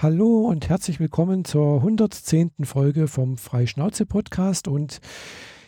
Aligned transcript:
Hallo 0.00 0.42
und 0.42 0.68
herzlich 0.68 1.00
willkommen 1.00 1.44
zur 1.44 1.78
110. 1.78 2.52
Folge 2.62 3.08
vom 3.08 3.36
Freischnauze 3.36 4.06
Podcast. 4.06 4.68
Und 4.68 5.00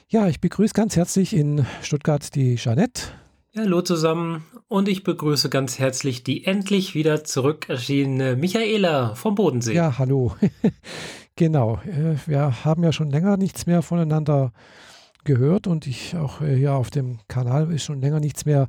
ja, 0.06 0.28
ich 0.28 0.40
begrüße 0.40 0.72
ganz 0.72 0.94
herzlich 0.94 1.34
in 1.34 1.66
Stuttgart 1.82 2.32
die 2.36 2.54
Jeanette. 2.54 3.08
hallo 3.56 3.82
zusammen 3.82 4.44
und 4.68 4.86
ich 4.86 5.02
begrüße 5.02 5.50
ganz 5.50 5.80
herzlich 5.80 6.22
die 6.22 6.44
endlich 6.44 6.94
wieder 6.94 7.24
zurück 7.24 7.68
erschienene 7.68 8.36
Michaela 8.36 9.16
vom 9.16 9.34
Bodensee. 9.34 9.74
Ja, 9.74 9.98
hallo. 9.98 10.36
genau, 11.34 11.80
äh, 11.84 12.14
wir 12.26 12.64
haben 12.64 12.84
ja 12.84 12.92
schon 12.92 13.10
länger 13.10 13.36
nichts 13.36 13.66
mehr 13.66 13.82
voneinander 13.82 14.52
gehört 15.24 15.66
und 15.66 15.88
ich 15.88 16.14
auch 16.14 16.40
äh, 16.40 16.54
hier 16.54 16.74
auf 16.74 16.90
dem 16.90 17.18
Kanal 17.26 17.72
ist 17.72 17.82
schon 17.82 18.00
länger 18.00 18.20
nichts 18.20 18.44
mehr 18.44 18.68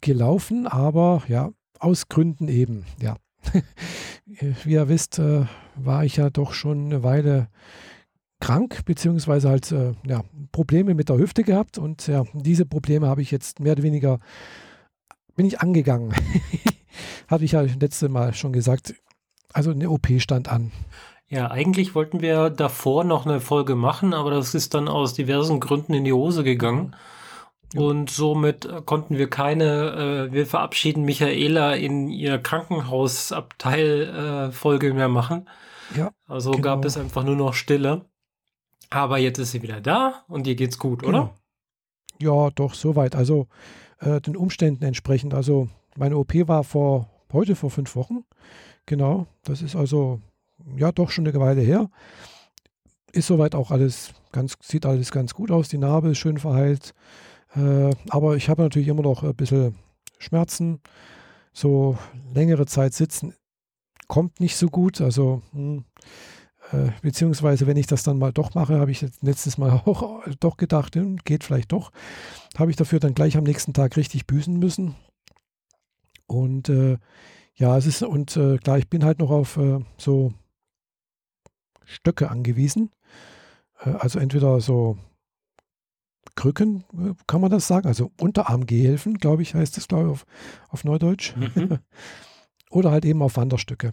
gelaufen, 0.00 0.66
aber 0.66 1.22
ja, 1.28 1.50
aus 1.78 2.08
Gründen 2.08 2.48
eben, 2.48 2.86
ja. 3.02 3.16
Wie 4.64 4.72
ihr 4.72 4.88
wisst, 4.88 5.18
äh, 5.18 5.46
war 5.76 6.04
ich 6.04 6.16
ja 6.16 6.30
doch 6.30 6.52
schon 6.52 6.86
eine 6.86 7.02
Weile 7.02 7.48
krank, 8.40 8.84
beziehungsweise 8.84 9.48
halt 9.48 9.72
äh, 9.72 9.92
ja, 10.06 10.22
Probleme 10.52 10.94
mit 10.94 11.08
der 11.08 11.18
Hüfte 11.18 11.44
gehabt. 11.44 11.78
Und 11.78 12.06
ja, 12.06 12.24
diese 12.32 12.66
Probleme 12.66 13.06
habe 13.06 13.22
ich 13.22 13.30
jetzt 13.30 13.60
mehr 13.60 13.72
oder 13.72 13.82
weniger, 13.82 14.18
bin 15.34 15.46
ich 15.46 15.60
angegangen. 15.60 16.12
Hatte 17.28 17.44
ich 17.44 17.52
ja 17.52 17.62
letzte 17.62 18.08
Mal 18.08 18.34
schon 18.34 18.52
gesagt. 18.52 18.94
Also 19.52 19.70
eine 19.70 19.88
OP 19.88 20.08
stand 20.18 20.48
an. 20.48 20.72
Ja, 21.28 21.50
eigentlich 21.50 21.94
wollten 21.94 22.20
wir 22.20 22.50
davor 22.50 23.02
noch 23.04 23.24
eine 23.24 23.40
Folge 23.40 23.74
machen, 23.74 24.12
aber 24.14 24.30
das 24.30 24.54
ist 24.54 24.74
dann 24.74 24.88
aus 24.88 25.14
diversen 25.14 25.58
Gründen 25.58 25.94
in 25.94 26.04
die 26.04 26.12
Hose 26.12 26.44
gegangen. 26.44 26.94
Und 27.80 28.10
somit 28.10 28.68
konnten 28.86 29.18
wir 29.18 29.28
keine, 29.28 30.28
äh, 30.28 30.32
wir 30.32 30.46
verabschieden 30.46 31.04
Michaela 31.04 31.74
in 31.74 32.08
ihr 32.08 32.38
Krankenhausabteil-Folge 32.38 34.88
äh, 34.88 34.92
mehr 34.92 35.08
machen. 35.08 35.48
Ja. 35.96 36.12
Also 36.26 36.52
genau. 36.52 36.62
gab 36.62 36.84
es 36.84 36.96
einfach 36.96 37.24
nur 37.24 37.36
noch 37.36 37.54
Stille. 37.54 38.04
Aber 38.90 39.18
jetzt 39.18 39.38
ist 39.38 39.52
sie 39.52 39.62
wieder 39.62 39.80
da 39.80 40.24
und 40.28 40.46
ihr 40.46 40.54
geht's 40.54 40.78
gut, 40.78 41.02
genau. 41.02 41.18
oder? 41.18 41.34
Ja, 42.20 42.50
doch, 42.50 42.74
soweit. 42.74 43.16
Also 43.16 43.48
äh, 43.98 44.20
den 44.20 44.36
Umständen 44.36 44.84
entsprechend. 44.84 45.34
Also 45.34 45.68
meine 45.96 46.16
OP 46.16 46.34
war 46.46 46.62
vor 46.64 47.08
heute 47.32 47.56
vor 47.56 47.70
fünf 47.70 47.96
Wochen. 47.96 48.24
Genau. 48.86 49.26
Das 49.42 49.62
ist 49.62 49.74
also 49.74 50.20
ja 50.76 50.92
doch 50.92 51.10
schon 51.10 51.26
eine 51.26 51.40
Weile 51.40 51.62
her. 51.62 51.90
Ist 53.12 53.26
soweit 53.26 53.54
auch 53.54 53.70
alles 53.70 54.12
ganz, 54.32 54.56
sieht 54.60 54.86
alles 54.86 55.10
ganz 55.10 55.34
gut 55.34 55.50
aus. 55.50 55.68
Die 55.68 55.78
Narbe 55.78 56.10
ist 56.10 56.18
schön 56.18 56.38
verheilt. 56.38 56.94
Äh, 57.54 57.94
aber 58.08 58.36
ich 58.36 58.48
habe 58.48 58.62
natürlich 58.62 58.88
immer 58.88 59.02
noch 59.02 59.22
ein 59.22 59.34
bisschen 59.34 59.76
Schmerzen. 60.18 60.80
So 61.52 61.96
längere 62.32 62.66
Zeit 62.66 62.94
sitzen 62.94 63.34
kommt 64.08 64.40
nicht 64.40 64.56
so 64.56 64.68
gut. 64.68 65.00
Also, 65.00 65.42
hm, 65.52 65.84
äh, 66.72 66.90
beziehungsweise, 67.02 67.66
wenn 67.66 67.76
ich 67.76 67.86
das 67.86 68.02
dann 68.02 68.18
mal 68.18 68.32
doch 68.32 68.54
mache, 68.54 68.78
habe 68.78 68.90
ich 68.90 69.04
letztes 69.20 69.58
Mal 69.58 69.70
auch 69.84 70.22
doch 70.40 70.56
gedacht, 70.56 70.96
hm, 70.96 71.16
geht 71.24 71.44
vielleicht 71.44 71.72
doch. 71.72 71.90
Habe 72.56 72.70
ich 72.70 72.76
dafür 72.76 73.00
dann 73.00 73.14
gleich 73.14 73.36
am 73.36 73.44
nächsten 73.44 73.72
Tag 73.72 73.96
richtig 73.96 74.26
büßen 74.26 74.58
müssen. 74.58 74.94
Und 76.26 76.68
äh, 76.68 76.98
ja, 77.54 77.76
es 77.76 77.86
ist, 77.86 78.02
und 78.02 78.36
äh, 78.36 78.58
klar, 78.58 78.78
ich 78.78 78.88
bin 78.88 79.04
halt 79.04 79.18
noch 79.18 79.30
auf 79.30 79.56
äh, 79.56 79.80
so 79.98 80.32
Stöcke 81.84 82.30
angewiesen. 82.30 82.90
Also 83.76 84.18
entweder 84.18 84.60
so 84.60 84.96
Krücken, 86.36 86.84
äh, 86.92 87.14
kann 87.26 87.40
man 87.40 87.50
das 87.50 87.66
sagen? 87.66 87.86
Also 87.86 88.10
Unterarmgehhilfen, 88.20 89.18
glaube 89.18 89.42
ich, 89.42 89.54
heißt 89.54 89.76
das, 89.76 89.88
glaube 89.88 90.04
ich, 90.04 90.10
auf, 90.10 90.26
auf 90.68 90.84
Neudeutsch. 90.84 91.34
Mhm. 91.36 91.78
Oder 92.70 92.90
halt 92.90 93.04
eben 93.04 93.22
auf 93.22 93.36
Wanderstöcke. 93.36 93.92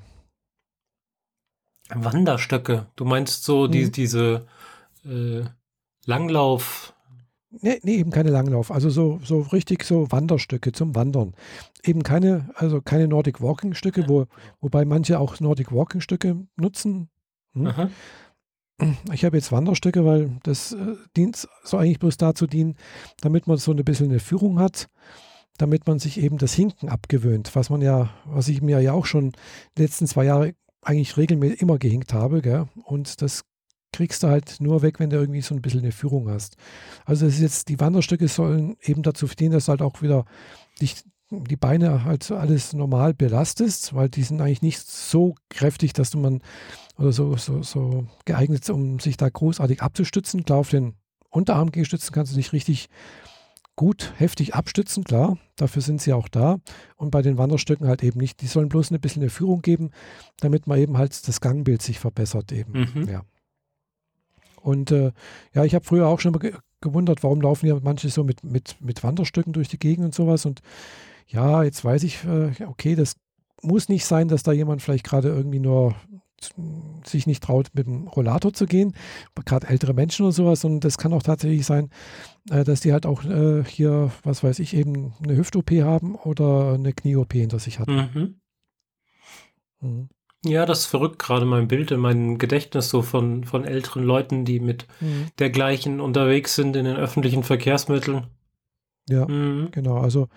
Wanderstöcke? 1.89 2.87
Du 2.95 3.05
meinst 3.05 3.43
so 3.43 3.67
die, 3.67 3.85
mhm. 3.85 3.91
diese 3.91 4.47
äh, 5.05 5.43
Langlauf. 6.05 6.93
Nee, 7.51 7.79
nee, 7.83 7.95
eben 7.97 8.11
keine 8.11 8.29
Langlauf. 8.29 8.71
Also 8.71 8.89
so, 8.89 9.19
so 9.23 9.41
richtig 9.41 9.83
so 9.83 10.09
Wanderstöcke 10.11 10.71
zum 10.71 10.95
Wandern. 10.95 11.33
Eben 11.83 12.01
keine, 12.01 12.49
also 12.55 12.81
keine 12.81 13.07
Nordic 13.07 13.41
Walking 13.41 13.73
Stücke, 13.73 14.07
wo, 14.07 14.27
wobei 14.61 14.85
manche 14.85 15.19
auch 15.19 15.39
Nordic 15.39 15.71
Walking 15.71 15.99
Stücke 15.99 16.47
nutzen. 16.55 17.09
Hm. 17.53 17.91
Ich 19.13 19.25
habe 19.25 19.37
jetzt 19.37 19.51
Wanderstöcke, 19.51 20.05
weil 20.05 20.37
das 20.43 20.73
äh, 20.73 20.95
dient, 21.15 21.47
soll 21.63 21.81
eigentlich 21.81 21.99
bloß 21.99 22.17
dazu 22.17 22.47
dienen, 22.47 22.75
damit 23.21 23.47
man 23.47 23.57
so 23.57 23.71
ein 23.71 23.83
bisschen 23.83 24.09
eine 24.09 24.19
Führung 24.19 24.59
hat, 24.59 24.89
damit 25.57 25.87
man 25.87 25.99
sich 25.99 26.19
eben 26.19 26.37
das 26.37 26.53
Hinken 26.53 26.89
abgewöhnt, 26.89 27.55
was 27.55 27.69
man 27.69 27.81
ja, 27.81 28.09
was 28.25 28.47
ich 28.47 28.61
mir 28.61 28.79
ja 28.79 28.93
auch 28.93 29.05
schon 29.05 29.33
die 29.77 29.83
letzten 29.83 30.07
zwei 30.07 30.25
Jahre 30.25 30.53
eigentlich 30.81 31.17
regelmäßig 31.17 31.61
immer 31.61 31.77
gehinkt 31.77 32.13
habe, 32.13 32.41
gell? 32.41 32.67
Und 32.83 33.21
das 33.21 33.43
kriegst 33.93 34.23
du 34.23 34.27
halt 34.27 34.57
nur 34.59 34.81
weg, 34.81 34.99
wenn 34.99 35.09
du 35.09 35.17
irgendwie 35.17 35.41
so 35.41 35.53
ein 35.53 35.61
bisschen 35.61 35.81
eine 35.81 35.91
Führung 35.91 36.29
hast. 36.29 36.55
Also 37.05 37.25
das 37.25 37.35
ist 37.35 37.41
jetzt, 37.41 37.69
die 37.69 37.79
Wanderstöcke 37.79 38.27
sollen 38.27 38.77
eben 38.81 39.03
dazu 39.03 39.27
dienen, 39.27 39.51
dass 39.51 39.65
du 39.65 39.71
halt 39.71 39.81
auch 39.81 40.01
wieder 40.01 40.25
dich 40.79 41.03
die 41.31 41.55
Beine 41.55 42.03
halt 42.03 42.29
alles 42.31 42.73
normal 42.73 43.13
belastest, 43.13 43.95
weil 43.95 44.09
die 44.09 44.23
sind 44.23 44.41
eigentlich 44.41 44.61
nicht 44.61 44.79
so 44.79 45.35
kräftig, 45.49 45.93
dass 45.93 46.09
du 46.09 46.19
man 46.19 46.41
oder 46.97 47.13
so, 47.13 47.35
so, 47.37 47.63
so 47.63 48.05
geeignet, 48.25 48.69
um 48.69 48.99
sich 48.99 49.17
da 49.17 49.29
großartig 49.29 49.81
abzustützen. 49.81 50.43
Klar, 50.43 50.59
auf 50.59 50.69
den 50.69 50.95
Unterarm 51.29 51.71
gestützt 51.71 52.11
kannst 52.11 52.33
du 52.33 52.35
dich 52.35 52.53
richtig 52.53 52.89
gut 53.77 54.13
heftig 54.17 54.53
abstützen, 54.53 55.03
klar, 55.03 55.37
dafür 55.55 55.81
sind 55.81 56.01
sie 56.01 56.13
auch 56.13 56.27
da. 56.27 56.57
Und 56.97 57.09
bei 57.09 57.21
den 57.21 57.37
Wanderstöcken 57.37 57.87
halt 57.87 58.03
eben 58.03 58.19
nicht. 58.19 58.41
Die 58.41 58.47
sollen 58.47 58.69
bloß 58.69 58.91
ein 58.91 58.99
bisschen 58.99 59.23
eine 59.23 59.29
Führung 59.29 59.61
geben, 59.61 59.91
damit 60.39 60.67
man 60.67 60.77
eben 60.77 60.97
halt 60.97 61.27
das 61.27 61.41
Gangbild 61.41 61.81
sich 61.81 61.97
verbessert 61.97 62.51
eben. 62.51 62.73
Mhm. 62.73 63.09
Ja. 63.09 63.23
Und 64.61 64.91
äh, 64.91 65.11
ja, 65.53 65.63
ich 65.65 65.73
habe 65.73 65.85
früher 65.85 66.07
auch 66.07 66.19
schon 66.19 66.33
ge 66.33 66.53
gewundert, 66.83 67.21
warum 67.21 67.41
laufen 67.41 67.67
ja 67.67 67.77
manche 67.81 68.09
so 68.09 68.23
mit, 68.23 68.43
mit, 68.43 68.75
mit 68.81 69.03
Wanderstöcken 69.03 69.53
durch 69.53 69.67
die 69.67 69.77
Gegend 69.77 70.05
und 70.05 70.15
sowas. 70.15 70.45
Und 70.47 70.61
ja, 71.27 71.63
jetzt 71.63 71.83
weiß 71.83 72.03
ich, 72.03 72.23
äh, 72.25 72.51
okay, 72.65 72.95
das 72.95 73.15
muss 73.61 73.89
nicht 73.89 74.05
sein, 74.05 74.27
dass 74.27 74.43
da 74.43 74.51
jemand 74.51 74.81
vielleicht 74.81 75.05
gerade 75.05 75.29
irgendwie 75.29 75.59
nur 75.59 75.95
sich 77.05 77.27
nicht 77.27 77.43
traut, 77.43 77.69
mit 77.73 77.85
dem 77.85 78.07
Rollator 78.07 78.53
zu 78.53 78.65
gehen, 78.65 78.95
gerade 79.45 79.67
ältere 79.67 79.93
Menschen 79.93 80.25
oder 80.25 80.33
sowas. 80.33 80.63
Und 80.63 80.81
das 80.81 80.97
kann 80.97 81.13
auch 81.13 81.23
tatsächlich 81.23 81.65
sein, 81.65 81.89
äh, 82.49 82.63
dass 82.63 82.81
die 82.81 82.93
halt 82.93 83.05
auch 83.05 83.23
äh, 83.23 83.63
hier, 83.63 84.11
was 84.23 84.43
weiß 84.43 84.59
ich, 84.59 84.75
eben 84.75 85.13
eine 85.23 85.37
Hüft-OP 85.37 85.71
haben 85.71 86.15
oder 86.15 86.73
eine 86.73 86.93
Knie-OP 86.93 87.33
hinter 87.33 87.59
sich 87.59 87.79
hatten. 87.79 87.95
Mhm. 88.13 88.41
Mhm. 89.81 90.09
Ja, 90.43 90.65
das 90.65 90.79
ist 90.79 90.85
verrückt, 90.87 91.19
gerade 91.19 91.45
mein 91.45 91.67
Bild 91.67 91.91
in 91.91 91.99
meinem 91.99 92.39
Gedächtnis 92.39 92.89
so 92.89 93.03
von, 93.03 93.43
von 93.43 93.63
älteren 93.63 94.03
Leuten, 94.03 94.43
die 94.43 94.59
mit 94.59 94.87
mhm. 94.99 95.27
dergleichen 95.37 95.99
unterwegs 95.99 96.55
sind 96.55 96.75
in 96.75 96.85
den 96.85 96.97
öffentlichen 96.97 97.43
Verkehrsmitteln. 97.43 98.25
Ja, 99.07 99.27
mhm. 99.27 99.69
genau. 99.71 99.97
Also 99.97 100.29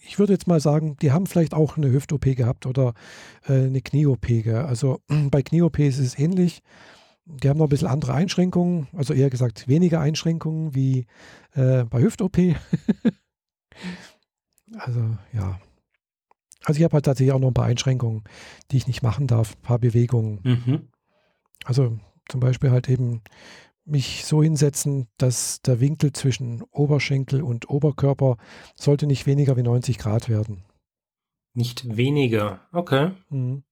ich 0.00 0.18
würde 0.18 0.32
jetzt 0.32 0.46
mal 0.46 0.60
sagen, 0.60 0.96
die 1.02 1.12
haben 1.12 1.26
vielleicht 1.26 1.54
auch 1.54 1.76
eine 1.76 1.90
Hüft-OP 1.90 2.24
gehabt 2.36 2.66
oder 2.66 2.94
äh, 3.46 3.52
eine 3.52 3.80
Knie-OP. 3.80 4.26
Also 4.46 5.00
bei 5.30 5.42
Knie-OP 5.42 5.78
ist 5.80 5.98
es 5.98 6.18
ähnlich. 6.18 6.62
Die 7.24 7.48
haben 7.48 7.58
noch 7.58 7.66
ein 7.66 7.70
bisschen 7.70 7.88
andere 7.88 8.14
Einschränkungen, 8.14 8.88
also 8.94 9.12
eher 9.12 9.28
gesagt 9.28 9.68
weniger 9.68 10.00
Einschränkungen 10.00 10.74
wie 10.74 11.06
äh, 11.52 11.84
bei 11.84 12.00
Hüft-OP. 12.00 12.38
also 14.78 15.00
ja. 15.34 15.60
Also 16.64 16.78
ich 16.78 16.84
habe 16.84 16.94
halt 16.94 17.04
tatsächlich 17.04 17.32
auch 17.32 17.38
noch 17.38 17.48
ein 17.48 17.54
paar 17.54 17.66
Einschränkungen, 17.66 18.24
die 18.70 18.78
ich 18.78 18.86
nicht 18.86 19.02
machen 19.02 19.26
darf, 19.26 19.56
ein 19.56 19.62
paar 19.62 19.78
Bewegungen. 19.78 20.40
Mhm. 20.42 20.88
Also 21.64 21.98
zum 22.28 22.40
Beispiel 22.40 22.70
halt 22.70 22.88
eben 22.88 23.22
mich 23.88 24.24
so 24.24 24.42
hinsetzen, 24.42 25.08
dass 25.16 25.62
der 25.62 25.80
Winkel 25.80 26.12
zwischen 26.12 26.62
Oberschenkel 26.70 27.42
und 27.42 27.68
Oberkörper 27.70 28.36
sollte 28.76 29.06
nicht 29.06 29.26
weniger 29.26 29.56
wie 29.56 29.62
90 29.62 29.98
Grad 29.98 30.28
werden. 30.28 30.64
Nicht 31.54 31.96
weniger, 31.96 32.60
okay. 32.72 33.12
Mhm. 33.30 33.64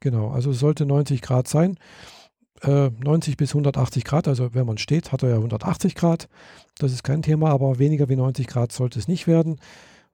Genau, 0.00 0.30
also 0.30 0.52
sollte 0.52 0.86
90 0.86 1.22
Grad 1.22 1.46
sein. 1.46 1.78
Äh, 2.62 2.90
90 2.90 3.36
bis 3.36 3.50
180 3.50 4.04
Grad, 4.04 4.28
also 4.28 4.54
wenn 4.54 4.66
man 4.66 4.78
steht, 4.78 5.12
hat 5.12 5.22
er 5.22 5.30
ja 5.30 5.36
180 5.36 5.94
Grad. 5.94 6.28
Das 6.78 6.92
ist 6.92 7.02
kein 7.02 7.22
Thema, 7.22 7.50
aber 7.50 7.78
weniger 7.78 8.08
wie 8.08 8.16
90 8.16 8.46
Grad 8.46 8.72
sollte 8.72 8.98
es 8.98 9.08
nicht 9.08 9.26
werden, 9.26 9.60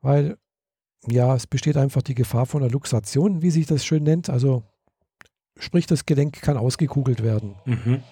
weil 0.01 0.39
ja, 1.07 1.35
es 1.35 1.47
besteht 1.47 1.77
einfach 1.77 2.03
die 2.03 2.15
Gefahr 2.15 2.47
von 2.47 2.63
einer 2.63 2.73
Luxation, 2.73 3.43
wie 3.43 3.51
sich 3.51 3.67
das 3.67 3.85
schön 3.85 4.03
nennt. 4.03 4.29
Also 4.29 4.65
sprich, 5.59 5.87
das 5.87 6.07
Gelenk 6.07 6.41
kann 6.43 6.57
ausgekugelt 6.57 7.23
werden. 7.23 7.55
Mhm. 7.65 8.03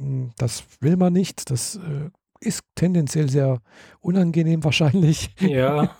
Hm, 0.00 0.30
das 0.36 0.64
will 0.80 0.96
man 0.96 1.12
nicht. 1.12 1.50
Das 1.50 1.76
äh, 1.76 2.10
ist 2.40 2.62
tendenziell 2.74 3.28
sehr 3.28 3.60
unangenehm 4.00 4.64
wahrscheinlich. 4.64 5.30
Ja. 5.40 5.94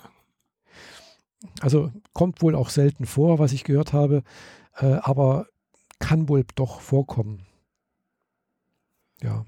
Also 1.61 1.91
kommt 2.13 2.41
wohl 2.41 2.55
auch 2.55 2.69
selten 2.69 3.05
vor, 3.05 3.39
was 3.39 3.53
ich 3.53 3.63
gehört 3.63 3.93
habe, 3.93 4.23
äh, 4.77 4.97
aber 5.01 5.47
kann 5.99 6.29
wohl 6.29 6.45
doch 6.55 6.81
vorkommen. 6.81 7.45
Ja. 9.21 9.45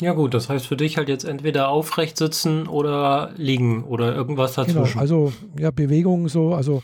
Ja 0.00 0.14
gut, 0.14 0.34
das 0.34 0.48
heißt 0.48 0.66
für 0.66 0.76
dich 0.76 0.96
halt 0.96 1.08
jetzt 1.08 1.24
entweder 1.24 1.68
aufrecht 1.68 2.16
sitzen 2.16 2.66
oder 2.66 3.32
liegen 3.36 3.84
oder 3.84 4.12
irgendwas 4.14 4.56
genau, 4.56 4.66
dazwischen. 4.66 4.92
Genau, 4.92 5.00
also 5.00 5.32
ja, 5.56 5.70
Bewegung 5.70 6.28
so, 6.28 6.54
also 6.54 6.82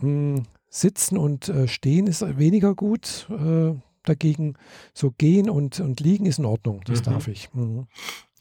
mh, 0.00 0.36
hm, 0.36 0.42
Sitzen 0.68 1.16
und 1.16 1.48
äh, 1.48 1.68
Stehen 1.68 2.06
ist 2.06 2.38
weniger 2.38 2.74
gut. 2.74 3.28
Äh, 3.30 3.74
dagegen 4.08 4.54
so 4.94 5.10
gehen 5.10 5.50
und, 5.50 5.80
und 5.80 6.00
liegen 6.00 6.26
ist 6.26 6.38
in 6.38 6.44
Ordnung. 6.44 6.82
Das 6.86 7.00
mhm. 7.00 7.04
darf 7.04 7.28
ich. 7.28 7.52
Mhm. 7.52 7.86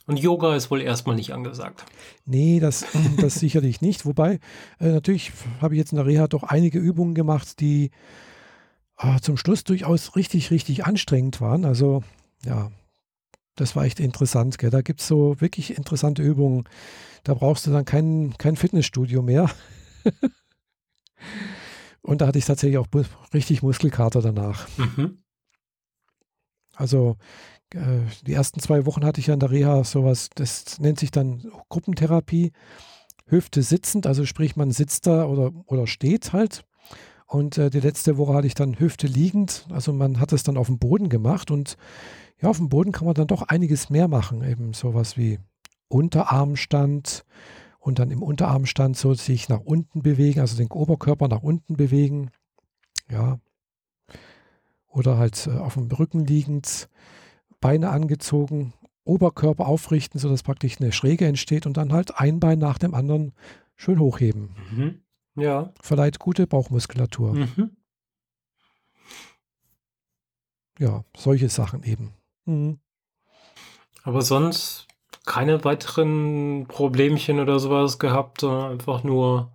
Und 0.07 0.19
Yoga 0.19 0.55
ist 0.55 0.69
wohl 0.69 0.81
erstmal 0.81 1.15
nicht 1.15 1.33
angesagt. 1.33 1.85
Nee, 2.25 2.59
das, 2.59 2.85
das 3.17 3.35
sicherlich 3.35 3.81
nicht. 3.81 4.05
Wobei, 4.05 4.39
äh, 4.79 4.89
natürlich 4.89 5.31
habe 5.61 5.73
ich 5.73 5.79
jetzt 5.79 5.91
in 5.91 5.97
der 5.97 6.05
Reha 6.05 6.27
doch 6.27 6.43
einige 6.43 6.79
Übungen 6.79 7.15
gemacht, 7.15 7.59
die 7.59 7.91
äh, 8.97 9.19
zum 9.19 9.37
Schluss 9.37 9.63
durchaus 9.63 10.15
richtig, 10.15 10.51
richtig 10.51 10.85
anstrengend 10.85 11.41
waren. 11.41 11.65
Also, 11.65 12.03
ja, 12.45 12.71
das 13.55 13.75
war 13.75 13.85
echt 13.85 13.99
interessant. 13.99 14.57
Gell? 14.57 14.69
Da 14.69 14.81
gibt 14.81 15.01
es 15.01 15.07
so 15.07 15.41
wirklich 15.41 15.75
interessante 15.75 16.21
Übungen. 16.21 16.65
Da 17.23 17.33
brauchst 17.33 17.65
du 17.65 17.71
dann 17.71 17.85
kein, 17.85 18.35
kein 18.37 18.55
Fitnessstudio 18.55 19.21
mehr. 19.21 19.49
Und 22.01 22.21
da 22.21 22.27
hatte 22.27 22.37
ich 22.37 22.45
tatsächlich 22.45 22.77
auch 22.77 22.87
richtig 23.33 23.63
Muskelkater 23.63 24.21
danach. 24.21 24.67
Mhm. 24.77 25.17
Also 26.75 27.17
äh, 27.73 28.01
die 28.25 28.33
ersten 28.33 28.59
zwei 28.59 28.85
Wochen 28.85 29.05
hatte 29.05 29.19
ich 29.19 29.27
ja 29.27 29.33
in 29.33 29.39
der 29.39 29.51
Reha 29.51 29.83
sowas, 29.83 30.29
das 30.35 30.79
nennt 30.79 30.99
sich 30.99 31.11
dann 31.11 31.51
Gruppentherapie. 31.69 32.51
Hüfte 33.27 33.63
sitzend, 33.63 34.05
also 34.05 34.25
sprich 34.25 34.55
man 34.55 34.71
sitzt 34.71 35.07
da 35.07 35.25
oder, 35.25 35.51
oder 35.65 35.87
steht 35.87 36.31
halt. 36.31 36.63
Und 37.27 37.57
äh, 37.57 37.71
die 37.71 37.79
letzte 37.79 38.17
Woche 38.17 38.35
hatte 38.35 38.47
ich 38.47 38.53
dann 38.53 38.79
Hüfte 38.79 39.07
liegend, 39.07 39.65
also 39.71 39.91
man 39.93 40.19
hat 40.19 40.31
es 40.31 40.43
dann 40.43 40.57
auf 40.57 40.67
dem 40.67 40.77
Boden 40.77 41.09
gemacht 41.09 41.49
und 41.49 41.75
ja, 42.39 42.49
auf 42.49 42.57
dem 42.57 42.69
Boden 42.69 42.91
kann 42.91 43.05
man 43.05 43.15
dann 43.15 43.27
doch 43.27 43.41
einiges 43.41 43.89
mehr 43.89 44.07
machen, 44.07 44.43
eben 44.43 44.73
sowas 44.73 45.17
wie 45.17 45.39
Unterarmstand 45.87 47.25
und 47.79 47.99
dann 47.99 48.11
im 48.11 48.21
Unterarmstand 48.21 48.97
so 48.97 49.13
sich 49.13 49.49
nach 49.49 49.61
unten 49.61 50.01
bewegen, 50.01 50.39
also 50.39 50.55
den 50.55 50.69
Oberkörper 50.69 51.27
nach 51.27 51.41
unten 51.41 51.77
bewegen. 51.77 52.29
Ja. 53.09 53.39
Oder 54.95 55.17
halt 55.17 55.47
äh, 55.47 55.57
auf 55.57 55.73
dem 55.73 55.91
Rücken 55.91 56.25
liegend, 56.25 56.89
Beine 57.59 57.89
angezogen, 57.89 58.73
Oberkörper 59.03 59.67
aufrichten, 59.67 60.19
sodass 60.19 60.41
praktisch 60.41 60.79
eine 60.79 60.91
Schräge 60.91 61.25
entsteht 61.25 61.65
und 61.65 61.77
dann 61.77 61.91
halt 61.91 62.17
ein 62.17 62.39
Bein 62.39 62.59
nach 62.59 62.77
dem 62.77 62.95
anderen 62.95 63.33
schön 63.75 63.99
hochheben. 63.99 64.55
Mhm. 64.71 65.01
Ja. 65.35 65.73
Verleiht 65.81 66.17
gute 66.19 66.47
Bauchmuskulatur. 66.47 67.33
Mhm. 67.33 67.75
Ja, 70.79 71.03
solche 71.15 71.49
Sachen 71.49 71.83
eben. 71.83 72.13
Mhm. 72.45 72.79
Aber 74.03 74.21
sonst 74.21 74.87
keine 75.25 75.63
weiteren 75.63 76.67
Problemchen 76.67 77.39
oder 77.39 77.59
sowas 77.59 77.99
gehabt, 77.99 78.41
sondern 78.41 78.71
einfach 78.71 79.03
nur. 79.03 79.51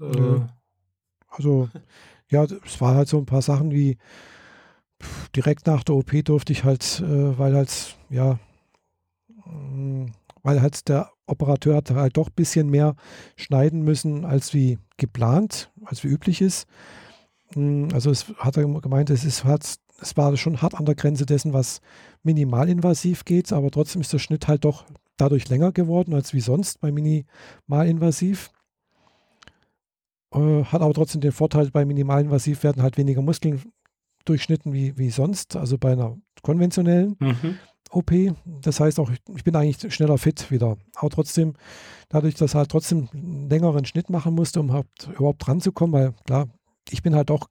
Äh 0.00 0.40
also, 1.28 1.68
ja, 2.28 2.44
es 2.44 2.80
war 2.80 2.94
halt 2.94 3.08
so 3.08 3.18
ein 3.18 3.26
paar 3.26 3.42
Sachen 3.42 3.70
wie 3.70 3.96
direkt 5.34 5.66
nach 5.66 5.84
der 5.84 5.96
OP 5.96 6.10
durfte 6.24 6.52
ich 6.52 6.64
halt, 6.64 7.00
äh, 7.00 7.38
weil 7.38 7.54
halt, 7.54 7.96
ja, 8.10 8.38
mm, 9.44 10.06
weil 10.42 10.62
halt 10.62 10.88
der 10.88 11.10
Operateur 11.26 11.76
hat 11.76 11.90
halt 11.90 12.16
doch 12.16 12.28
ein 12.28 12.34
bisschen 12.34 12.70
mehr 12.70 12.96
schneiden 13.36 13.82
müssen, 13.82 14.24
als 14.24 14.54
wie 14.54 14.78
geplant, 14.96 15.70
als 15.84 16.04
wie 16.04 16.08
üblich 16.08 16.40
ist. 16.40 16.66
Mm, 17.54 17.88
also 17.92 18.10
es 18.10 18.26
hat 18.38 18.56
er 18.56 18.64
gemeint, 18.64 19.10
es 19.10 19.24
ist 19.24 19.44
halt, 19.44 19.76
es 20.00 20.16
war 20.16 20.36
schon 20.36 20.62
hart 20.62 20.74
an 20.74 20.86
der 20.86 20.94
Grenze 20.94 21.26
dessen, 21.26 21.52
was 21.52 21.80
minimalinvasiv 22.22 23.24
geht, 23.24 23.52
aber 23.52 23.70
trotzdem 23.70 24.00
ist 24.00 24.12
der 24.12 24.18
Schnitt 24.18 24.48
halt 24.48 24.64
doch 24.64 24.84
dadurch 25.16 25.48
länger 25.48 25.72
geworden 25.72 26.14
als 26.14 26.32
wie 26.32 26.40
sonst 26.40 26.80
bei 26.80 26.92
minimalinvasiv. 26.92 28.50
Äh, 30.32 30.64
hat 30.64 30.82
aber 30.82 30.94
trotzdem 30.94 31.20
den 31.20 31.32
Vorteil, 31.32 31.70
bei 31.70 31.84
minimalinvasiv 31.84 32.62
werden 32.62 32.82
halt 32.82 32.96
weniger 32.98 33.22
Muskeln 33.22 33.62
durchschnitten 34.28 34.72
wie, 34.72 34.96
wie 34.98 35.10
sonst, 35.10 35.56
also 35.56 35.78
bei 35.78 35.92
einer 35.92 36.16
konventionellen 36.42 37.16
mhm. 37.18 37.58
OP. 37.90 38.12
Das 38.60 38.80
heißt 38.80 39.00
auch, 39.00 39.10
ich 39.34 39.44
bin 39.44 39.56
eigentlich 39.56 39.92
schneller 39.94 40.18
fit 40.18 40.50
wieder. 40.50 40.76
Aber 40.94 41.10
trotzdem, 41.10 41.54
dadurch, 42.08 42.34
dass 42.34 42.54
halt 42.54 42.70
trotzdem 42.70 43.08
einen 43.12 43.48
längeren 43.48 43.84
Schnitt 43.84 44.10
machen 44.10 44.34
musste, 44.34 44.60
um 44.60 44.72
halt 44.72 44.86
überhaupt 45.14 45.46
dran 45.46 45.60
zu 45.60 45.72
kommen, 45.72 45.92
weil 45.92 46.12
klar, 46.24 46.48
ich 46.90 47.02
bin 47.02 47.14
halt 47.14 47.30
auch 47.30 47.48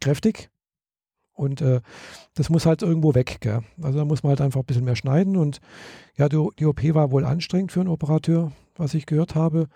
kräftig 0.00 0.50
und 1.34 1.60
äh, 1.60 1.80
das 2.34 2.50
muss 2.50 2.66
halt 2.66 2.82
irgendwo 2.82 3.14
weg. 3.14 3.38
Gell? 3.40 3.62
Also 3.82 3.98
da 3.98 4.04
muss 4.04 4.22
man 4.22 4.30
halt 4.30 4.40
einfach 4.40 4.60
ein 4.60 4.66
bisschen 4.66 4.84
mehr 4.84 4.96
schneiden 4.96 5.36
und 5.36 5.60
ja, 6.16 6.28
die, 6.28 6.48
die 6.58 6.66
OP 6.66 6.82
war 6.94 7.10
wohl 7.10 7.24
anstrengend 7.24 7.72
für 7.72 7.80
einen 7.80 7.88
Operateur, 7.88 8.52
was 8.76 8.94
ich 8.94 9.06
gehört 9.06 9.34
habe. 9.34 9.68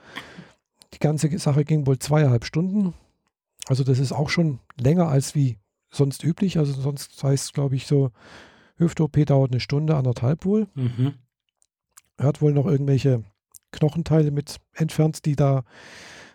Die 0.93 0.99
ganze 0.99 1.37
Sache 1.39 1.65
ging 1.65 1.87
wohl 1.87 1.99
zweieinhalb 1.99 2.45
Stunden. 2.45 2.95
Also 3.67 3.83
das 3.83 3.99
ist 3.99 4.13
auch 4.13 4.29
schon 4.29 4.61
länger 4.79 5.09
als 5.09 5.35
wie 5.35 5.59
sonst 5.95 6.25
üblich. 6.25 6.59
Also 6.59 6.73
sonst 6.73 7.23
heißt, 7.23 7.55
glaube 7.55 7.77
ich, 7.77 7.87
so 7.87 8.11
Hüft-OP 8.77 9.25
dauert 9.27 9.53
eine 9.53 9.61
Stunde, 9.61 9.97
anderthalb 9.97 10.45
wohl. 10.45 10.69
Mhm. 10.75 11.15
Er 12.17 12.27
hat 12.27 12.43
wohl 12.43 12.53
noch 12.53 12.67
irgendwelche 12.67 13.25
Knochenteile 13.73 14.31
mit 14.31 14.57
entfernt, 14.73 15.25
die 15.25 15.37
da 15.37 15.65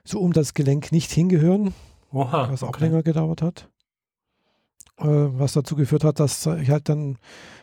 so 0.03 0.19
um 0.19 0.33
das 0.33 0.53
Gelenk 0.53 0.91
nicht 0.91 1.11
hingehören. 1.11 1.73
Oha, 2.11 2.51
was 2.51 2.63
auch 2.63 2.69
okay. 2.69 2.85
länger 2.85 3.03
gedauert 3.03 3.41
hat. 3.41 3.69
Äh, 4.97 5.05
was 5.05 5.53
dazu 5.53 5.75
geführt 5.75 6.03
hat, 6.03 6.19
dass 6.19 6.45
ich 6.45 6.69
halt 6.69 6.89
dann 6.89 7.17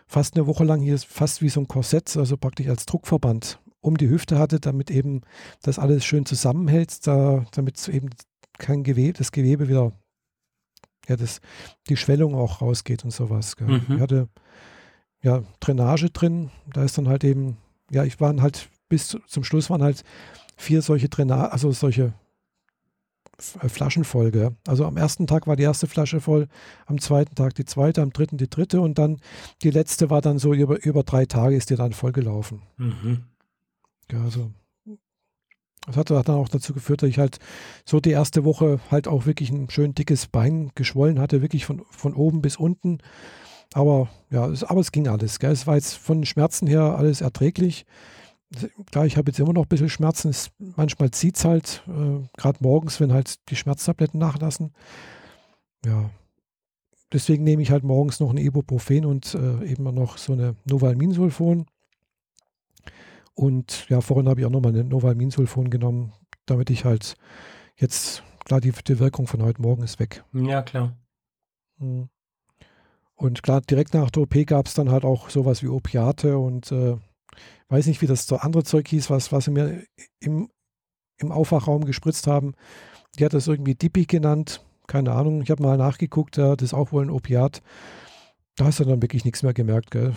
fast 0.07 0.37
eine 0.37 0.47
Woche 0.47 0.65
lang 0.65 0.81
hier 0.81 0.99
fast 0.99 1.43
wie 1.43 1.49
so 1.49 1.61
ein 1.61 1.69
Korsett, 1.69 2.17
also 2.17 2.37
praktisch 2.37 2.69
als 2.69 2.87
Druckverband 2.87 3.61
um 3.81 3.97
die 3.97 4.09
Hüfte 4.09 4.39
hatte, 4.39 4.59
damit 4.61 4.91
eben 4.91 5.23
das 5.63 5.79
alles 5.79 6.05
schön 6.05 6.27
zusammenhält, 6.27 7.07
da, 7.07 7.45
damit 7.53 7.87
eben 7.89 8.11
kein 8.59 8.83
Gewebe, 8.83 9.19
das 9.19 9.33
Gewebe 9.33 9.69
wieder 9.69 9.93
ja, 11.09 11.17
das, 11.17 11.41
die 11.89 11.97
Schwellung 11.97 12.35
auch 12.35 12.61
rausgeht 12.61 13.05
und 13.05 13.11
sowas. 13.11 13.57
Gell. 13.57 13.69
Mhm. 13.69 13.97
Ich 13.97 14.01
hatte 14.01 14.29
ja 15.23 15.43
Drainage 15.61 16.11
drin, 16.11 16.51
da 16.73 16.85
ist 16.85 16.99
dann 16.99 17.09
halt 17.09 17.25
eben, 17.25 17.57
ja, 17.91 18.05
ich 18.05 18.21
waren 18.21 18.43
halt 18.43 18.69
bis 18.89 19.17
zum 19.27 19.45
Schluss 19.45 19.71
waren 19.71 19.83
halt 19.83 20.05
vier 20.57 20.83
solche 20.83 21.09
Drainage, 21.09 21.53
also 21.53 21.73
solche 21.73 22.15
äh, 23.61 23.69
Flaschen 23.69 24.05
voll. 24.05 24.31
Gell. 24.31 24.57
Also 24.67 24.85
am 24.85 24.97
ersten 24.97 25.27
Tag 25.27 25.47
war 25.47 25.57
die 25.57 25.65
erste 25.65 25.87
Flasche 25.87 26.21
voll, 26.21 26.49
am 26.87 27.01
zweiten 27.01 27.35
Tag 27.35 27.55
die 27.55 27.65
zweite, 27.65 28.03
am 28.03 28.13
dritten 28.13 28.37
die 28.37 28.51
dritte 28.51 28.81
und 28.81 28.99
dann 28.99 29.21
die 29.63 29.71
letzte 29.71 30.11
war 30.11 30.21
dann 30.21 30.39
so 30.39 30.55
über, 30.55 30.85
über 30.85 31.03
drei 31.03 31.27
Tage 31.27 31.57
ist 31.57 31.71
die 31.71 31.77
dann 31.77 31.93
vollgelaufen. 31.93 32.63
Mhm. 32.77 33.25
Ja, 34.11 34.23
also 34.23 34.51
das 35.87 35.97
hat 35.97 36.11
dann 36.11 36.37
auch 36.37 36.49
dazu 36.49 36.75
geführt, 36.75 37.03
dass 37.03 37.09
ich 37.09 37.19
halt 37.19 37.39
so 37.85 38.01
die 38.01 38.11
erste 38.11 38.45
Woche 38.45 38.81
halt 38.91 39.09
auch 39.09 39.27
wirklich 39.27 39.51
ein 39.51 39.71
schön 39.71 39.95
dickes 39.95 40.27
Bein 40.27 40.71
geschwollen 40.75 41.21
hatte, 41.21 41.43
wirklich 41.43 41.65
von, 41.65 41.83
von 41.91 42.15
oben 42.15 42.43
bis 42.43 42.57
unten. 42.57 42.99
Aber 43.73 44.09
ja, 44.31 44.47
es, 44.47 44.65
aber 44.65 44.81
es 44.81 44.93
ging 44.93 45.09
alles. 45.09 45.39
Gell? 45.39 45.53
Es 45.53 45.67
war 45.67 45.75
jetzt 45.75 45.95
von 45.95 46.25
Schmerzen 46.25 46.67
her 46.67 46.97
alles 46.97 47.21
erträglich. 47.21 47.85
Klar, 48.91 49.07
ich 49.07 49.17
habe 49.17 49.31
jetzt 49.31 49.41
immer 49.41 49.53
noch 49.53 49.65
ein 49.65 49.69
bisschen 49.69 49.89
Schmerzen. 49.89 50.31
Es, 50.31 50.51
manchmal 50.59 51.11
zieht 51.11 51.37
es 51.37 51.45
halt, 51.45 51.83
äh, 51.89 52.27
gerade 52.37 52.59
morgens, 52.61 53.01
wenn 53.01 53.13
halt 53.13 53.49
die 53.49 53.57
Schmerztabletten 53.57 54.19
nachlassen. 54.19 54.73
Ja, 55.85 56.11
deswegen 57.13 57.45
nehme 57.45 57.63
ich 57.63 57.71
halt 57.71 57.85
morgens 57.85 58.21
noch 58.21 58.31
ein 58.31 58.39
Ibuprofen 58.39 59.05
und 59.05 59.35
äh, 59.35 59.65
eben 59.65 59.85
noch 59.95 60.19
so 60.19 60.33
eine 60.33 60.57
Novalminsulfon. 60.65 61.67
Und 63.37 63.87
ja, 63.91 64.01
vorhin 64.01 64.29
habe 64.29 64.41
ich 64.41 64.47
auch 64.47 64.51
nochmal 64.51 64.73
eine 64.73 64.83
Novalminsulfon 64.83 65.69
genommen, 65.69 66.13
damit 66.47 66.71
ich 66.71 66.87
halt 66.87 67.17
jetzt, 67.77 68.23
klar, 68.47 68.63
die, 68.63 68.73
die 68.73 68.99
Wirkung 68.99 69.27
von 69.27 69.43
heute 69.43 69.61
Morgen 69.61 69.83
ist 69.83 70.01
weg. 70.01 70.25
Ja, 70.33 70.63
klar. 70.63 70.97
Hm. 71.79 72.09
Und 73.15 73.43
klar, 73.43 73.61
direkt 73.61 73.93
nach 73.93 74.11
der 74.11 74.23
OP 74.23 74.35
gab 74.47 74.67
es 74.67 74.75
dann 74.75 74.91
halt 74.91 75.05
auch 75.05 75.29
sowas 75.29 75.63
wie 75.63 75.69
Opiate 75.69 76.39
und 76.39 76.73
äh, 76.73 76.97
weiß 77.69 77.87
nicht, 77.87 78.01
wie 78.01 78.07
das 78.07 78.27
so 78.27 78.37
andere 78.37 78.65
Zeug 78.65 78.89
hieß, 78.89 79.11
was, 79.11 79.33
was 79.33 79.45
sie 79.45 79.51
mir 79.51 79.85
im, 80.19 80.49
im 81.19 81.31
Aufwachraum 81.31 81.85
gespritzt 81.85 82.27
haben. 82.27 82.55
Die 83.19 83.25
hat 83.25 83.35
das 83.35 83.49
irgendwie 83.49 83.75
Dipi 83.75 84.07
genannt. 84.07 84.65
Keine 84.87 85.13
Ahnung. 85.13 85.43
Ich 85.43 85.51
habe 85.51 85.63
mal 85.63 85.77
nachgeguckt, 85.77 86.39
das 86.39 86.63
ist 86.63 86.75
auch 86.75 86.93
wohl 86.93 87.05
ein 87.05 87.11
Opiat. 87.11 87.61
Da 88.57 88.65
hast 88.65 88.81
du 88.81 88.85
dann 88.85 89.03
wirklich 89.03 89.27
nichts 89.27 89.43
mehr 89.43 89.53
gemerkt. 89.53 89.91
Gell? 89.91 90.15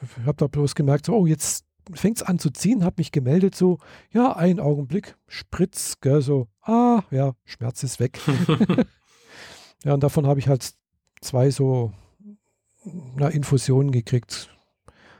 Ich 0.00 0.26
habe 0.26 0.36
da 0.36 0.46
bloß 0.46 0.76
gemerkt, 0.76 1.06
so, 1.06 1.16
oh, 1.16 1.26
jetzt 1.26 1.64
fängt 1.94 2.18
es 2.18 2.22
an 2.22 2.38
zu 2.38 2.50
ziehen, 2.50 2.84
habe 2.84 2.96
mich 2.98 3.12
gemeldet, 3.12 3.54
so, 3.54 3.78
ja, 4.12 4.36
einen 4.36 4.60
Augenblick, 4.60 5.16
Spritz, 5.26 6.00
gell, 6.00 6.22
so, 6.22 6.48
ah, 6.62 7.02
ja, 7.10 7.34
Schmerz 7.44 7.82
ist 7.82 8.00
weg. 8.00 8.20
ja, 9.84 9.94
und 9.94 10.02
davon 10.02 10.26
habe 10.26 10.40
ich 10.40 10.48
halt 10.48 10.74
zwei 11.20 11.50
so 11.50 11.92
na, 12.84 13.28
Infusionen 13.28 13.92
gekriegt 13.92 14.50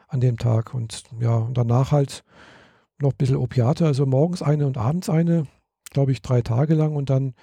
an 0.08 0.20
dem 0.20 0.38
Tag. 0.38 0.74
Und 0.74 1.04
ja, 1.20 1.36
und 1.36 1.56
danach 1.56 1.92
halt 1.92 2.24
noch 3.00 3.12
ein 3.12 3.16
bisschen 3.16 3.36
Opiate, 3.36 3.86
also 3.86 4.06
morgens 4.06 4.42
eine 4.42 4.66
und 4.66 4.76
abends 4.76 5.08
eine, 5.08 5.46
glaube 5.90 6.12
ich, 6.12 6.22
drei 6.22 6.42
Tage 6.42 6.74
lang. 6.74 6.94
Und 6.94 7.10
dann 7.10 7.34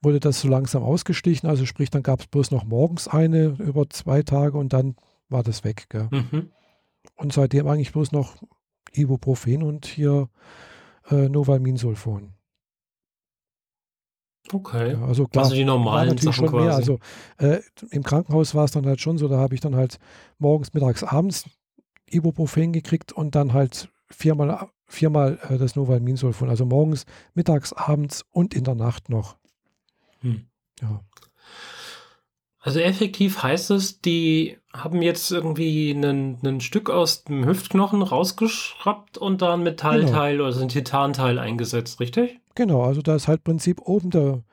wurde 0.00 0.20
das 0.20 0.40
so 0.40 0.48
langsam 0.48 0.82
ausgestichen. 0.82 1.48
Also 1.48 1.66
sprich, 1.66 1.90
dann 1.90 2.02
gab 2.02 2.20
es 2.20 2.26
bloß 2.26 2.50
noch 2.50 2.64
morgens 2.64 3.08
eine 3.08 3.56
über 3.58 3.88
zwei 3.90 4.22
Tage 4.22 4.58
und 4.58 4.72
dann 4.72 4.96
war 5.28 5.42
das 5.42 5.64
weg. 5.64 5.86
Mhm. 6.10 6.50
Und 7.16 7.32
seitdem 7.32 7.66
eigentlich 7.66 7.92
bloß 7.92 8.12
noch 8.12 8.36
Ibuprofen 8.92 9.62
und 9.62 9.86
hier 9.86 10.28
äh, 11.10 11.28
Novalminsulfon. 11.28 12.34
Okay. 14.52 14.92
Ja, 14.92 15.04
also 15.04 15.26
klar, 15.26 15.44
also 15.44 15.54
die 15.54 15.64
normalen 15.64 16.08
natürlich 16.08 16.36
Sachen 16.36 16.48
schon 16.48 16.56
mehr. 16.56 16.70
quasi. 16.70 16.80
Also 16.80 16.98
äh, 17.38 17.60
im 17.90 18.02
Krankenhaus 18.02 18.54
war 18.54 18.64
es 18.64 18.72
dann 18.72 18.86
halt 18.86 19.00
schon 19.00 19.18
so, 19.18 19.28
da 19.28 19.38
habe 19.38 19.54
ich 19.54 19.60
dann 19.60 19.76
halt 19.76 19.98
morgens, 20.38 20.74
mittags, 20.74 21.02
abends 21.04 21.48
Ibuprofen 22.10 22.72
gekriegt 22.72 23.12
und 23.12 23.34
dann 23.34 23.52
halt 23.52 23.88
viermal, 24.10 24.68
viermal 24.86 25.38
äh, 25.48 25.58
das 25.58 25.76
Novalminsulfon. 25.76 26.50
Also 26.50 26.66
morgens, 26.66 27.06
mittags, 27.34 27.72
abends 27.72 28.24
und 28.30 28.54
in 28.54 28.64
der 28.64 28.74
Nacht 28.74 29.08
noch. 29.08 29.36
Hm. 30.20 30.46
Ja. 30.80 31.00
Also 32.64 32.78
effektiv 32.78 33.42
heißt 33.42 33.72
es, 33.72 34.00
die 34.00 34.56
haben 34.72 35.02
jetzt 35.02 35.32
irgendwie 35.32 35.90
ein 35.90 36.60
Stück 36.60 36.90
aus 36.90 37.24
dem 37.24 37.44
Hüftknochen 37.44 38.02
rausgeschraubt 38.02 39.18
und 39.18 39.42
da 39.42 39.54
ein 39.54 39.64
Metallteil 39.64 40.40
oder 40.40 40.52
so 40.52 40.62
ein 40.62 40.68
Titanteil 40.68 41.40
eingesetzt, 41.40 41.98
richtig? 41.98 42.38
Genau, 42.54 42.82
also 42.84 43.02
da 43.02 43.16
ist 43.16 43.26
halt 43.26 43.42
Prinzip 43.42 43.80
oben 43.82 44.10
der, 44.10 44.44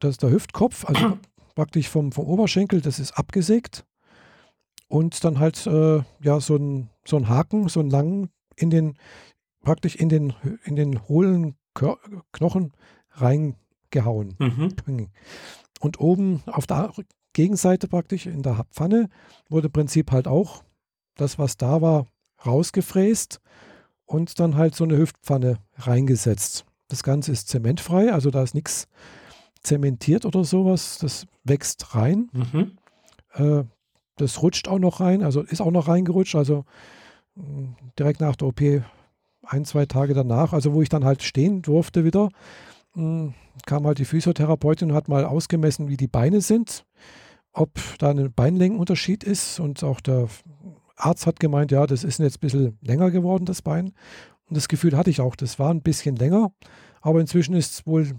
das 0.00 0.12
ist 0.12 0.22
der 0.22 0.30
Hüftkopf, 0.30 0.86
also 0.86 1.18
praktisch 1.54 1.90
vom, 1.90 2.12
vom 2.12 2.26
Oberschenkel, 2.26 2.80
das 2.80 2.98
ist 2.98 3.12
abgesägt. 3.12 3.84
Und 4.88 5.22
dann 5.22 5.38
halt 5.38 5.66
äh, 5.66 6.02
ja 6.22 6.40
so 6.40 6.56
ein, 6.56 6.88
so 7.04 7.16
ein 7.16 7.28
Haken, 7.28 7.68
so 7.68 7.80
einen 7.80 7.90
langen, 7.90 8.30
in 8.56 8.70
den, 8.70 8.96
praktisch 9.62 9.96
in 9.96 10.08
den, 10.08 10.32
in 10.64 10.76
den 10.76 11.06
hohlen 11.08 11.56
Kör 11.74 11.98
Knochen 12.32 12.72
reingehauen. 13.10 14.36
Mhm. 14.38 15.08
Und 15.80 16.00
oben 16.00 16.42
auf 16.46 16.66
der 16.66 16.76
Gegenseite 17.34 17.88
praktisch 17.88 18.26
in 18.26 18.42
der 18.42 18.64
Pfanne 18.70 19.10
wurde 19.50 19.66
im 19.66 19.72
Prinzip 19.72 20.10
halt 20.10 20.26
auch 20.26 20.64
das, 21.16 21.38
was 21.38 21.58
da 21.58 21.82
war, 21.82 22.06
rausgefräst 22.46 23.40
und 24.06 24.40
dann 24.40 24.56
halt 24.56 24.74
so 24.74 24.84
eine 24.84 24.96
Hüftpfanne 24.96 25.58
reingesetzt. 25.76 26.64
Das 26.88 27.02
Ganze 27.02 27.32
ist 27.32 27.48
zementfrei, 27.48 28.12
also 28.12 28.30
da 28.30 28.42
ist 28.42 28.54
nichts 28.54 28.88
zementiert 29.62 30.24
oder 30.24 30.44
sowas. 30.44 30.98
Das 30.98 31.26
wächst 31.42 31.94
rein. 31.94 32.30
Mhm. 32.32 32.72
Äh, 33.32 33.64
das 34.16 34.42
rutscht 34.42 34.68
auch 34.68 34.78
noch 34.78 35.00
rein, 35.00 35.22
also 35.22 35.42
ist 35.42 35.60
auch 35.60 35.72
noch 35.72 35.88
reingerutscht. 35.88 36.36
Also 36.36 36.64
mh, 37.34 37.74
direkt 37.98 38.20
nach 38.20 38.36
der 38.36 38.48
OP, 38.48 38.60
ein, 39.42 39.64
zwei 39.64 39.86
Tage 39.86 40.14
danach, 40.14 40.52
also 40.52 40.72
wo 40.72 40.82
ich 40.82 40.88
dann 40.88 41.04
halt 41.04 41.22
stehen 41.22 41.62
durfte 41.62 42.04
wieder, 42.04 42.28
mh, 42.94 43.34
kam 43.66 43.86
halt 43.86 43.98
die 43.98 44.04
Physiotherapeutin 44.04 44.90
und 44.90 44.96
hat 44.96 45.08
mal 45.08 45.24
ausgemessen, 45.24 45.88
wie 45.88 45.96
die 45.96 46.06
Beine 46.06 46.40
sind, 46.40 46.84
ob 47.54 47.78
da 47.98 48.10
ein 48.10 48.32
Beinlängenunterschied 48.32 49.24
ist. 49.24 49.60
Und 49.60 49.82
auch 49.82 50.00
der 50.00 50.28
Arzt 50.96 51.26
hat 51.26 51.40
gemeint, 51.40 51.70
ja, 51.70 51.86
das 51.86 52.04
ist 52.04 52.18
jetzt 52.18 52.36
ein 52.36 52.40
bisschen 52.40 52.78
länger 52.82 53.10
geworden, 53.10 53.46
das 53.46 53.62
Bein. 53.62 53.94
Und 54.46 54.56
das 54.56 54.68
Gefühl 54.68 54.96
hatte 54.96 55.10
ich 55.10 55.20
auch, 55.20 55.36
das 55.36 55.58
war 55.58 55.70
ein 55.70 55.82
bisschen 55.82 56.16
länger, 56.16 56.52
aber 57.00 57.20
inzwischen 57.20 57.54
ist 57.54 57.86
wohl 57.86 58.12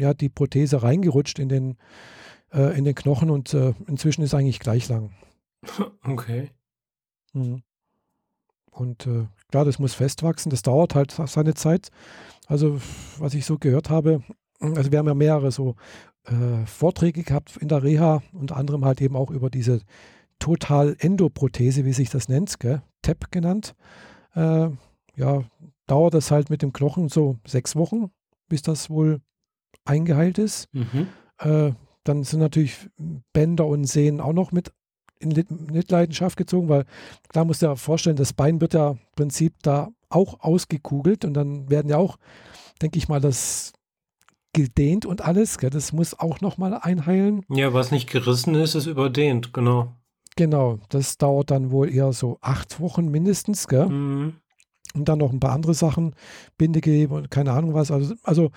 ja, 0.00 0.14
die 0.14 0.30
Prothese 0.30 0.82
reingerutscht 0.82 1.38
in 1.38 1.48
den, 1.48 1.76
äh, 2.52 2.76
in 2.76 2.84
den 2.84 2.94
Knochen 2.94 3.30
und 3.30 3.52
äh, 3.52 3.74
inzwischen 3.86 4.22
ist 4.22 4.34
eigentlich 4.34 4.60
gleich 4.60 4.88
lang. 4.88 5.10
Okay. 6.04 6.50
Mhm. 7.34 7.62
Und 8.70 9.06
äh, 9.06 9.26
klar, 9.50 9.64
das 9.64 9.78
muss 9.78 9.94
festwachsen, 9.94 10.50
das 10.50 10.62
dauert 10.62 10.94
halt 10.94 11.12
seine 11.12 11.54
Zeit. 11.54 11.90
Also, 12.46 12.80
was 13.18 13.34
ich 13.34 13.44
so 13.44 13.58
gehört 13.58 13.90
habe, 13.90 14.22
also 14.60 14.90
wir 14.90 14.98
haben 14.98 15.06
ja 15.06 15.14
mehrere 15.14 15.52
so 15.52 15.76
äh, 16.24 16.66
Vorträge 16.66 17.22
gehabt 17.22 17.56
in 17.56 17.68
der 17.68 17.82
Reha, 17.82 18.22
unter 18.32 18.56
anderem 18.56 18.84
halt 18.84 19.00
eben 19.00 19.16
auch 19.16 19.30
über 19.30 19.50
diese 19.50 19.80
Total-Endoprothese, 20.38 21.84
wie 21.84 21.92
sich 21.92 22.10
das 22.10 22.28
nennt, 22.28 22.58
gell? 22.60 22.82
TEP 23.02 23.30
genannt. 23.30 23.74
Äh, 24.34 24.70
ja, 25.16 25.44
dauert 25.86 26.14
das 26.14 26.30
halt 26.30 26.50
mit 26.50 26.62
dem 26.62 26.72
Knochen 26.72 27.08
so 27.08 27.38
sechs 27.46 27.76
Wochen, 27.76 28.10
bis 28.48 28.62
das 28.62 28.90
wohl 28.90 29.20
eingeheilt 29.84 30.38
ist. 30.38 30.68
Mhm. 30.72 31.08
Äh, 31.38 31.72
dann 32.04 32.24
sind 32.24 32.40
natürlich 32.40 32.88
Bänder 33.32 33.66
und 33.66 33.84
Sehnen 33.84 34.20
auch 34.20 34.32
noch 34.32 34.52
mit 34.52 34.72
in 35.18 35.30
Mitleidenschaft 35.70 36.36
gezogen, 36.36 36.68
weil 36.68 36.84
klar 37.28 37.44
musst 37.44 37.62
du 37.62 37.66
dir 37.66 37.76
vorstellen, 37.76 38.16
das 38.16 38.32
Bein 38.32 38.60
wird 38.60 38.74
ja 38.74 38.90
im 38.90 38.98
Prinzip 39.14 39.54
da 39.62 39.90
auch 40.08 40.40
ausgekugelt 40.40 41.24
und 41.24 41.34
dann 41.34 41.70
werden 41.70 41.88
ja 41.88 41.96
auch, 41.96 42.16
denke 42.80 42.98
ich 42.98 43.08
mal, 43.08 43.20
das 43.20 43.72
gedehnt 44.52 45.06
und 45.06 45.22
alles. 45.22 45.58
Gell? 45.58 45.70
Das 45.70 45.92
muss 45.92 46.18
auch 46.18 46.40
nochmal 46.40 46.74
einheilen. 46.74 47.44
Ja, 47.48 47.72
was 47.72 47.90
nicht 47.90 48.10
gerissen 48.10 48.54
ist, 48.54 48.74
ist 48.74 48.86
überdehnt, 48.86 49.52
genau. 49.52 49.94
Genau, 50.36 50.78
das 50.88 51.18
dauert 51.18 51.50
dann 51.50 51.70
wohl 51.70 51.92
eher 51.92 52.12
so 52.12 52.38
acht 52.40 52.80
Wochen 52.80 53.08
mindestens. 53.08 53.68
Gell? 53.68 53.88
Mhm. 53.88 54.34
Und 54.94 55.08
dann 55.08 55.18
noch 55.18 55.32
ein 55.32 55.40
paar 55.40 55.52
andere 55.52 55.74
Sachen, 55.74 56.14
Bindegewebe 56.58 57.14
und 57.14 57.30
keine 57.30 57.52
Ahnung 57.52 57.74
was. 57.74 57.90
Also, 57.90 58.14
also 58.22 58.50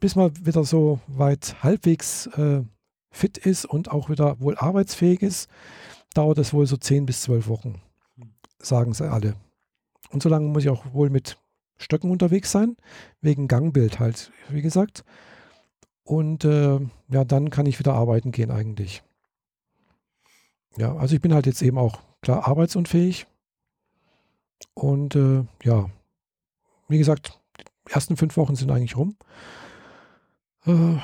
bis 0.00 0.16
man 0.16 0.32
wieder 0.44 0.64
so 0.64 1.00
weit 1.06 1.62
halbwegs 1.62 2.26
äh, 2.28 2.62
fit 3.10 3.38
ist 3.38 3.64
und 3.64 3.90
auch 3.90 4.10
wieder 4.10 4.40
wohl 4.40 4.56
arbeitsfähig 4.56 5.22
ist, 5.22 5.48
dauert 6.14 6.38
es 6.38 6.52
wohl 6.52 6.66
so 6.66 6.76
zehn 6.76 7.06
bis 7.06 7.22
zwölf 7.22 7.48
Wochen, 7.48 7.80
sagen 8.58 8.94
sie 8.94 9.10
alle. 9.10 9.34
Und 10.10 10.22
so 10.22 10.28
lange 10.28 10.48
muss 10.48 10.62
ich 10.62 10.68
auch 10.68 10.92
wohl 10.92 11.10
mit 11.10 11.36
Stöcken 11.78 12.10
unterwegs 12.10 12.50
sein, 12.50 12.76
wegen 13.20 13.48
Gangbild 13.48 13.98
halt, 13.98 14.32
wie 14.48 14.62
gesagt. 14.62 15.04
Und 16.04 16.44
äh, 16.44 16.78
ja, 17.08 17.24
dann 17.24 17.50
kann 17.50 17.66
ich 17.66 17.78
wieder 17.78 17.94
arbeiten 17.94 18.30
gehen 18.30 18.50
eigentlich. 18.50 19.02
Ja, 20.76 20.94
also 20.96 21.14
ich 21.14 21.20
bin 21.20 21.32
halt 21.34 21.46
jetzt 21.46 21.62
eben 21.62 21.78
auch 21.78 22.00
klar 22.20 22.46
arbeitsunfähig. 22.46 23.26
Und 24.74 25.14
äh, 25.14 25.44
ja, 25.62 25.88
wie 26.88 26.98
gesagt, 26.98 27.40
die 27.58 27.92
ersten 27.92 28.16
fünf 28.16 28.36
Wochen 28.36 28.56
sind 28.56 28.70
eigentlich 28.70 28.96
rum. 28.96 29.16
Äh, 30.66 30.98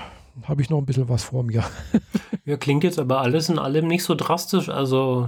Habe 0.45 0.62
ich 0.62 0.71
noch 0.71 0.79
ein 0.79 0.87
bisschen 0.87 1.09
was 1.09 1.25
vor 1.25 1.43
mir. 1.45 1.65
ja, 2.45 2.57
klingt 2.57 2.85
jetzt 2.85 2.99
aber 2.99 3.21
alles 3.21 3.49
in 3.49 3.59
allem 3.59 3.87
nicht 3.87 4.05
so 4.05 4.15
drastisch. 4.15 4.69
Also 4.69 5.27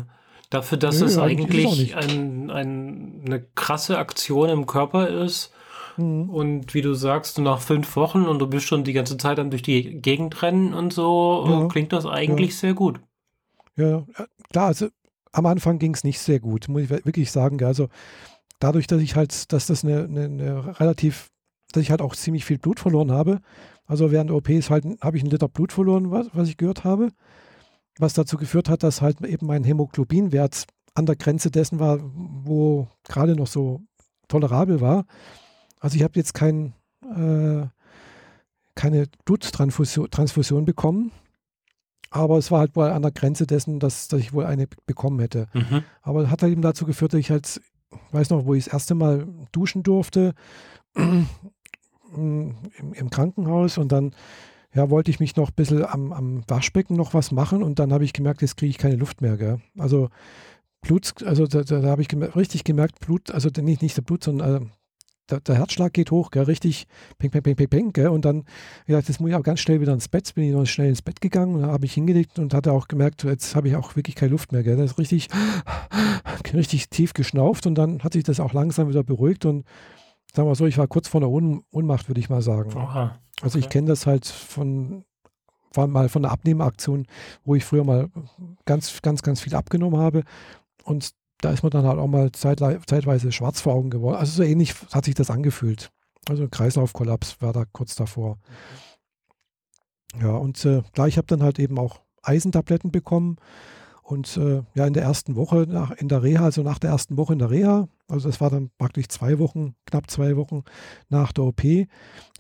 dafür, 0.54 0.78
dass 0.78 1.00
Nö, 1.00 1.06
es 1.06 1.18
eigentlich 1.18 1.97
ein, 1.97 2.50
ein, 2.50 3.23
eine 3.26 3.42
krasse 3.54 3.99
Aktion 3.99 4.49
im 4.49 4.66
Körper 4.66 5.09
ist. 5.09 5.52
Mhm. 5.97 6.30
Und 6.30 6.75
wie 6.75 6.82
du 6.82 6.94
sagst, 6.94 7.38
nach 7.38 7.61
fünf 7.61 7.97
Wochen 7.97 8.25
und 8.25 8.38
du 8.38 8.47
bist 8.47 8.66
schon 8.66 8.85
die 8.85 8.92
ganze 8.92 9.16
Zeit 9.16 9.38
dann 9.38 9.50
durch 9.50 9.62
die 9.62 10.00
Gegend 10.00 10.42
rennen 10.42 10.75
und 10.75 10.92
so, 10.92 11.44
Ja, 11.49 11.68
klingt 11.68 11.92
das 11.92 12.06
eigentlich 12.06 12.50
ja. 12.50 12.56
sehr 12.56 12.75
gut. 12.75 13.00
Ja, 13.76 14.04
klar, 14.50 14.66
also 14.66 14.88
am 15.32 15.47
Anfang 15.47 15.78
ging 15.78 15.94
es 15.94 16.04
nicht 16.04 16.18
sehr 16.18 16.40
gut, 16.40 16.68
muss 16.68 16.82
ich 16.82 16.90
wirklich 16.90 17.30
sagen. 17.30 17.62
Also 17.64 17.88
dadurch, 18.59 18.87
dass 18.87 19.00
ich 19.00 19.16
halt, 19.16 19.52
dass 19.52 19.66
das 19.66 19.85
eine, 19.85 20.04
eine, 20.04 20.25
eine 20.25 20.80
relativ, 20.80 21.28
dass 21.73 21.82
ich 21.82 21.90
halt 21.90 22.02
auch 22.02 22.14
ziemlich 22.14 22.44
viel 22.44 22.59
Blut 22.59 22.80
verloren 22.80 23.11
habe. 23.11 23.40
Also 23.87 24.12
während 24.12 24.30
der 24.30 24.37
OPs 24.37 24.71
halt 24.71 24.85
habe 25.00 25.16
ich 25.16 25.23
einen 25.23 25.30
Liter 25.30 25.49
Blut 25.49 25.73
verloren, 25.73 26.11
was, 26.11 26.28
was 26.35 26.49
ich 26.49 26.56
gehört 26.56 26.85
habe. 26.85 27.09
Was 27.99 28.14
dazu 28.14 28.37
geführt 28.37 28.68
hat, 28.68 28.82
dass 28.82 29.02
halt 29.02 29.20
eben 29.22 29.46
mein 29.46 29.64
Hämoglobinwert 29.64 30.66
an 30.94 31.06
der 31.06 31.16
Grenze 31.16 31.50
dessen 31.50 31.78
war, 31.78 31.99
wo 32.02 32.88
gerade 33.04 33.37
noch 33.37 33.46
so 33.46 33.82
tolerabel 34.28 34.80
war. 34.80 35.04
Also 35.80 35.96
ich 35.96 36.02
habe 36.02 36.14
jetzt 36.16 36.34
kein, 36.34 36.75
äh, 37.02 37.66
keine 38.75 39.06
Bluttransfusion 39.25 40.11
Transfusion 40.11 40.64
bekommen, 40.64 41.12
aber 42.11 42.38
es 42.38 42.50
war 42.50 42.61
halt 42.61 42.76
wohl 42.76 42.90
an 42.90 43.02
der 43.02 43.11
Grenze 43.11 43.46
dessen, 43.46 43.80
dass, 43.80 44.08
dass 44.08 44.20
ich 44.20 44.32
wohl 44.32 44.44
eine 44.44 44.68
bekommen 44.87 45.18
hätte. 45.20 45.49
Mhm. 45.54 45.82
Aber 46.02 46.30
hat 46.30 46.42
halt 46.42 46.52
eben 46.52 46.62
dazu 46.62 46.84
geführt, 46.84 47.14
dass 47.14 47.20
ich 47.20 47.30
halt, 47.30 47.61
weiß 48.12 48.30
noch, 48.30 48.44
wo 48.44 48.54
ich 48.54 48.64
das 48.64 48.72
erste 48.72 48.94
Mal 48.94 49.26
duschen 49.50 49.82
durfte 49.82 50.34
im, 50.94 52.54
im 52.75 53.11
Krankenhaus 53.11 53.78
und 53.78 53.92
dann 53.92 54.14
ja, 54.74 54.90
wollte 54.90 55.10
ich 55.10 55.20
mich 55.20 55.36
noch 55.36 55.50
ein 55.50 55.54
bisschen 55.54 55.84
am, 55.84 56.12
am 56.12 56.42
Waschbecken 56.48 56.96
noch 56.96 57.14
was 57.14 57.30
machen 57.30 57.62
und 57.62 57.78
dann 57.78 57.92
habe 57.92 58.04
ich 58.04 58.12
gemerkt, 58.12 58.42
jetzt 58.42 58.56
kriege 58.56 58.70
ich 58.70 58.78
keine 58.78 58.96
Luft 58.96 59.20
mehr. 59.20 59.36
Gell? 59.36 59.60
Also 59.78 60.08
Blut, 60.80 61.22
also 61.24 61.46
da, 61.46 61.62
da, 61.62 61.80
da 61.80 61.88
habe 61.88 62.02
ich 62.02 62.08
gemer 62.08 62.34
richtig 62.34 62.64
gemerkt, 62.64 63.00
Blut, 63.00 63.30
also 63.30 63.48
nicht, 63.60 63.82
nicht 63.82 63.96
der 63.96 64.02
Blut, 64.02 64.24
sondern 64.24 64.64
äh, 64.64 64.66
der, 65.30 65.40
der, 65.40 65.54
Herzschlag 65.56 65.92
geht 65.92 66.10
hoch, 66.10 66.30
gell? 66.30 66.42
richtig 66.44 66.86
ping, 67.18 67.30
ping, 67.30 67.42
ping, 67.42 67.54
ping, 67.54 67.68
ping. 67.68 67.92
Gell? 67.92 68.08
Und 68.08 68.24
dann, 68.24 68.44
ja, 68.86 69.00
das 69.00 69.20
muss 69.20 69.30
ich 69.30 69.36
auch 69.36 69.42
ganz 69.42 69.60
schnell 69.60 69.80
wieder 69.80 69.92
ins 69.92 70.08
Bett, 70.08 70.34
bin 70.34 70.44
ich 70.44 70.52
noch 70.52 70.66
schnell 70.66 70.88
ins 70.88 71.02
Bett 71.02 71.20
gegangen 71.20 71.54
und 71.54 71.66
habe 71.66 71.82
mich 71.82 71.94
hingelegt 71.94 72.38
und 72.38 72.52
hatte 72.54 72.72
auch 72.72 72.88
gemerkt, 72.88 73.22
jetzt 73.24 73.54
habe 73.54 73.68
ich 73.68 73.76
auch 73.76 73.94
wirklich 73.94 74.16
keine 74.16 74.32
Luft 74.32 74.52
mehr. 74.52 74.62
Gell? 74.62 74.76
Das 74.76 74.92
ist 74.92 74.98
richtig, 74.98 75.28
richtig 76.52 76.88
tief 76.90 77.12
geschnauft 77.12 77.66
und 77.66 77.76
dann 77.76 78.02
hat 78.02 78.14
sich 78.14 78.24
das 78.24 78.40
auch 78.40 78.52
langsam 78.52 78.88
wieder 78.88 79.04
beruhigt 79.04 79.44
und 79.44 79.64
sagen 80.34 80.48
wir 80.48 80.54
so, 80.54 80.66
ich 80.66 80.78
war 80.78 80.88
kurz 80.88 81.08
vor 81.08 81.22
Ohm 81.22 81.62
Ohnmacht, 81.70 82.08
würde 82.08 82.20
ich 82.20 82.30
mal 82.30 82.42
sagen. 82.42 82.72
Oha. 82.74 83.18
Also 83.42 83.58
ich 83.58 83.66
Okay. 83.66 83.78
kenne 83.78 83.88
das 83.88 84.06
halt 84.06 84.26
von, 84.26 85.04
war 85.75 85.87
mal 85.87 86.08
von 86.08 86.25
einer 86.25 86.32
Abnehmeraktion, 86.32 87.06
wo 87.44 87.54
ich 87.54 87.64
früher 87.64 87.84
mal 87.84 88.08
ganz, 88.64 89.02
ganz, 89.02 89.22
ganz 89.22 89.40
viel 89.40 89.54
abgenommen 89.54 90.00
habe. 90.00 90.22
Und 90.84 91.14
da 91.40 91.50
ist 91.50 91.62
man 91.62 91.70
dann 91.70 91.84
halt 91.87 91.99
auch 91.99 92.06
mal 92.06 92.30
zeitweise 92.32 93.32
schwarz 93.32 93.61
vor 93.61 93.75
Augen 93.75 93.90
geworden. 93.90 94.16
Also 94.16 94.32
so 94.32 94.42
ähnlich 94.42 94.75
hat 94.92 95.04
sich 95.04 95.14
das 95.14 95.30
angefühlt. 95.30 95.90
Also 96.28 96.44
ein 96.44 96.50
Kreislaufkollaps 96.50 97.42
war 97.42 97.52
da 97.52 97.64
kurz 97.72 97.96
davor. 97.96 98.38
Ja, 100.20 100.37
und 100.37 100.64
äh, 100.64 100.82
klar, 100.92 101.08
ich 101.08 101.16
habe 101.16 101.26
dann 101.26 101.42
halt 101.42 101.58
eben 101.58 101.78
auch 101.78 102.00
Eisentabletten 102.22 102.92
bekommen. 102.92 103.37
Und 104.02 104.37
äh, 104.37 104.62
ja, 104.75 104.87
in 104.87 104.92
der 104.92 105.04
ersten 105.04 105.37
Woche 105.37 105.66
nach, 105.68 105.92
in 105.92 106.09
der 106.09 106.23
Reha, 106.23 106.44
also 106.44 106.62
nach 106.62 106.78
der 106.78 106.90
ersten 106.90 107.16
Woche 107.16 107.32
in 107.32 107.38
der 107.38 107.50
Reha, 107.50 107.88
also 108.09 108.28
das 108.28 108.40
war 108.40 108.50
dann 108.50 108.71
praktisch 108.76 109.09
zwei 109.09 109.38
Wochen, 109.38 109.75
knapp 109.87 110.11
zwei 110.11 110.37
Wochen 110.37 110.64
nach 111.09 111.32
der 111.32 111.44
OP, 111.44 111.62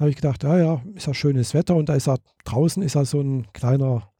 habe 0.00 0.10
ich 0.10 0.16
gedacht, 0.16 0.42
ja, 0.42 0.58
ja, 0.58 0.82
ist 0.94 1.06
ja 1.06 1.14
schönes 1.14 1.54
Wetter 1.54 1.76
und 1.76 1.88
da 1.88 1.94
ist 1.94 2.08
ja 2.08 2.16
draußen 2.44 2.82
ist 2.82 2.94
ja 2.94 3.04
so 3.04 3.20
ein 3.20 3.46
kleiner 3.52 4.10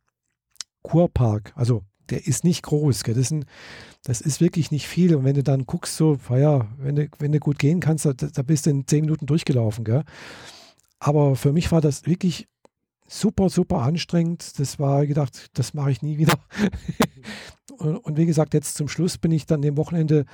Kurpark. 0.83 1.53
Also 1.57 1.83
der 2.11 2.27
ist 2.27 2.45
nicht 2.45 2.63
groß, 2.63 3.05
gell? 3.05 3.15
Das, 3.15 3.25
ist 3.25 3.31
ein, 3.33 3.45
das 4.05 4.21
ist 4.21 4.41
wirklich 4.41 4.71
nicht 4.71 4.87
viel. 4.87 5.15
Und 5.15 5.25
wenn 5.25 5.35
du 5.35 5.43
dann 5.43 5.67
guckst, 5.67 5.97
so, 5.97 6.19
ja, 6.31 6.69
wenn 6.79 6.97
du, 6.97 7.09
wenn 7.19 7.33
du 7.33 7.39
gut 7.39 7.59
gehen 7.59 7.81
kannst, 7.81 8.05
da, 8.05 8.13
da 8.13 8.43
bist 8.43 8.67
du 8.67 8.71
in 8.71 8.87
zehn 8.87 9.03
Minuten 9.03 9.27
durchgelaufen. 9.27 9.85
Gell? 9.85 10.05
Aber 10.99 11.37
für 11.37 11.53
mich 11.53 11.73
war 11.73 11.81
das 11.81 12.07
wirklich 12.07 12.49
super, 13.13 13.49
super 13.49 13.79
anstrengend. 13.83 14.59
Das 14.59 14.79
war 14.79 15.07
gedacht, 15.07 15.49
das 15.55 15.75
mache 15.75 15.91
ich 15.91 16.03
nie 16.03 16.19
wieder. 16.19 16.39
und, 17.79 17.97
und, 17.99 18.17
wie 18.17 18.27
gesagt, 18.27 18.55
jetzt 18.55 18.77
zum 18.77 18.89
Schluss 18.89 19.19
bin 19.19 19.33
ich 19.33 19.47
dann 19.47 19.63
dem 19.63 19.77
Wochenende 19.77 20.25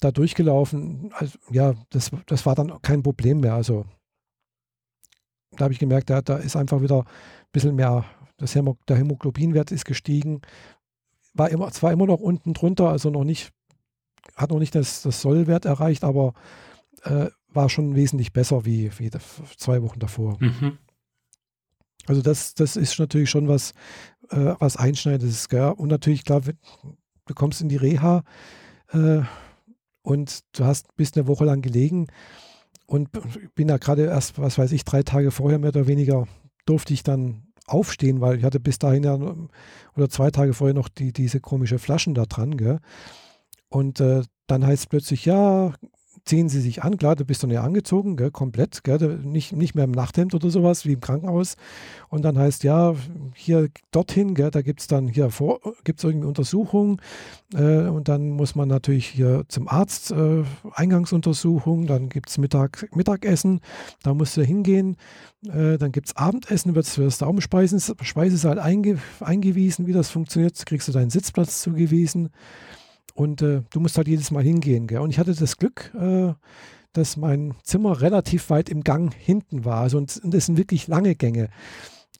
da 0.00 0.10
durchgelaufen. 0.10 1.10
Also, 1.14 1.38
ja, 1.50 1.74
das, 1.90 2.10
das 2.26 2.46
war 2.46 2.54
dann 2.54 2.80
kein 2.82 3.02
Problem 3.02 3.40
mehr. 3.40 3.54
Also 3.54 3.86
da 5.52 5.64
habe 5.64 5.72
ich 5.72 5.80
gemerkt, 5.80 6.10
da, 6.10 6.20
da 6.22 6.36
ist 6.36 6.56
einfach 6.56 6.82
wieder 6.82 7.00
ein 7.00 7.52
bisschen 7.52 7.74
mehr, 7.74 8.04
das 8.36 8.54
Hämo, 8.54 8.76
der 8.86 8.96
Hämoglobinwert 8.96 9.72
ist 9.72 9.84
gestiegen. 9.84 10.42
War 11.34 11.50
immer, 11.50 11.70
zwar 11.72 11.92
immer 11.92 12.06
noch 12.06 12.20
unten 12.20 12.52
drunter, 12.52 12.90
also 12.90 13.10
noch 13.10 13.24
nicht, 13.24 13.52
hat 14.36 14.50
noch 14.50 14.58
nicht 14.58 14.74
das, 14.74 15.02
das 15.02 15.20
Sollwert 15.20 15.64
erreicht, 15.64 16.04
aber 16.04 16.34
äh, 17.02 17.26
war 17.48 17.68
schon 17.68 17.96
wesentlich 17.96 18.32
besser 18.32 18.64
wie, 18.64 18.90
wie 18.98 19.10
zwei 19.56 19.82
Wochen 19.82 19.98
davor. 19.98 20.36
Mhm. 20.40 20.78
Also 22.08 22.22
das, 22.22 22.54
das 22.54 22.76
ist 22.76 22.98
natürlich 22.98 23.30
schon 23.30 23.48
was, 23.48 23.72
äh, 24.30 24.54
was 24.58 24.76
Einschneidendes. 24.76 25.48
Gell? 25.48 25.72
Und 25.76 25.88
natürlich, 25.88 26.24
klar, 26.24 26.42
du 26.42 27.34
kommst 27.34 27.60
in 27.60 27.68
die 27.68 27.76
Reha 27.76 28.22
äh, 28.92 29.20
und 30.02 30.40
du 30.52 30.64
hast 30.64 30.96
bist 30.96 31.16
eine 31.16 31.26
Woche 31.26 31.44
lang 31.44 31.60
gelegen 31.62 32.06
und 32.86 33.10
bin 33.54 33.68
da 33.68 33.76
gerade 33.76 34.06
erst, 34.06 34.38
was 34.38 34.58
weiß 34.58 34.72
ich, 34.72 34.84
drei 34.84 35.02
Tage 35.02 35.30
vorher 35.30 35.58
mehr 35.58 35.70
oder 35.70 35.86
weniger 35.86 36.26
durfte 36.64 36.94
ich 36.94 37.02
dann 37.02 37.44
aufstehen, 37.66 38.20
weil 38.20 38.38
ich 38.38 38.44
hatte 38.44 38.60
bis 38.60 38.78
dahin 38.78 39.04
ja 39.04 39.14
oder 39.94 40.08
zwei 40.08 40.30
Tage 40.30 40.54
vorher 40.54 40.74
noch 40.74 40.88
die, 40.88 41.12
diese 41.12 41.40
komische 41.40 41.78
Flaschen 41.78 42.14
da 42.14 42.24
dran. 42.24 42.56
Gell? 42.56 42.78
Und 43.68 44.00
äh, 44.00 44.22
dann 44.46 44.66
heißt 44.66 44.84
es 44.84 44.86
plötzlich, 44.86 45.26
ja, 45.26 45.74
ziehen 46.24 46.48
sie 46.48 46.60
sich 46.60 46.82
an. 46.82 46.96
Klar, 46.96 47.16
du 47.16 47.24
bist 47.24 47.42
dann 47.42 47.50
ja 47.50 47.62
angezogen, 47.62 48.16
gell, 48.16 48.30
komplett, 48.30 48.84
gell, 48.84 49.18
nicht, 49.22 49.52
nicht 49.52 49.74
mehr 49.74 49.84
im 49.84 49.90
Nachthemd 49.90 50.34
oder 50.34 50.50
sowas 50.50 50.84
wie 50.84 50.92
im 50.92 51.00
Krankenhaus. 51.00 51.56
Und 52.08 52.22
dann 52.24 52.38
heißt 52.38 52.64
ja, 52.64 52.94
hier 53.34 53.68
dorthin, 53.90 54.34
gell, 54.34 54.50
da 54.50 54.62
gibt 54.62 54.80
es 54.80 54.86
dann 54.86 55.08
hier 55.08 55.30
vor, 55.30 55.60
gibt 55.84 56.00
es 56.00 56.04
irgendwie 56.04 56.26
Untersuchungen. 56.26 57.00
Äh, 57.54 57.88
und 57.88 58.08
dann 58.08 58.30
muss 58.30 58.54
man 58.54 58.68
natürlich 58.68 59.06
hier 59.06 59.44
zum 59.48 59.68
Arzt, 59.68 60.10
äh, 60.10 60.44
Eingangsuntersuchung, 60.72 61.86
dann 61.86 62.08
gibt 62.08 62.30
es 62.30 62.38
Mittag, 62.38 62.88
Mittagessen, 62.94 63.60
da 64.02 64.14
musst 64.14 64.36
du 64.36 64.42
hingehen. 64.42 64.96
Äh, 65.46 65.78
dann 65.78 65.92
gibt 65.92 66.08
es 66.08 66.16
Abendessen, 66.16 66.74
wirst, 66.74 66.98
wirst 66.98 67.22
du 67.22 67.26
auch 67.26 67.30
im 67.30 67.40
Speisen, 67.40 67.80
Speisesaal 68.02 68.58
einge, 68.58 68.98
eingewiesen, 69.20 69.86
wie 69.86 69.92
das 69.92 70.10
funktioniert. 70.10 70.66
Kriegst 70.66 70.88
du 70.88 70.92
deinen 70.92 71.10
Sitzplatz 71.10 71.62
zugewiesen. 71.62 72.30
Und 73.14 73.42
äh, 73.42 73.62
du 73.70 73.80
musst 73.80 73.96
halt 73.96 74.08
jedes 74.08 74.30
Mal 74.30 74.42
hingehen. 74.42 74.86
Gell? 74.86 75.00
Und 75.00 75.10
ich 75.10 75.18
hatte 75.18 75.34
das 75.34 75.56
Glück, 75.56 75.92
äh, 75.94 76.34
dass 76.92 77.16
mein 77.16 77.54
Zimmer 77.62 78.00
relativ 78.00 78.50
weit 78.50 78.68
im 78.68 78.82
Gang 78.82 79.14
hinten 79.14 79.64
war. 79.64 79.80
Also, 79.80 79.98
und, 79.98 80.16
und 80.22 80.32
das 80.32 80.46
sind 80.46 80.56
wirklich 80.56 80.86
lange 80.86 81.14
Gänge 81.14 81.48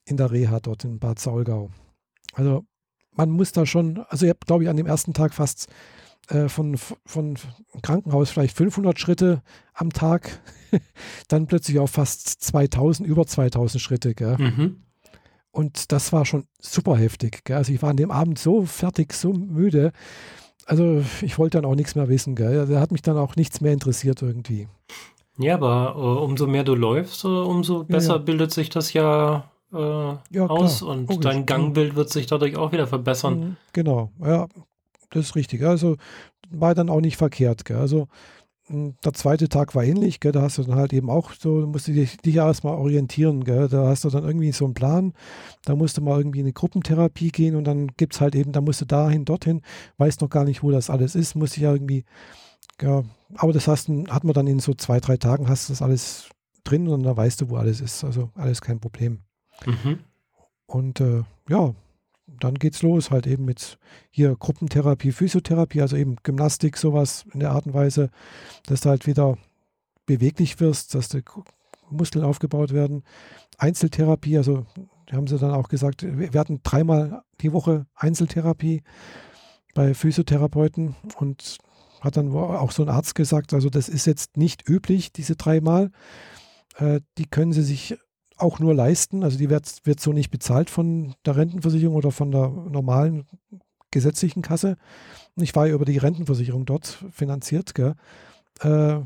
in 0.05 0.17
der 0.17 0.31
Reha 0.31 0.61
dort 0.61 0.85
in 0.85 0.99
Bad 0.99 1.19
Saulgau. 1.19 1.71
Also 2.33 2.65
man 3.13 3.31
muss 3.31 3.53
da 3.53 3.67
schon, 3.67 3.99
also 4.09 4.27
ich 4.27 4.31
habe, 4.31 4.41
glaube 4.47 4.65
ich, 4.65 4.71
an 4.71 4.77
dem 4.77 4.87
ersten 4.87 5.13
Tag 5.13 5.35
fast 5.35 5.67
äh, 6.29 6.49
von, 6.49 6.77
von 6.77 7.37
Krankenhaus 7.83 8.31
vielleicht 8.31 8.57
500 8.57 8.99
Schritte 8.99 9.43
am 9.75 9.91
Tag, 9.91 10.41
dann 11.29 11.47
plötzlich 11.47 11.79
auf 11.79 11.91
fast 11.91 12.29
2000, 12.43 13.09
über 13.09 13.27
2000 13.27 13.83
Schritte. 13.83 14.15
Mhm. 14.39 14.83
Und 15.51 15.91
das 15.93 16.13
war 16.13 16.25
schon 16.25 16.45
super 16.61 16.97
heftig. 16.97 17.45
Gell? 17.45 17.57
Also 17.57 17.73
ich 17.73 17.83
war 17.83 17.91
an 17.91 17.97
dem 17.97 18.11
Abend 18.11 18.39
so 18.39 18.65
fertig, 18.65 19.13
so 19.13 19.33
müde 19.33 19.93
also 20.69 21.03
ich 21.23 21.39
wollte 21.39 21.59
dann 21.59 21.65
auch 21.65 21.75
nichts 21.75 21.95
mehr 21.95 22.09
wissen, 22.09 22.35
gell? 22.35 22.67
Da 22.67 22.81
hat 22.81 22.93
mich 22.93 23.03
dann 23.03 23.17
auch 23.17 23.37
nichts 23.37 23.61
mehr 23.61 23.73
interessiert 23.73 24.21
irgendwie. 24.23 24.69
Ja, 25.39 25.55
aber 25.55 25.95
äh, 25.97 26.25
umso 26.25 26.47
mehr 26.47 26.65
du 26.65 26.75
läufst, 26.75 27.25
äh, 27.25 27.29
umso 27.29 27.85
besser 27.85 28.15
ja, 28.15 28.17
ja. 28.17 28.23
bildet 28.23 28.53
sich 28.53 28.69
das 28.69 28.93
ja, 28.93 29.51
äh, 29.73 29.77
ja 29.79 30.47
aus 30.47 30.79
klar, 30.79 30.91
und 30.91 31.09
logisch. 31.09 31.19
dein 31.21 31.47
Gangbild 31.47 31.97
wird 31.97 32.11
sich 32.11 32.27
dadurch 32.27 32.57
auch 32.57 32.73
wieder 32.73 32.87
verbessern. 32.87 33.41
Mhm, 33.41 33.57
genau, 33.73 34.11
ja, 34.23 34.47
das 35.11 35.27
ist 35.27 35.37
richtig. 35.37 35.65
Also 35.65 35.97
war 36.51 36.75
dann 36.75 36.91
auch 36.91 37.01
nicht 37.01 37.17
verkehrt. 37.17 37.65
Gell? 37.65 37.79
Also 37.79 38.09
der 38.69 39.13
zweite 39.15 39.49
Tag 39.49 39.75
war 39.75 39.85
ähnlich, 39.85 40.21
gell? 40.21 40.33
da 40.33 40.43
hast 40.43 40.59
du 40.59 40.63
dann 40.63 40.77
halt 40.77 40.93
eben 40.93 41.11
auch 41.11 41.33
so, 41.33 41.67
musst 41.67 41.89
du 41.89 41.93
dich, 41.93 42.19
dich 42.19 42.37
erstmal 42.37 42.75
orientieren, 42.75 43.45
gell? 43.45 43.69
da 43.69 43.87
hast 43.89 44.05
du 44.05 44.11
dann 44.11 44.25
irgendwie 44.25 44.53
so 44.53 44.65
einen 44.65 44.75
Plan, 44.75 45.15
da 45.65 45.75
musst 45.75 45.97
du 45.97 46.03
mal 46.03 46.19
irgendwie 46.19 46.41
in 46.41 46.47
eine 46.47 46.53
Gruppentherapie 46.53 47.31
gehen 47.31 47.57
und 47.57 47.65
dann 47.65 47.89
gibt 47.97 48.15
es 48.15 48.21
halt 48.21 48.35
eben, 48.35 48.53
da 48.53 48.61
musst 48.61 48.81
du 48.81 48.85
dahin, 48.85 49.25
dorthin, 49.25 49.63
weißt 49.97 50.21
noch 50.21 50.31
gar 50.31 50.45
nicht, 50.45 50.63
wo 50.63 50.71
das 50.71 50.91
alles 50.91 51.15
ist, 51.15 51.35
musst 51.35 51.57
du 51.57 51.63
ja 51.63 51.73
irgendwie, 51.73 52.05
ja, 52.81 53.05
aber 53.37 53.53
das 53.53 53.69
hast, 53.69 53.89
hat 53.89 54.25
man 54.25 54.35
dann 54.35 54.47
in 54.47 54.61
so 54.61 54.75
zwei, 54.75 55.01
drei 55.01 55.17
Tagen, 55.17 55.49
hast 55.49 55.69
du 55.69 55.73
das 55.73 55.83
alles 55.83 56.29
drin 56.65 56.89
und 56.89 57.03
dann 57.03 57.17
weißt 57.17 57.41
du, 57.41 57.51
wo 57.51 57.57
alles 57.57 57.81
ist, 57.81 58.05
also 58.05 58.31
alles 58.35 58.61
kein 58.61 58.81
Problem. 58.81 59.21
Mhm. 59.65 60.01
Und 60.67 61.01
äh, 61.01 61.23
ja, 61.49 61.75
dann 62.45 62.55
geht's 62.55 62.83
los, 62.83 63.11
halt 63.11 63.27
eben 63.27 63.45
mit 63.45 63.79
hier 64.11 64.37
Gruppentherapie, 64.37 65.13
Physiotherapie, 65.13 65.83
also 65.83 65.97
eben 65.97 66.17
Gymnastik, 66.23 66.77
sowas 66.77 67.25
in 67.33 67.41
der 67.41 67.51
Art 67.51 67.67
und 67.67 67.75
Weise, 67.75 68.11
dass 68.67 68.83
du 68.83 68.91
halt 68.91 69.07
wieder 69.07 69.37
beweglich 70.07 70.61
wirst, 70.61 70.95
dass 70.95 71.09
die 71.09 71.23
Muskeln 71.91 72.25
aufgebaut 72.25 72.73
werden. 72.73 73.05
Einzeltherapie, 73.59 74.37
also 74.37 74.67
haben 75.13 75.27
sie 75.27 75.39
dann 75.39 75.53
auch 75.53 75.69
gesagt, 75.69 76.03
wir 76.03 76.39
hatten 76.39 76.61
dreimal 76.63 77.23
die 77.41 77.53
Woche 77.53 77.87
Einzeltherapie 77.95 78.83
bei 79.75 79.95
Physiotherapeuten 79.95 80.97
und 81.19 81.59
hat 82.01 82.17
dann 82.17 82.35
auch 82.35 82.73
so 82.73 82.83
ein 82.83 82.89
Arzt 82.89 83.15
gesagt, 83.15 83.53
also 83.55 83.71
das 83.71 83.89
ist 83.89 84.07
jetzt 84.07 84.37
nicht 84.37 84.69
üblich, 84.69 85.13
diese 85.13 85.37
dreimal. 85.37 85.91
Äh, 86.77 87.01
die 87.17 87.27
können 87.27 87.53
sie 87.53 87.63
sich 87.63 87.99
auch 88.39 88.59
nur 88.59 88.75
leisten. 88.75 89.23
Also 89.23 89.39
die 89.39 89.51
wird, 89.51 89.85
wird 89.85 90.01
so 90.01 90.13
nicht 90.13 90.31
bezahlt 90.31 90.71
von 90.71 91.15
der 91.25 91.37
Rentenversicherung 91.37 91.97
oder 91.97 92.11
von 92.11 92.31
der 92.31 92.49
normalen 92.49 93.27
gesetzlichen 93.91 94.43
Kasse. 94.43 94.77
Ich 95.37 95.55
war 95.55 95.67
ja 95.67 95.75
über 95.75 95.85
die 95.85 95.99
Rentenversicherung 95.99 96.67
dort 96.67 97.05
finanziert. 97.11 97.75
Gell. 97.75 97.95
Äh, 98.61 99.01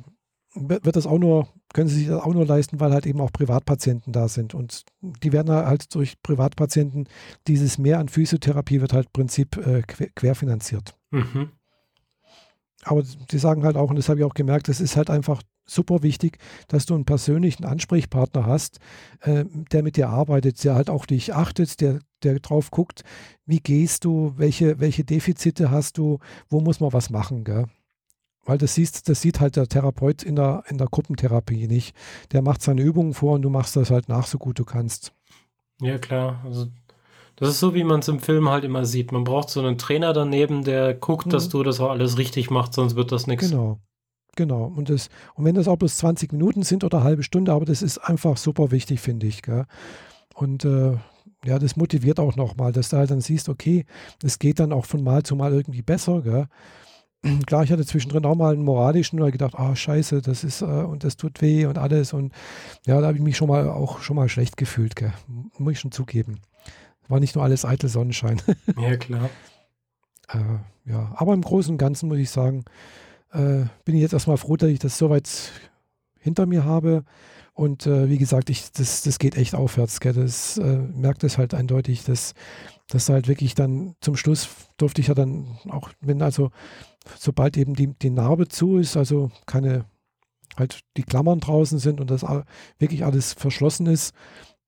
wird 0.54 0.96
das 0.96 1.06
auch 1.06 1.18
nur, 1.18 1.48
können 1.72 1.88
sie 1.88 2.00
sich 2.00 2.08
das 2.08 2.22
auch 2.22 2.34
nur 2.34 2.44
leisten, 2.44 2.78
weil 2.78 2.92
halt 2.92 3.06
eben 3.06 3.20
auch 3.20 3.32
Privatpatienten 3.32 4.12
da 4.12 4.28
sind. 4.28 4.54
Und 4.54 4.84
die 5.00 5.32
werden 5.32 5.50
halt 5.50 5.94
durch 5.94 6.20
Privatpatienten, 6.22 7.08
dieses 7.46 7.78
Mehr 7.78 7.98
an 7.98 8.08
Physiotherapie 8.08 8.80
wird 8.80 8.92
halt 8.92 9.12
Prinzip 9.12 9.56
äh, 9.56 9.82
querfinanziert. 9.82 10.94
Mhm. 11.10 11.50
Aber 12.84 13.02
die 13.02 13.38
sagen 13.38 13.64
halt 13.64 13.76
auch, 13.76 13.90
und 13.90 13.96
das 13.96 14.08
habe 14.08 14.20
ich 14.20 14.26
auch 14.26 14.34
gemerkt, 14.34 14.68
es 14.68 14.80
ist 14.80 14.96
halt 14.96 15.08
einfach 15.08 15.42
super 15.64 16.02
wichtig, 16.02 16.38
dass 16.68 16.86
du 16.86 16.94
einen 16.94 17.04
persönlichen 17.04 17.64
Ansprechpartner 17.64 18.46
hast, 18.46 18.78
äh, 19.20 19.44
der 19.72 19.82
mit 19.82 19.96
dir 19.96 20.08
arbeitet, 20.08 20.62
der 20.64 20.74
halt 20.74 20.90
auch 20.90 21.06
dich 21.06 21.34
achtet, 21.34 21.80
der, 21.80 22.00
der 22.22 22.40
drauf 22.40 22.70
guckt, 22.70 23.02
wie 23.46 23.60
gehst 23.60 24.04
du, 24.04 24.34
welche, 24.36 24.80
welche 24.80 25.04
Defizite 25.04 25.70
hast 25.70 25.98
du, 25.98 26.18
wo 26.48 26.60
muss 26.60 26.80
man 26.80 26.92
was 26.92 27.10
machen, 27.10 27.44
gell? 27.44 27.66
Weil 28.44 28.58
das 28.58 28.74
siehst, 28.74 29.08
das 29.08 29.20
sieht 29.20 29.38
halt 29.38 29.54
der 29.54 29.68
Therapeut 29.68 30.24
in 30.24 30.34
der, 30.34 30.64
in 30.66 30.76
der 30.76 30.88
Gruppentherapie 30.88 31.68
nicht. 31.68 31.94
Der 32.32 32.42
macht 32.42 32.60
seine 32.60 32.82
Übungen 32.82 33.14
vor 33.14 33.34
und 33.34 33.42
du 33.42 33.50
machst 33.50 33.76
das 33.76 33.90
halt 33.90 34.08
nach, 34.08 34.26
so 34.26 34.38
gut 34.38 34.58
du 34.58 34.64
kannst. 34.64 35.12
Ja, 35.80 35.98
klar. 35.98 36.42
Also 36.44 36.66
das 37.36 37.50
ist 37.50 37.60
so, 37.60 37.74
wie 37.74 37.84
man 37.84 38.00
es 38.00 38.08
im 38.08 38.18
Film 38.18 38.48
halt 38.48 38.64
immer 38.64 38.84
sieht. 38.84 39.12
Man 39.12 39.24
braucht 39.24 39.48
so 39.48 39.60
einen 39.60 39.78
Trainer 39.78 40.12
daneben, 40.12 40.64
der 40.64 40.94
guckt, 40.94 41.26
mhm. 41.26 41.30
dass 41.30 41.48
du 41.48 41.62
das 41.62 41.80
auch 41.80 41.90
alles 41.90 42.18
richtig 42.18 42.50
machst, 42.50 42.74
sonst 42.74 42.96
wird 42.96 43.12
das 43.12 43.26
nichts. 43.26 43.50
Genau. 43.50 43.80
Genau. 44.36 44.64
Und, 44.64 44.88
das, 44.88 45.08
und 45.34 45.44
wenn 45.44 45.54
das 45.54 45.68
auch 45.68 45.76
bloß 45.76 45.96
20 45.98 46.32
Minuten 46.32 46.62
sind 46.62 46.84
oder 46.84 46.98
eine 46.98 47.04
halbe 47.04 47.22
Stunde, 47.22 47.52
aber 47.52 47.64
das 47.64 47.82
ist 47.82 47.98
einfach 47.98 48.36
super 48.36 48.70
wichtig, 48.70 49.00
finde 49.00 49.26
ich. 49.26 49.42
Gell? 49.42 49.66
Und 50.34 50.64
äh, 50.64 50.96
ja, 51.44 51.58
das 51.58 51.76
motiviert 51.76 52.18
auch 52.20 52.36
nochmal, 52.36 52.72
dass 52.72 52.90
du 52.90 52.96
halt 52.96 53.10
dann 53.10 53.20
siehst, 53.20 53.48
okay, 53.48 53.84
es 54.22 54.38
geht 54.38 54.60
dann 54.60 54.72
auch 54.72 54.86
von 54.86 55.02
Mal 55.02 55.22
zu 55.22 55.36
Mal 55.36 55.52
irgendwie 55.52 55.82
besser. 55.82 56.22
Gell? 56.22 56.46
Klar, 57.46 57.64
ich 57.64 57.72
hatte 57.72 57.84
zwischendrin 57.84 58.24
auch 58.24 58.34
mal 58.34 58.54
einen 58.54 58.64
moralischen, 58.64 59.20
weil 59.20 59.28
ich 59.28 59.32
gedacht, 59.32 59.54
ah, 59.56 59.76
scheiße, 59.76 60.22
das 60.22 60.44
ist, 60.44 60.62
äh, 60.62 60.64
und 60.64 61.04
das 61.04 61.16
tut 61.16 61.40
weh 61.42 61.66
und 61.66 61.78
alles. 61.78 62.12
Und 62.12 62.32
ja, 62.86 63.00
da 63.00 63.08
habe 63.08 63.18
ich 63.18 63.22
mich 63.22 63.36
schon 63.36 63.48
mal 63.48 63.68
auch 63.68 64.00
schon 64.00 64.16
mal 64.16 64.28
schlecht 64.28 64.56
gefühlt, 64.56 64.96
gell? 64.96 65.12
muss 65.58 65.72
ich 65.72 65.80
schon 65.80 65.92
zugeben. 65.92 66.40
War 67.08 67.20
nicht 67.20 67.34
nur 67.34 67.44
alles 67.44 67.64
eitel 67.64 67.88
Sonnenschein. 67.88 68.40
Ja, 68.78 68.96
klar. 68.96 69.28
äh, 70.30 70.90
ja, 70.90 71.12
aber 71.16 71.34
im 71.34 71.42
Großen 71.42 71.72
und 71.72 71.78
Ganzen 71.78 72.08
muss 72.08 72.18
ich 72.18 72.30
sagen, 72.30 72.64
äh, 73.32 73.64
bin 73.84 73.94
ich 73.94 74.02
jetzt 74.02 74.12
erstmal 74.12 74.36
froh, 74.36 74.56
dass 74.56 74.70
ich 74.70 74.78
das 74.78 74.98
soweit 74.98 75.28
hinter 76.18 76.46
mir 76.46 76.64
habe. 76.64 77.04
Und 77.54 77.86
äh, 77.86 78.08
wie 78.08 78.18
gesagt, 78.18 78.48
ich, 78.48 78.72
das, 78.72 79.02
das 79.02 79.18
geht 79.18 79.36
echt 79.36 79.54
aufwärts. 79.54 80.00
Gell? 80.00 80.14
Das 80.14 80.56
äh, 80.58 80.76
merkt 80.76 81.22
es 81.24 81.36
halt 81.36 81.52
eindeutig, 81.52 82.04
dass, 82.04 82.34
dass 82.88 83.08
halt 83.08 83.28
wirklich 83.28 83.54
dann 83.54 83.94
zum 84.00 84.16
Schluss 84.16 84.48
durfte 84.78 85.00
ich 85.00 85.08
ja 85.08 85.14
dann 85.14 85.58
auch, 85.68 85.90
wenn 86.00 86.22
also, 86.22 86.50
sobald 87.18 87.56
eben 87.56 87.74
die, 87.74 87.88
die 87.88 88.10
Narbe 88.10 88.48
zu 88.48 88.78
ist, 88.78 88.96
also 88.96 89.30
keine, 89.44 89.84
halt 90.56 90.80
die 90.96 91.02
Klammern 91.02 91.40
draußen 91.40 91.78
sind 91.78 92.00
und 92.00 92.10
das 92.10 92.24
wirklich 92.78 93.04
alles 93.04 93.34
verschlossen 93.34 93.86
ist, 93.86 94.14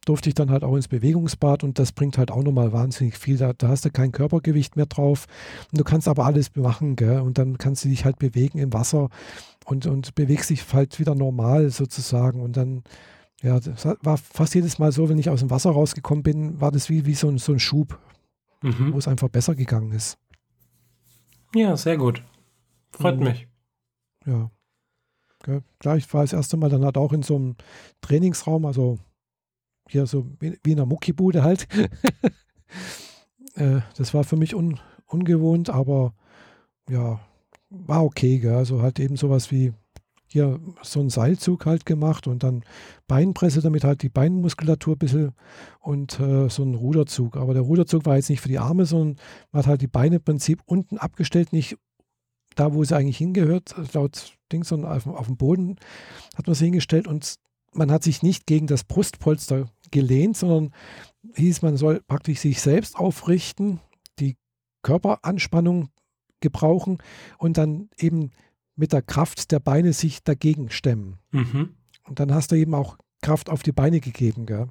durfte 0.05 0.29
ich 0.29 0.35
dann 0.35 0.51
halt 0.51 0.65
auch 0.65 0.77
ins 0.77 0.89
Bewegungsbad 0.89 1.65
und 1.65 1.79
das 1.79 1.93
bringt 1.93 2.19
halt 2.19 2.31
auch 2.31 2.43
nochmal 2.43 2.73
wahnsinnig 2.73 3.17
viel. 3.19 3.37
Da, 3.37 3.53
da, 3.53 3.69
hast 3.69 3.85
du 3.85 3.91
kein 3.91 4.13
Körpergewicht 4.13 4.77
mehr 4.77 4.87
drauf. 4.87 5.27
Und 5.73 5.81
du 5.81 5.85
kannst 5.85 6.09
aber 6.09 6.25
alles 6.25 6.55
machen, 6.57 6.97
gell? 6.97 7.21
Und 7.21 7.39
dann 7.39 7.59
kannst 7.59 7.85
du 7.85 7.89
dich 7.89 8.05
halt 8.05 8.19
bewegen 8.19 8.59
im 8.59 8.73
Wasser 8.73 9.09
und, 9.65 9.87
und 9.87 10.15
bewegst 10.15 10.51
dich 10.51 10.73
halt 10.73 10.99
wieder 10.99 11.15
normal 11.15 11.71
sozusagen. 11.71 12.41
Und 12.41 12.57
dann, 12.57 12.83
ja, 13.43 13.59
das 13.61 13.87
war 14.03 14.17
fast 14.19 14.55
jedes 14.55 14.79
Mal 14.79 14.93
so, 14.93 15.09
wenn 15.09 15.19
ich 15.19 15.31
aus 15.31 15.41
dem 15.41 15.51
Wasser 15.51 15.71
rausgekommen 15.71 16.23
bin, 16.23 16.61
war 16.61 16.71
das 16.71 16.89
wie, 16.89 17.07
wie 17.07 17.15
so, 17.15 17.29
ein, 17.29 17.39
so 17.39 17.53
ein 17.53 17.61
Schub, 17.61 17.99
mhm. 18.63 18.93
wo 18.93 18.99
es 18.99 19.09
einfach 19.09 19.29
besser 19.29 19.55
gegangen 19.55 19.93
ist. 19.93 20.19
Ja, 21.55 21.77
sehr 21.77 21.97
gut. 21.97 22.23
Freut 22.91 23.19
mhm. 23.19 23.25
mich. 23.25 23.49
Ja. 24.27 24.51
Gell? 25.45 25.63
Klar, 25.79 25.97
ich 25.97 26.13
war 26.13 26.23
das 26.23 26.33
erste 26.33 26.57
Mal 26.57 26.71
dann 26.71 26.85
halt 26.85 26.97
auch 26.97 27.13
in 27.13 27.23
so 27.23 27.37
einem 27.37 27.57
Trainingsraum, 28.01 28.65
also 28.65 28.99
hier 29.89 30.07
so 30.07 30.27
wie 30.41 30.57
in 30.65 30.79
einer 30.79 30.87
Muckibude 30.87 31.43
halt. 31.43 31.69
äh, 33.55 33.81
das 33.97 34.15
war 34.15 34.25
für 34.25 34.37
mich 34.37 34.55
un, 34.55 34.81
ungewohnt, 35.07 35.71
aber 35.71 36.15
ja, 36.89 37.21
war 37.71 38.05
okay. 38.05 38.39
Gell? 38.39 38.55
Also 38.55 38.83
halt 38.83 38.99
eben 39.01 39.17
sowas 39.17 39.51
wie 39.51 39.73
hier 40.27 40.59
so 40.83 40.99
einen 40.99 41.11
Seilzug 41.11 41.65
halt 41.65 41.87
gemacht 41.87 42.27
und 42.27 42.43
dann 42.43 42.65
Beinpresse, 43.07 43.61
damit 43.61 43.85
halt 43.85 44.03
die 44.03 44.09
Beinmuskulatur 44.09 44.97
ein 44.97 44.99
bisschen 44.99 45.33
und 45.79 46.19
äh, 46.19 46.49
so 46.49 46.65
ein 46.65 46.75
Ruderzug. 46.75 47.37
Aber 47.37 47.55
der 47.55 47.63
Ruderzug 47.63 48.05
war 48.05 48.17
jetzt 48.17 48.31
nicht 48.31 48.41
für 48.41 48.49
die 48.49 48.59
Arme, 48.59 48.85
sondern 48.85 49.17
man 49.53 49.61
hat 49.61 49.69
halt 49.69 49.83
die 49.83 49.87
Beine 49.87 50.17
im 50.17 50.23
Prinzip 50.23 50.61
unten 50.67 50.99
abgestellt, 50.99 51.53
nicht 51.53 51.77
da, 52.57 52.75
wo 52.75 52.83
sie 52.83 52.97
eigentlich 52.97 53.19
hingehört, 53.19 53.77
laut 53.93 54.37
Ding, 54.51 54.65
sondern 54.65 54.93
auf, 54.93 55.07
auf 55.07 55.27
dem 55.27 55.37
Boden 55.37 55.77
hat 56.37 56.49
man 56.49 56.55
sie 56.55 56.65
hingestellt 56.65 57.07
und 57.07 57.37
man 57.75 57.91
hat 57.91 58.03
sich 58.03 58.23
nicht 58.23 58.47
gegen 58.47 58.67
das 58.67 58.85
Brustpolster 58.85 59.71
gelehnt, 59.91 60.37
sondern 60.37 60.73
hieß, 61.35 61.63
man 61.63 61.77
soll 61.77 62.01
praktisch 62.07 62.41
sich 62.41 62.61
selbst 62.61 62.97
aufrichten, 62.97 63.81
die 64.19 64.37
Körperanspannung 64.83 65.89
gebrauchen 66.41 66.99
und 67.39 67.59
dann 67.59 67.89
eben 67.99 68.33
mit 68.77 68.93
der 68.93 69.03
Kraft 69.03 69.51
der 69.53 69.61
Beine 69.61 69.93
sich 69.93 70.23
dagegen 70.23 70.71
stemmen. 70.71 71.19
Mhm. 71.31 71.75
Und 72.07 72.21
dann 72.21 72.35
hast 72.35 72.53
du 72.53 72.57
eben 72.57 72.75
auch 72.75 72.99
Kraft 73.23 73.49
auf 73.49 73.63
die 73.63 73.73
Beine 73.73 74.01
gegeben. 74.01 74.47
Gell? 74.47 74.69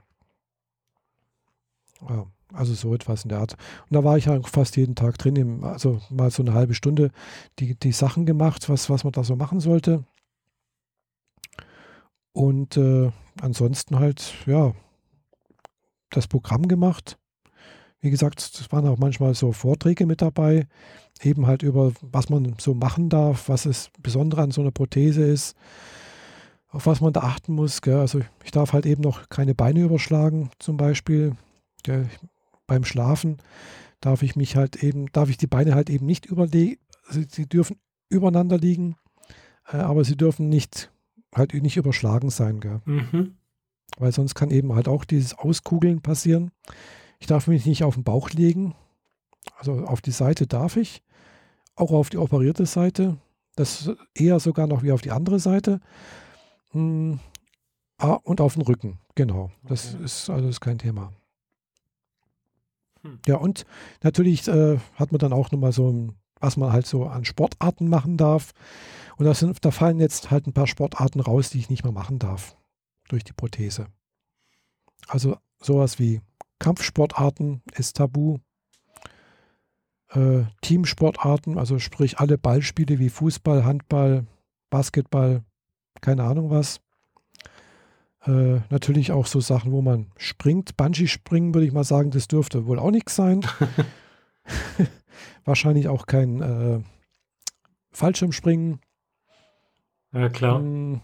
Ja, 2.08 2.28
also 2.54 2.74
so 2.74 2.94
etwas 2.94 3.24
in 3.24 3.30
der 3.30 3.40
Art. 3.40 3.54
Und 3.90 3.96
da 3.96 4.04
war 4.04 4.18
ich 4.18 4.28
halt 4.28 4.48
fast 4.48 4.78
jeden 4.78 4.96
Tag 4.96 5.18
drin, 5.18 5.64
also 5.64 6.00
mal 6.10 6.30
so 6.30 6.44
eine 6.44 6.54
halbe 6.54 6.76
Stunde 6.76 7.12
die, 7.60 7.76
die 7.76 7.92
Sachen 7.92 8.26
gemacht, 8.26 8.70
was, 8.70 8.90
was 8.90 9.04
man 9.04 9.14
da 9.14 9.24
so 9.24 9.36
machen 9.36 9.60
sollte. 9.60 10.04
Und 12.34 12.78
äh, 12.78 13.12
ansonsten 13.42 14.00
halt, 14.00 14.34
ja, 14.46 14.74
das 16.10 16.28
Programm 16.28 16.68
gemacht. 16.68 17.18
Wie 18.00 18.10
gesagt, 18.10 18.40
es 18.42 18.72
waren 18.72 18.88
auch 18.88 18.98
manchmal 18.98 19.34
so 19.34 19.52
Vorträge 19.52 20.06
mit 20.06 20.22
dabei, 20.22 20.68
eben 21.22 21.48
halt 21.48 21.64
über, 21.64 21.94
was 22.02 22.30
man 22.30 22.56
so 22.60 22.74
machen 22.74 23.10
darf, 23.10 23.48
was 23.48 23.66
es 23.66 23.90
Besondere 24.02 24.42
an 24.42 24.52
so 24.52 24.62
einer 24.62 24.72
Prothese 24.72 25.24
ist, 25.24 25.56
auf 26.68 26.86
was 26.86 27.02
man 27.02 27.14
da 27.14 27.22
achten 27.22 27.54
muss. 27.54 27.82
Gell. 27.82 28.00
Also 28.00 28.22
ich 28.44 28.52
darf 28.52 28.74
halt 28.74 28.86
eben 28.86 29.02
noch 29.02 29.30
keine 29.30 29.56
Beine 29.56 29.82
überschlagen, 29.82 30.50
zum 30.60 30.76
Beispiel. 30.76 31.36
Gell. 31.84 32.10
Beim 32.68 32.84
Schlafen 32.84 33.38
darf 34.02 34.22
ich 34.24 34.36
mich 34.36 34.56
halt 34.56 34.84
eben, 34.84 35.08
darf 35.12 35.30
ich 35.30 35.38
die 35.38 35.48
Beine 35.48 35.76
halt 35.76 35.90
eben 35.90 36.06
nicht 36.06 36.26
überlegen, 36.26 36.80
also 37.08 37.22
sie 37.30 37.48
dürfen 37.48 37.78
übereinander 38.10 38.58
liegen, 38.58 38.96
äh, 39.72 39.78
aber 39.78 40.04
sie 40.04 40.18
dürfen 40.18 40.50
nicht 40.50 40.92
halt 41.34 41.54
nicht 41.54 41.78
überschlagen 41.78 42.30
sein. 42.30 42.60
Gell. 42.60 42.82
Mhm. 42.86 43.36
Weil 43.98 44.12
sonst 44.12 44.36
kann 44.36 44.52
eben 44.52 44.74
halt 44.74 44.88
auch 44.88 45.06
dieses 45.06 45.38
Auskugeln 45.38 46.02
passieren. 46.02 46.52
Ich 47.20 47.28
darf 47.28 47.48
mich 47.48 47.66
nicht 47.66 47.84
auf 47.84 47.96
den 47.96 48.04
Bauch 48.04 48.30
legen. 48.32 48.76
Also 49.58 49.86
auf 49.86 50.02
die 50.02 50.12
Seite 50.12 50.48
darf 50.48 50.78
ich. 50.78 51.04
Auch 51.76 51.92
auf 51.92 52.10
die 52.10 52.18
operierte 52.18 52.66
Seite. 52.66 53.18
Das 53.56 53.92
eher 54.16 54.40
sogar 54.40 54.68
noch 54.68 54.84
wie 54.84 54.92
auf 54.92 55.02
die 55.02 55.12
andere 55.12 55.40
Seite. 55.40 55.80
Hm. 56.72 57.20
Ah, 57.98 58.20
und 58.24 58.42
auf 58.42 58.56
den 58.56 58.64
Rücken. 58.64 59.00
Genau. 59.16 59.52
Das 59.64 59.94
okay. 59.94 60.04
ist 60.04 60.30
also 60.30 60.48
ist 60.48 60.62
kein 60.62 60.80
Thema. 60.80 61.14
Hm. 63.04 63.20
Ja, 63.28 63.38
und 63.38 63.66
natürlich 64.02 64.48
äh, 64.48 64.78
hat 64.96 65.12
man 65.12 65.20
dann 65.20 65.34
auch 65.34 65.52
nochmal 65.52 65.72
so 65.72 65.90
ein, 65.90 66.16
was 66.44 66.58
man 66.58 66.74
halt 66.74 66.86
so 66.86 67.06
an 67.06 67.24
Sportarten 67.24 67.88
machen 67.88 68.18
darf. 68.18 68.52
Und 69.16 69.26
das 69.26 69.40
sind, 69.40 69.64
da 69.64 69.72
fallen 69.72 70.00
jetzt 70.00 70.30
halt 70.30 70.46
ein 70.46 70.54
paar 70.54 70.68
Sportarten 70.68 71.22
raus, 71.22 71.50
die 71.50 71.60
ich 71.60 71.70
nicht 71.70 71.84
mehr 71.84 71.94
machen 71.94 72.20
darf 72.20 72.58
durch 73.08 73.24
die 73.24 73.32
Prothese. 73.32 73.88
Also 75.08 75.38
sowas 75.62 76.00
wie 76.00 76.22
Kampfsportarten 76.60 77.62
ist 77.76 77.96
tabu. 77.96 78.40
Äh, 80.10 80.44
Teamsportarten, 80.62 81.58
also 81.58 81.80
sprich 81.80 82.20
alle 82.20 82.38
Ballspiele 82.38 83.00
wie 83.00 83.10
Fußball, 83.10 83.64
Handball, 83.64 84.28
Basketball, 84.70 85.44
keine 86.02 86.24
Ahnung 86.24 86.50
was. 86.50 86.82
Äh, 88.26 88.60
natürlich 88.70 89.14
auch 89.14 89.28
so 89.28 89.40
Sachen, 89.40 89.72
wo 89.72 89.82
man 89.82 90.12
springt. 90.18 90.76
Bungee-Springen 90.76 91.54
würde 91.54 91.68
ich 91.68 91.74
mal 91.74 91.84
sagen, 91.86 92.12
das 92.12 92.28
dürfte 92.28 92.66
wohl 92.66 92.80
auch 92.80 92.92
nichts 92.92 93.16
sein. 93.16 93.46
Wahrscheinlich 95.46 95.88
auch 95.88 96.06
kein 96.06 96.42
äh, 96.42 96.80
Fallschirmspringen. 97.92 98.80
Ja, 100.14 100.30
klar. 100.30 100.60
Hm, 100.60 101.02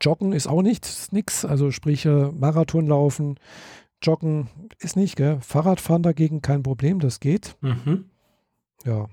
Joggen 0.00 0.32
ist 0.32 0.46
auch 0.46 0.62
nichts, 0.62 1.12
nix. 1.12 1.44
Also 1.44 1.70
sprich 1.70 2.06
äh, 2.06 2.30
Marathon 2.32 2.86
laufen, 2.86 3.38
Joggen 4.02 4.48
ist 4.78 4.96
nicht, 4.96 5.16
gell? 5.16 5.40
Fahrradfahren 5.40 6.02
dagegen 6.02 6.42
kein 6.42 6.62
Problem, 6.62 7.00
das 7.00 7.20
geht. 7.20 7.56
Mhm. 7.60 8.10
Ja. 8.84 9.06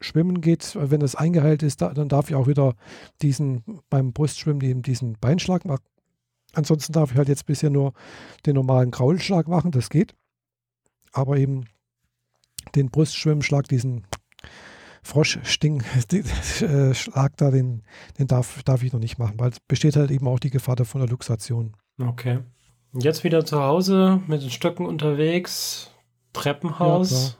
Schwimmen 0.00 0.40
geht, 0.40 0.76
wenn 0.78 1.00
das 1.00 1.14
eingeheilt 1.14 1.62
ist, 1.62 1.80
da, 1.80 1.94
dann 1.94 2.08
darf 2.08 2.28
ich 2.28 2.34
auch 2.34 2.48
wieder 2.48 2.74
diesen 3.22 3.80
beim 3.88 4.12
Brustschwimmen 4.12 4.62
eben 4.62 4.82
diesen 4.82 5.18
Beinschlag 5.18 5.64
machen. 5.64 5.84
Ansonsten 6.54 6.92
darf 6.92 7.12
ich 7.12 7.16
halt 7.16 7.28
jetzt 7.28 7.46
bisher 7.46 7.70
nur 7.70 7.92
den 8.44 8.56
normalen 8.56 8.90
Kraulschlag 8.90 9.48
machen, 9.48 9.70
das 9.70 9.90
geht. 9.90 10.14
Aber 11.12 11.36
eben 11.36 11.66
den 12.74 12.90
Brustschwimmschlag, 12.90 13.68
diesen 13.68 14.04
Froschsting, 15.02 15.82
äh, 16.60 16.94
Schlag 16.94 17.36
da, 17.36 17.50
den, 17.50 17.82
den 18.18 18.26
darf, 18.28 18.62
darf 18.62 18.82
ich 18.82 18.92
noch 18.92 19.00
nicht 19.00 19.18
machen, 19.18 19.38
weil 19.38 19.50
es 19.50 19.60
besteht 19.60 19.96
halt 19.96 20.10
eben 20.10 20.28
auch 20.28 20.38
die 20.38 20.50
Gefahr 20.50 20.76
von 20.84 21.00
der 21.00 21.10
Luxation. 21.10 21.76
Okay. 22.00 22.40
Jetzt 22.94 23.24
wieder 23.24 23.44
zu 23.44 23.62
Hause 23.62 24.20
mit 24.26 24.42
den 24.42 24.50
Stöcken 24.50 24.86
unterwegs. 24.86 25.90
Treppenhaus. 26.32 27.38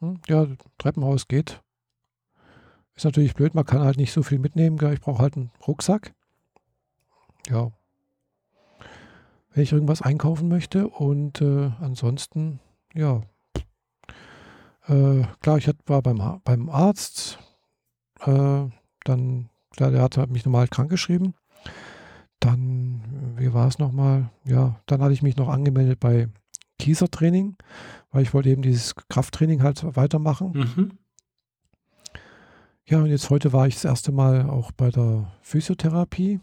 Ja, 0.00 0.08
hm, 0.08 0.20
ja, 0.28 0.46
Treppenhaus 0.78 1.28
geht. 1.28 1.62
Ist 2.94 3.04
natürlich 3.04 3.34
blöd, 3.34 3.54
man 3.54 3.64
kann 3.64 3.80
halt 3.80 3.96
nicht 3.96 4.12
so 4.12 4.22
viel 4.22 4.38
mitnehmen. 4.38 4.78
Ich 4.92 5.00
brauche 5.00 5.22
halt 5.22 5.36
einen 5.36 5.50
Rucksack. 5.66 6.14
Ja. 7.48 7.70
Wenn 9.52 9.62
ich 9.62 9.72
irgendwas 9.72 10.02
einkaufen 10.02 10.48
möchte 10.48 10.88
und 10.88 11.40
äh, 11.40 11.70
ansonsten, 11.80 12.60
ja, 12.94 13.22
äh, 14.90 15.24
klar, 15.40 15.58
ich 15.58 15.70
war 15.86 16.02
beim, 16.02 16.40
beim 16.44 16.68
Arzt. 16.68 17.38
Äh, 18.20 18.66
dann, 19.04 19.48
klar, 19.70 19.90
der 19.90 20.02
hat 20.02 20.30
mich 20.30 20.44
normal 20.44 20.68
krank 20.68 20.90
geschrieben. 20.90 21.34
Dann, 22.40 23.34
wie 23.36 23.52
war 23.52 23.68
es 23.68 23.78
nochmal? 23.78 24.30
Ja, 24.44 24.80
dann 24.86 25.00
hatte 25.00 25.12
ich 25.12 25.22
mich 25.22 25.36
noch 25.36 25.48
angemeldet 25.48 26.00
bei 26.00 26.28
Kiesertraining, 26.78 27.56
weil 28.10 28.22
ich 28.22 28.34
wollte 28.34 28.48
eben 28.48 28.62
dieses 28.62 28.94
Krafttraining 28.94 29.62
halt 29.62 29.84
weitermachen. 29.96 30.52
Mhm. 30.52 30.98
Ja, 32.86 32.98
und 32.98 33.06
jetzt 33.06 33.30
heute 33.30 33.52
war 33.52 33.68
ich 33.68 33.74
das 33.74 33.84
erste 33.84 34.10
Mal 34.10 34.48
auch 34.50 34.72
bei 34.72 34.90
der 34.90 35.30
Physiotherapie. 35.42 36.40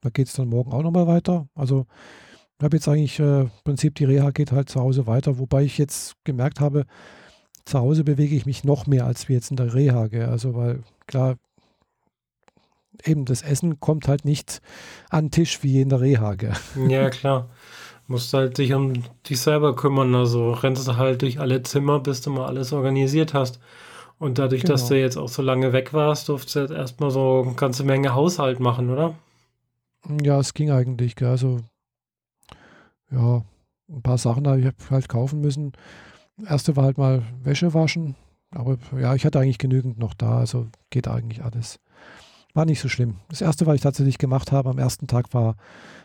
Da 0.00 0.10
geht 0.10 0.28
es 0.28 0.32
dann 0.32 0.48
morgen 0.48 0.72
auch 0.72 0.82
nochmal 0.82 1.06
weiter. 1.06 1.48
Also 1.54 1.86
ich 2.58 2.64
habe 2.64 2.76
jetzt 2.76 2.88
eigentlich 2.88 3.18
äh, 3.18 3.42
im 3.42 3.50
Prinzip 3.64 3.96
die 3.96 4.04
Reha 4.04 4.30
geht 4.30 4.52
halt 4.52 4.68
zu 4.68 4.80
Hause 4.80 5.06
weiter, 5.06 5.38
wobei 5.38 5.64
ich 5.64 5.76
jetzt 5.76 6.14
gemerkt 6.24 6.60
habe, 6.60 6.86
zu 7.68 7.78
Hause 7.78 8.04
bewege 8.04 8.34
ich 8.34 8.46
mich 8.46 8.64
noch 8.64 8.86
mehr 8.86 9.06
als 9.06 9.28
wie 9.28 9.34
jetzt 9.34 9.50
in 9.50 9.56
der 9.56 9.74
Reha. 9.74 10.06
Gell? 10.08 10.26
Also, 10.26 10.54
weil 10.54 10.82
klar, 11.06 11.36
eben 13.04 13.24
das 13.24 13.42
Essen 13.42 13.80
kommt 13.80 14.08
halt 14.08 14.24
nicht 14.24 14.60
an 15.10 15.26
den 15.26 15.30
Tisch 15.30 15.62
wie 15.62 15.80
in 15.80 15.88
der 15.88 16.00
Reha. 16.00 16.34
Gell? 16.34 16.54
Ja, 16.88 17.10
klar. 17.10 17.48
Musst 18.06 18.32
halt 18.32 18.56
dich 18.56 18.72
um 18.72 18.94
dich 19.28 19.40
selber 19.40 19.76
kümmern. 19.76 20.14
Also 20.14 20.52
rennst 20.52 20.88
du 20.88 20.96
halt 20.96 21.20
durch 21.20 21.40
alle 21.40 21.62
Zimmer, 21.62 22.00
bis 22.00 22.22
du 22.22 22.30
mal 22.30 22.46
alles 22.46 22.72
organisiert 22.72 23.34
hast. 23.34 23.60
Und 24.18 24.38
dadurch, 24.38 24.62
genau. 24.62 24.72
dass 24.72 24.88
du 24.88 24.98
jetzt 24.98 25.16
auch 25.16 25.28
so 25.28 25.42
lange 25.42 25.72
weg 25.72 25.92
warst, 25.92 26.28
durfst 26.28 26.54
du 26.54 26.60
jetzt 26.60 26.72
erstmal 26.72 27.10
so 27.10 27.44
eine 27.46 27.54
ganze 27.54 27.84
Menge 27.84 28.14
Haushalt 28.14 28.60
machen, 28.60 28.90
oder? 28.90 29.14
Ja, 30.22 30.40
es 30.40 30.54
ging 30.54 30.70
eigentlich. 30.70 31.16
Gell? 31.16 31.28
Also, 31.28 31.60
ja, 33.10 33.42
ein 33.90 34.02
paar 34.02 34.18
Sachen 34.18 34.48
habe 34.48 34.60
ich 34.60 34.90
halt 34.90 35.08
kaufen 35.08 35.40
müssen. 35.40 35.72
Erste 36.46 36.76
war 36.76 36.84
halt 36.84 36.98
mal 36.98 37.22
Wäsche 37.42 37.74
waschen. 37.74 38.16
Aber 38.50 38.78
ja, 38.98 39.14
ich 39.14 39.24
hatte 39.24 39.40
eigentlich 39.40 39.58
genügend 39.58 39.98
noch 39.98 40.14
da. 40.14 40.38
Also 40.38 40.68
geht 40.90 41.08
eigentlich 41.08 41.44
alles. 41.44 41.80
War 42.54 42.64
nicht 42.64 42.80
so 42.80 42.88
schlimm. 42.88 43.16
Das 43.28 43.40
erste, 43.40 43.66
was 43.66 43.76
ich 43.76 43.82
tatsächlich 43.82 44.18
gemacht 44.18 44.52
habe 44.52 44.70
am 44.70 44.78
ersten 44.78 45.06
Tag, 45.06 45.34
war 45.34 45.56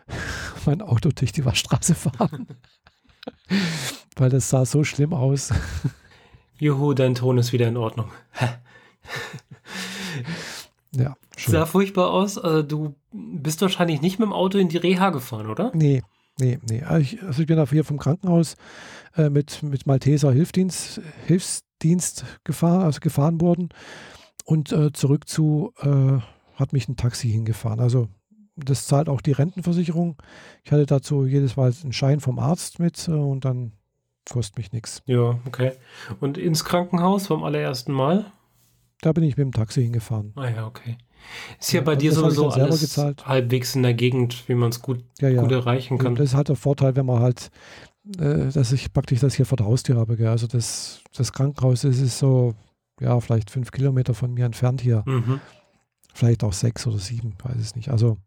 mein 0.65 0.81
Auto 0.81 1.09
durch 1.15 1.31
die 1.31 1.45
Waschstraße 1.45 1.95
fahren. 1.95 2.47
Weil 4.15 4.29
das 4.29 4.49
sah 4.49 4.65
so 4.65 4.83
schlimm 4.83 5.13
aus. 5.13 5.51
Juhu, 6.59 6.93
dein 6.93 7.15
Ton 7.15 7.37
ist 7.37 7.53
wieder 7.53 7.67
in 7.67 7.77
Ordnung. 7.77 8.11
ja. 10.91 11.15
Schön. 11.35 11.51
Sah 11.51 11.65
furchtbar 11.65 12.11
aus. 12.11 12.37
Also 12.37 12.61
du 12.63 12.95
bist 13.11 13.61
wahrscheinlich 13.61 14.01
nicht 14.01 14.19
mit 14.19 14.27
dem 14.27 14.33
Auto 14.33 14.57
in 14.57 14.69
die 14.69 14.77
Reha 14.77 15.09
gefahren, 15.09 15.47
oder? 15.47 15.71
Nee, 15.73 16.03
nee, 16.39 16.59
nee. 16.69 16.83
Also 16.83 17.01
ich, 17.01 17.23
also 17.23 17.41
ich 17.41 17.47
bin 17.47 17.63
hier 17.65 17.83
vom 17.83 17.97
Krankenhaus 17.97 18.55
äh, 19.15 19.29
mit, 19.29 19.63
mit 19.63 19.85
Malteser 19.85 20.31
Hilfsdienst, 20.31 21.01
Hilfsdienst 21.25 22.25
gefahren, 22.43 22.83
also 22.83 22.99
gefahren 22.99 23.41
worden. 23.41 23.69
Und 24.45 24.71
äh, 24.71 24.91
zurück 24.91 25.27
zu 25.27 25.73
äh, 25.79 26.19
hat 26.55 26.73
mich 26.73 26.87
ein 26.87 26.97
Taxi 26.97 27.29
hingefahren. 27.29 27.79
Also 27.79 28.09
das 28.55 28.85
zahlt 28.85 29.09
auch 29.09 29.21
die 29.21 29.31
Rentenversicherung. 29.31 30.21
Ich 30.63 30.71
hatte 30.71 30.85
dazu 30.85 31.25
jedes 31.25 31.55
Mal 31.55 31.73
einen 31.83 31.93
Schein 31.93 32.19
vom 32.19 32.39
Arzt 32.39 32.79
mit 32.79 33.07
äh, 33.07 33.11
und 33.11 33.45
dann 33.45 33.73
kostet 34.29 34.57
mich 34.57 34.71
nichts. 34.71 35.01
Ja, 35.05 35.39
okay. 35.45 35.73
Und 36.19 36.37
ins 36.37 36.63
Krankenhaus 36.63 37.27
vom 37.27 37.43
allerersten 37.43 37.91
Mal? 37.91 38.31
Da 39.01 39.11
bin 39.11 39.23
ich 39.23 39.35
mit 39.35 39.45
dem 39.45 39.51
Taxi 39.51 39.83
hingefahren. 39.83 40.31
Ah 40.35 40.49
ja, 40.49 40.65
okay. 40.65 40.97
Ist 41.59 41.71
ja, 41.73 41.79
ja 41.79 41.85
bei 41.85 41.95
dir 41.95 42.11
sowieso 42.11 42.49
alles 42.49 42.81
gezahlt. 42.81 43.25
halbwegs 43.25 43.75
in 43.75 43.83
der 43.83 43.93
Gegend, 43.93 44.47
wie 44.47 44.55
man 44.55 44.69
es 44.69 44.81
gut, 44.81 45.03
ja, 45.19 45.29
ja. 45.29 45.41
gut 45.41 45.51
erreichen 45.51 45.97
kann. 45.97 46.15
Das 46.15 46.29
ist 46.29 46.35
halt 46.35 46.49
der 46.49 46.55
Vorteil, 46.55 46.95
wenn 46.95 47.05
man 47.05 47.19
halt, 47.19 47.51
äh, 48.17 48.49
dass 48.51 48.71
ich 48.71 48.93
praktisch 48.93 49.19
das 49.19 49.35
hier 49.35 49.45
vor 49.45 49.57
der 49.57 49.67
Haustür 49.67 49.97
habe. 49.97 50.17
Gell? 50.17 50.27
Also 50.27 50.47
das, 50.47 51.01
das 51.15 51.31
Krankenhaus 51.31 51.81
das 51.81 51.99
ist 51.99 52.19
so, 52.19 52.53
ja, 52.99 53.19
vielleicht 53.19 53.49
fünf 53.49 53.71
Kilometer 53.71 54.13
von 54.13 54.33
mir 54.33 54.45
entfernt 54.45 54.81
hier. 54.81 55.03
Mhm. 55.05 55.39
Vielleicht 56.13 56.43
auch 56.43 56.53
sechs 56.53 56.85
oder 56.85 56.99
sieben, 56.99 57.35
weiß 57.43 57.57
es 57.59 57.75
nicht. 57.75 57.89
Also 57.89 58.17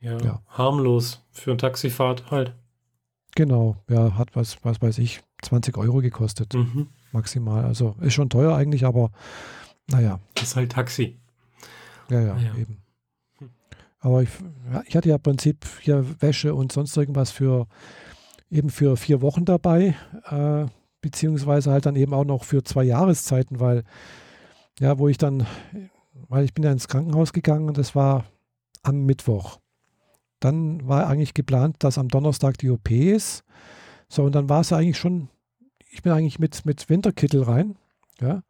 ja, 0.00 0.18
ja. 0.18 0.42
harmlos 0.48 1.24
für 1.30 1.50
eine 1.50 1.58
Taxifahrt 1.58 2.30
halt. 2.30 2.54
Genau, 3.34 3.76
ja, 3.88 4.16
hat 4.16 4.34
was, 4.34 4.58
was 4.64 4.82
weiß 4.82 4.98
ich, 4.98 5.20
20 5.42 5.76
Euro 5.78 5.98
gekostet. 5.98 6.54
Mhm. 6.54 6.88
Maximal. 7.12 7.64
Also 7.64 7.96
ist 8.00 8.14
schon 8.14 8.28
teuer 8.28 8.54
eigentlich, 8.56 8.84
aber 8.84 9.10
naja. 9.90 10.20
Ist 10.40 10.56
halt 10.56 10.72
Taxi. 10.72 11.16
Ja, 12.10 12.20
ja, 12.20 12.36
ja. 12.36 12.54
eben. 12.56 12.82
Aber 14.00 14.22
ich, 14.22 14.30
ich, 14.86 14.96
hatte 14.96 15.10
ja 15.10 15.16
im 15.16 15.22
Prinzip 15.22 15.66
hier 15.80 16.04
Wäsche 16.20 16.54
und 16.54 16.72
sonst 16.72 16.96
irgendwas 16.96 17.30
für 17.30 17.66
eben 18.50 18.70
für 18.70 18.96
vier 18.96 19.20
Wochen 19.20 19.44
dabei, 19.44 19.94
äh, 20.24 20.66
beziehungsweise 21.02 21.70
halt 21.70 21.86
dann 21.86 21.96
eben 21.96 22.14
auch 22.14 22.24
noch 22.24 22.44
für 22.44 22.64
zwei 22.64 22.82
Jahreszeiten, 22.84 23.60
weil 23.60 23.84
ja, 24.78 24.98
wo 24.98 25.08
ich 25.08 25.18
dann, 25.18 25.46
weil 26.28 26.44
ich 26.44 26.54
bin 26.54 26.64
ja 26.64 26.72
ins 26.72 26.88
Krankenhaus 26.88 27.32
gegangen 27.32 27.68
und 27.68 27.78
das 27.78 27.94
war 27.94 28.24
am 28.82 29.04
Mittwoch. 29.04 29.60
Dann 30.40 30.88
war 30.88 31.06
eigentlich 31.06 31.34
geplant, 31.34 31.76
dass 31.80 31.98
am 31.98 32.08
Donnerstag 32.08 32.56
die 32.58 32.70
OP 32.70 32.90
ist. 32.90 33.44
So, 34.08 34.24
und 34.24 34.34
dann 34.34 34.48
war 34.48 34.62
es 34.62 34.72
eigentlich 34.72 34.98
schon, 34.98 35.28
ich 35.90 36.02
bin 36.02 36.12
eigentlich 36.12 36.38
mit, 36.38 36.64
mit 36.64 36.88
Winterkittel 36.88 37.42
rein, 37.42 37.76
ja, 38.20 38.42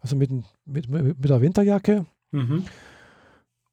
also 0.00 0.16
mit, 0.16 0.30
mit, 0.64 0.88
mit 0.88 1.28
der 1.28 1.40
Winterjacke 1.40 2.06
mhm. 2.30 2.64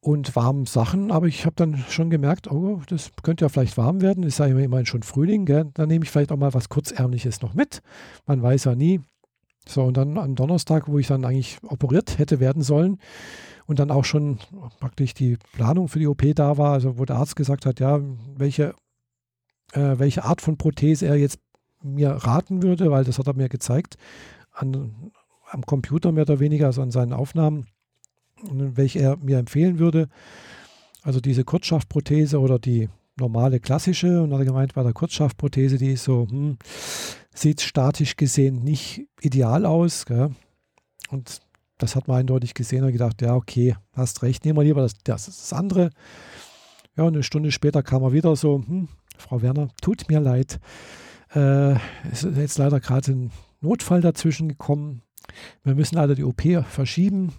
Und 0.02 0.36
warmen 0.36 0.66
Sachen, 0.66 1.12
aber 1.12 1.28
ich 1.28 1.46
habe 1.46 1.56
dann 1.56 1.78
schon 1.90 2.10
gemerkt, 2.10 2.50
oh, 2.50 2.82
das 2.88 3.12
könnte 3.22 3.46
ja 3.46 3.50
vielleicht 3.50 3.78
warm 3.78 4.02
werden, 4.02 4.24
ist 4.24 4.40
ja 4.40 4.48
immerhin 4.48 4.86
schon 4.88 5.04
Frühling, 5.04 5.46
gell? 5.46 5.70
dann 5.76 5.88
nehme 5.88 6.04
ich 6.04 6.12
vielleicht 6.12 6.32
auch 6.32 6.38
mal 6.38 6.54
was 6.54 6.70
Kurzärmliches 6.70 7.42
noch 7.42 7.54
mit, 7.54 7.82
man 8.26 8.42
weiß 8.42 8.66
ja 8.66 8.76
nie. 8.76 9.00
So, 9.68 9.84
und 9.84 9.96
dann 9.96 10.18
am 10.18 10.34
Donnerstag, 10.34 10.88
wo 10.88 10.98
ich 10.98 11.06
dann 11.06 11.24
eigentlich 11.24 11.60
operiert 11.62 12.18
hätte 12.18 12.40
werden 12.40 12.64
sollen, 12.64 12.98
und 13.68 13.80
dann 13.80 13.92
auch 13.92 14.04
schon 14.04 14.40
praktisch 14.80 15.14
die 15.14 15.38
Planung 15.54 15.88
für 15.88 16.00
die 16.00 16.08
OP 16.08 16.24
da 16.36 16.58
war, 16.58 16.74
also 16.74 16.98
wo 16.98 17.06
der 17.06 17.16
Arzt 17.16 17.38
gesagt 17.38 17.66
hat, 17.66 17.80
ja, 17.80 18.02
welche, 18.36 18.74
äh, 19.72 19.98
welche 19.98 20.26
Art 20.26 20.42
von 20.42 20.58
Prothese 20.58 21.06
er 21.06 21.16
jetzt 21.16 21.40
mir 21.82 22.10
raten 22.10 22.64
würde, 22.64 22.92
weil 22.92 23.06
das 23.06 23.18
hat 23.18 23.28
er 23.28 23.34
mir 23.34 23.50
gezeigt, 23.50 23.96
an, 24.52 25.12
am 25.50 25.62
Computer 25.62 26.12
mehr 26.12 26.24
oder 26.24 26.40
weniger, 26.40 26.66
also 26.66 26.82
an 26.82 26.92
seinen 26.92 27.14
Aufnahmen, 27.14 27.68
welche 28.50 29.00
er 29.00 29.18
mir 29.18 29.38
empfehlen 29.38 29.80
würde. 29.80 30.08
Also 31.04 31.20
diese 31.20 31.44
Kurzschaftprothese 31.44 32.40
oder 32.40 32.60
die 32.60 32.90
normale 33.20 33.60
klassische. 33.60 34.22
Und 34.22 34.34
hat 34.34 34.40
er 34.40 34.46
gemeint, 34.46 34.74
bei 34.74 34.84
der 34.84 34.94
Kurzschaftprothese, 34.94 35.78
die 35.78 35.94
ist 35.94 36.04
so, 36.04 36.28
hm, 36.30 36.58
sieht 37.34 37.62
statisch 37.62 38.16
gesehen 38.16 38.64
nicht 38.64 39.08
ideal 39.22 39.66
aus. 39.66 40.06
Gell? 40.06 40.32
Und 41.10 41.40
das 41.78 41.96
hat 41.96 42.08
man 42.08 42.18
eindeutig 42.18 42.54
gesehen 42.54 42.84
und 42.84 42.92
gedacht, 42.92 43.22
ja, 43.22 43.36
okay, 43.36 43.76
hast 43.94 44.22
recht, 44.22 44.46
nehmen 44.46 44.58
wir 44.58 44.64
lieber 44.64 44.82
das, 44.82 44.94
das, 45.04 45.26
das 45.26 45.54
andere. 45.54 45.90
Ja, 46.96 47.06
und 47.06 47.14
eine 47.14 47.24
Stunde 47.24 47.52
später 47.52 47.84
kam 47.84 48.04
er 48.04 48.14
wieder 48.14 48.36
so, 48.36 48.64
hm, 48.66 48.88
Frau 49.18 49.42
Werner, 49.42 49.70
tut 49.82 50.10
mir 50.10 50.20
leid. 50.20 50.60
Äh, 51.34 51.74
es 52.12 52.24
ist 52.24 52.38
jetzt 52.38 52.58
leider 52.58 52.80
gerade 52.80 53.12
ein 53.12 53.32
Notfall 53.62 54.02
dazwischen 54.02 54.50
gekommen. 54.50 55.02
Wir 55.64 55.76
müssen 55.76 55.96
leider 55.96 56.16
die 56.16 56.24
OP 56.24 56.42
verschieben. 56.68 57.34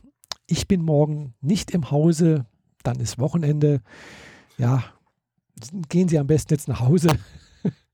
Ich 0.47 0.69
bin 0.69 0.83
morgen 0.83 1.35
nicht 1.41 1.71
im 1.71 1.91
Hause, 1.91 2.47
dann 2.83 3.01
ist 3.01 3.19
Wochenende. 3.19 3.81
Ja, 4.59 4.85
gehen 5.89 6.09
Sie 6.09 6.19
am 6.19 6.27
besten 6.27 6.55
jetzt 6.55 6.69
nach 6.69 6.81
Hause. 6.81 7.09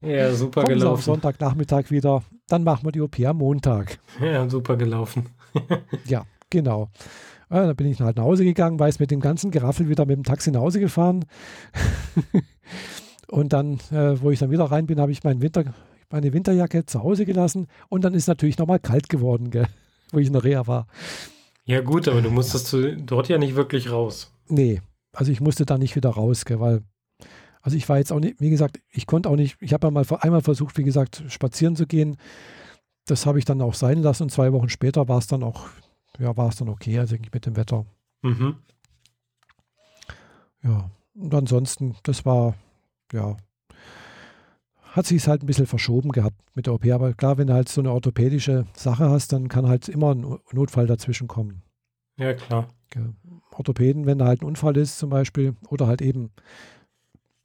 Ja, 0.01 0.33
super 0.33 0.63
Kommen 0.63 0.79
gelaufen. 0.79 0.97
Sie 0.97 0.99
auf 0.99 1.05
Sonntagnachmittag 1.05 1.91
wieder, 1.91 2.23
dann 2.49 2.65
machen 2.65 2.87
wir 2.87 2.93
die 2.93 3.01
OP 3.01 3.19
am 3.21 3.39
Montag. 3.39 3.99
Ja, 4.21 4.49
super 4.49 4.77
gelaufen. 4.77 5.27
ja, 6.07 6.25
Genau. 6.51 6.89
Ja, 7.51 7.67
da 7.67 7.73
bin 7.73 7.87
ich 7.87 8.01
halt 8.01 8.17
nach 8.17 8.25
Hause 8.25 8.45
gegangen, 8.45 8.79
war 8.79 8.89
jetzt 8.89 9.01
mit 9.01 9.11
dem 9.11 9.21
ganzen 9.21 9.51
Geraffel 9.51 9.89
wieder 9.89 10.05
mit 10.05 10.17
dem 10.17 10.25
Taxi 10.25 10.51
nach 10.51 10.61
Hause 10.61 10.81
gefahren. 10.81 11.25
und 13.29 13.53
dann, 13.53 13.75
äh, 13.91 14.21
wo 14.21 14.31
ich 14.31 14.39
dann 14.39 14.51
wieder 14.51 14.65
rein 14.65 14.87
bin, 14.87 15.01
habe 15.01 15.13
ich 15.13 15.25
mein 15.25 15.41
Winter, 15.41 15.65
meine 16.11 16.33
Winterjacke 16.33 16.85
zu 16.85 17.03
Hause 17.03 17.25
gelassen 17.25 17.67
und 17.89 18.05
dann 18.05 18.15
ist 18.15 18.29
natürlich 18.29 18.59
nochmal 18.59 18.81
kalt 18.81 19.09
geworden, 19.09 19.51
gell, 19.51 19.67
wo 20.13 20.19
ich 20.19 20.27
in 20.27 20.35
der 20.35 20.45
Reha 20.45 20.67
war. 20.67 20.87
Ja 21.69 21.81
gut, 21.83 22.09
aber 22.09 22.23
du 22.23 22.31
musstest 22.31 22.73
ja. 22.73 22.97
dort 22.97 23.29
ja 23.29 23.39
nicht 23.39 23.55
wirklich 23.55 23.91
raus. 23.93 24.33
Nee, 24.49 24.81
also 25.13 25.31
ich 25.31 25.41
musste 25.41 25.67
da 25.67 25.79
nicht 25.79 25.95
wieder 25.95 26.11
raus, 26.11 26.45
gell, 26.45 26.59
weil, 26.61 26.83
also 27.63 27.77
ich 27.77 27.89
war 27.89 27.99
jetzt 27.99 28.13
auch 28.13 28.21
nicht, 28.21 28.41
wie 28.41 28.51
gesagt, 28.51 28.81
ich 28.91 29.07
konnte 29.07 29.29
auch 29.29 29.37
nicht, 29.37 29.57
ich 29.61 29.73
habe 29.73 29.87
ja 29.87 29.91
mal 29.91 30.05
einmal 30.21 30.43
versucht, 30.43 30.79
wie 30.79 30.85
gesagt, 30.85 31.23
spazieren 31.29 31.77
zu 31.77 31.87
gehen. 31.87 32.17
Das 33.07 33.27
habe 33.27 33.39
ich 33.39 33.45
dann 33.45 33.63
auch 33.63 33.75
sein 33.75 34.03
lassen 34.03 34.25
und 34.25 34.31
zwei 34.31 34.53
Wochen 34.53 34.69
später 34.69 35.09
war 35.09 35.19
es 35.19 35.27
dann 35.27 35.43
auch 35.43 35.69
ja, 36.19 36.37
war 36.37 36.49
es 36.49 36.57
dann 36.57 36.69
okay, 36.69 36.99
also 36.99 37.17
mit 37.33 37.47
dem 37.47 37.57
Wetter. 37.57 37.87
Mhm. 38.23 38.57
Ja, 40.63 40.91
und 41.15 41.35
ansonsten, 41.35 41.97
das 42.03 42.25
war, 42.25 42.55
ja, 43.13 43.37
hat 44.99 45.07
sich 45.07 45.27
halt 45.29 45.43
ein 45.43 45.47
bisschen 45.47 45.67
verschoben 45.67 46.11
gehabt 46.11 46.37
mit 46.55 46.67
der 46.67 46.75
OP. 46.75 46.85
Aber 46.87 47.15
klar, 47.15 47.39
wenn 47.39 47.47
du 47.47 47.55
halt 47.55 47.69
so 47.69 47.81
eine 47.81 47.93
orthopädische 47.93 48.67
Sache 48.75 49.09
hast, 49.09 49.33
dann 49.33 49.49
kann 49.49 49.69
halt 49.69 49.89
immer 49.89 50.13
ein 50.15 50.39
Notfall 50.53 50.87
dazwischen 50.87 51.29
kommen. 51.29 51.63
Ja, 52.19 52.35
klar. 52.35 52.69
Orthopäden, 53.53 54.07
wenn 54.07 54.19
da 54.19 54.27
halt 54.27 54.43
ein 54.43 54.47
Unfall 54.47 54.77
ist 54.77 54.99
zum 54.99 55.11
Beispiel, 55.11 55.55
oder 55.69 55.87
halt 55.87 56.03
eben 56.03 56.33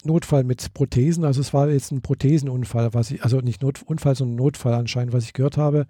Notfall 0.03 0.43
mit 0.43 0.73
Prothesen. 0.73 1.25
Also 1.25 1.41
es 1.41 1.53
war 1.53 1.69
jetzt 1.69 1.91
ein 1.91 2.01
Prothesenunfall, 2.01 2.93
was 2.95 3.11
ich, 3.11 3.23
also 3.23 3.39
nicht 3.39 3.61
Not, 3.61 3.83
Unfall, 3.83 4.15
sondern 4.15 4.35
Notfall 4.35 4.73
anscheinend, 4.73 5.13
was 5.13 5.23
ich 5.23 5.33
gehört 5.33 5.57
habe. 5.57 5.85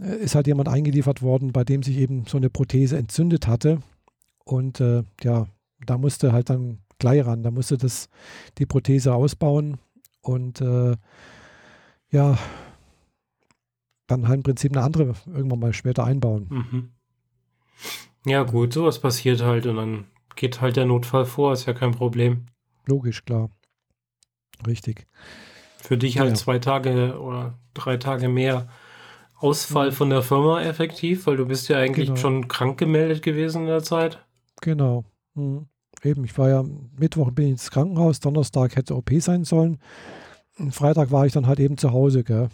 Äh, 0.00 0.16
ist 0.16 0.34
halt 0.34 0.46
jemand 0.46 0.68
eingeliefert 0.68 1.20
worden, 1.20 1.52
bei 1.52 1.62
dem 1.62 1.82
sich 1.82 1.98
eben 1.98 2.24
so 2.26 2.38
eine 2.38 2.48
Prothese 2.48 2.96
entzündet 2.96 3.46
hatte. 3.46 3.82
Und 4.44 4.80
äh, 4.80 5.04
ja, 5.22 5.46
da 5.84 5.98
musste 5.98 6.32
halt 6.32 6.48
dann 6.48 6.78
gleich 6.98 7.24
ran, 7.24 7.42
da 7.42 7.50
musste 7.50 7.76
das 7.76 8.08
die 8.58 8.66
Prothese 8.66 9.14
ausbauen 9.14 9.78
und 10.20 10.60
äh, 10.60 10.96
ja, 12.10 12.38
dann 14.06 14.28
halt 14.28 14.38
im 14.38 14.42
Prinzip 14.42 14.72
eine 14.72 14.84
andere 14.84 15.14
irgendwann 15.26 15.60
mal 15.60 15.72
später 15.72 16.04
einbauen. 16.04 16.46
Mhm. 16.50 16.90
Ja, 18.26 18.42
gut, 18.42 18.72
sowas 18.72 18.98
passiert 18.98 19.42
halt 19.42 19.66
und 19.66 19.76
dann 19.76 20.06
geht 20.36 20.60
halt 20.60 20.76
der 20.76 20.86
Notfall 20.86 21.24
vor, 21.24 21.52
ist 21.52 21.66
ja 21.66 21.72
kein 21.72 21.92
Problem. 21.92 22.46
Logisch, 22.86 23.24
klar. 23.24 23.50
Richtig. 24.66 25.06
Für 25.78 25.96
dich 25.96 26.18
halt 26.18 26.30
ja. 26.30 26.34
zwei 26.34 26.58
Tage 26.58 27.18
oder 27.18 27.58
drei 27.72 27.96
Tage 27.96 28.28
mehr 28.28 28.68
Ausfall 29.36 29.88
mhm. 29.88 29.94
von 29.94 30.10
der 30.10 30.22
Firma 30.22 30.62
effektiv, 30.62 31.26
weil 31.26 31.36
du 31.36 31.46
bist 31.46 31.68
ja 31.68 31.78
eigentlich 31.78 32.08
genau. 32.08 32.20
schon 32.20 32.48
krank 32.48 32.78
gemeldet 32.78 33.22
gewesen 33.22 33.62
in 33.62 33.68
der 33.68 33.82
Zeit. 33.82 34.24
Genau. 34.60 35.04
Mhm. 35.34 35.66
Eben, 36.02 36.24
ich 36.24 36.36
war 36.38 36.48
ja 36.48 36.64
Mittwoch 36.98 37.30
bin 37.30 37.46
ich 37.46 37.50
ins 37.52 37.70
Krankenhaus, 37.70 38.20
Donnerstag 38.20 38.76
hätte 38.76 38.96
OP 38.96 39.10
sein 39.18 39.44
sollen. 39.44 39.78
Freitag 40.70 41.10
war 41.10 41.26
ich 41.26 41.32
dann 41.32 41.46
halt 41.46 41.60
eben 41.60 41.76
zu 41.76 41.92
Hause, 41.92 42.24
gell? 42.24 42.48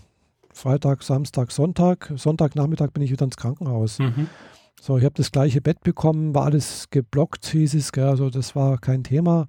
Freitag, 0.52 1.02
Samstag, 1.02 1.52
Sonntag. 1.52 2.12
Sonntagnachmittag 2.16 2.90
bin 2.92 3.02
ich 3.02 3.11
wieder 3.11 3.24
ins 3.24 3.37
Krankenhaus. 3.37 3.98
Mhm. 3.98 4.28
So, 4.80 4.98
ich 4.98 5.04
habe 5.04 5.14
das 5.14 5.32
gleiche 5.32 5.61
Bett 5.61 5.80
bekommen, 5.82 6.35
war 6.35 6.44
alles 6.44 6.88
geblockt, 6.90 7.46
hieß 7.46 7.74
es, 7.74 7.92
gell? 7.92 8.09
Also 8.09 8.30
das 8.30 8.54
war 8.56 8.78
kein 8.78 9.04
Thema. 9.04 9.48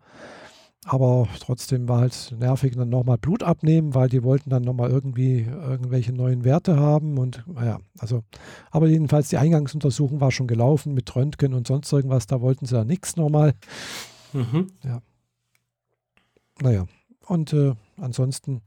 Aber 0.87 1.27
trotzdem 1.39 1.89
war 1.89 1.99
halt 1.99 2.33
nervig, 2.39 2.75
dann 2.75 2.89
nochmal 2.89 3.17
Blut 3.17 3.43
abnehmen, 3.43 3.93
weil 3.93 4.07
die 4.07 4.23
wollten 4.23 4.49
dann 4.49 4.63
nochmal 4.63 4.89
irgendwie 4.89 5.41
irgendwelche 5.41 6.13
neuen 6.13 6.45
Werte 6.45 6.77
haben 6.77 7.17
und 7.17 7.43
naja, 7.45 7.79
also, 7.99 8.23
aber 8.71 8.87
jedenfalls 8.87 9.27
die 9.27 9.37
Eingangsuntersuchung 9.37 10.21
war 10.21 10.31
schon 10.31 10.47
gelaufen 10.47 10.93
mit 10.93 11.13
Röntgen 11.13 11.53
und 11.53 11.67
sonst 11.67 11.91
irgendwas, 11.91 12.25
da 12.25 12.39
wollten 12.39 12.65
sie 12.65 12.75
ja 12.75 12.85
nichts 12.85 13.17
nochmal. 13.17 13.53
Mhm. 14.31 14.67
Ja. 14.83 15.01
Naja, 16.61 16.85
und 17.27 17.51
äh, 17.53 17.73
ansonsten, 17.97 18.61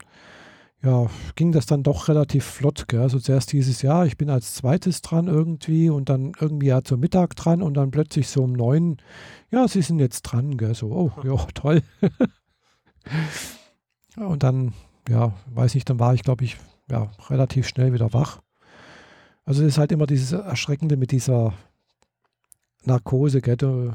ja, 0.82 1.06
ging 1.34 1.52
das 1.52 1.66
dann 1.66 1.82
doch 1.82 2.08
relativ 2.08 2.44
flott. 2.44 2.88
Gell? 2.88 3.00
Also 3.00 3.18
zuerst 3.18 3.52
dieses 3.52 3.82
Jahr, 3.82 4.06
ich 4.06 4.16
bin 4.16 4.30
als 4.30 4.54
zweites 4.54 5.02
dran 5.02 5.26
irgendwie 5.26 5.90
und 5.90 6.08
dann 6.08 6.32
irgendwie 6.40 6.68
ja 6.68 6.82
zum 6.82 7.00
Mittag 7.00 7.36
dran 7.36 7.60
und 7.62 7.74
dann 7.74 7.90
plötzlich 7.90 8.28
so 8.28 8.44
um 8.44 8.52
neun 8.52 8.96
ja, 9.50 9.66
Sie 9.66 9.82
sind 9.82 9.98
jetzt 9.98 10.22
dran, 10.22 10.56
gell? 10.56 10.74
so, 10.74 10.90
oh, 10.92 11.12
ja, 11.24 11.36
toll. 11.54 11.82
und 14.16 14.42
dann, 14.42 14.74
ja, 15.08 15.34
weiß 15.46 15.74
nicht, 15.74 15.90
dann 15.90 15.98
war 15.98 16.14
ich, 16.14 16.22
glaube 16.22 16.44
ich, 16.44 16.56
ja, 16.90 17.10
relativ 17.28 17.66
schnell 17.66 17.92
wieder 17.92 18.12
wach. 18.12 18.40
Also 19.44 19.62
es 19.62 19.70
ist 19.70 19.78
halt 19.78 19.92
immer 19.92 20.06
dieses 20.06 20.32
Erschreckende 20.32 20.96
mit 20.96 21.10
dieser 21.10 21.54
Narkose, 22.84 23.40
gell? 23.40 23.56
Du, 23.56 23.92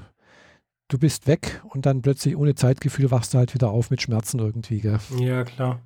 du 0.89 0.97
bist 0.99 1.27
weg 1.27 1.61
und 1.69 1.85
dann 1.85 2.01
plötzlich 2.01 2.35
ohne 2.35 2.55
Zeitgefühl 2.55 3.11
wachst 3.11 3.33
du 3.33 3.37
halt 3.37 3.53
wieder 3.53 3.69
auf 3.69 3.89
mit 3.89 4.01
Schmerzen 4.01 4.39
irgendwie, 4.39 4.81
gell? 4.81 4.99
Ja, 5.17 5.43
klar. 5.45 5.79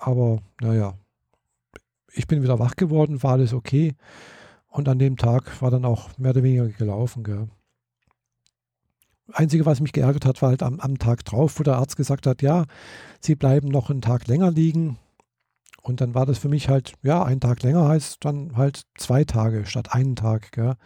Aber, 0.00 0.38
naja, 0.62 0.94
ich 2.12 2.26
bin 2.26 2.42
wieder 2.42 2.58
wach 2.58 2.74
geworden, 2.74 3.22
war 3.22 3.32
alles 3.32 3.52
okay. 3.52 3.94
Und 4.66 4.88
an 4.88 4.98
dem 4.98 5.16
Tag 5.16 5.60
war 5.60 5.70
dann 5.70 5.84
auch 5.84 6.16
mehr 6.16 6.30
oder 6.30 6.42
weniger 6.42 6.68
gelaufen. 6.68 7.22
Gell. 7.22 7.48
Einzige, 9.32 9.66
was 9.66 9.80
mich 9.80 9.92
geärgert 9.92 10.24
hat, 10.24 10.40
war 10.42 10.48
halt 10.48 10.62
am, 10.62 10.80
am 10.80 10.98
Tag 10.98 11.24
drauf, 11.24 11.58
wo 11.58 11.62
der 11.62 11.76
Arzt 11.76 11.96
gesagt 11.96 12.26
hat, 12.26 12.40
ja, 12.40 12.64
Sie 13.20 13.34
bleiben 13.34 13.68
noch 13.68 13.90
einen 13.90 14.00
Tag 14.00 14.26
länger 14.26 14.50
liegen. 14.50 14.96
Und 15.82 16.00
dann 16.00 16.14
war 16.14 16.24
das 16.24 16.38
für 16.38 16.48
mich 16.48 16.68
halt, 16.68 16.94
ja, 17.02 17.22
ein 17.22 17.40
Tag 17.40 17.62
länger 17.62 17.86
heißt 17.86 18.24
dann 18.24 18.56
halt 18.56 18.86
zwei 18.96 19.24
Tage 19.24 19.66
statt 19.66 19.92
einen 19.92 20.16
Tag. 20.16 20.52
Gell. 20.52 20.76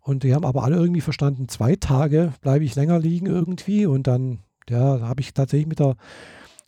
Und 0.00 0.22
die 0.22 0.34
haben 0.34 0.46
aber 0.46 0.64
alle 0.64 0.76
irgendwie 0.76 1.02
verstanden, 1.02 1.48
zwei 1.48 1.76
Tage 1.76 2.32
bleibe 2.40 2.64
ich 2.64 2.74
länger 2.74 2.98
liegen 2.98 3.26
irgendwie. 3.26 3.84
Und 3.84 4.06
dann, 4.06 4.40
ja, 4.70 5.00
habe 5.02 5.20
ich 5.20 5.34
tatsächlich 5.34 5.68
mit 5.68 5.80
der 5.80 5.96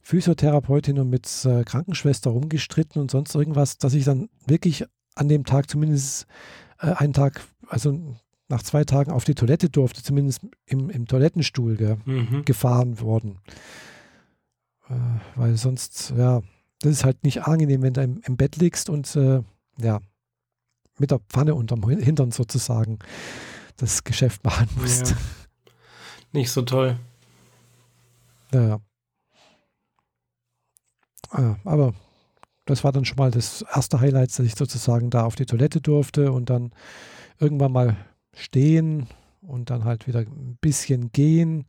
Physiotherapeutin 0.00 0.98
und 0.98 1.10
mit 1.10 1.44
äh, 1.44 1.64
Krankenschwester 1.64 2.30
rumgestritten 2.30 3.00
und 3.00 3.10
sonst 3.10 3.34
irgendwas, 3.34 3.78
dass 3.78 3.94
ich 3.94 4.04
dann 4.04 4.28
wirklich 4.46 4.84
an 5.14 5.28
dem 5.28 5.44
Tag 5.44 5.68
zumindest 5.70 6.26
äh, 6.80 6.92
einen 6.92 7.12
Tag, 7.12 7.40
also 7.68 8.16
nach 8.48 8.62
zwei 8.62 8.84
Tagen 8.84 9.12
auf 9.12 9.24
die 9.24 9.34
Toilette 9.34 9.70
durfte, 9.70 10.02
zumindest 10.02 10.40
im, 10.66 10.90
im 10.90 11.06
Toilettenstuhl 11.06 11.76
ge 11.76 11.96
mhm. 12.04 12.44
gefahren 12.44 13.00
worden. 13.00 13.38
Äh, 14.88 14.94
weil 15.36 15.56
sonst, 15.56 16.12
ja, 16.16 16.42
das 16.80 16.92
ist 16.92 17.04
halt 17.04 17.22
nicht 17.22 17.44
angenehm, 17.46 17.82
wenn 17.82 17.94
du 17.94 18.02
im, 18.02 18.20
im 18.24 18.36
Bett 18.36 18.56
liegst 18.56 18.88
und 18.88 19.14
äh, 19.16 19.42
ja, 19.78 20.00
mit 20.98 21.10
der 21.10 21.20
Pfanne 21.20 21.54
unterm 21.54 21.88
Hintern 21.88 22.30
sozusagen 22.30 22.98
das 23.76 24.04
Geschäft 24.04 24.44
machen 24.44 24.68
musst. 24.76 25.10
Ja. 25.10 25.16
Nicht 26.32 26.50
so 26.50 26.62
toll. 26.62 26.98
Ja. 28.52 28.80
Ah, 31.30 31.56
aber 31.64 31.92
das 32.64 32.84
war 32.84 32.92
dann 32.92 33.04
schon 33.04 33.16
mal 33.16 33.30
das 33.30 33.62
erste 33.74 34.00
Highlight, 34.00 34.30
dass 34.30 34.46
ich 34.46 34.54
sozusagen 34.54 35.10
da 35.10 35.24
auf 35.24 35.34
die 35.34 35.46
Toilette 35.46 35.80
durfte 35.80 36.32
und 36.32 36.50
dann 36.50 36.72
irgendwann 37.38 37.72
mal 37.72 37.96
stehen 38.34 39.06
und 39.42 39.70
dann 39.70 39.84
halt 39.84 40.06
wieder 40.06 40.20
ein 40.20 40.58
bisschen 40.60 41.12
gehen 41.12 41.66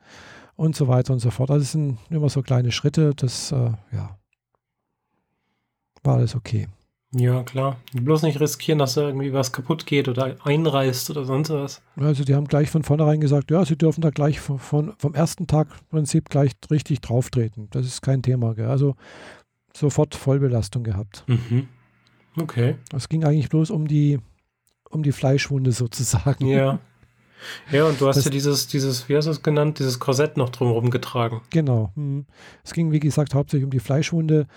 und 0.56 0.76
so 0.76 0.88
weiter 0.88 1.14
und 1.14 1.20
so 1.20 1.32
fort. 1.32 1.50
Also 1.50 1.64
es 1.64 1.72
sind 1.72 1.98
immer 2.10 2.30
so 2.30 2.42
kleine 2.42 2.72
Schritte, 2.72 3.14
das, 3.16 3.52
äh, 3.52 3.72
ja, 3.92 4.18
war 6.04 6.16
alles 6.16 6.36
okay. 6.36 6.68
Ja, 7.14 7.44
klar. 7.44 7.76
Bloß 7.94 8.22
nicht 8.22 8.40
riskieren, 8.40 8.80
dass 8.80 8.94
da 8.94 9.02
irgendwie 9.02 9.34
was 9.34 9.52
kaputt 9.52 9.86
geht 9.86 10.08
oder 10.08 10.38
einreißt 10.46 11.10
oder 11.10 11.26
sonst 11.26 11.50
was. 11.50 11.82
Also 11.98 12.24
die 12.24 12.36
haben 12.36 12.48
gleich 12.48 12.70
von 12.70 12.84
vornherein 12.84 13.20
gesagt, 13.20 13.52
ja, 13.52 13.66
sie 13.66 13.78
dürfen 13.78 14.00
da 14.00 14.12
gleich 14.12 14.40
von, 14.40 14.60
von 14.60 14.94
vom 14.98 15.14
ersten 15.14 15.46
Tag 15.46 15.68
im 15.72 15.88
Prinzip 15.90 16.30
gleich 16.30 16.54
richtig 16.70 17.02
drauftreten. 17.02 17.68
Das 17.72 17.86
ist 17.86 18.02
kein 18.02 18.22
Thema. 18.22 18.56
Gell? 18.56 18.68
Also 18.68 18.96
sofort 19.74 20.16
Vollbelastung 20.16 20.84
gehabt. 20.84 21.24
Mhm. 21.28 21.68
Okay. 22.38 22.76
Es 22.96 23.10
ging 23.10 23.24
eigentlich 23.24 23.50
bloß 23.50 23.72
um 23.72 23.88
die, 23.88 24.20
um 24.90 25.04
die 25.04 25.12
Fleischwunde 25.12 25.72
sozusagen. 25.72 26.48
Ja. 26.48 26.80
Ja, 27.72 27.86
und 27.86 28.00
du 28.00 28.08
hast 28.08 28.18
das, 28.18 28.26
ja 28.26 28.32
dieses, 28.32 28.68
dieses, 28.68 29.10
wie 29.10 29.16
hast 29.16 29.26
du 29.26 29.32
es 29.32 29.44
genannt, 29.44 29.80
dieses 29.80 30.00
Korsett 30.00 30.38
noch 30.38 30.50
drumherum 30.50 30.90
getragen. 30.90 31.42
Genau. 31.50 31.92
Hm. 31.96 32.26
Es 32.64 32.74
ging, 32.74 32.92
wie 32.92 33.00
gesagt, 33.00 33.34
hauptsächlich 33.34 33.66
um 33.66 33.72
die 33.72 33.80
Fleischwunde, 33.80 34.48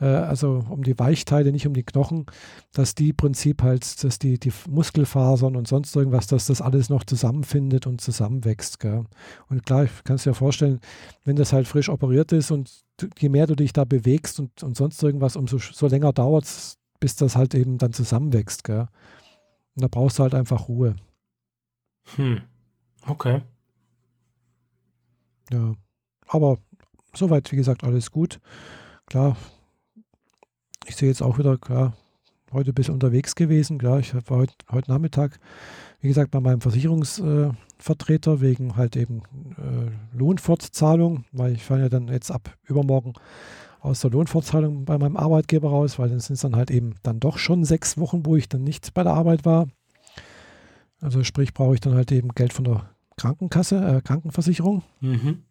äh, 0.00 0.06
also 0.06 0.64
um 0.68 0.82
die 0.82 0.98
Weichteile, 0.98 1.52
nicht 1.52 1.66
um 1.66 1.74
die 1.74 1.84
Knochen, 1.84 2.26
dass 2.72 2.94
die 2.94 3.12
Prinzip 3.12 3.62
halt, 3.62 4.04
dass 4.04 4.18
die, 4.18 4.38
die 4.38 4.52
Muskelfasern 4.68 5.56
und 5.56 5.68
sonst 5.68 5.94
irgendwas, 5.94 6.26
dass 6.26 6.46
das 6.46 6.60
alles 6.60 6.88
noch 6.88 7.04
zusammenfindet 7.04 7.86
und 7.86 8.00
zusammenwächst. 8.00 8.80
Gell? 8.80 9.04
Und 9.48 9.64
klar, 9.64 9.86
kannst 10.04 10.26
du 10.26 10.30
dir 10.30 10.34
vorstellen, 10.34 10.80
wenn 11.24 11.36
das 11.36 11.52
halt 11.52 11.68
frisch 11.68 11.88
operiert 11.88 12.32
ist 12.32 12.50
und 12.50 12.70
je 13.18 13.28
mehr 13.28 13.46
du 13.46 13.54
dich 13.54 13.72
da 13.72 13.84
bewegst 13.84 14.40
und, 14.40 14.62
und 14.62 14.76
sonst 14.76 15.02
irgendwas, 15.02 15.36
umso 15.36 15.58
so 15.58 15.86
länger 15.86 16.12
dauert 16.12 16.44
es, 16.44 16.78
bis 17.00 17.16
das 17.16 17.36
halt 17.36 17.54
eben 17.54 17.78
dann 17.78 17.92
zusammenwächst. 17.92 18.64
Gell? 18.64 18.86
Und 19.74 19.82
da 19.82 19.88
brauchst 19.88 20.18
du 20.18 20.24
halt 20.24 20.34
einfach 20.34 20.68
Ruhe. 20.68 20.96
Hm. 22.16 22.42
Okay. 23.06 23.42
Ja. 25.50 25.74
Aber 26.28 26.58
soweit, 27.14 27.50
wie 27.52 27.56
gesagt, 27.56 27.84
alles 27.84 28.10
gut. 28.10 28.40
Klar, 29.06 29.36
ich 30.86 30.96
sehe 30.96 31.08
jetzt 31.08 31.22
auch 31.22 31.38
wieder, 31.38 31.58
klar, 31.58 31.94
heute 32.52 32.70
ein 32.70 32.74
bisschen 32.74 32.94
unterwegs 32.94 33.34
gewesen. 33.34 33.78
Klar, 33.78 33.98
ich 34.00 34.14
war 34.14 34.38
heute, 34.38 34.54
heute 34.70 34.90
Nachmittag, 34.90 35.38
wie 36.00 36.08
gesagt, 36.08 36.30
bei 36.30 36.40
meinem 36.40 36.60
Versicherungsvertreter 36.60 38.40
wegen 38.40 38.76
halt 38.76 38.96
eben 38.96 39.22
äh, 39.56 40.16
Lohnfortzahlung, 40.16 41.24
weil 41.32 41.52
ich 41.52 41.64
fahre 41.64 41.82
ja 41.82 41.88
dann 41.88 42.08
jetzt 42.08 42.30
ab 42.30 42.56
übermorgen 42.64 43.14
aus 43.80 44.00
der 44.00 44.10
Lohnfortzahlung 44.10 44.84
bei 44.84 44.96
meinem 44.96 45.16
Arbeitgeber 45.16 45.70
raus, 45.70 45.98
weil 45.98 46.08
dann 46.08 46.20
sind 46.20 46.34
es 46.34 46.42
dann 46.42 46.56
halt 46.56 46.70
eben 46.70 46.94
dann 47.02 47.20
doch 47.20 47.38
schon 47.38 47.64
sechs 47.64 47.98
Wochen, 47.98 48.24
wo 48.24 48.36
ich 48.36 48.48
dann 48.48 48.62
nicht 48.62 48.94
bei 48.94 49.02
der 49.02 49.14
Arbeit 49.14 49.44
war. 49.44 49.68
Also 51.02 51.24
sprich, 51.24 51.52
brauche 51.52 51.74
ich 51.74 51.80
dann 51.80 51.94
halt 51.94 52.12
eben 52.12 52.30
Geld 52.30 52.52
von 52.52 52.64
der 52.64 52.88
Krankenkasse, 53.16 53.76
äh, 53.76 54.00
Krankenversicherung. 54.00 54.82
Mhm. 55.00 55.42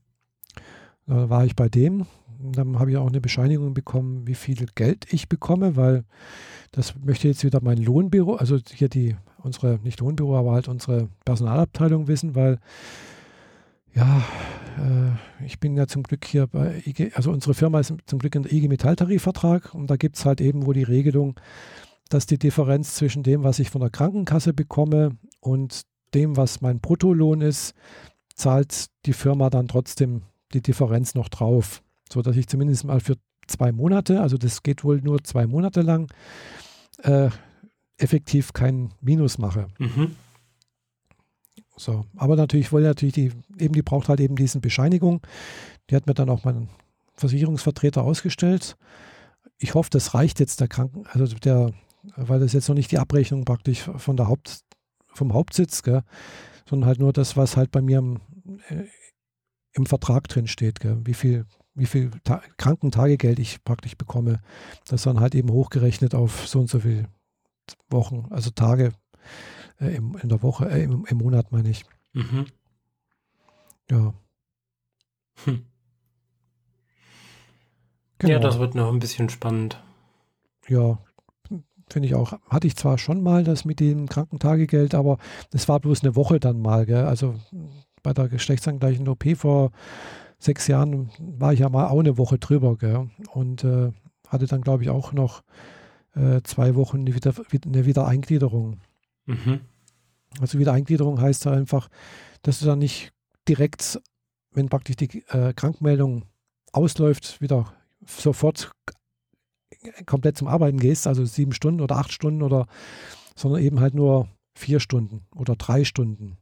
Da 1.05 1.29
war 1.29 1.45
ich 1.45 1.55
bei 1.55 1.69
dem. 1.69 2.05
Dann 2.39 2.79
habe 2.79 2.89
ich 2.89 2.97
auch 2.97 3.07
eine 3.07 3.21
Bescheinigung 3.21 3.73
bekommen, 3.73 4.25
wie 4.25 4.33
viel 4.33 4.65
Geld 4.73 5.05
ich 5.13 5.29
bekomme, 5.29 5.75
weil 5.75 6.05
das 6.71 6.95
möchte 7.03 7.27
jetzt 7.27 7.43
wieder 7.43 7.59
mein 7.61 7.77
Lohnbüro, 7.77 8.35
also 8.35 8.57
hier 8.73 8.89
die, 8.89 9.15
unsere, 9.37 9.77
nicht 9.83 9.99
Lohnbüro, 9.99 10.37
aber 10.37 10.53
halt 10.53 10.67
unsere 10.67 11.09
Personalabteilung 11.25 12.07
wissen, 12.07 12.33
weil 12.33 12.59
ja, 13.93 14.23
äh, 14.77 15.45
ich 15.45 15.59
bin 15.59 15.75
ja 15.75 15.85
zum 15.85 16.01
Glück 16.01 16.25
hier 16.25 16.47
bei 16.47 16.81
IG, 16.85 17.11
also 17.13 17.31
unsere 17.31 17.53
Firma 17.53 17.79
ist 17.79 17.93
zum 18.05 18.19
Glück 18.19 18.33
in 18.35 18.43
der 18.43 18.53
IG 18.53 18.69
Metalltarifvertrag 18.69 19.75
und 19.75 19.87
da 19.87 19.97
gibt 19.97 20.15
es 20.15 20.25
halt 20.25 20.39
eben 20.39 20.65
wo 20.65 20.73
die 20.73 20.83
Regelung, 20.83 21.39
dass 22.09 22.25
die 22.25 22.39
Differenz 22.39 22.95
zwischen 22.95 23.21
dem, 23.21 23.43
was 23.43 23.59
ich 23.59 23.69
von 23.69 23.81
der 23.81 23.89
Krankenkasse 23.89 24.53
bekomme 24.53 25.17
und 25.41 25.81
dem, 26.13 26.37
was 26.37 26.61
mein 26.61 26.79
Bruttolohn 26.79 27.41
ist, 27.41 27.73
zahlt 28.35 28.87
die 29.05 29.13
Firma 29.13 29.49
dann 29.49 29.67
trotzdem 29.67 30.23
die 30.53 30.61
Differenz 30.61 31.15
noch 31.15 31.29
drauf, 31.29 31.83
sodass 32.11 32.37
ich 32.37 32.47
zumindest 32.47 32.85
mal 32.85 32.99
für 32.99 33.17
zwei 33.47 33.71
Monate, 33.71 34.21
also 34.21 34.37
das 34.37 34.63
geht 34.63 34.83
wohl 34.83 35.01
nur 35.01 35.23
zwei 35.23 35.47
Monate 35.47 35.81
lang, 35.81 36.11
äh, 37.03 37.29
effektiv 37.97 38.53
kein 38.53 38.93
Minus 39.01 39.37
mache. 39.37 39.67
Mhm. 39.77 40.15
So, 41.77 42.05
aber 42.15 42.35
natürlich 42.35 42.71
wollte 42.71 42.87
natürlich 42.87 43.13
die, 43.15 43.31
eben 43.57 43.73
die 43.73 43.81
braucht 43.81 44.09
halt 44.09 44.19
eben 44.19 44.35
diesen 44.35 44.61
Bescheinigung. 44.61 45.21
Die 45.89 45.95
hat 45.95 46.05
mir 46.05 46.13
dann 46.13 46.29
auch 46.29 46.43
mein 46.43 46.69
Versicherungsvertreter 47.15 48.03
ausgestellt. 48.03 48.77
Ich 49.57 49.73
hoffe, 49.73 49.89
das 49.91 50.13
reicht 50.13 50.39
jetzt 50.39 50.59
der 50.59 50.67
Kranken, 50.67 51.05
also 51.11 51.35
der, 51.35 51.71
weil 52.15 52.39
das 52.39 52.53
jetzt 52.53 52.67
noch 52.67 52.75
nicht 52.75 52.91
die 52.91 52.99
Abrechnung 52.99 53.45
praktisch 53.45 53.89
von 53.97 54.17
der 54.17 54.27
Haupt, 54.27 54.61
vom 55.13 55.33
Hauptsitz, 55.33 55.83
gell, 55.83 56.03
sondern 56.69 56.87
halt 56.87 56.99
nur 56.99 57.13
das, 57.13 57.37
was 57.37 57.57
halt 57.57 57.71
bei 57.71 57.81
mir 57.81 57.99
im, 57.99 58.19
äh, 58.69 58.85
im 59.73 59.85
Vertrag 59.85 60.27
drin 60.27 60.47
steht, 60.47 60.79
gell, 60.79 60.99
wie 61.05 61.13
viel, 61.13 61.45
wie 61.73 61.85
viel 61.85 62.11
Ta 62.23 62.41
Krankentagegeld 62.57 63.39
ich 63.39 63.63
praktisch 63.63 63.97
bekomme. 63.97 64.41
Das 64.87 65.03
dann 65.03 65.19
halt 65.19 65.35
eben 65.35 65.51
hochgerechnet 65.51 66.15
auf 66.15 66.47
so 66.47 66.59
und 66.59 66.69
so 66.69 66.79
viele 66.79 67.07
Wochen, 67.89 68.27
also 68.29 68.49
Tage 68.49 68.93
äh, 69.79 69.95
im, 69.95 70.17
in 70.21 70.29
der 70.29 70.41
Woche, 70.43 70.69
äh, 70.69 70.83
im, 70.83 71.05
im, 71.05 71.17
Monat 71.17 71.51
meine 71.51 71.69
ich. 71.69 71.85
Mhm. 72.13 72.45
Ja. 73.89 74.13
Hm. 75.45 75.65
Genau. 78.19 78.33
Ja, 78.33 78.39
das 78.39 78.59
wird 78.59 78.75
noch 78.75 78.91
ein 78.91 78.99
bisschen 78.99 79.29
spannend. 79.29 79.81
Ja, 80.67 80.99
Finde 81.91 82.07
ich 82.07 82.15
auch. 82.15 82.39
Hatte 82.49 82.67
ich 82.67 82.75
zwar 82.77 82.97
schon 82.97 83.21
mal 83.21 83.43
das 83.43 83.65
mit 83.65 83.81
dem 83.81 84.07
Krankentagegeld, 84.07 84.95
aber 84.95 85.17
es 85.51 85.67
war 85.67 85.79
bloß 85.79 86.03
eine 86.03 86.15
Woche 86.15 86.39
dann 86.39 86.61
mal. 86.61 86.85
Gell? 86.85 87.05
Also 87.05 87.35
bei 88.01 88.13
der 88.13 88.29
geschlechtsangleichen 88.29 89.07
OP 89.09 89.25
vor 89.35 89.71
sechs 90.39 90.67
Jahren 90.67 91.09
war 91.19 91.51
ich 91.51 91.59
ja 91.59 91.69
mal 91.69 91.87
auch 91.87 91.99
eine 91.99 92.17
Woche 92.17 92.39
drüber. 92.39 92.77
Gell? 92.77 93.09
Und 93.33 93.65
äh, 93.65 93.91
hatte 94.27 94.47
dann, 94.47 94.61
glaube 94.61 94.83
ich, 94.83 94.89
auch 94.89 95.11
noch 95.11 95.43
äh, 96.15 96.41
zwei 96.43 96.75
Wochen 96.75 96.99
eine, 96.99 97.13
Wieder 97.13 97.33
eine 97.65 97.85
Wiedereingliederung. 97.85 98.79
Mhm. 99.25 99.59
Also 100.39 100.59
Wiedereingliederung 100.59 101.19
heißt 101.19 101.43
ja 101.43 101.51
einfach, 101.51 101.89
dass 102.41 102.59
du 102.59 102.65
dann 102.65 102.79
nicht 102.79 103.11
direkt, 103.49 103.99
wenn 104.51 104.69
praktisch 104.69 104.95
die 104.95 105.23
äh, 105.27 105.53
Krankmeldung 105.53 106.23
ausläuft, 106.71 107.41
wieder 107.41 107.73
sofort 108.05 108.71
komplett 110.05 110.37
zum 110.37 110.47
Arbeiten 110.47 110.79
gehst, 110.79 111.07
also 111.07 111.25
sieben 111.25 111.53
Stunden 111.53 111.81
oder 111.81 111.97
acht 111.97 112.11
Stunden 112.11 112.41
oder, 112.41 112.67
sondern 113.35 113.61
eben 113.61 113.79
halt 113.79 113.93
nur 113.93 114.27
vier 114.53 114.79
Stunden 114.79 115.25
oder 115.35 115.55
drei 115.55 115.83
Stunden. 115.83 116.37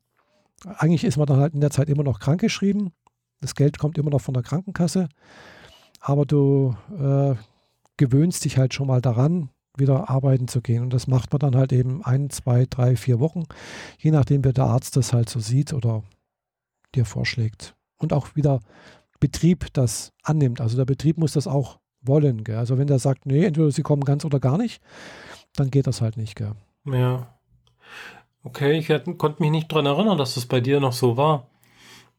Eigentlich 0.65 1.03
ist 1.03 1.17
man 1.17 1.27
dann 1.27 1.39
halt 1.39 1.53
in 1.53 1.61
der 1.61 1.71
Zeit 1.71 1.89
immer 1.89 2.03
noch 2.03 2.19
krankgeschrieben. 2.19 2.91
Das 3.39 3.55
Geld 3.55 3.77
kommt 3.77 3.97
immer 3.97 4.09
noch 4.09 4.21
von 4.21 4.33
der 4.33 4.43
Krankenkasse. 4.43 5.07
Aber 6.01 6.25
du 6.25 6.75
äh, 6.91 7.35
gewöhnst 7.97 8.43
dich 8.45 8.57
halt 8.57 8.73
schon 8.73 8.87
mal 8.87 9.01
daran, 9.01 9.49
wieder 9.77 10.09
arbeiten 10.09 10.47
zu 10.47 10.61
gehen. 10.61 10.83
Und 10.83 10.93
das 10.93 11.07
macht 11.07 11.31
man 11.31 11.39
dann 11.39 11.55
halt 11.55 11.71
eben 11.71 12.03
ein, 12.03 12.29
zwei, 12.29 12.65
drei, 12.69 12.95
vier 12.95 13.19
Wochen, 13.19 13.43
je 13.97 14.11
nachdem, 14.11 14.43
wie 14.43 14.51
der 14.51 14.65
Arzt 14.65 14.97
das 14.97 15.13
halt 15.13 15.29
so 15.29 15.39
sieht 15.39 15.73
oder 15.73 16.03
dir 16.95 17.05
vorschlägt. 17.05 17.75
Und 17.97 18.13
auch 18.13 18.35
wieder 18.35 18.59
Betrieb 19.19 19.67
das 19.73 20.13
annimmt. 20.23 20.61
Also 20.61 20.77
der 20.77 20.85
Betrieb 20.85 21.17
muss 21.17 21.33
das 21.33 21.47
auch 21.47 21.78
wollen. 22.01 22.43
Gell? 22.43 22.57
Also 22.57 22.77
wenn 22.77 22.87
der 22.87 22.99
sagt, 22.99 23.25
nee, 23.25 23.45
entweder 23.45 23.71
sie 23.71 23.83
kommen 23.83 24.03
ganz 24.03 24.25
oder 24.25 24.39
gar 24.39 24.57
nicht, 24.57 24.81
dann 25.55 25.71
geht 25.71 25.87
das 25.87 26.01
halt 26.01 26.17
nicht. 26.17 26.35
Gell? 26.35 26.53
Ja. 26.85 27.27
Okay, 28.43 28.77
ich 28.77 28.89
hätte, 28.89 29.13
konnte 29.15 29.41
mich 29.41 29.51
nicht 29.51 29.71
daran 29.71 29.85
erinnern, 29.85 30.17
dass 30.17 30.35
das 30.35 30.45
bei 30.45 30.61
dir 30.61 30.79
noch 30.79 30.93
so 30.93 31.17
war. 31.17 31.47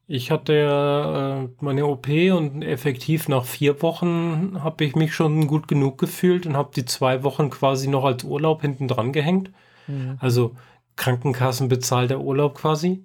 Ich 0.06 0.32
hatte 0.32 0.54
ja 0.54 1.42
äh, 1.42 1.48
meine 1.60 1.86
OP 1.86 2.08
und 2.08 2.62
effektiv 2.62 3.28
nach 3.28 3.44
vier 3.44 3.80
Wochen 3.80 4.58
habe 4.60 4.84
ich 4.84 4.96
mich 4.96 5.14
schon 5.14 5.46
gut 5.46 5.68
genug 5.68 5.98
gefühlt 5.98 6.46
und 6.46 6.56
habe 6.56 6.72
die 6.74 6.84
zwei 6.84 7.22
Wochen 7.22 7.48
quasi 7.48 7.86
noch 7.88 8.04
als 8.04 8.24
Urlaub 8.24 8.62
hinten 8.62 8.88
dran 8.88 9.12
gehängt. 9.12 9.52
Mhm. 9.86 10.16
Also 10.18 10.56
Krankenkassen 10.96 11.68
bezahlt 11.68 12.10
der 12.10 12.20
Urlaub 12.20 12.56
quasi. 12.56 13.04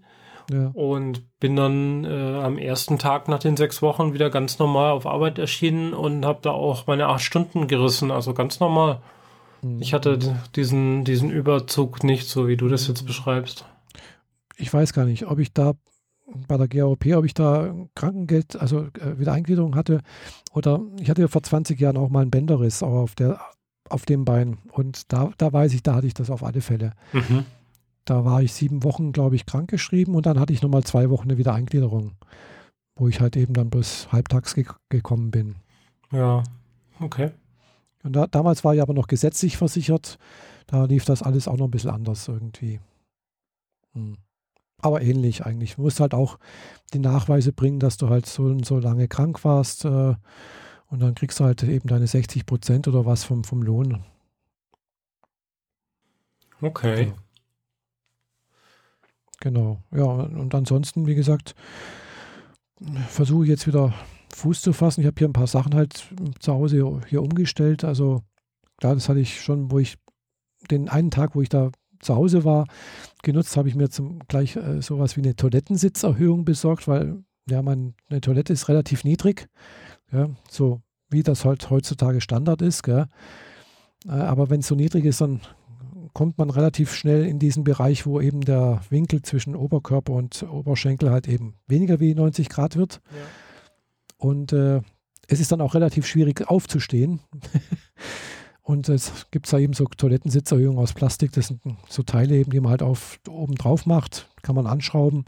Ja. 0.51 0.71
Und 0.73 1.23
bin 1.39 1.55
dann 1.55 2.05
äh, 2.05 2.39
am 2.41 2.57
ersten 2.57 2.99
Tag 2.99 3.27
nach 3.27 3.39
den 3.39 3.57
sechs 3.57 3.81
Wochen 3.81 4.13
wieder 4.13 4.29
ganz 4.29 4.59
normal 4.59 4.91
auf 4.91 5.05
Arbeit 5.05 5.39
erschienen 5.39 5.93
und 5.93 6.25
habe 6.25 6.39
da 6.41 6.51
auch 6.51 6.87
meine 6.87 7.07
acht 7.07 7.23
Stunden 7.23 7.67
gerissen, 7.67 8.11
also 8.11 8.33
ganz 8.33 8.59
normal. 8.59 9.01
Mhm. 9.61 9.81
Ich 9.81 9.93
hatte 9.93 10.19
diesen, 10.55 11.03
diesen 11.03 11.31
Überzug 11.31 12.03
nicht, 12.03 12.27
so 12.27 12.47
wie 12.47 12.57
du 12.57 12.67
das 12.67 12.87
jetzt 12.87 13.05
beschreibst. 13.05 13.65
Ich 14.57 14.73
weiß 14.73 14.93
gar 14.93 15.05
nicht, 15.05 15.27
ob 15.27 15.39
ich 15.39 15.53
da 15.53 15.73
bei 16.47 16.57
der 16.57 16.67
GAOP, 16.67 17.05
ob 17.15 17.25
ich 17.25 17.33
da 17.33 17.73
Krankengeld, 17.93 18.55
also 18.55 18.87
äh, 18.99 19.19
Wiedereingliederung 19.19 19.75
hatte 19.75 20.01
oder 20.53 20.81
ich 20.99 21.09
hatte 21.09 21.21
ja 21.21 21.27
vor 21.27 21.43
20 21.43 21.79
Jahren 21.79 21.97
auch 21.97 22.09
mal 22.09 22.21
einen 22.21 22.31
Bänderriss 22.31 22.81
auf, 22.81 23.15
der, 23.15 23.39
auf 23.89 24.05
dem 24.05 24.25
Bein 24.25 24.57
und 24.71 25.11
da, 25.11 25.31
da 25.37 25.53
weiß 25.53 25.73
ich, 25.73 25.83
da 25.83 25.95
hatte 25.95 26.07
ich 26.07 26.13
das 26.13 26.29
auf 26.29 26.43
alle 26.43 26.61
Fälle. 26.61 26.93
Mhm. 27.13 27.45
Da 28.06 28.24
war 28.24 28.41
ich 28.41 28.53
sieben 28.53 28.84
Wochen, 28.84 29.12
glaube 29.12 29.36
ich, 29.36 29.45
krankgeschrieben 29.45 30.16
und 30.16 30.26
dann 30.28 30.39
hatte 30.39 30.53
ich 30.53 30.62
nochmal 30.62 30.84
zwei 30.84 31.10
Wochen 31.10 31.24
eine 31.24 31.39
Wiedereingliederung, 31.39 32.12
wo 32.95 33.08
ich 33.08 33.20
halt 33.20 33.36
eben 33.36 33.53
dann 33.53 33.72
bis 33.72 34.12
halbtags 34.12 34.53
ge 34.53 34.66
gekommen 34.89 35.32
bin. 35.32 35.56
Ja, 36.12 36.43
okay. 36.99 37.32
Und 38.03 38.14
da, 38.14 38.28
damals 38.28 38.64
war 38.64 38.76
ich 38.76 38.82
aber 38.82 38.93
noch 38.93 39.08
gesetzlich 39.08 39.58
versichert. 39.58 40.20
Da 40.68 40.86
lief 40.86 41.06
das 41.06 41.24
alles 41.24 41.47
auch 41.47 41.58
noch 41.58 41.66
ein 41.66 41.72
bisschen 41.72 41.89
anders 41.89 42.28
irgendwie. 42.28 42.80
Hm. 43.93 44.18
Aber 44.82 45.01
ähnlich 45.01 45.45
eigentlich. 45.45 45.76
Du 45.76 45.82
musst 45.82 45.99
halt 45.99 46.14
auch 46.14 46.38
die 46.93 46.99
Nachweise 46.99 47.51
bringen, 47.51 47.80
dass 47.80 47.97
du 47.97 48.10
halt 48.10 48.28
so 48.28 48.43
und 48.43 48.66
so 48.66 48.78
lange 48.78 49.08
krank 49.08 49.43
warst. 49.43 49.86
Äh, 49.86 50.16
und 50.88 50.99
dann 50.99 51.16
kriegst 51.16 51.39
du 51.39 51.45
halt 51.45 51.64
eben 51.64 51.88
deine 51.88 52.06
60 52.06 52.45
Prozent 52.45 52.88
oder 52.88 53.06
was 53.06 53.24
vom, 53.24 53.43
vom 53.43 53.64
Lohn. 53.64 54.03
Okay. 56.62 57.08
Ja. 57.08 57.24
Genau, 59.45 59.77
ja, 59.95 60.05
und 60.05 60.55
ansonsten, 60.55 61.05
wie 61.05 61.13
gesagt, 61.13 61.53
versuche 63.09 63.43
ich 63.43 63.49
jetzt 63.51 63.67
wieder 63.67 63.93
Fuß 64.33 64.63
zu 64.63 64.73
fassen. 64.73 65.01
Ich 65.01 65.05
habe 65.05 65.19
hier 65.19 65.29
ein 65.29 65.33
paar 65.33 65.45
Sachen 65.45 65.75
halt 65.75 66.09
zu 66.39 66.51
Hause 66.51 66.99
hier 67.07 67.21
umgestellt. 67.21 67.83
Also 67.83 68.23
klar, 68.77 68.95
das 68.95 69.07
hatte 69.07 69.19
ich 69.19 69.39
schon, 69.39 69.69
wo 69.69 69.77
ich 69.77 69.97
den 70.71 70.89
einen 70.89 71.11
Tag, 71.11 71.35
wo 71.35 71.43
ich 71.43 71.49
da 71.49 71.69
zu 71.99 72.15
Hause 72.15 72.43
war, 72.43 72.65
genutzt, 73.21 73.55
habe 73.55 73.69
ich 73.69 73.75
mir 73.75 73.89
zum 73.91 74.17
gleich 74.27 74.55
äh, 74.55 74.81
sowas 74.81 75.15
wie 75.15 75.21
eine 75.21 75.35
Toilettensitzerhöhung 75.35 76.43
besorgt, 76.43 76.87
weil 76.87 77.23
ja, 77.47 77.61
meine 77.61 77.93
Toilette 78.21 78.51
ist 78.51 78.67
relativ 78.67 79.03
niedrig, 79.03 79.47
ja, 80.11 80.27
so 80.49 80.81
wie 81.11 81.21
das 81.21 81.45
halt 81.45 81.69
heutzutage 81.69 82.19
Standard 82.19 82.63
ist. 82.63 82.81
Gell. 82.81 83.05
Äh, 84.07 84.09
aber 84.09 84.49
wenn 84.49 84.61
es 84.61 84.67
so 84.67 84.73
niedrig 84.73 85.05
ist, 85.05 85.21
dann 85.21 85.41
kommt 86.16 86.38
man 86.38 86.49
relativ 86.49 86.93
schnell 86.95 87.26
in 87.26 87.39
diesen 87.39 87.66
Bereich, 87.66 88.05
wo 88.05 88.22
eben 88.22 88.39
der 88.39 88.82
Winkel 88.89 89.22
zwischen 89.22 89.53
Oberkörper 89.53 90.13
und 90.13 90.43
Oberschenkel 90.43 91.11
halt 91.11 91.28
eben 91.28 91.55
weniger 91.68 91.99
wie 91.99 92.16
90 92.16 92.47
Grad 92.47 92.78
wird. 92.78 93.01
Ja. 93.11 93.18
Und 94.18 94.53
äh, 94.53 94.82
es 95.28 95.41
ist 95.41 95.51
dann 95.51 95.59
auch 95.59 95.76
relativ 95.76 96.07
schwierig 96.07 96.49
aufzustehen. 96.49 97.20
und 98.61 98.88
es 98.88 99.28
gibt 99.30 99.51
da 99.51 99.59
eben 99.59 99.74
so 99.74 99.84
Toilettensitzerhöhungen 99.86 100.80
aus 100.80 100.93
Plastik. 100.93 101.34
Das 101.34 101.47
sind 101.47 101.59
so 101.89 102.01
Teile 102.01 102.38
eben, 102.38 102.49
die 102.49 102.61
man 102.61 102.72
halt 102.72 102.82
auf, 102.82 103.20
oben 103.28 103.55
drauf 103.55 103.86
macht. 103.86 104.30
Kann 104.41 104.55
man 104.55 104.68
anschrauben. 104.68 105.26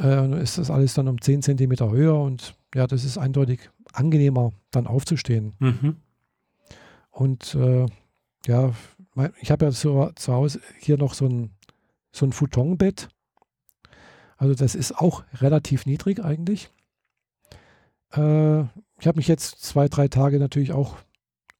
Äh, 0.00 0.42
ist 0.42 0.56
das 0.56 0.70
alles 0.70 0.94
dann 0.94 1.08
um 1.08 1.20
10 1.20 1.42
Zentimeter 1.42 1.90
höher. 1.90 2.18
Und 2.18 2.54
ja, 2.74 2.86
das 2.86 3.04
ist 3.04 3.18
eindeutig 3.18 3.60
angenehmer, 3.92 4.52
dann 4.70 4.86
aufzustehen. 4.86 5.52
Mhm. 5.58 5.96
Und 7.10 7.54
äh, 7.56 7.84
ja, 8.46 8.72
ich 9.40 9.50
habe 9.50 9.66
ja 9.66 9.70
so, 9.70 10.10
zu 10.14 10.32
Hause 10.32 10.60
hier 10.78 10.98
noch 10.98 11.14
so 11.14 11.26
ein, 11.26 11.50
so 12.12 12.26
ein 12.26 12.32
Futonbett. 12.32 13.08
Also 14.36 14.54
das 14.54 14.74
ist 14.74 14.96
auch 14.96 15.24
relativ 15.34 15.86
niedrig 15.86 16.24
eigentlich. 16.24 16.70
Äh, 18.12 18.60
ich 19.00 19.06
habe 19.06 19.16
mich 19.16 19.28
jetzt 19.28 19.62
zwei, 19.62 19.88
drei 19.88 20.08
Tage 20.08 20.38
natürlich 20.38 20.72
auch 20.72 20.96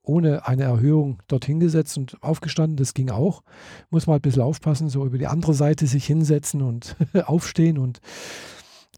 ohne 0.03 0.47
eine 0.47 0.63
Erhöhung 0.63 1.23
dorthin 1.29 1.61
gesetzt 1.61 1.99
und 1.99 2.23
aufgestanden. 2.23 2.77
Das 2.77 2.95
ging 2.95 3.11
auch. 3.11 3.43
Muss 3.91 4.07
man 4.07 4.17
ein 4.17 4.23
bisschen 4.23 4.43
aufpassen, 4.43 4.89
so 4.89 5.05
über 5.05 5.19
die 5.19 5.27
andere 5.27 5.55
Seite 5.55 5.87
sich 5.87 6.07
hinsetzen 6.07 6.63
und 6.63 6.97
aufstehen. 7.27 7.79
Und 7.79 8.01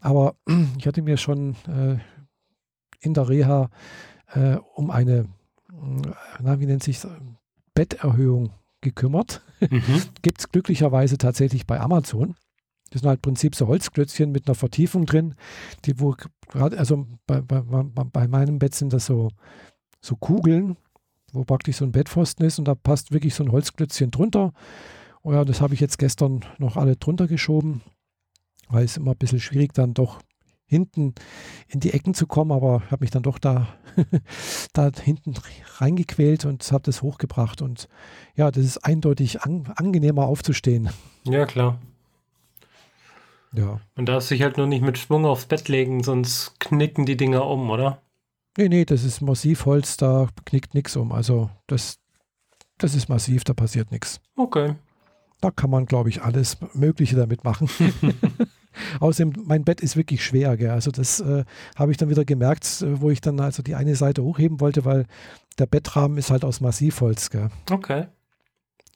aber 0.01 0.35
ich 0.77 0.87
hatte 0.87 1.01
mir 1.01 1.17
schon 1.17 1.55
äh, 1.67 1.97
in 2.99 3.13
der 3.13 3.27
Reha 3.27 3.69
äh, 4.33 4.57
um 4.75 4.91
eine, 4.91 5.27
na, 6.39 6.59
wie 6.59 6.65
nennt 6.65 6.83
sich 6.83 6.99
Betterhöhung 7.73 8.53
gekümmert. 8.81 9.41
Mhm. 9.59 10.01
Gibt 10.21 10.39
es 10.39 10.49
glücklicherweise 10.49 11.17
tatsächlich 11.17 11.65
bei 11.65 11.79
Amazon. 11.79 12.35
Das 12.89 13.01
sind 13.01 13.09
halt 13.09 13.19
im 13.19 13.21
Prinzip 13.21 13.55
so 13.55 13.67
Holzklötzchen 13.67 14.31
mit 14.31 14.47
einer 14.47 14.55
Vertiefung 14.55 15.05
drin, 15.05 15.35
die 15.85 15.99
wo 15.99 16.15
gerade, 16.49 16.77
also 16.77 17.07
bei, 17.25 17.39
bei, 17.41 17.61
bei, 17.61 18.27
meinem 18.27 18.59
Bett 18.59 18.75
sind 18.75 18.91
das 18.91 19.05
so, 19.05 19.29
so 20.01 20.17
Kugeln, 20.17 20.75
wo 21.31 21.45
praktisch 21.45 21.77
so 21.77 21.85
ein 21.85 21.93
Bettpfosten 21.93 22.45
ist 22.45 22.59
und 22.59 22.65
da 22.65 22.75
passt 22.75 23.13
wirklich 23.13 23.33
so 23.33 23.43
ein 23.43 23.51
Holzklötzchen 23.51 24.11
drunter. 24.11 24.51
Und 25.21 25.35
ja, 25.35 25.45
das 25.45 25.61
habe 25.61 25.73
ich 25.73 25.79
jetzt 25.79 25.99
gestern 25.99 26.43
noch 26.57 26.75
alle 26.75 26.97
drunter 26.97 27.27
geschoben, 27.27 27.81
weil 28.67 28.83
es 28.83 28.97
immer 28.97 29.11
ein 29.11 29.17
bisschen 29.17 29.39
schwierig 29.39 29.73
dann 29.73 29.93
doch 29.93 30.19
hinten 30.71 31.13
in 31.67 31.81
die 31.81 31.91
Ecken 31.91 32.13
zu 32.13 32.27
kommen, 32.27 32.53
aber 32.53 32.83
habe 32.89 33.03
mich 33.03 33.11
dann 33.11 33.23
doch 33.23 33.39
da, 33.39 33.67
da 34.73 34.89
hinten 34.89 35.33
reingequält 35.75 36.45
und 36.45 36.71
habe 36.71 36.83
das 36.83 37.01
hochgebracht. 37.01 37.61
Und 37.61 37.89
ja, 38.35 38.49
das 38.51 38.63
ist 38.63 38.77
eindeutig 38.77 39.41
an, 39.41 39.71
angenehmer 39.75 40.27
aufzustehen. 40.27 40.89
Ja, 41.25 41.45
klar. 41.45 41.77
Ja. 43.51 43.81
Man 43.95 44.05
darf 44.05 44.23
sich 44.23 44.41
halt 44.41 44.55
nur 44.55 44.65
nicht 44.65 44.81
mit 44.81 44.97
Schwung 44.97 45.25
aufs 45.25 45.45
Bett 45.45 45.67
legen, 45.67 46.03
sonst 46.03 46.57
knicken 46.61 47.05
die 47.05 47.17
Dinger 47.17 47.45
um, 47.45 47.69
oder? 47.69 48.01
Nee, 48.57 48.69
nee, 48.69 48.85
das 48.85 49.03
ist 49.03 49.19
Massivholz, 49.19 49.97
da 49.97 50.29
knickt 50.45 50.73
nichts 50.73 50.95
um. 50.95 51.11
Also 51.11 51.49
das, 51.67 51.99
das 52.77 52.95
ist 52.95 53.09
massiv, 53.09 53.43
da 53.43 53.53
passiert 53.53 53.91
nichts. 53.91 54.21
Okay. 54.37 54.75
Da 55.41 55.51
kann 55.51 55.69
man, 55.69 55.85
glaube 55.85 56.07
ich, 56.07 56.21
alles 56.21 56.59
Mögliche 56.73 57.17
damit 57.17 57.43
machen. 57.43 57.69
Außerdem, 58.99 59.33
mein 59.45 59.63
Bett 59.63 59.81
ist 59.81 59.97
wirklich 59.97 60.23
schwer. 60.23 60.57
Gell? 60.57 60.71
Also 60.71 60.91
das 60.91 61.19
äh, 61.19 61.43
habe 61.75 61.91
ich 61.91 61.97
dann 61.97 62.09
wieder 62.09 62.25
gemerkt, 62.25 62.81
äh, 62.81 63.01
wo 63.01 63.09
ich 63.09 63.21
dann 63.21 63.39
also 63.39 63.63
die 63.63 63.75
eine 63.75 63.95
Seite 63.95 64.23
hochheben 64.23 64.59
wollte, 64.59 64.85
weil 64.85 65.05
der 65.59 65.65
Bettrahmen 65.65 66.17
ist 66.17 66.31
halt 66.31 66.43
aus 66.43 66.61
Massivholz. 66.61 67.29
Gell? 67.29 67.49
Okay. 67.69 68.07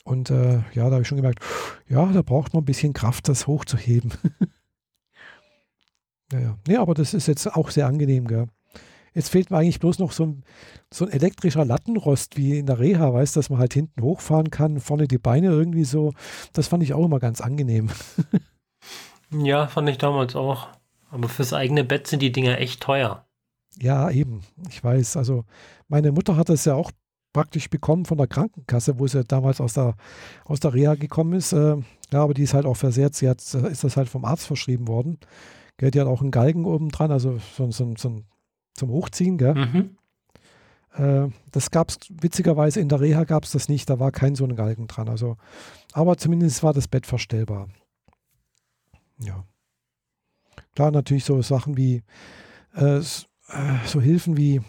Und 0.03 0.29
äh, 0.29 0.59
ja, 0.73 0.85
da 0.85 0.91
habe 0.91 1.01
ich 1.01 1.07
schon 1.07 1.17
gemerkt, 1.17 1.39
ja, 1.87 2.05
da 2.05 2.21
braucht 2.21 2.53
man 2.53 2.61
ein 2.61 2.65
bisschen 2.65 2.93
Kraft, 2.93 3.27
das 3.27 3.47
hochzuheben. 3.47 4.13
naja, 6.31 6.57
nee, 6.67 6.77
aber 6.77 6.93
das 6.93 7.13
ist 7.15 7.27
jetzt 7.27 7.47
auch 7.47 7.71
sehr 7.71 7.87
angenehm. 7.87 8.27
Gell? 8.27 8.47
Jetzt 9.15 9.29
fehlt 9.29 9.49
mir 9.49 9.57
eigentlich 9.57 9.79
bloß 9.79 9.99
noch 9.99 10.11
so 10.11 10.25
ein, 10.25 10.43
so 10.93 11.05
ein 11.05 11.11
elektrischer 11.11 11.65
Lattenrost 11.65 12.37
wie 12.37 12.59
in 12.59 12.65
der 12.65 12.79
Reha, 12.79 13.13
weißt 13.13 13.35
dass 13.35 13.49
man 13.49 13.59
halt 13.59 13.73
hinten 13.73 14.03
hochfahren 14.03 14.51
kann, 14.51 14.79
vorne 14.79 15.07
die 15.07 15.17
Beine 15.17 15.47
irgendwie 15.47 15.85
so. 15.85 16.13
Das 16.53 16.67
fand 16.67 16.83
ich 16.83 16.93
auch 16.93 17.05
immer 17.05 17.19
ganz 17.19 17.41
angenehm. 17.41 17.89
Ja, 19.31 19.67
fand 19.67 19.89
ich 19.89 19.97
damals 19.97 20.35
auch. 20.35 20.67
Aber 21.11 21.29
fürs 21.29 21.53
eigene 21.53 21.83
Bett 21.83 22.07
sind 22.07 22.21
die 22.21 22.31
Dinger 22.31 22.59
echt 22.59 22.81
teuer. 22.81 23.25
Ja, 23.79 24.09
eben. 24.09 24.41
Ich 24.69 24.83
weiß. 24.83 25.17
Also 25.17 25.45
meine 25.87 26.11
Mutter 26.11 26.35
hat 26.35 26.49
das 26.49 26.65
ja 26.65 26.75
auch 26.75 26.91
praktisch 27.33 27.69
bekommen 27.69 28.05
von 28.05 28.17
der 28.17 28.27
Krankenkasse, 28.27 28.97
wo 28.97 29.07
sie 29.07 29.23
damals 29.23 29.59
aus 29.59 29.73
der, 29.73 29.95
aus 30.45 30.61
der 30.61 30.73
Reha 30.73 30.95
gekommen 30.95 31.33
ist. 31.33 31.51
Äh, 31.51 31.77
ja, 32.11 32.23
aber 32.23 32.33
die 32.33 32.43
ist 32.43 32.53
halt 32.53 32.65
auch 32.65 32.77
versehrt. 32.77 33.13
Sie 33.15 33.27
hat, 33.27 33.39
ist 33.41 33.83
das 33.83 33.97
halt 33.97 34.09
vom 34.09 34.25
Arzt 34.25 34.47
verschrieben 34.47 34.87
worden. 34.87 35.19
Gell, 35.77 35.91
die 35.91 35.99
hat 35.99 36.07
auch 36.07 36.21
einen 36.21 36.31
Galgen 36.31 36.65
oben 36.65 36.89
dran, 36.89 37.11
also 37.11 37.37
so, 37.57 37.69
so, 37.71 37.93
so 37.97 38.21
zum 38.73 38.89
Hochziehen. 38.89 39.37
Gell? 39.37 39.53
Mhm. 39.53 39.97
Äh, 40.93 41.29
das 41.51 41.71
gab 41.71 41.89
es 41.89 41.97
witzigerweise 42.09 42.79
in 42.79 42.87
der 42.87 43.01
Reha 43.01 43.25
gab 43.25 43.43
es 43.43 43.51
das 43.51 43.67
nicht. 43.67 43.89
Da 43.89 43.99
war 43.99 44.11
kein 44.11 44.35
so 44.35 44.45
ein 44.45 44.55
Galgen 44.55 44.87
dran. 44.87 45.09
Also, 45.09 45.35
aber 45.91 46.17
zumindest 46.17 46.63
war 46.63 46.73
das 46.73 46.87
Bett 46.87 47.05
verstellbar. 47.05 47.67
Ja. 49.19 49.45
Klar, 50.75 50.91
natürlich 50.91 51.25
so 51.25 51.41
Sachen 51.41 51.77
wie 51.77 52.03
äh, 52.75 52.97
äh 52.97 53.01
so 53.85 54.01
Hilfen 54.01 54.37
wie 54.37 54.61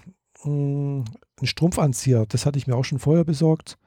mh, 0.44 0.50
mm, 0.50 1.04
ein 1.40 1.46
Strumpfanzieher. 1.46 2.26
Das 2.26 2.46
hatte 2.46 2.58
ich 2.58 2.66
mir 2.66 2.76
auch 2.76 2.84
schon 2.84 2.98
vorher 2.98 3.24
besorgt, 3.24 3.78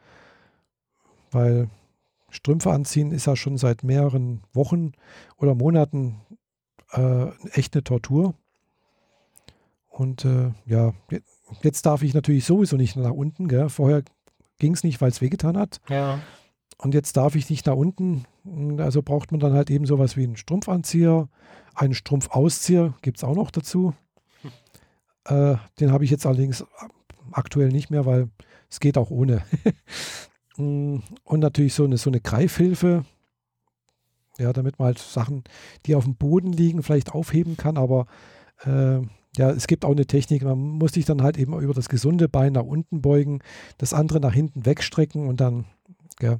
weil 1.31 1.69
Strümpfe 2.29 2.71
anziehen 2.71 3.11
ist 3.11 3.25
ja 3.25 3.35
schon 3.35 3.57
seit 3.57 3.83
mehreren 3.83 4.43
Wochen 4.53 4.91
oder 5.37 5.55
Monaten 5.55 6.21
äh, 6.91 7.27
echt 7.51 7.73
eine 7.73 7.83
Tortur. 7.83 8.35
Und 9.87 10.23
äh, 10.25 10.51
ja, 10.65 10.93
jetzt 11.61 11.85
darf 11.85 12.03
ich 12.03 12.13
natürlich 12.13 12.45
sowieso 12.45 12.77
nicht 12.77 12.95
nach 12.95 13.11
unten. 13.11 13.47
Gell? 13.47 13.69
Vorher 13.69 14.03
ging 14.59 14.73
es 14.73 14.83
nicht, 14.83 15.01
weil 15.01 15.09
es 15.09 15.21
wehgetan 15.21 15.57
hat. 15.57 15.81
Ja. 15.89 16.19
Und 16.81 16.93
jetzt 16.93 17.17
darf 17.17 17.35
ich 17.35 17.49
nicht 17.49 17.65
nach 17.65 17.75
unten. 17.75 18.25
Also 18.77 19.01
braucht 19.01 19.31
man 19.31 19.39
dann 19.39 19.53
halt 19.53 19.69
eben 19.69 19.85
sowas 19.85 20.15
wie 20.15 20.23
einen 20.23 20.37
Strumpfanzieher, 20.37 21.27
einen 21.75 21.93
Strumpfauszieher, 21.93 22.93
gibt 23.01 23.17
es 23.17 23.23
auch 23.23 23.35
noch 23.35 23.51
dazu. 23.51 23.93
Hm. 24.41 24.51
Äh, 25.25 25.57
den 25.79 25.91
habe 25.91 26.05
ich 26.05 26.09
jetzt 26.09 26.25
allerdings 26.25 26.65
aktuell 27.33 27.67
nicht 27.67 27.91
mehr, 27.91 28.05
weil 28.05 28.29
es 28.69 28.79
geht 28.79 28.97
auch 28.97 29.11
ohne. 29.11 29.43
Mm, 30.57 30.99
und 31.23 31.39
natürlich 31.39 31.73
so 31.73 31.83
eine, 31.83 31.97
so 31.97 32.09
eine 32.09 32.21
Greifhilfe, 32.21 33.05
ja, 34.39 34.53
damit 34.53 34.79
man 34.79 34.87
halt 34.87 34.99
Sachen, 34.99 35.43
die 35.85 35.93
auf 35.93 36.05
dem 36.05 36.15
Boden 36.15 36.53
liegen, 36.53 36.81
vielleicht 36.81 37.11
aufheben 37.11 37.57
kann, 37.57 37.77
aber 37.77 38.07
äh, 38.63 39.01
ja, 39.37 39.51
es 39.51 39.67
gibt 39.67 39.85
auch 39.85 39.91
eine 39.91 40.07
Technik, 40.07 40.43
man 40.43 40.57
muss 40.57 40.93
sich 40.93 41.05
dann 41.05 41.21
halt 41.21 41.37
eben 41.37 41.59
über 41.59 41.73
das 41.73 41.89
gesunde 41.89 42.29
Bein 42.29 42.53
nach 42.53 42.63
unten 42.63 43.01
beugen, 43.01 43.41
das 43.77 43.93
andere 43.93 44.19
nach 44.19 44.33
hinten 44.33 44.65
wegstrecken 44.65 45.27
und 45.27 45.41
dann 45.41 45.65
ja, 46.21 46.39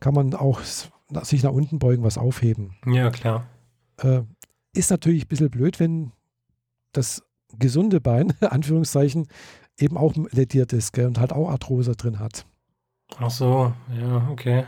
kann 0.00 0.14
man 0.14 0.34
auch 0.34 0.60
sich 1.22 1.42
nach 1.42 1.52
unten 1.52 1.78
beugen, 1.78 2.02
was 2.02 2.18
aufheben. 2.18 2.76
Ja, 2.86 3.10
klar. 3.10 3.46
Äh, 3.98 4.22
ist 4.74 4.90
natürlich 4.90 5.24
ein 5.24 5.28
bisschen 5.28 5.50
blöd, 5.50 5.80
wenn 5.80 6.12
das 6.92 7.22
gesunde 7.58 8.00
Bein, 8.00 8.32
Anführungszeichen, 8.40 9.28
eben 9.78 9.96
auch 9.96 10.14
lediert 10.30 10.72
ist 10.72 10.92
gell, 10.92 11.06
und 11.06 11.18
halt 11.18 11.32
auch 11.32 11.50
Arthrose 11.50 11.92
drin 11.92 12.18
hat. 12.18 12.46
Ach 13.18 13.30
so, 13.30 13.72
ja, 13.98 14.28
okay. 14.30 14.64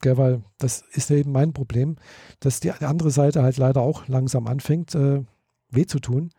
Gell, 0.00 0.16
weil 0.16 0.42
das 0.58 0.82
ist 0.92 1.10
eben 1.10 1.32
mein 1.32 1.52
Problem, 1.52 1.96
dass 2.40 2.60
die, 2.60 2.72
die 2.78 2.84
andere 2.84 3.10
Seite 3.10 3.42
halt 3.42 3.56
leider 3.56 3.80
auch 3.80 4.08
langsam 4.08 4.46
anfängt, 4.46 4.94
äh, 4.94 5.24
weh 5.70 5.86
zu 5.86 6.00
tun. 6.00 6.30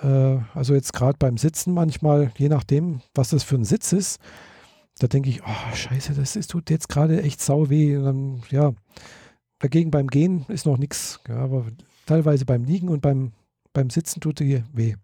Äh, 0.00 0.38
also 0.54 0.74
jetzt 0.74 0.92
gerade 0.92 1.16
beim 1.18 1.38
Sitzen 1.38 1.72
manchmal, 1.72 2.30
je 2.36 2.48
nachdem, 2.48 3.00
was 3.14 3.30
das 3.30 3.42
für 3.42 3.56
ein 3.56 3.64
Sitz 3.64 3.92
ist, 3.92 4.20
da 4.98 5.06
denke 5.06 5.28
ich, 5.28 5.42
oh 5.42 5.74
scheiße, 5.74 6.14
das 6.14 6.36
ist, 6.36 6.50
tut 6.50 6.70
jetzt 6.70 6.88
gerade 6.88 7.22
echt 7.22 7.40
sau 7.40 7.68
weh. 7.68 7.96
Und 7.96 8.04
dann, 8.04 8.42
ja, 8.50 8.72
dagegen 9.58 9.90
beim 9.90 10.06
Gehen 10.06 10.44
ist 10.48 10.66
noch 10.66 10.78
nichts, 10.78 11.20
ja, 11.28 11.36
aber 11.36 11.66
teilweise 12.06 12.44
beim 12.44 12.64
Liegen 12.64 12.88
und 12.88 13.00
beim, 13.00 13.32
beim 13.72 13.90
Sitzen 13.90 14.20
tut 14.20 14.40
die 14.40 14.62
weh. 14.72 14.94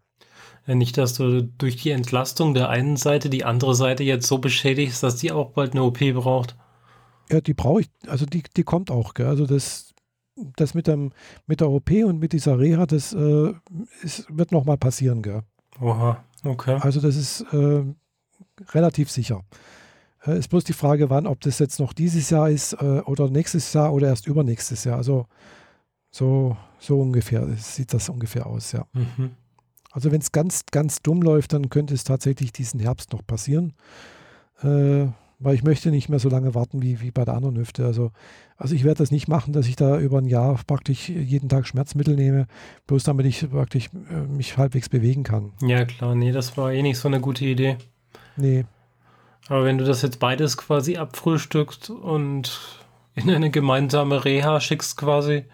Nicht, 0.67 0.99
dass 0.99 1.15
du 1.15 1.43
durch 1.43 1.77
die 1.77 1.91
Entlastung 1.91 2.55
der 2.55 2.69
einen 2.69 2.97
Seite 2.97 3.31
die 3.31 3.45
andere 3.45 3.75
Seite 3.75 4.05
jetzt 4.05 4.27
so 4.27 4.39
beschädigst, 4.39 5.03
dass 5.03 5.17
die 5.17 5.33
auch 5.33 5.51
bald 5.51 5.73
eine 5.73 5.83
OP 5.83 5.99
braucht. 5.99 6.57
Ja, 7.31 7.41
die 7.41 7.55
brauche 7.55 7.83
ich, 7.83 7.91
also 8.07 8.27
die, 8.27 8.43
die 8.57 8.63
kommt 8.63 8.91
auch, 8.91 9.15
gell? 9.15 9.27
Also 9.27 9.47
das, 9.47 9.95
das 10.57 10.75
mit, 10.75 10.87
dem, 10.87 11.13
mit 11.47 11.61
der 11.61 11.71
OP 11.71 11.91
und 11.91 12.19
mit 12.19 12.33
dieser 12.33 12.59
Reha, 12.59 12.87
das 12.87 13.13
äh, 13.13 13.53
ist, 14.03 14.27
wird 14.29 14.53
nochmal 14.53 14.79
passieren, 14.79 15.23
gell? 15.23 15.43
Oha, 15.81 16.23
okay. 16.45 16.79
Also 16.81 17.01
das 17.01 17.17
ist 17.17 17.41
äh, 17.53 17.83
relativ 18.73 19.11
sicher. 19.11 19.43
Äh, 20.27 20.39
ist 20.39 20.49
bloß 20.49 20.65
die 20.65 20.73
Frage, 20.73 21.11
wann, 21.11 21.27
ob 21.27 21.41
das 21.41 21.59
jetzt 21.59 21.81
noch 21.81 21.93
dieses 21.93 22.31
Jahr 22.31 22.51
ist 22.51 22.75
äh, 22.75 23.01
oder 23.07 23.29
nächstes 23.31 23.73
Jahr 23.73 23.93
oder 23.93 24.09
erst 24.09 24.27
übernächstes 24.27 24.85
Jahr. 24.85 24.97
Also 24.97 25.27
so, 26.11 26.57
so 26.79 27.01
ungefähr 27.01 27.47
sieht 27.57 27.95
das 27.95 28.09
ungefähr 28.09 28.47
aus, 28.47 28.73
ja. 28.73 28.87
Mhm. 28.93 29.31
Also 29.93 30.13
wenn 30.13 30.21
es 30.21 30.31
ganz, 30.31 30.65
ganz 30.71 31.03
dumm 31.03 31.23
läuft, 31.23 31.53
dann 31.53 31.69
könnte 31.69 31.95
es 31.95 32.05
tatsächlich 32.05 32.53
diesen 32.53 32.79
Herbst 32.81 33.13
noch 33.13 33.27
passieren. 33.27 33.75
Äh, 34.63 35.09
weil 35.41 35.55
ich 35.55 35.65
möchte 35.65 35.91
nicht 35.91 36.09
mehr 36.09 36.19
so 36.19 36.29
lange 36.29 36.55
warten 36.55 36.83
wie, 36.83 37.01
wie 37.01 37.11
bei 37.11 37.25
der 37.25 37.35
anderen 37.35 37.57
Hüfte. 37.57 37.87
Also, 37.87 38.13
also 38.57 38.75
ich 38.75 38.85
werde 38.85 38.99
das 38.99 39.11
nicht 39.11 39.27
machen, 39.27 39.55
dass 39.55 39.67
ich 39.67 39.75
da 39.75 39.99
über 39.99 40.19
ein 40.19 40.27
Jahr 40.27 40.61
praktisch 40.67 41.09
jeden 41.09 41.49
Tag 41.49 41.67
Schmerzmittel 41.67 42.15
nehme, 42.15 42.47
bloß 42.87 43.05
damit 43.05 43.27
ich 43.27 43.51
praktisch 43.51 43.89
äh, 44.11 44.21
mich 44.31 44.59
halbwegs 44.59 44.91
bewegen 44.91 45.23
kann. 45.23 45.53
Ja 45.63 45.87
klar, 45.87 46.15
nee, 46.15 46.31
das 46.31 46.57
war 46.57 46.73
eh 46.73 46.83
nicht 46.83 46.99
so 46.99 47.09
eine 47.09 47.21
gute 47.21 47.47
Idee. 47.47 47.79
Nee. 48.37 48.65
Aber 49.49 49.65
wenn 49.65 49.79
du 49.79 49.85
das 49.85 50.03
jetzt 50.03 50.21
beides 50.21 50.57
quasi 50.57 50.97
abfrühstückst 50.97 51.91
und 51.91 52.61
in 53.15 53.31
eine 53.31 53.51
gemeinsame 53.51 54.25
Reha 54.25 54.61
schickst 54.61 54.97
quasi, 54.97 55.45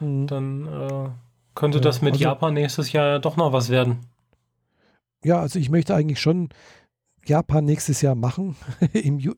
mhm. 0.00 0.26
dann 0.26 0.66
äh, 0.66 1.08
könnte 1.54 1.78
ja, 1.78 1.82
das 1.82 2.02
mit 2.02 2.14
also, 2.14 2.24
Japan 2.24 2.54
nächstes 2.54 2.92
Jahr 2.92 3.06
ja 3.06 3.18
doch 3.18 3.36
noch 3.36 3.52
was 3.52 3.70
werden. 3.70 4.00
Ja, 5.22 5.40
also 5.40 5.58
ich 5.58 5.70
möchte 5.70 5.94
eigentlich 5.94 6.20
schon 6.20 6.50
Japan 7.26 7.64
nächstes 7.64 8.00
Jahr 8.00 8.14
machen, 8.14 8.56
im, 8.92 9.34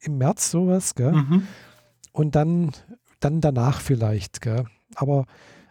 im 0.00 0.18
März 0.18 0.50
sowas, 0.50 0.94
gell? 0.94 1.12
Mhm. 1.12 1.46
Und 2.12 2.34
dann, 2.34 2.72
dann 3.20 3.40
danach 3.40 3.80
vielleicht, 3.80 4.40
gell? 4.40 4.64
Aber 4.96 5.26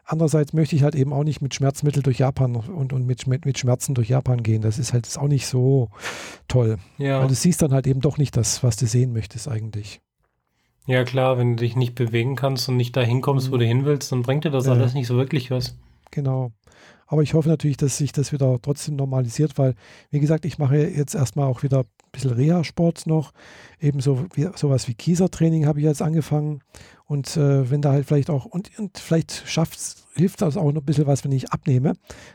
andererseits 0.10 0.53
möchte 0.53 0.76
ich 0.76 0.84
halt 0.84 0.95
eben 0.95 1.14
auch 1.14 1.24
nicht 1.24 1.41
mit 1.41 1.53
Schmerzmittel 1.53 2.03
durch 2.03 2.18
Japan 2.18 2.55
und, 2.55 2.91
und 2.91 3.05
mit, 3.05 3.28
mit, 3.28 3.45
mit 3.45 3.57
Schmerzen 3.60 3.93
durch 3.93 4.10
Japan 4.10 4.43
gehen. 4.43 4.62
Das 4.62 4.80
ist 4.80 4.91
halt 4.91 5.07
auch 5.18 5.28
nicht 5.28 5.47
so 5.47 5.89
toll. 6.47 6.78
Ja. 6.97 7.22
Weil 7.22 7.28
du 7.28 7.36
siehst 7.36 7.62
dann 7.62 7.74
halt 7.74 7.88
eben 7.88 8.01
doch 8.01 8.18
nicht 8.18 8.36
das, 8.36 8.64
was 8.64 8.76
du 8.76 8.88
sehen 8.88 9.14
möchtest 9.14 9.47
eigentlich. 9.47 10.01
Ja, 10.88 11.03
klar, 11.03 11.38
wenn 11.38 11.55
du 11.55 11.64
dich 11.64 11.76
nicht 11.76 11.93
bewegen 11.93 12.36
kannst 12.36 12.68
und 12.68 12.76
nicht 12.76 12.97
dahin 12.97 13.22
kommst, 13.22 13.51
wo 13.51 13.55
mhm. 13.55 13.60
du 13.60 13.66
hin 13.66 13.86
willst, 13.86 14.12
dann 14.12 14.24
bringt 14.24 14.43
dir 14.43 14.49
das 14.49 14.66
äh, 14.66 14.72
alles 14.72 14.95
nicht 14.95 15.07
so 15.07 15.16
wirklich 15.16 15.51
was. 15.51 15.78
Genau. 16.10 16.51
Aber 17.05 17.22
ich 17.22 17.34
hoffe 17.34 17.49
natürlich, 17.49 17.78
dass 17.78 17.97
sich 17.97 18.12
das 18.12 18.32
wieder 18.32 18.60
trotzdem 18.62 18.95
normalisiert, 18.95 19.57
weil, 19.57 19.76
wie 20.10 20.20
gesagt, 20.20 20.45
ich 20.45 20.57
mache 20.57 20.78
jetzt 20.78 21.16
erstmal 21.16 21.47
auch 21.47 21.64
wieder 21.64 21.86
ein 22.10 22.12
bisschen 22.12 22.32
Reha-Sport 22.32 23.07
noch. 23.07 23.32
Ebenso 23.80 24.26
wie, 24.34 24.49
sowas 24.55 24.88
wie 24.88 24.93
Kiesertraining 24.93 25.66
habe 25.66 25.80
ich 25.80 25.86
jetzt 25.86 26.01
angefangen. 26.01 26.62
Und 27.05 27.38
äh, 27.38 27.70
wenn 27.72 27.82
da 27.82 27.91
halt 27.91 28.05
vielleicht 28.05 28.30
auch, 28.30 28.45
und, 28.45 28.78
und 28.78 28.97
vielleicht 28.97 29.43
schafft 29.47 29.80
hilft 30.20 30.41
das 30.41 30.57
auch 30.57 30.72
noch 30.72 30.82
ein 30.82 30.86
bisschen 30.86 31.07
was, 31.07 31.24
wenn 31.24 31.32
ich 31.32 31.51
abnehme. 31.51 31.93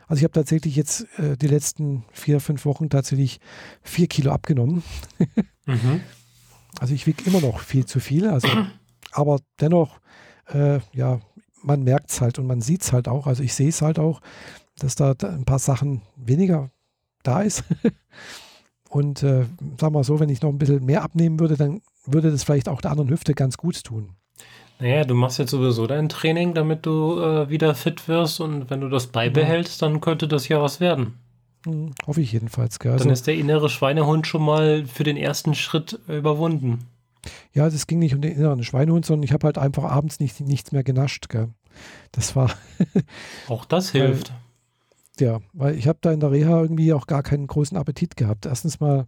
Also 0.09 0.19
ich 0.19 0.25
habe 0.25 0.33
tatsächlich 0.33 0.75
jetzt 0.75 1.07
äh, 1.19 1.37
die 1.37 1.47
letzten 1.47 2.05
vier, 2.13 2.41
fünf 2.41 2.65
Wochen 2.65 2.89
tatsächlich 2.89 3.41
vier 3.83 4.07
Kilo 4.07 4.33
abgenommen. 4.33 4.83
mhm. 5.67 6.01
Also 6.81 6.95
ich 6.95 7.07
wiege 7.07 7.23
immer 7.27 7.41
noch 7.41 7.61
viel 7.61 7.85
zu 7.85 8.01
viel. 8.01 8.29
Also, 8.29 8.49
aber 9.13 9.41
dennoch, 9.61 10.01
äh, 10.53 10.81
ja, 10.93 11.21
man 11.63 11.83
merkt 11.83 12.11
es 12.11 12.21
halt 12.21 12.39
und 12.39 12.47
man 12.47 12.61
sieht 12.61 12.83
es 12.83 12.93
halt 12.93 13.07
auch. 13.07 13.27
Also 13.27 13.43
ich 13.43 13.55
sehe 13.55 13.69
es 13.69 13.83
halt 13.83 13.99
auch, 13.99 14.21
dass 14.79 14.97
da, 14.97 15.13
ein 15.13 15.45
paar 15.45 15.59
Sachen 15.59 16.03
weniger 16.17 16.71
da 17.23 17.43
ist. 17.43 17.65
und 18.95 19.25
äh, 19.25 19.47
sag 19.81 19.91
mal 19.91 20.05
so, 20.05 20.21
wenn 20.21 20.29
ich 20.29 20.41
noch 20.41 20.51
ein 20.51 20.59
bisschen 20.59 20.85
mehr 20.85 21.03
abnehmen 21.03 21.41
würde, 21.41 21.57
dann 21.57 21.81
würde 22.07 22.31
das 22.31 22.45
vielleicht 22.45 22.69
auch 22.69 22.81
der 22.81 22.93
anderen 22.93 23.11
Hüfte 23.11 23.35
ganz 23.35 23.57
gut 23.57 23.83
tun. 23.83 24.11
Naja, 24.79 25.05
du 25.05 25.15
machst 25.15 25.39
jetzt 25.41 25.51
sowieso 25.51 25.89
dein 25.89 26.09
Training, 26.09 26.55
damit 26.55 26.87
du 26.87 27.21
äh, 27.21 27.49
wieder 27.49 27.75
fit 27.75 28.07
wirst 28.07 28.41
und 28.41 28.71
wenn 28.71 28.81
du 28.81 28.89
das 28.89 29.09
beibehältst, 29.09 29.81
ja. 29.81 29.89
dann 29.89 30.01
könnte 30.01 30.29
das 30.29 30.47
ja 30.47 30.63
was 30.63 30.79
werden. 30.79 31.19
Hm, 31.65 31.93
hoffe 32.07 32.21
ich 32.21 32.31
jedenfalls. 32.31 32.79
Gell? 32.79 32.93
Also, 32.93 33.05
dann 33.05 33.13
ist 33.13 33.27
der 33.27 33.35
innere 33.35 33.69
Schweinehund 33.69 34.29
schon 34.29 34.45
mal 34.45 34.85
für 34.87 35.03
den 35.03 35.17
ersten 35.17 35.57
Schritt 35.57 35.99
überwunden. 36.07 36.85
Ja, 37.53 37.67
es 37.67 37.89
ging 37.89 37.99
nicht 37.99 38.15
um 38.15 38.21
den 38.21 38.37
inneren 38.37 38.63
Schweinehund, 38.63 39.07
sondern 39.07 39.25
ich 39.25 39.33
habe 39.33 39.47
halt 39.47 39.59
einfach 39.59 39.85
abends 39.85 40.21
nicht, 40.21 40.41
nichts 40.41 40.71
mehr 40.71 40.85
genascht. 40.85 41.29
Gell? 41.29 41.49
Das 42.13 42.37
war. 42.37 42.51
auch 43.49 43.65
das 43.65 43.91
hilft. 43.93 44.33
Ja, 45.21 45.41
weil 45.53 45.77
ich 45.77 45.87
habe 45.87 45.99
da 46.01 46.13
in 46.13 46.21
der 46.21 46.33
Reha 46.33 46.61
irgendwie 46.63 46.93
auch 46.93 47.07
gar 47.07 47.23
keinen 47.23 47.47
großen 47.47 47.77
Appetit 47.77 48.17
gehabt. 48.17 48.47
Erstens 48.47 48.81
mal 48.81 49.07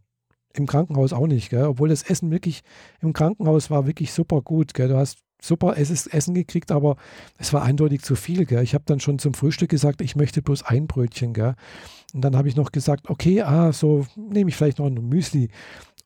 im 0.52 0.66
Krankenhaus 0.66 1.12
auch 1.12 1.26
nicht, 1.26 1.50
gell? 1.50 1.64
obwohl 1.64 1.88
das 1.88 2.02
Essen 2.02 2.30
wirklich 2.30 2.62
im 3.00 3.12
Krankenhaus 3.12 3.70
war 3.70 3.86
wirklich 3.86 4.12
super 4.12 4.40
gut. 4.40 4.74
Gell? 4.74 4.88
Du 4.88 4.96
hast 4.96 5.18
super 5.42 5.76
Essen 5.76 6.34
gekriegt, 6.34 6.72
aber 6.72 6.96
es 7.38 7.52
war 7.52 7.62
eindeutig 7.62 8.02
zu 8.02 8.14
viel. 8.14 8.46
Gell? 8.46 8.62
Ich 8.62 8.74
habe 8.74 8.84
dann 8.86 9.00
schon 9.00 9.18
zum 9.18 9.34
Frühstück 9.34 9.68
gesagt, 9.68 10.00
ich 10.00 10.16
möchte 10.16 10.42
bloß 10.42 10.62
ein 10.62 10.86
Brötchen. 10.86 11.34
Gell? 11.34 11.54
Und 12.14 12.22
dann 12.22 12.36
habe 12.36 12.48
ich 12.48 12.56
noch 12.56 12.72
gesagt, 12.72 13.10
okay, 13.10 13.42
ah, 13.42 13.72
so 13.72 14.06
nehme 14.16 14.48
ich 14.48 14.56
vielleicht 14.56 14.78
noch 14.78 14.86
ein 14.86 14.94
Müsli. 14.94 15.50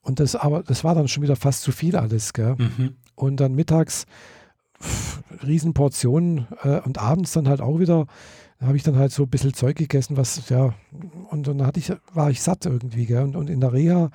Und 0.01 0.19
das 0.19 0.35
aber, 0.35 0.63
das 0.63 0.83
war 0.83 0.95
dann 0.95 1.07
schon 1.07 1.23
wieder 1.23 1.35
fast 1.35 1.61
zu 1.61 1.71
viel 1.71 1.95
alles, 1.95 2.33
gell? 2.33 2.55
Mhm. 2.57 2.95
Und 3.13 3.39
dann 3.39 3.53
mittags 3.53 4.05
Riesenportionen 5.45 6.47
äh, 6.63 6.79
und 6.79 6.97
abends 6.97 7.33
dann 7.33 7.47
halt 7.47 7.61
auch 7.61 7.79
wieder, 7.79 8.07
habe 8.67 8.77
ich 8.77 8.83
dann 8.83 8.95
halt 8.95 9.11
so 9.11 9.23
ein 9.23 9.29
bisschen 9.29 9.53
Zeug 9.53 9.75
gegessen, 9.75 10.17
was, 10.17 10.49
ja, 10.49 10.73
und 11.29 11.47
dann 11.47 11.65
hatte 11.65 11.79
ich, 11.79 11.91
war 12.13 12.29
ich 12.29 12.41
satt 12.41 12.65
irgendwie, 12.65 13.05
gell? 13.05 13.23
Und, 13.23 13.35
und 13.35 13.49
in 13.49 13.59
der 13.59 13.73
Reha, 13.73 14.11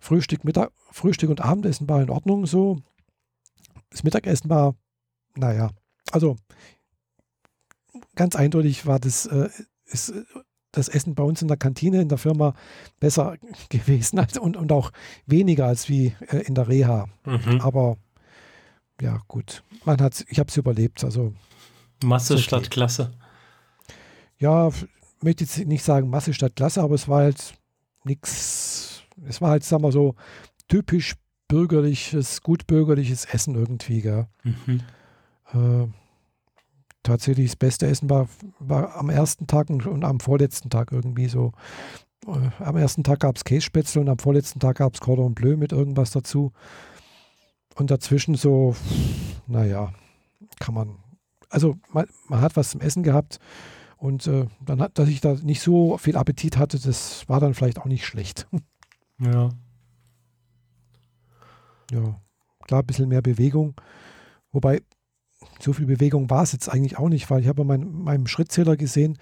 Frühstück, 0.00 0.44
Mittag, 0.44 0.72
Frühstück 0.90 1.30
und 1.30 1.40
Abendessen 1.40 1.88
war 1.88 2.02
in 2.02 2.10
Ordnung 2.10 2.46
so. 2.46 2.80
Das 3.90 4.02
Mittagessen 4.02 4.50
war, 4.50 4.74
naja, 5.36 5.70
also 6.12 6.36
ganz 8.14 8.36
eindeutig 8.36 8.86
war 8.86 8.98
das, 8.98 9.26
äh, 9.26 9.48
ist 9.86 10.14
das 10.72 10.88
Essen 10.88 11.14
bei 11.14 11.22
uns 11.22 11.42
in 11.42 11.48
der 11.48 11.56
Kantine 11.56 12.00
in 12.00 12.08
der 12.08 12.18
Firma 12.18 12.54
besser 13.00 13.36
gewesen 13.68 14.18
als, 14.18 14.38
und, 14.38 14.56
und 14.56 14.72
auch 14.72 14.90
weniger 15.26 15.66
als 15.66 15.88
wie 15.88 16.14
äh, 16.28 16.38
in 16.38 16.54
der 16.54 16.68
Reha. 16.68 17.06
Mhm. 17.24 17.60
Aber 17.60 17.96
ja, 19.00 19.20
gut. 19.28 19.62
Man 19.84 20.00
hat 20.00 20.24
ich 20.28 20.38
habe 20.38 20.48
es 20.48 20.56
überlebt. 20.56 21.04
Also 21.04 21.34
Masse 22.02 22.34
okay. 22.34 22.42
statt 22.42 22.70
Klasse. 22.70 23.12
Ja, 24.44 24.68
möchte 25.22 25.44
jetzt 25.44 25.56
nicht 25.66 25.82
sagen 25.82 26.10
Masse 26.10 26.34
statt 26.34 26.54
Klasse, 26.54 26.82
aber 26.82 26.96
es 26.96 27.08
war 27.08 27.20
halt 27.20 27.54
nichts. 28.04 29.00
Es 29.26 29.40
war 29.40 29.48
halt, 29.48 29.64
sagen 29.64 29.82
wir 29.82 29.90
so, 29.90 30.16
typisch 30.68 31.14
bürgerliches, 31.48 32.42
gut 32.42 32.66
bürgerliches 32.66 33.24
Essen 33.24 33.54
irgendwie, 33.54 34.02
gell? 34.02 34.26
Mhm. 34.42 34.82
Äh, 35.54 35.86
tatsächlich 37.02 37.52
das 37.52 37.56
beste 37.56 37.86
Essen 37.86 38.10
war, 38.10 38.28
war 38.58 38.96
am 38.96 39.08
ersten 39.08 39.46
Tag 39.46 39.70
und, 39.70 39.86
und 39.86 40.04
am 40.04 40.20
vorletzten 40.20 40.68
Tag 40.68 40.92
irgendwie 40.92 41.28
so. 41.28 41.52
Äh, 42.26 42.62
am 42.62 42.76
ersten 42.76 43.02
Tag 43.02 43.20
gab 43.20 43.36
es 43.36 43.44
Kässpätzle 43.44 44.02
und 44.02 44.10
am 44.10 44.18
vorletzten 44.18 44.60
Tag 44.60 44.76
gab 44.76 44.92
es 44.92 45.00
Cordon 45.00 45.34
Bleu 45.34 45.56
mit 45.56 45.72
irgendwas 45.72 46.10
dazu. 46.10 46.52
Und 47.76 47.90
dazwischen 47.90 48.34
so, 48.34 48.76
naja, 49.46 49.94
kann 50.60 50.74
man. 50.74 50.98
Also 51.48 51.78
man, 51.88 52.04
man 52.28 52.42
hat 52.42 52.56
was 52.56 52.72
zum 52.72 52.82
Essen 52.82 53.04
gehabt 53.04 53.40
und 54.04 54.26
äh, 54.26 54.44
dann 54.60 54.82
hat, 54.82 54.98
dass 54.98 55.08
ich 55.08 55.22
da 55.22 55.32
nicht 55.32 55.62
so 55.62 55.96
viel 55.96 56.18
Appetit 56.18 56.58
hatte, 56.58 56.78
das 56.78 57.26
war 57.26 57.40
dann 57.40 57.54
vielleicht 57.54 57.78
auch 57.78 57.86
nicht 57.86 58.04
schlecht. 58.04 58.46
Ja. 59.20 59.50
Ja, 61.92 62.20
klar, 62.66 62.82
ein 62.82 62.86
bisschen 62.86 63.08
mehr 63.08 63.22
Bewegung. 63.22 63.74
Wobei 64.50 64.82
so 65.60 65.72
viel 65.72 65.86
Bewegung 65.86 66.28
war 66.30 66.42
es 66.42 66.50
jetzt 66.50 66.68
eigentlich 66.68 66.98
auch 66.98 67.08
nicht, 67.08 67.30
weil 67.30 67.40
ich 67.40 67.46
habe 67.46 67.64
mein, 67.64 67.92
meinem 67.92 68.26
Schrittzähler 68.26 68.76
gesehen, 68.76 69.16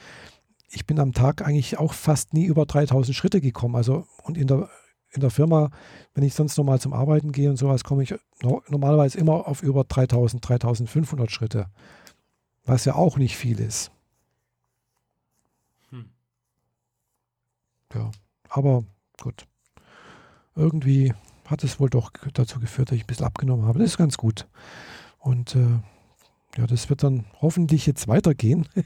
ich 0.71 0.87
bin 0.87 0.99
am 0.99 1.13
Tag 1.13 1.47
eigentlich 1.47 1.79
auch 1.79 1.93
fast 1.93 2.33
nie 2.33 2.47
über 2.47 2.65
3000 2.65 3.15
Schritte 3.15 3.43
gekommen. 3.43 3.77
Also 3.77 4.07
und 4.23 4.39
in 4.39 4.47
der, 4.47 4.71
in 5.11 5.21
der 5.21 5.31
Firma, 5.31 5.71
wenn 6.15 6.25
ich 6.25 6.33
sonst 6.33 6.57
normal 6.57 6.81
zum 6.81 6.95
Arbeiten 6.95 7.33
gehe 7.33 7.51
und 7.51 7.59
sowas, 7.59 7.85
komme 7.85 8.03
ich 8.03 8.15
no, 8.43 8.63
normalerweise 8.69 9.19
immer 9.19 9.47
auf 9.47 9.63
über 9.63 9.85
3000, 9.85 10.49
3500 10.49 11.31
Schritte. 11.31 11.67
Was 12.65 12.87
ja 12.87 12.95
auch 12.95 13.19
nicht 13.19 13.37
viel 13.37 13.61
ist. 13.61 13.93
Ja, 17.95 18.11
aber 18.49 18.85
gut. 19.21 19.47
Irgendwie 20.55 21.15
hat 21.47 21.65
es 21.65 21.81
wohl 21.81 21.91
doch 21.91 22.11
dazu 22.35 22.61
geführt, 22.61 22.91
dass 22.91 22.97
ich 22.97 23.05
ein 23.05 23.07
bisschen 23.07 23.27
abgenommen 23.27 23.67
habe. 23.67 23.79
Das 23.79 23.91
ist 23.91 23.99
ganz 23.99 24.17
gut. 24.17 24.47
Und 25.19 25.55
äh, 25.55 25.81
ja, 26.57 26.67
das 26.67 26.91
wird 26.91 27.03
dann 27.03 27.25
hoffentlich 27.41 27.87
jetzt 27.87 28.09
weitergehen. 28.09 28.69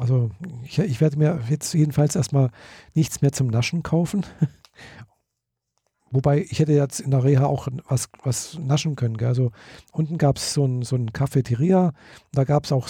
Also 0.00 0.30
ich, 0.64 0.78
ich, 0.78 1.02
werde 1.02 1.18
mir 1.18 1.40
jetzt 1.50 1.74
jedenfalls 1.74 2.16
erstmal 2.16 2.50
nichts 2.94 3.20
mehr 3.20 3.30
zum 3.30 3.48
Naschen 3.48 3.82
kaufen. 3.82 4.24
Wobei 6.10 6.46
ich 6.48 6.60
hätte 6.60 6.72
jetzt 6.72 7.00
in 7.00 7.10
der 7.10 7.24
Reha 7.24 7.44
auch 7.44 7.68
was, 7.88 8.08
was 8.22 8.58
naschen 8.58 8.96
können. 8.96 9.18
Gell? 9.18 9.28
Also 9.28 9.50
unten 9.92 10.16
gab 10.16 10.38
es 10.38 10.54
so 10.54 10.64
ein, 10.64 10.80
so 10.80 10.96
ein 10.96 11.12
Cafeteria, 11.12 11.92
da 12.32 12.44
gab 12.44 12.64
es 12.64 12.72
auch 12.72 12.88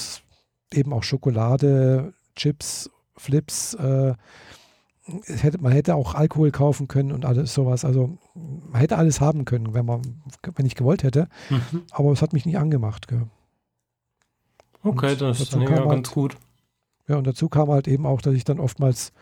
eben 0.73 0.93
auch 0.93 1.03
Schokolade, 1.03 2.15
Chips, 2.37 2.89
Flips, 3.23 3.75
äh, 3.75 4.15
hätte, 5.27 5.59
man 5.61 5.73
hätte 5.73 5.95
auch 5.95 6.15
Alkohol 6.15 6.51
kaufen 6.51 6.89
können 6.89 7.13
und 7.13 7.25
alles 7.25 7.55
sowas. 7.55 7.85
Also 7.85 8.19
man 8.35 8.81
hätte 8.81 8.99
alles 8.99 9.21
haben 9.21 9.45
können, 9.45 9.75
wenn 9.75 9.87
man, 9.87 10.03
wenn 10.55 10.67
ich 10.67 10.75
gewollt 10.75 11.03
hätte. 11.03 11.29
Mhm. 11.51 11.83
Aber 11.91 12.13
es 12.13 12.23
hat 12.23 12.33
mich 12.33 12.47
nicht 12.47 12.59
angemacht. 12.59 13.09
Gell. 13.09 13.27
Okay, 14.83 15.17
das 15.17 15.41
ist 15.41 15.55
dann 15.55 15.63
ja 15.63 15.71
halt, 15.71 15.89
ganz 15.89 16.11
gut. 16.11 16.37
Ja, 17.09 17.17
und 17.17 17.27
dazu 17.27 17.49
kam 17.49 17.69
halt 17.71 17.89
eben 17.89 18.07
auch, 18.07 18.21
dass 18.21 18.35
ich 18.35 18.45
dann 18.45 18.61
oftmals 18.61 19.13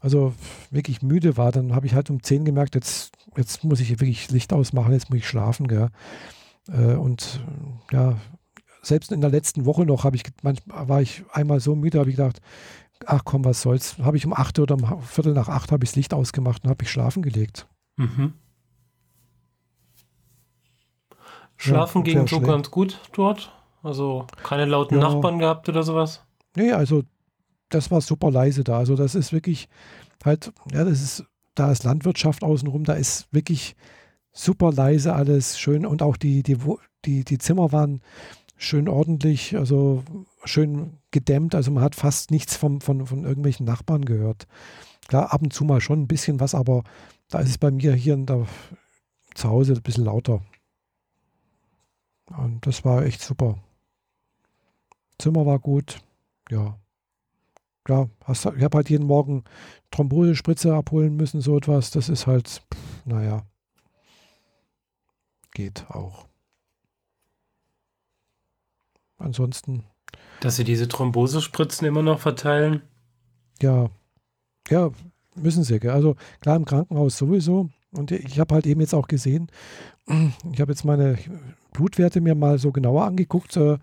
also 0.00 0.34
wirklich 0.70 1.02
müde 1.02 1.36
war. 1.36 1.52
Dann 1.52 1.74
habe 1.74 1.86
ich 1.86 1.94
halt 1.94 2.10
um 2.10 2.22
10 2.22 2.44
gemerkt, 2.44 2.74
jetzt, 2.74 3.12
jetzt 3.36 3.64
muss 3.64 3.80
ich 3.80 3.90
wirklich 3.90 4.30
Licht 4.30 4.52
ausmachen, 4.52 4.92
jetzt 4.92 5.10
muss 5.10 5.18
ich 5.18 5.28
schlafen. 5.28 5.68
Gell. 5.68 5.88
Äh, 6.68 6.94
und 6.94 7.40
ja, 7.92 8.16
selbst 8.82 9.12
in 9.12 9.20
der 9.20 9.30
letzten 9.30 9.64
Woche 9.64 9.86
noch 9.86 10.04
habe 10.04 10.16
ich 10.16 10.24
manchmal 10.42 10.88
war 10.88 11.00
ich 11.00 11.22
einmal 11.32 11.60
so 11.60 11.76
müde, 11.76 12.00
habe 12.00 12.10
ich 12.10 12.16
gedacht, 12.16 12.40
ach 13.06 13.22
komm, 13.24 13.44
was 13.44 13.62
soll's. 13.62 13.98
Habe 13.98 14.16
ich 14.16 14.26
um 14.26 14.32
acht 14.32 14.58
oder 14.58 14.74
um 14.74 15.02
Viertel 15.02 15.34
nach 15.34 15.48
acht 15.48 15.72
habe 15.72 15.84
ich 15.84 15.90
das 15.90 15.96
Licht 15.96 16.14
ausgemacht 16.14 16.64
und 16.64 16.70
habe 16.70 16.82
ich 16.82 16.90
schlafen 16.90 17.22
gelegt. 17.22 17.66
Mhm. 17.96 18.34
Schlafen 21.56 22.04
ja, 22.04 22.12
ging 22.12 22.20
so 22.22 22.36
schlecht. 22.36 22.46
ganz 22.46 22.70
gut 22.70 23.00
dort? 23.12 23.52
Also 23.82 24.26
keine 24.42 24.64
lauten 24.64 24.98
ja. 24.98 25.08
Nachbarn 25.08 25.38
gehabt 25.38 25.68
oder 25.68 25.82
sowas? 25.82 26.24
Nee, 26.56 26.72
also 26.72 27.02
das 27.68 27.90
war 27.90 28.00
super 28.00 28.30
leise 28.30 28.64
da. 28.64 28.78
Also 28.78 28.96
das 28.96 29.14
ist 29.14 29.32
wirklich 29.32 29.68
halt, 30.24 30.52
ja, 30.72 30.84
das 30.84 31.00
ist, 31.02 31.24
da 31.54 31.70
ist 31.70 31.84
Landwirtschaft 31.84 32.44
außenrum, 32.44 32.84
da 32.84 32.94
ist 32.94 33.28
wirklich 33.32 33.76
super 34.32 34.72
leise 34.72 35.14
alles, 35.14 35.58
schön 35.58 35.84
und 35.84 36.02
auch 36.02 36.16
die, 36.16 36.42
die, 36.42 36.56
die, 37.04 37.24
die 37.24 37.38
Zimmer 37.38 37.72
waren 37.72 38.00
schön 38.56 38.88
ordentlich, 38.88 39.56
also 39.56 40.02
schön 40.44 40.98
gedämmt. 41.10 41.54
Also 41.54 41.70
man 41.70 41.82
hat 41.82 41.94
fast 41.94 42.30
nichts 42.30 42.56
vom, 42.56 42.80
von, 42.80 43.06
von 43.06 43.24
irgendwelchen 43.24 43.66
Nachbarn 43.66 44.04
gehört. 44.04 44.46
Klar, 45.08 45.32
ab 45.32 45.42
und 45.42 45.52
zu 45.52 45.64
mal 45.64 45.80
schon 45.80 46.02
ein 46.02 46.08
bisschen 46.08 46.40
was, 46.40 46.54
aber 46.54 46.84
da 47.28 47.40
ist 47.40 47.50
es 47.50 47.58
bei 47.58 47.70
mir 47.70 47.94
hier 47.94 48.14
in 48.14 48.26
der, 48.26 48.46
zu 49.34 49.48
Hause 49.48 49.74
ein 49.74 49.82
bisschen 49.82 50.04
lauter. 50.04 50.42
Und 52.26 52.66
das 52.66 52.84
war 52.84 53.04
echt 53.04 53.20
super. 53.20 53.58
Zimmer 55.18 55.46
war 55.46 55.58
gut. 55.58 56.00
Ja. 56.50 56.78
Ja, 57.88 58.08
hast, 58.24 58.46
ich 58.46 58.62
habe 58.62 58.76
halt 58.76 58.90
jeden 58.90 59.06
Morgen 59.06 59.42
Thrombosespritze 59.90 60.72
abholen 60.72 61.16
müssen, 61.16 61.40
so 61.40 61.56
etwas. 61.56 61.90
Das 61.90 62.08
ist 62.08 62.26
halt, 62.28 62.62
naja, 63.04 63.44
geht 65.52 65.90
auch. 65.90 66.26
Ansonsten. 69.18 69.84
Dass 70.42 70.56
sie 70.56 70.64
diese 70.64 70.88
Thrombosespritzen 70.88 71.86
immer 71.86 72.02
noch 72.02 72.18
verteilen? 72.18 72.82
Ja, 73.60 73.90
ja, 74.68 74.90
müssen 75.36 75.62
sie. 75.62 75.80
Also 75.88 76.16
klar 76.40 76.56
im 76.56 76.64
Krankenhaus 76.64 77.16
sowieso. 77.16 77.70
Und 77.92 78.10
ich 78.10 78.40
habe 78.40 78.56
halt 78.56 78.66
eben 78.66 78.80
jetzt 78.80 78.92
auch 78.92 79.06
gesehen, 79.06 79.52
ich 80.52 80.60
habe 80.60 80.72
jetzt 80.72 80.84
meine 80.84 81.16
Blutwerte 81.72 82.20
mir 82.20 82.34
mal 82.34 82.58
so 82.58 82.72
genauer 82.72 83.04
angeguckt. 83.04 83.56
Äh, 83.56 83.78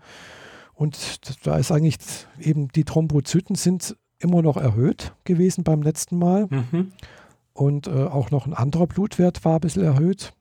und 0.74 1.46
da 1.46 1.56
ist 1.56 1.72
eigentlich 1.72 1.96
eben 2.38 2.68
die 2.68 2.84
Thrombozyten 2.84 3.56
sind 3.56 3.96
immer 4.18 4.42
noch 4.42 4.58
erhöht 4.58 5.14
gewesen 5.24 5.64
beim 5.64 5.80
letzten 5.80 6.18
Mal. 6.18 6.46
Mhm. 6.50 6.92
Und 7.54 7.86
äh, 7.86 8.04
auch 8.04 8.30
noch 8.30 8.46
ein 8.46 8.52
anderer 8.52 8.86
Blutwert 8.86 9.46
war 9.46 9.54
ein 9.54 9.60
bisschen 9.60 9.84
erhöht. 9.84 10.34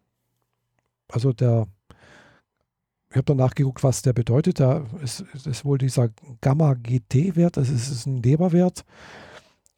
Also 1.07 1.31
der 1.31 1.67
ich 3.09 3.15
habe 3.15 3.25
danach 3.25 3.55
geguckt, 3.55 3.83
was 3.83 4.01
der 4.03 4.13
bedeutet. 4.13 4.59
Da 4.59 4.85
ist, 5.03 5.21
ist 5.33 5.65
wohl 5.65 5.77
dieser 5.77 6.09
Gamma-GT-Wert, 6.41 7.57
das 7.57 7.69
ist, 7.69 7.89
ist, 7.89 8.05
ein 8.05 8.21
Leberwert, 8.21 8.85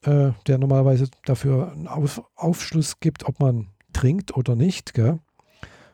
äh, 0.04 0.32
der 0.48 0.58
normalerweise 0.58 1.08
dafür 1.26 1.72
einen 1.72 1.88
Auf, 1.88 2.22
Aufschluss 2.36 3.00
gibt, 3.00 3.26
ob 3.26 3.40
man 3.40 3.68
trinkt 3.94 4.36
oder 4.36 4.56
nicht. 4.56 4.94
Gell? 4.94 5.20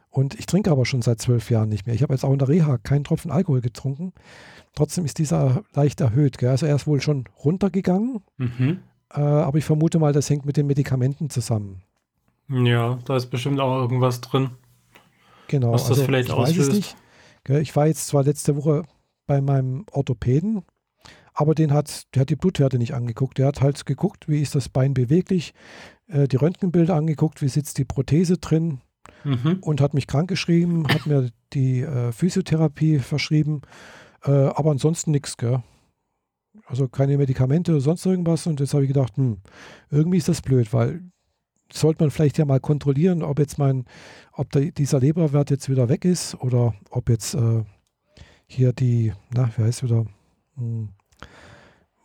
Und 0.10 0.34
ich 0.34 0.48
trinke 0.48 0.72
aber 0.72 0.86
schon 0.88 1.04
seit 1.04 1.22
zwölf 1.22 1.52
Jahren 1.52 1.70
nicht 1.70 1.86
mehr. 1.86 1.94
Ich 1.94 2.02
habe 2.02 2.14
jetzt 2.14 2.24
auch 2.24 2.34
in 2.34 2.40
der 2.40 2.48
Reha 2.48 2.80
keinen 2.80 3.04
Tropfen 3.04 3.30
Alkohol 3.30 3.62
getrunken. 3.62 4.14
Trotzdem 4.74 5.06
ist 5.06 5.20
dieser 5.20 5.64
leicht 5.74 6.02
erhöht. 6.02 6.40
Gell? 6.40 6.50
Also 6.50 6.66
er 6.66 6.76
ist 6.76 6.88
wohl 6.88 7.02
schon 7.02 7.26
runtergegangen. 7.44 8.24
Mhm. 8.38 8.80
Äh, 9.14 9.20
aber 9.20 9.60
ich 9.60 9.66
vermute 9.66 10.00
mal, 10.00 10.12
das 10.12 10.28
hängt 10.30 10.46
mit 10.46 10.58
den 10.58 10.66
Medikamenten 10.66 11.30
zusammen. 11.30 11.84
Ja, 12.50 12.98
da 13.06 13.16
ist 13.16 13.28
bestimmt 13.28 13.60
auch 13.60 13.80
irgendwas 13.82 14.22
drin. 14.22 14.52
Genau. 15.48 15.74
Was 15.74 15.84
das 15.84 15.92
also, 15.92 16.06
vielleicht 16.06 16.32
auslöst. 16.32 16.96
Ich 17.50 17.76
war 17.76 17.88
jetzt 17.88 18.08
zwar 18.08 18.24
letzte 18.24 18.56
Woche 18.56 18.84
bei 19.26 19.42
meinem 19.42 19.86
Orthopäden, 19.92 20.64
aber 21.34 21.56
den 21.56 21.72
hat, 21.72 22.14
der 22.14 22.22
hat 22.22 22.30
die 22.30 22.36
Blutwerte 22.36 22.78
nicht 22.78 22.94
angeguckt. 22.94 23.38
Der 23.38 23.48
hat 23.48 23.62
halt 23.62 23.86
geguckt, 23.86 24.28
wie 24.28 24.42
ist 24.42 24.56
das 24.56 24.70
Bein 24.70 24.94
beweglich, 24.94 25.54
äh, 26.08 26.28
die 26.28 26.38
Röntgenbilder 26.38 26.96
angeguckt, 26.96 27.42
wie 27.42 27.48
sitzt 27.48 27.78
die 27.78 27.86
Prothese 27.86 28.38
drin 28.38 28.82
mhm. 29.24 29.58
und 29.62 29.82
hat 29.82 29.94
mich 29.94 30.08
krankgeschrieben, 30.08 30.88
hat 30.88 31.06
mir 31.06 31.30
die 31.54 31.82
äh, 31.82 32.12
Physiotherapie 32.12 33.00
verschrieben, 33.00 33.62
äh, 34.24 34.32
aber 34.32 34.72
ansonsten 34.72 35.12
nichts, 35.12 35.38
gell? 35.38 35.64
Also 36.66 36.88
keine 36.88 37.18
Medikamente 37.18 37.72
oder 37.72 37.82
sonst 37.82 38.06
irgendwas. 38.06 38.48
Und 38.48 38.60
jetzt 38.60 38.74
habe 38.74 38.84
ich 38.84 38.90
gedacht, 38.90 39.16
hm, 39.16 39.38
irgendwie 39.90 40.18
ist 40.18 40.28
das 40.28 40.42
blöd, 40.42 40.74
weil 40.74 41.02
sollte 41.72 42.04
man 42.04 42.12
vielleicht 42.12 42.38
ja 42.38 42.46
mal 42.46 42.60
kontrollieren, 42.60 43.24
ob 43.24 43.40
jetzt 43.40 43.58
mein, 43.58 43.86
ob 44.34 44.52
der, 44.52 44.72
dieser 44.72 45.00
Leberwert 45.00 45.50
jetzt 45.50 45.70
wieder 45.70 45.90
weg 45.90 46.06
ist 46.06 46.36
oder 46.36 46.74
ob 46.90 47.10
jetzt 47.10 47.34
äh, 47.36 47.64
hier 48.48 48.74
die, 48.74 49.14
na, 49.34 49.50
wie 49.58 49.64
heißt 49.64 49.84
wieder, 49.84 50.06
hm, 50.56 50.90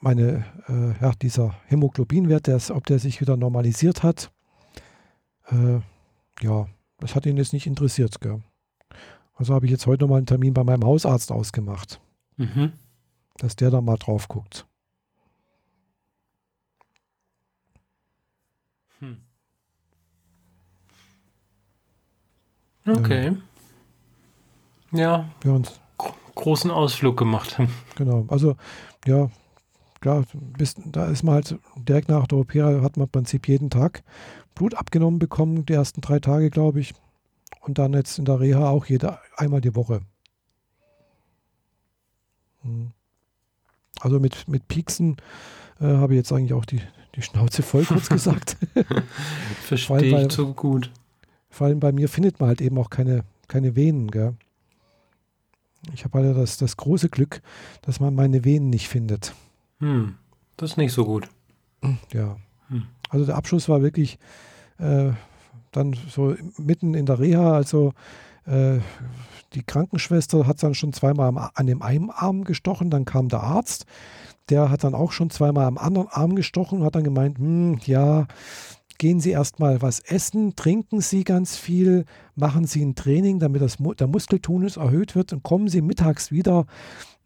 meine, 0.01 0.45
äh, 0.69 1.01
ja, 1.01 1.13
dieser 1.21 1.55
Hämoglobinwert, 1.67 2.49
der, 2.49 2.61
ob 2.71 2.87
der 2.87 2.99
sich 2.99 3.21
wieder 3.21 3.37
normalisiert 3.37 4.03
hat. 4.03 4.33
Äh, 5.47 5.79
ja, 6.41 6.67
das 6.99 7.15
hat 7.15 7.25
ihn 7.27 7.37
jetzt 7.37 7.53
nicht 7.53 7.67
interessiert. 7.69 8.21
Gell? 8.21 8.43
Also 9.35 9.55
habe 9.55 9.67
ich 9.67 9.73
jetzt 9.73 9.87
heute 9.87 10.03
nochmal 10.05 10.19
einen 10.19 10.27
Termin 10.27 10.55
bei 10.55 10.65
meinem 10.65 10.85
Hausarzt 10.85 11.31
ausgemacht. 11.31 12.01
Mhm. 12.37 12.73
Dass 13.39 13.57
der 13.57 13.71
da 13.71 13.81
mal 13.81 13.97
drauf 13.97 14.29
guckt. 14.29 14.67
Hm. 18.99 19.19
Okay. 22.87 23.37
Ja. 24.93 25.29
ja. 25.45 25.51
uns 25.51 25.81
großen 26.35 26.71
Ausflug 26.71 27.17
gemacht. 27.17 27.59
Genau. 27.97 28.25
Also, 28.29 28.57
ja, 29.07 29.31
klar, 30.01 30.25
bis, 30.33 30.75
da 30.87 31.07
ist 31.07 31.23
man 31.23 31.35
halt 31.35 31.59
direkt 31.77 32.09
nach 32.09 32.27
der 32.27 32.39
OP 32.39 32.55
hat 32.55 32.97
man 32.97 33.07
im 33.07 33.13
Prinzip 33.13 33.47
jeden 33.49 33.71
Tag 33.71 34.03
Blut 34.55 34.75
abgenommen 34.75 35.19
bekommen, 35.19 35.67
die 35.67 35.75
ersten 35.75 36.01
drei 36.01 36.19
Tage, 36.19 36.51
glaube 36.51 36.81
ich. 36.81 36.95
Und 37.61 37.79
dann 37.79 37.93
jetzt 37.93 38.19
in 38.19 38.25
der 38.25 38.41
Reha 38.41 38.69
auch 38.69 38.87
jede, 38.87 39.19
einmal 39.37 39.61
die 39.61 39.75
Woche. 39.77 40.01
Hm. 42.63 42.93
Also 44.01 44.19
mit, 44.19 44.49
mit 44.49 44.67
Pieksen 44.69 45.17
äh, 45.81 45.85
habe 45.85 46.15
ich 46.15 46.19
jetzt 46.19 46.33
eigentlich 46.33 46.55
auch 46.55 46.65
die, 46.65 46.81
die 47.15 47.23
Schnauze 47.23 47.63
voll, 47.63 47.85
kurz 47.85 48.09
gesagt. 48.09 48.57
Verstehe 49.61 50.27
ich 50.27 50.33
so 50.33 50.53
gut. 50.53 50.91
Vor 51.53 51.67
allem 51.67 51.81
bei 51.81 51.93
mir 51.93 52.09
findet 52.09 52.41
man 52.41 52.49
halt 52.49 52.63
eben 52.63 52.79
auch 52.79 52.89
keine, 52.89 53.25
keine 53.47 53.77
Venen. 53.77 54.11
Gell? 54.11 54.35
Ich 55.93 56.05
habe 56.05 56.19
halt 56.19 56.35
das, 56.35 56.57
das 56.57 56.79
große 56.79 57.11
Glück, 57.11 57.43
dass 57.83 58.01
man 58.01 58.15
meine 58.15 58.45
Venen 58.45 58.71
nicht 58.71 58.89
findet. 58.89 59.35
Hm, 59.79 60.15
das 60.57 60.73
ist 60.73 60.77
nicht 60.79 60.95
so 60.95 61.05
gut. 61.05 61.29
Ja. 62.11 62.39
Hm. 62.69 62.87
Also 63.11 63.27
der 63.27 63.37
Abschluss 63.37 63.69
war 63.69 63.83
wirklich 63.83 64.19
äh, 64.79 65.11
dann 65.73 65.95
so 66.09 66.35
mitten 66.57 66.95
in 66.95 67.05
der 67.05 67.19
Reha, 67.19 67.53
also 67.53 67.93
äh, 68.47 68.79
die 69.53 69.63
Krankenschwester 69.63 70.47
hat 70.47 70.63
dann 70.63 70.75
schon 70.75 70.95
zweimal 70.95 71.29
am, 71.29 71.37
an 71.37 71.67
dem 71.67 71.83
einen 71.83 72.11
Arm 72.11 72.45
gestochen, 72.45 72.89
dann 72.89 73.05
kam 73.05 73.29
der 73.29 73.43
Arzt, 73.43 73.85
der 74.49 74.71
hat 74.71 74.85
dann 74.85 74.95
auch 74.95 75.13
schon 75.13 75.29
zweimal 75.29 75.67
am 75.67 75.77
anderen 75.77 76.09
Arm 76.09 76.35
gestochen 76.35 76.79
und 76.79 76.85
hat 76.87 76.95
dann 76.95 77.05
gemeint, 77.05 77.39
hm, 77.39 77.79
ja, 77.85 78.27
gehen 79.03 79.19
Sie 79.19 79.33
erstmal 79.33 79.83
was 79.83 79.99
essen, 79.99 80.55
trinken 80.55 81.01
Sie 81.01 81.25
ganz 81.25 81.57
viel, 81.57 82.05
machen 82.37 82.67
Sie 82.67 82.85
ein 82.85 82.95
Training, 82.95 83.41
damit 83.41 83.61
das, 83.61 83.79
der 83.99 84.07
Muskeltonus 84.07 84.77
erhöht 84.77 85.17
wird 85.17 85.33
und 85.33 85.43
kommen 85.43 85.67
Sie 85.67 85.81
mittags 85.81 86.31
wieder 86.31 86.67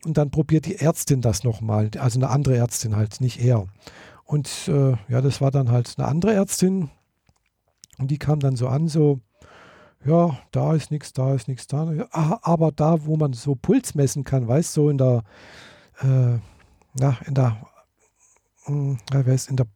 und 0.02 0.16
dann 0.16 0.30
probiert 0.30 0.64
die 0.64 0.76
Ärztin 0.76 1.20
das 1.20 1.44
nochmal, 1.44 1.90
also 1.98 2.18
eine 2.18 2.30
andere 2.30 2.56
Ärztin 2.56 2.96
halt, 2.96 3.20
nicht 3.20 3.44
er. 3.44 3.66
Und 4.24 4.48
äh, 4.68 4.92
ja, 5.10 5.20
das 5.20 5.42
war 5.42 5.50
dann 5.50 5.70
halt 5.70 5.96
eine 5.98 6.08
andere 6.08 6.32
Ärztin 6.32 6.88
und 7.98 8.10
die 8.10 8.18
kam 8.18 8.40
dann 8.40 8.56
so 8.56 8.68
an, 8.68 8.88
so, 8.88 9.20
ja, 10.02 10.38
da 10.52 10.72
ist 10.72 10.90
nichts, 10.90 11.12
da 11.12 11.34
ist 11.34 11.46
nichts, 11.46 11.66
da. 11.66 11.92
Ah, 12.10 12.38
aber 12.40 12.72
da, 12.72 13.04
wo 13.04 13.18
man 13.18 13.34
so 13.34 13.54
Puls 13.54 13.94
messen 13.94 14.24
kann, 14.24 14.48
weißt 14.48 14.74
du, 14.78 14.80
so 14.80 14.88
in 14.88 14.96
der, 14.96 15.24
äh, 16.00 16.38
na, 16.94 17.18
in 17.26 17.34
der, 17.34 17.66
hm, 18.64 18.96
in 19.12 19.56
der, 19.56 19.66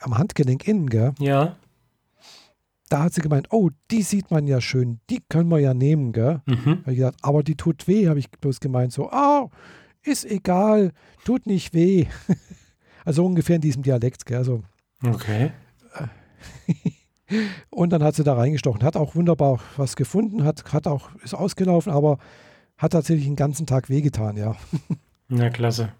am 0.00 0.18
Handgelenk 0.18 0.66
innen, 0.66 0.88
gell? 0.88 1.12
Ja. 1.18 1.56
Da 2.88 3.04
hat 3.04 3.14
sie 3.14 3.20
gemeint, 3.20 3.48
oh, 3.50 3.70
die 3.90 4.02
sieht 4.02 4.30
man 4.30 4.46
ja 4.46 4.60
schön, 4.60 5.00
die 5.10 5.22
können 5.28 5.48
wir 5.48 5.60
ja 5.60 5.74
nehmen, 5.74 6.12
gell? 6.12 6.42
Mhm. 6.46 6.82
ich 6.86 6.96
gesagt, 6.96 7.18
aber 7.22 7.42
die 7.42 7.56
tut 7.56 7.86
weh, 7.86 8.08
habe 8.08 8.18
ich 8.18 8.30
bloß 8.30 8.60
gemeint, 8.60 8.92
so, 8.92 9.10
oh, 9.12 9.50
ist 10.02 10.24
egal, 10.24 10.92
tut 11.24 11.46
nicht 11.46 11.72
weh. 11.72 12.06
also 13.04 13.24
ungefähr 13.24 13.56
in 13.56 13.62
diesem 13.62 13.82
Dialekt, 13.82 14.26
gell? 14.26 14.38
Also, 14.38 14.62
okay. 15.04 15.52
Und 17.70 17.90
dann 17.90 18.02
hat 18.02 18.16
sie 18.16 18.24
da 18.24 18.34
reingestochen, 18.34 18.82
hat 18.82 18.96
auch 18.96 19.14
wunderbar 19.14 19.60
was 19.76 19.94
gefunden, 19.94 20.44
hat, 20.44 20.72
hat 20.72 20.86
auch, 20.86 21.14
ist 21.22 21.34
ausgelaufen, 21.34 21.92
aber 21.92 22.18
hat 22.76 22.92
tatsächlich 22.92 23.26
den 23.26 23.36
ganzen 23.36 23.66
Tag 23.66 23.88
wehgetan, 23.88 24.36
ja. 24.36 24.56
Na, 25.28 25.50
klasse. 25.50 25.92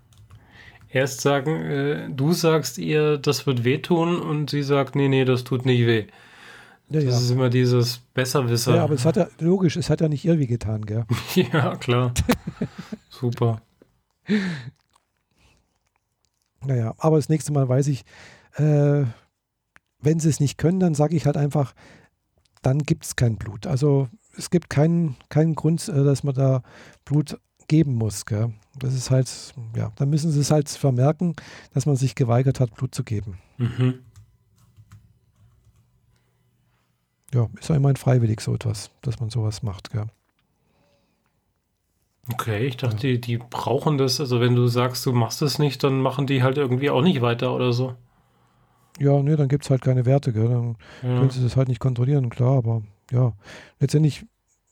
Erst 0.92 1.20
sagen, 1.20 1.60
äh, 1.62 2.08
du 2.10 2.32
sagst 2.32 2.78
ihr, 2.78 3.16
das 3.18 3.46
wird 3.46 3.64
wehtun 3.64 4.20
und 4.20 4.50
sie 4.50 4.62
sagt, 4.62 4.96
nee, 4.96 5.08
nee, 5.08 5.24
das 5.24 5.44
tut 5.44 5.64
nicht 5.64 5.86
weh. 5.86 6.06
Ja, 6.88 7.00
das 7.00 7.04
ja. 7.04 7.10
ist 7.10 7.30
immer 7.30 7.48
dieses 7.48 7.98
Besserwisser. 8.14 8.74
Ja, 8.74 8.84
aber 8.84 8.94
es 8.94 9.04
hat 9.04 9.16
ja, 9.16 9.28
logisch, 9.38 9.76
es 9.76 9.88
hat 9.88 10.00
ja 10.00 10.08
nicht 10.08 10.24
ihr 10.24 10.38
wehgetan, 10.40 10.84
gell? 10.84 11.04
ja, 11.34 11.76
klar. 11.76 12.12
Super. 13.08 13.62
Naja, 16.64 16.94
aber 16.98 17.16
das 17.16 17.28
nächste 17.28 17.52
Mal 17.52 17.68
weiß 17.68 17.86
ich, 17.86 18.04
äh, 18.56 19.04
wenn 20.00 20.18
sie 20.18 20.28
es 20.28 20.40
nicht 20.40 20.58
können, 20.58 20.80
dann 20.80 20.94
sage 20.94 21.14
ich 21.14 21.26
halt 21.26 21.36
einfach, 21.36 21.74
dann 22.62 22.80
gibt 22.80 23.04
es 23.04 23.14
kein 23.14 23.36
Blut. 23.36 23.66
Also 23.66 24.08
es 24.36 24.50
gibt 24.50 24.68
keinen, 24.70 25.16
keinen 25.28 25.54
Grund, 25.54 25.88
äh, 25.88 26.04
dass 26.04 26.24
man 26.24 26.34
da 26.34 26.62
Blut 27.04 27.38
geben 27.68 27.94
muss. 27.94 28.26
Gell? 28.26 28.52
Das 28.78 28.94
ist 28.94 29.10
halt, 29.10 29.54
ja, 29.76 29.92
dann 29.96 30.10
müssen 30.10 30.30
sie 30.30 30.40
es 30.40 30.50
halt 30.50 30.68
vermerken, 30.68 31.34
dass 31.74 31.86
man 31.86 31.96
sich 31.96 32.14
geweigert 32.14 32.60
hat, 32.60 32.74
Blut 32.74 32.94
zu 32.94 33.02
geben. 33.02 33.38
Mhm. 33.58 34.00
Ja, 37.34 37.48
ist 37.58 37.68
ja 37.68 37.76
immerhin 37.76 37.96
freiwillig 37.96 38.40
so 38.40 38.54
etwas, 38.54 38.90
dass 39.02 39.20
man 39.20 39.30
sowas 39.30 39.62
macht. 39.62 39.90
Gell? 39.90 40.06
Okay, 42.32 42.66
ich 42.66 42.76
dachte, 42.76 43.08
ja. 43.08 43.14
die, 43.14 43.20
die 43.20 43.38
brauchen 43.38 43.98
das. 43.98 44.20
Also 44.20 44.40
wenn 44.40 44.54
du 44.54 44.66
sagst, 44.66 45.04
du 45.06 45.12
machst 45.12 45.42
es 45.42 45.58
nicht, 45.58 45.82
dann 45.84 46.00
machen 46.00 46.26
die 46.26 46.42
halt 46.42 46.58
irgendwie 46.58 46.90
auch 46.90 47.02
nicht 47.02 47.22
weiter 47.22 47.54
oder 47.54 47.72
so. 47.72 47.94
Ja, 48.98 49.22
nee, 49.22 49.36
dann 49.36 49.48
gibt 49.48 49.64
es 49.64 49.70
halt 49.70 49.82
keine 49.82 50.04
Werte, 50.04 50.32
gell? 50.32 50.48
Dann 50.48 50.76
ja. 51.02 51.18
können 51.18 51.30
sie 51.30 51.42
das 51.42 51.56
halt 51.56 51.68
nicht 51.68 51.80
kontrollieren, 51.80 52.28
klar, 52.30 52.58
aber 52.58 52.82
ja. 53.10 53.32
Letztendlich, 53.78 54.26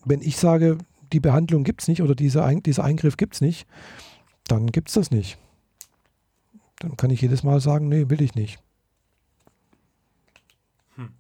wenn 0.05 0.21
ich 0.21 0.37
sage, 0.37 0.79
die 1.13 1.21
Behandlung 1.21 1.65
gibt 1.65 1.83
es 1.83 1.89
nicht 1.89 2.03
oder 2.03 2.15
diese 2.15 2.45
Ein 2.45 2.63
dieser 2.63 2.85
Eingriff 2.85 3.17
gibt 3.17 3.35
es 3.35 3.41
nicht, 3.41 3.67
dann 4.47 4.67
gibt 4.69 4.89
es 4.89 4.95
das 4.95 5.11
nicht. 5.11 5.39
Dann 6.81 6.97
kann 6.97 7.11
ich 7.11 7.21
jedes 7.21 7.43
Mal 7.43 7.61
sagen, 7.61 7.89
nee, 7.89 8.09
will 8.09 8.23
ich 8.23 8.35
nicht. 8.35 8.59
Hm. 10.95 11.11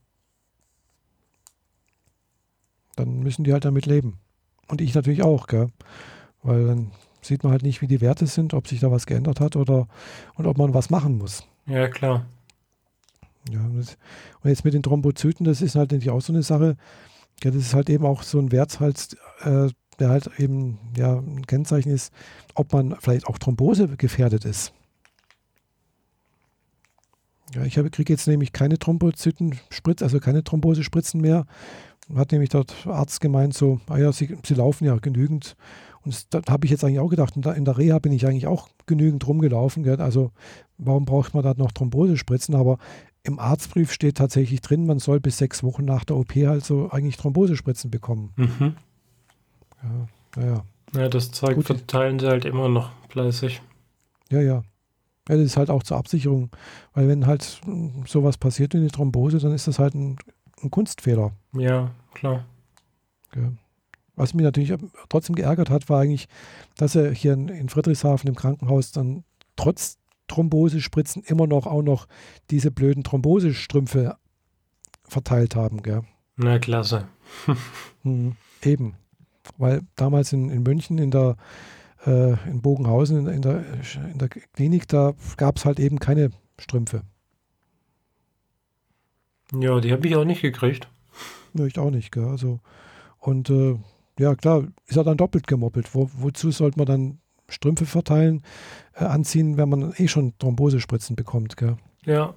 Dann 2.97 3.20
müssen 3.20 3.45
die 3.45 3.53
halt 3.53 3.64
damit 3.64 3.86
leben. 3.86 4.18
Und 4.68 4.80
ich 4.80 4.95
natürlich 4.95 5.22
auch, 5.22 5.47
gell? 5.47 5.70
Weil 6.43 6.66
dann 6.66 6.91
sieht 7.20 7.43
man 7.43 7.53
halt 7.53 7.62
nicht, 7.62 7.82
wie 7.82 7.89
die 7.89 8.01
Werte 8.01 8.26
sind, 8.26 8.55
ob 8.55 8.68
sich 8.68 8.80
da 8.80 8.91
was 8.91 9.07
geändert 9.07 9.41
hat 9.41 9.57
oder 9.57 9.89
und 10.34 10.47
ob 10.47 10.59
man 10.59 10.74
was 10.74 10.91
machen 10.91 11.18
muss. 11.18 11.45
Ja, 11.66 11.89
klar. 11.89 12.24
Ja, 13.51 13.61
und 13.61 13.97
jetzt 14.45 14.64
mit 14.64 14.74
den 14.74 14.82
Thrombozyten, 14.82 15.45
das 15.45 15.62
ist 15.62 15.74
halt 15.74 15.91
natürlich 15.91 16.11
auch 16.11 16.20
so 16.20 16.32
eine 16.32 16.43
Sache. 16.43 16.76
Ja, 17.45 17.51
das 17.51 17.62
ist 17.62 17.74
halt 17.74 17.89
eben 17.89 18.05
auch 18.05 18.22
so 18.22 18.39
ein 18.39 18.53
Wert, 18.53 18.78
äh, 18.80 19.68
der 19.99 20.09
halt 20.09 20.30
eben 20.39 20.78
ja, 20.97 21.18
ein 21.18 21.47
Kennzeichen 21.47 21.91
ist, 21.91 22.12
ob 22.55 22.72
man 22.72 22.97
vielleicht 23.01 23.26
auch 23.26 23.39
Thrombose 23.39 23.89
gefährdet 23.97 24.45
ist. 24.45 24.72
Ja, 27.55 27.64
ich 27.64 27.74
kriege 27.74 28.12
jetzt 28.12 28.26
nämlich 28.26 28.53
keine 28.53 28.78
Thrombozyten-Spritze, 28.78 30.05
also 30.05 30.20
keine 30.20 30.45
Thrombosespritzen 30.45 31.20
mehr. 31.20 31.47
Hat 32.14 32.32
nämlich 32.32 32.51
dort 32.51 32.86
Arzt 32.86 33.20
gemeint, 33.20 33.55
so, 33.55 33.80
ah 33.89 33.99
ja, 33.99 34.12
sie, 34.12 34.36
sie 34.45 34.55
laufen 34.55 34.84
ja 34.84 34.97
genügend. 34.97 35.57
Und 36.05 36.32
da 36.32 36.43
habe 36.49 36.64
ich 36.64 36.70
jetzt 36.70 36.84
eigentlich 36.84 37.01
auch 37.01 37.09
gedacht, 37.09 37.36
in 37.36 37.43
der, 37.43 37.55
in 37.55 37.64
der 37.64 37.76
Reha 37.76 37.99
bin 37.99 38.12
ich 38.12 38.26
eigentlich 38.26 38.47
auch 38.47 38.68
genügend 38.86 39.26
rumgelaufen. 39.26 39.82
Gell? 39.82 40.01
Also 40.01 40.30
warum 40.78 41.05
braucht 41.05 41.34
man 41.34 41.43
da 41.43 41.55
noch 41.55 41.72
Thrombosespritzen? 41.72 42.55
Aber 42.55 42.78
im 43.28 43.38
Arztbrief 43.38 43.92
steht 43.92 44.16
tatsächlich 44.16 44.60
drin, 44.60 44.86
man 44.86 44.98
soll 44.98 45.20
bis 45.20 45.38
sechs 45.38 45.62
Wochen 45.62 45.84
nach 45.84 46.04
der 46.04 46.16
OP 46.16 46.36
also 46.36 46.90
eigentlich 46.90 47.16
Thrombosespritzen 47.16 47.90
bekommen. 47.90 48.32
Mhm. 48.36 48.76
Ja, 49.82 50.08
naja. 50.36 50.64
Ja, 50.94 51.08
das 51.08 51.30
Zeug 51.30 51.56
Gut. 51.56 51.66
verteilen 51.66 52.18
sie 52.18 52.26
halt 52.26 52.44
immer 52.44 52.68
noch 52.68 52.90
fleißig. 53.10 53.62
Ja, 54.30 54.40
ja. 54.40 54.62
Ja, 55.28 55.36
das 55.36 55.44
ist 55.44 55.56
halt 55.58 55.68
auch 55.68 55.82
zur 55.82 55.98
Absicherung, 55.98 56.50
weil 56.94 57.06
wenn 57.06 57.26
halt 57.26 57.60
sowas 58.06 58.38
passiert 58.38 58.72
wie 58.72 58.78
eine 58.78 58.88
Thrombose, 58.88 59.38
dann 59.38 59.52
ist 59.52 59.68
das 59.68 59.78
halt 59.78 59.94
ein, 59.94 60.16
ein 60.62 60.70
Kunstfehler. 60.70 61.32
Ja, 61.52 61.90
klar. 62.14 62.46
Ja. 63.36 63.52
Was 64.16 64.32
mich 64.32 64.42
natürlich 64.42 64.72
trotzdem 65.10 65.36
geärgert 65.36 65.68
hat, 65.68 65.88
war 65.90 66.00
eigentlich, 66.00 66.28
dass 66.76 66.94
er 66.94 67.12
hier 67.12 67.34
in, 67.34 67.48
in 67.48 67.68
Friedrichshafen 67.68 68.28
im 68.28 68.36
Krankenhaus 68.36 68.90
dann 68.90 69.24
trotz 69.54 69.98
Thrombosespritzen 70.28 71.22
immer 71.24 71.46
noch 71.46 71.66
auch 71.66 71.82
noch 71.82 72.06
diese 72.50 72.70
blöden 72.70 73.04
Thrombosestrümpfe 73.04 74.16
verteilt 75.04 75.56
haben. 75.56 75.82
Gell? 75.82 76.02
Na, 76.36 76.58
klasse. 76.58 77.08
hm, 78.02 78.36
eben. 78.62 78.94
Weil 79.56 79.82
damals 79.96 80.32
in, 80.32 80.50
in 80.50 80.62
München 80.62 80.98
in 80.98 81.10
der 81.10 81.36
äh, 82.06 82.32
in 82.48 82.60
Bogenhausen 82.62 83.26
in, 83.26 83.34
in, 83.34 83.42
der, 83.42 83.64
in 84.12 84.18
der 84.18 84.28
Klinik, 84.28 84.88
da 84.88 85.14
gab 85.36 85.56
es 85.56 85.64
halt 85.64 85.80
eben 85.80 85.98
keine 85.98 86.30
Strümpfe. 86.58 87.02
Ja, 89.52 89.80
die 89.80 89.92
habe 89.92 90.06
ich 90.06 90.14
auch 90.14 90.24
nicht 90.24 90.42
gekriegt. 90.42 90.88
Ja, 91.54 91.64
ich 91.64 91.78
auch 91.78 91.90
nicht, 91.90 92.12
gell? 92.12 92.26
Also, 92.26 92.60
und 93.18 93.50
äh, 93.50 93.76
ja, 94.18 94.34
klar, 94.34 94.64
ist 94.86 94.96
er 94.96 95.04
dann 95.04 95.16
doppelt 95.16 95.46
gemoppelt. 95.46 95.94
Wo, 95.94 96.10
wozu 96.14 96.50
sollte 96.50 96.78
man 96.78 96.86
dann 96.86 97.18
Strümpfe 97.49 97.86
verteilen, 97.86 98.42
äh, 98.94 99.05
anziehen, 99.05 99.57
wenn 99.57 99.68
man 99.68 99.94
eh 99.96 100.09
schon 100.09 100.34
Thrombosespritzen 100.38 101.16
bekommt, 101.16 101.57
gell? 101.57 101.76
Ja. 102.05 102.34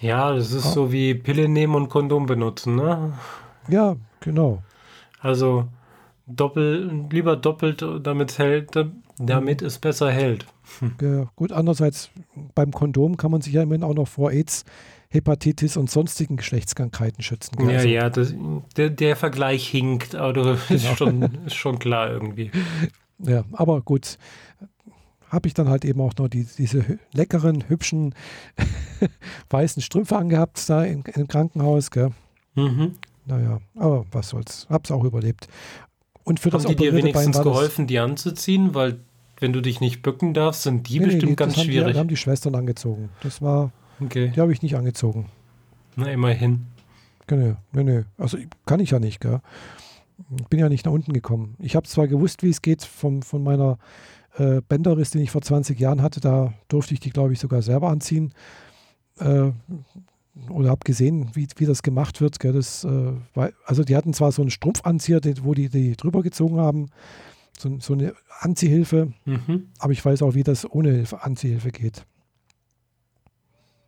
Ja, 0.00 0.34
das 0.34 0.52
ist 0.52 0.66
ah. 0.66 0.70
so 0.70 0.92
wie 0.92 1.14
Pille 1.14 1.48
nehmen 1.48 1.74
und 1.74 1.88
Kondom 1.88 2.26
benutzen, 2.26 2.76
ne? 2.76 3.14
Ja, 3.68 3.96
genau. 4.20 4.62
Also 5.20 5.66
doppel, 6.26 7.06
lieber 7.10 7.36
doppelt, 7.36 7.84
damit 8.02 8.30
es 8.30 8.38
hält, 8.38 8.72
damit 9.18 9.62
es 9.62 9.78
besser 9.78 10.10
hält. 10.10 10.46
Ja, 11.02 11.30
gut, 11.36 11.52
andererseits 11.52 12.10
beim 12.54 12.72
Kondom 12.72 13.18
kann 13.18 13.30
man 13.30 13.42
sich 13.42 13.52
ja 13.52 13.62
immerhin 13.62 13.84
auch 13.84 13.94
noch 13.94 14.08
vor 14.08 14.30
AIDS, 14.30 14.64
Hepatitis 15.10 15.76
und 15.76 15.90
sonstigen 15.90 16.36
Geschlechtskrankheiten 16.36 17.22
schützen. 17.22 17.60
Ja, 17.60 17.76
also, 17.76 17.88
ja, 17.88 18.10
das, 18.10 18.34
der, 18.76 18.90
der, 18.90 19.14
Vergleich 19.14 19.68
hinkt, 19.68 20.14
aber 20.14 20.42
genau. 20.68 20.74
ist, 20.74 20.96
schon, 20.96 21.22
ist 21.46 21.54
schon 21.54 21.78
klar 21.78 22.10
irgendwie. 22.10 22.50
Ja, 23.26 23.44
aber 23.52 23.80
gut, 23.80 24.18
habe 25.28 25.48
ich 25.48 25.54
dann 25.54 25.68
halt 25.68 25.84
eben 25.84 26.00
auch 26.00 26.14
noch 26.16 26.28
die, 26.28 26.44
diese 26.44 26.98
leckeren, 27.12 27.68
hübschen, 27.68 28.14
weißen 29.50 29.82
Strümpfe 29.82 30.16
angehabt 30.16 30.68
da 30.68 30.84
im, 30.84 31.02
im 31.14 31.28
Krankenhaus. 31.28 31.90
Gell? 31.90 32.10
Mhm. 32.54 32.92
Naja, 33.26 33.60
aber 33.76 34.06
was 34.12 34.30
soll's. 34.30 34.66
Hab's 34.70 34.90
auch 34.90 35.04
überlebt. 35.04 35.48
Und 36.24 36.40
für 36.40 36.50
Haben 36.52 36.62
das 36.62 36.70
die 36.70 36.76
dir 36.76 36.94
wenigstens 36.94 37.42
geholfen, 37.42 37.86
die 37.86 37.98
anzuziehen? 37.98 38.74
Weil, 38.74 39.00
wenn 39.38 39.52
du 39.52 39.60
dich 39.60 39.80
nicht 39.80 40.02
bücken 40.02 40.32
darfst, 40.32 40.62
sind 40.62 40.88
die 40.88 40.98
nee, 40.98 41.06
bestimmt 41.06 41.30
nee, 41.30 41.36
ganz 41.36 41.56
haben 41.56 41.64
schwierig. 41.64 41.92
Die, 41.92 41.98
haben 41.98 42.08
die 42.08 42.16
Schwestern 42.16 42.54
angezogen. 42.54 43.10
Das 43.22 43.42
war, 43.42 43.72
okay. 44.00 44.32
die 44.34 44.40
habe 44.40 44.52
ich 44.52 44.62
nicht 44.62 44.76
angezogen. 44.76 45.26
Na, 45.96 46.10
immerhin. 46.10 46.66
Genau, 47.26 47.56
nee, 47.72 47.84
nee. 47.84 48.04
Also 48.18 48.38
kann 48.66 48.80
ich 48.80 48.90
ja 48.90 48.98
nicht, 48.98 49.20
gell? 49.20 49.40
Ich 50.40 50.46
bin 50.48 50.60
ja 50.60 50.68
nicht 50.68 50.86
nach 50.86 50.92
unten 50.92 51.12
gekommen. 51.12 51.56
Ich 51.58 51.76
habe 51.76 51.88
zwar 51.88 52.06
gewusst, 52.06 52.42
wie 52.42 52.50
es 52.50 52.62
geht 52.62 52.84
vom, 52.84 53.22
von 53.22 53.42
meiner 53.42 53.78
äh, 54.36 54.60
Bänderriss, 54.60 55.10
den 55.10 55.22
ich 55.22 55.30
vor 55.30 55.42
20 55.42 55.78
Jahren 55.78 56.02
hatte, 56.02 56.20
da 56.20 56.54
durfte 56.68 56.94
ich 56.94 57.00
die, 57.00 57.10
glaube 57.10 57.32
ich, 57.32 57.40
sogar 57.40 57.62
selber 57.62 57.88
anziehen. 57.88 58.32
Äh, 59.18 59.50
oder 60.48 60.70
habe 60.70 60.80
gesehen, 60.84 61.30
wie, 61.34 61.46
wie 61.56 61.66
das 61.66 61.82
gemacht 61.82 62.20
wird. 62.20 62.42
Das, 62.42 62.84
äh, 62.84 63.12
weil, 63.34 63.54
also 63.64 63.84
die 63.84 63.96
hatten 63.96 64.12
zwar 64.12 64.32
so 64.32 64.42
einen 64.42 64.50
Strumpfanzieher, 64.50 65.20
wo 65.42 65.54
die, 65.54 65.68
die 65.68 65.96
drüber 65.96 66.22
gezogen 66.22 66.58
haben, 66.58 66.90
so, 67.56 67.78
so 67.78 67.92
eine 67.92 68.14
Anziehhilfe, 68.40 69.12
mhm. 69.24 69.68
aber 69.78 69.92
ich 69.92 70.04
weiß 70.04 70.22
auch, 70.22 70.34
wie 70.34 70.42
das 70.42 70.68
ohne 70.68 71.04
Anziehhilfe 71.20 71.70
geht. 71.70 72.04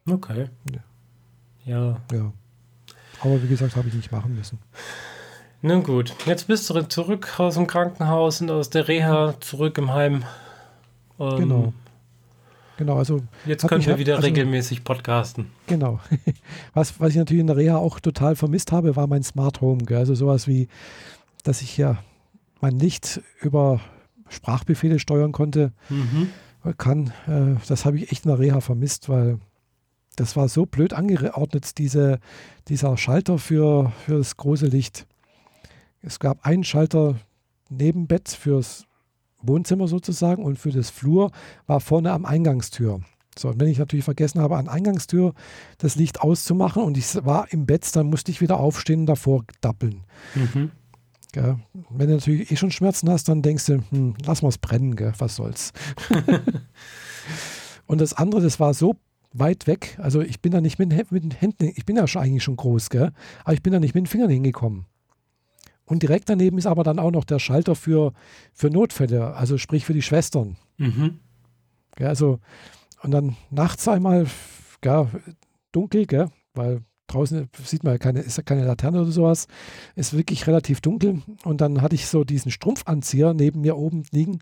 Okay. 0.08 0.48
Ja. 1.64 2.00
Ja. 2.12 2.32
Aber 3.20 3.42
wie 3.42 3.48
gesagt, 3.48 3.74
habe 3.74 3.88
ich 3.88 3.94
nicht 3.94 4.12
machen 4.12 4.36
müssen. 4.36 4.58
Nun 5.62 5.82
gut, 5.82 6.14
jetzt 6.26 6.46
bist 6.46 6.68
du 6.70 6.88
zurück 6.88 7.40
aus 7.40 7.54
dem 7.54 7.66
Krankenhaus 7.66 8.40
und 8.40 8.50
aus 8.50 8.70
der 8.70 8.88
Reha 8.88 9.34
zurück 9.40 9.78
im 9.78 9.92
Heim. 9.92 10.24
Ähm, 11.18 11.36
genau. 11.36 11.72
Genau, 12.76 12.96
also. 12.98 13.22
Jetzt 13.46 13.66
können 13.66 13.84
wir 13.84 13.98
wieder 13.98 14.16
also, 14.16 14.26
regelmäßig 14.26 14.84
podcasten. 14.84 15.50
Genau. 15.66 15.98
Was, 16.74 17.00
was 17.00 17.10
ich 17.10 17.16
natürlich 17.16 17.40
in 17.40 17.46
der 17.46 17.56
Reha 17.56 17.76
auch 17.76 18.00
total 18.00 18.36
vermisst 18.36 18.70
habe, 18.70 18.96
war 18.96 19.06
mein 19.06 19.22
Smart 19.22 19.62
Home. 19.62 19.84
Gell? 19.84 19.96
Also 19.96 20.14
sowas 20.14 20.46
wie, 20.46 20.68
dass 21.42 21.62
ich 21.62 21.78
ja 21.78 21.96
mein 22.60 22.78
Licht 22.78 23.22
über 23.40 23.80
Sprachbefehle 24.28 24.98
steuern 24.98 25.32
konnte, 25.32 25.72
mhm. 25.88 26.28
kann. 26.76 27.12
Äh, 27.26 27.58
das 27.66 27.86
habe 27.86 27.96
ich 27.96 28.12
echt 28.12 28.24
in 28.24 28.30
der 28.30 28.38
Reha 28.38 28.60
vermisst, 28.60 29.08
weil 29.08 29.38
das 30.16 30.36
war 30.36 30.48
so 30.48 30.66
blöd 30.66 30.92
angeordnet, 30.92 31.78
diese, 31.78 32.18
dieser 32.68 32.96
Schalter 32.96 33.38
für, 33.38 33.92
für 34.04 34.18
das 34.18 34.36
große 34.36 34.66
Licht. 34.66 35.06
Es 36.06 36.20
gab 36.20 36.46
einen 36.46 36.62
Schalter 36.62 37.16
neben 37.68 38.06
Bett 38.06 38.28
fürs 38.28 38.84
Wohnzimmer 39.42 39.88
sozusagen 39.88 40.44
und 40.44 40.56
für 40.56 40.70
das 40.70 40.88
Flur 40.88 41.32
war 41.66 41.80
vorne 41.80 42.12
am 42.12 42.24
Eingangstür. 42.24 43.00
So, 43.36 43.48
und 43.48 43.60
wenn 43.60 43.66
ich 43.66 43.78
natürlich 43.78 44.04
vergessen 44.04 44.40
habe, 44.40 44.56
an 44.56 44.68
Eingangstür 44.68 45.34
das 45.78 45.96
Licht 45.96 46.20
auszumachen 46.20 46.82
und 46.84 46.96
ich 46.96 47.12
war 47.26 47.52
im 47.52 47.66
Bett, 47.66 47.94
dann 47.94 48.06
musste 48.06 48.30
ich 48.30 48.40
wieder 48.40 48.58
aufstehen 48.58 49.00
und 49.00 49.06
davor 49.06 49.44
dappeln. 49.60 50.04
Mhm. 50.36 50.70
Gell? 51.32 51.58
Wenn 51.90 52.06
du 52.06 52.14
natürlich 52.14 52.52
eh 52.52 52.56
schon 52.56 52.70
Schmerzen 52.70 53.10
hast, 53.10 53.28
dann 53.28 53.42
denkst 53.42 53.66
du, 53.66 53.82
hm, 53.90 54.14
lass 54.24 54.42
mal 54.42 54.48
es 54.48 54.58
brennen, 54.58 54.94
gell? 54.94 55.12
was 55.18 55.34
soll's. 55.34 55.72
und 57.86 58.00
das 58.00 58.14
andere, 58.14 58.40
das 58.40 58.60
war 58.60 58.74
so 58.74 58.94
weit 59.32 59.66
weg, 59.66 59.98
also 60.00 60.22
ich 60.22 60.40
bin 60.40 60.52
da 60.52 60.60
nicht 60.60 60.78
mit, 60.78 61.10
mit 61.10 61.24
den 61.24 61.32
Händen, 61.32 61.72
ich 61.74 61.84
bin 61.84 61.96
ja 61.96 62.06
schon 62.06 62.22
eigentlich 62.22 62.44
schon 62.44 62.56
groß, 62.56 62.90
gell? 62.90 63.12
aber 63.44 63.54
ich 63.54 63.62
bin 63.62 63.72
da 63.72 63.80
nicht 63.80 63.94
mit 63.94 64.04
den 64.04 64.06
Fingern 64.06 64.30
hingekommen. 64.30 64.86
Und 65.86 66.02
direkt 66.02 66.28
daneben 66.28 66.58
ist 66.58 66.66
aber 66.66 66.82
dann 66.82 66.98
auch 66.98 67.12
noch 67.12 67.24
der 67.24 67.38
Schalter 67.38 67.74
für, 67.74 68.12
für 68.52 68.70
Notfälle, 68.70 69.34
also 69.34 69.56
sprich 69.56 69.86
für 69.86 69.94
die 69.94 70.02
Schwestern. 70.02 70.56
Mhm. 70.78 71.20
Ja, 71.98 72.08
also, 72.08 72.40
und 73.02 73.12
dann 73.12 73.36
nachts 73.50 73.86
einmal, 73.88 74.26
ja, 74.84 75.08
dunkel, 75.72 76.06
gell, 76.06 76.28
weil 76.54 76.82
draußen 77.06 77.48
sieht 77.62 77.84
man 77.84 77.94
ja 77.94 77.98
keine, 77.98 78.20
ist 78.20 78.36
ja 78.36 78.42
keine 78.42 78.64
Laterne 78.64 79.00
oder 79.00 79.10
sowas, 79.10 79.46
ist 79.94 80.16
wirklich 80.16 80.46
relativ 80.46 80.80
dunkel. 80.80 81.22
Und 81.44 81.60
dann 81.60 81.82
hatte 81.82 81.94
ich 81.94 82.06
so 82.06 82.24
diesen 82.24 82.50
Strumpfanzieher 82.50 83.32
neben 83.34 83.60
mir 83.60 83.76
oben 83.76 84.02
liegen. 84.10 84.40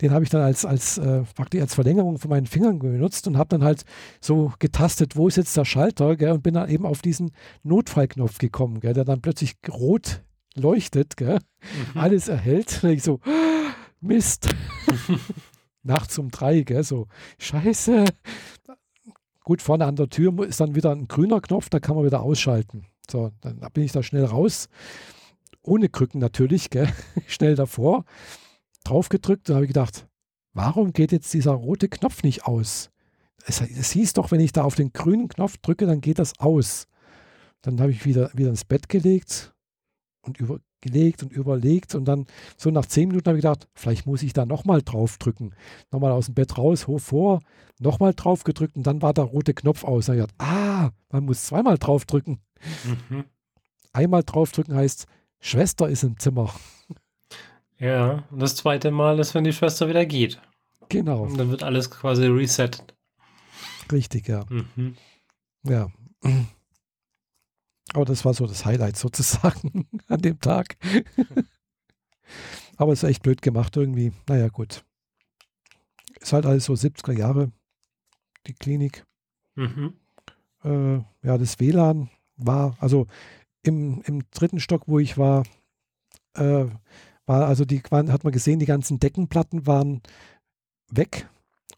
Den 0.00 0.12
habe 0.12 0.24
ich 0.24 0.30
dann 0.30 0.40
als, 0.40 0.64
als 0.64 0.98
äh, 0.98 1.24
praktisch 1.34 1.60
als 1.60 1.74
Verlängerung 1.74 2.18
von 2.18 2.30
meinen 2.30 2.46
Fingern 2.46 2.78
benutzt 2.78 3.26
und 3.26 3.36
habe 3.36 3.48
dann 3.50 3.64
halt 3.64 3.84
so 4.20 4.52
getastet, 4.58 5.16
wo 5.16 5.28
ist 5.28 5.36
jetzt 5.36 5.56
der 5.56 5.64
Schalter, 5.64 6.16
gell, 6.16 6.32
und 6.32 6.42
bin 6.42 6.54
dann 6.54 6.70
eben 6.70 6.86
auf 6.86 7.02
diesen 7.02 7.32
Notfallknopf 7.62 8.38
gekommen, 8.38 8.80
gell, 8.80 8.94
der 8.94 9.04
dann 9.04 9.20
plötzlich 9.20 9.56
rot 9.68 10.22
leuchtet, 10.56 11.16
gell? 11.16 11.38
Mhm. 11.94 12.00
alles 12.00 12.28
erhält. 12.28 12.82
Und 12.82 12.90
ich 12.90 13.02
so, 13.02 13.20
Mist. 14.00 14.48
Nachts 15.82 16.18
um 16.18 16.30
drei, 16.30 16.62
gell? 16.62 16.82
so, 16.82 17.06
Scheiße. 17.38 18.06
Gut, 19.44 19.62
vorne 19.62 19.86
an 19.86 19.94
der 19.94 20.08
Tür 20.08 20.44
ist 20.44 20.58
dann 20.58 20.74
wieder 20.74 20.90
ein 20.90 21.06
grüner 21.06 21.40
Knopf, 21.40 21.68
da 21.68 21.78
kann 21.78 21.94
man 21.94 22.04
wieder 22.04 22.22
ausschalten. 22.22 22.86
So, 23.08 23.30
dann 23.40 23.60
bin 23.72 23.84
ich 23.84 23.92
da 23.92 24.02
schnell 24.02 24.24
raus. 24.24 24.68
Ohne 25.62 25.88
Krücken 25.88 26.20
natürlich, 26.20 26.70
gell? 26.70 26.92
schnell 27.28 27.54
davor. 27.54 28.04
Drauf 28.82 29.08
gedrückt 29.08 29.48
und 29.48 29.54
habe 29.54 29.64
ich 29.64 29.70
gedacht, 29.70 30.08
warum 30.52 30.92
geht 30.92 31.12
jetzt 31.12 31.32
dieser 31.32 31.52
rote 31.52 31.88
Knopf 31.88 32.24
nicht 32.24 32.46
aus? 32.46 32.90
Es, 33.44 33.60
es 33.60 33.92
hieß 33.92 34.14
doch, 34.14 34.32
wenn 34.32 34.40
ich 34.40 34.52
da 34.52 34.64
auf 34.64 34.74
den 34.74 34.92
grünen 34.92 35.28
Knopf 35.28 35.58
drücke, 35.58 35.86
dann 35.86 36.00
geht 36.00 36.18
das 36.18 36.38
aus. 36.40 36.88
Dann 37.62 37.80
habe 37.80 37.92
ich 37.92 38.04
wieder, 38.04 38.30
wieder 38.34 38.50
ins 38.50 38.64
Bett 38.64 38.88
gelegt, 38.88 39.54
und 40.26 40.38
überlegt 40.38 41.22
und 41.22 41.32
überlegt 41.32 41.94
und 41.94 42.04
dann 42.04 42.26
so 42.56 42.70
nach 42.70 42.86
zehn 42.86 43.08
Minuten 43.08 43.28
habe 43.28 43.38
ich 43.38 43.42
gedacht, 43.42 43.68
vielleicht 43.74 44.06
muss 44.06 44.22
ich 44.22 44.32
da 44.32 44.46
nochmal 44.46 44.82
drauf 44.82 45.18
drücken. 45.18 45.54
Nochmal 45.90 46.12
aus 46.12 46.26
dem 46.26 46.34
Bett 46.34 46.58
raus, 46.58 46.86
hoch 46.86 47.00
vor, 47.00 47.40
nochmal 47.78 48.14
drauf 48.14 48.44
gedrückt 48.44 48.76
und 48.76 48.86
dann 48.86 49.02
war 49.02 49.14
der 49.14 49.24
rote 49.24 49.54
Knopf 49.54 49.84
aus. 49.84 50.06
Dann 50.06 50.18
habe 50.18 50.26
ich 50.26 50.36
gedacht, 50.36 50.50
ah, 50.50 50.90
man 51.10 51.24
muss 51.24 51.44
zweimal 51.46 51.78
drauf 51.78 52.04
drücken. 52.04 52.40
Mhm. 53.10 53.24
Einmal 53.92 54.22
drauf 54.24 54.52
drücken 54.52 54.74
heißt, 54.74 55.06
Schwester 55.40 55.88
ist 55.88 56.02
im 56.02 56.18
Zimmer. 56.18 56.52
Ja, 57.78 58.24
und 58.30 58.40
das 58.40 58.56
zweite 58.56 58.90
Mal 58.90 59.18
ist, 59.18 59.34
wenn 59.34 59.44
die 59.44 59.52
Schwester 59.52 59.88
wieder 59.88 60.06
geht. 60.06 60.40
Genau. 60.88 61.22
Und 61.22 61.36
dann 61.36 61.50
wird 61.50 61.62
alles 61.62 61.90
quasi 61.90 62.26
resettet. 62.26 62.94
Richtig, 63.92 64.28
ja. 64.28 64.44
Mhm. 64.48 64.96
Ja. 65.64 65.88
Aber 67.92 68.04
das 68.04 68.24
war 68.24 68.34
so 68.34 68.46
das 68.46 68.64
Highlight 68.64 68.96
sozusagen 68.96 69.88
an 70.08 70.20
dem 70.20 70.40
Tag. 70.40 70.76
Aber 72.76 72.92
es 72.92 73.02
ist 73.02 73.08
echt 73.08 73.22
blöd 73.22 73.42
gemacht 73.42 73.76
irgendwie. 73.76 74.12
Naja, 74.28 74.48
gut. 74.48 74.84
Ist 76.20 76.32
halt 76.32 76.46
alles 76.46 76.64
so 76.64 76.72
70er 76.72 77.16
Jahre, 77.16 77.52
die 78.46 78.54
Klinik. 78.54 79.04
Mhm. 79.54 79.94
Äh, 80.64 80.96
ja, 81.22 81.38
das 81.38 81.60
WLAN 81.60 82.10
war, 82.36 82.76
also 82.80 83.06
im, 83.62 84.02
im 84.02 84.22
dritten 84.30 84.60
Stock, 84.60 84.82
wo 84.86 84.98
ich 84.98 85.16
war, 85.18 85.44
äh, 86.34 86.66
war 87.26 87.46
also 87.46 87.64
die 87.64 87.80
hat 87.80 88.24
man 88.24 88.32
gesehen, 88.32 88.58
die 88.58 88.66
ganzen 88.66 89.00
Deckenplatten 89.00 89.66
waren 89.66 90.02
weg 90.88 91.28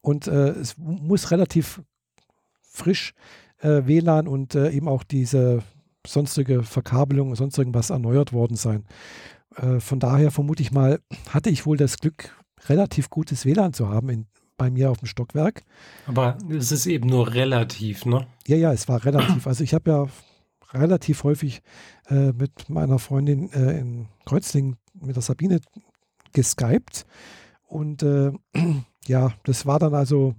und 0.01 0.27
äh, 0.27 0.51
es 0.51 0.77
muss 0.77 1.31
relativ 1.31 1.83
frisch 2.61 3.15
äh, 3.59 3.83
WLAN 3.87 4.29
und 4.29 4.55
äh, 4.55 4.71
eben 4.71 4.89
auch 4.89 5.03
diese 5.03 5.63
sonstige 6.09 6.63
Verkabelung, 6.63 7.35
sonst 7.35 7.59
irgendwas 7.59 7.91
erneuert 7.91 8.33
worden 8.33 8.57
sein. 8.57 8.85
Äh, 9.57 9.81
von 9.81 10.01
daher 10.01 10.31
vermute 10.31 10.63
ich 10.63 10.73
mal, 10.73 11.01
hatte 11.31 11.51
ich 11.51 11.67
wohl 11.67 11.77
das 11.77 11.99
Glück, 11.99 12.37
relativ 12.69 13.11
gutes 13.11 13.45
WLAN 13.45 13.73
zu 13.73 13.89
haben 13.89 14.09
in, 14.09 14.27
bei 14.57 14.71
mir 14.71 14.91
auf 14.91 14.99
dem 14.99 15.07
Stockwerk. 15.07 15.63
Aber 16.07 16.37
es 16.51 16.73
ist 16.73 16.87
eben 16.87 17.09
nur 17.09 17.33
relativ, 17.33 18.05
ne? 18.05 18.27
Ja, 18.47 18.57
ja, 18.57 18.73
es 18.73 18.89
war 18.89 19.05
relativ. 19.05 19.47
Also 19.47 19.63
ich 19.65 19.75
habe 19.75 19.91
ja 19.91 20.07
relativ 20.73 21.25
häufig 21.25 21.63
äh, 22.09 22.33
mit 22.33 22.69
meiner 22.69 22.99
Freundin 22.99 23.51
äh, 23.53 23.79
in 23.79 24.09
Kreuzlingen, 24.27 24.77
mit 25.01 25.17
der 25.17 25.23
Sabine, 25.23 25.61
geskypt. 26.33 27.07
Und 27.65 28.03
äh, 28.03 28.33
ja, 29.07 29.33
das 29.45 29.67
war 29.67 29.79
dann 29.79 29.95
also, 29.95 30.35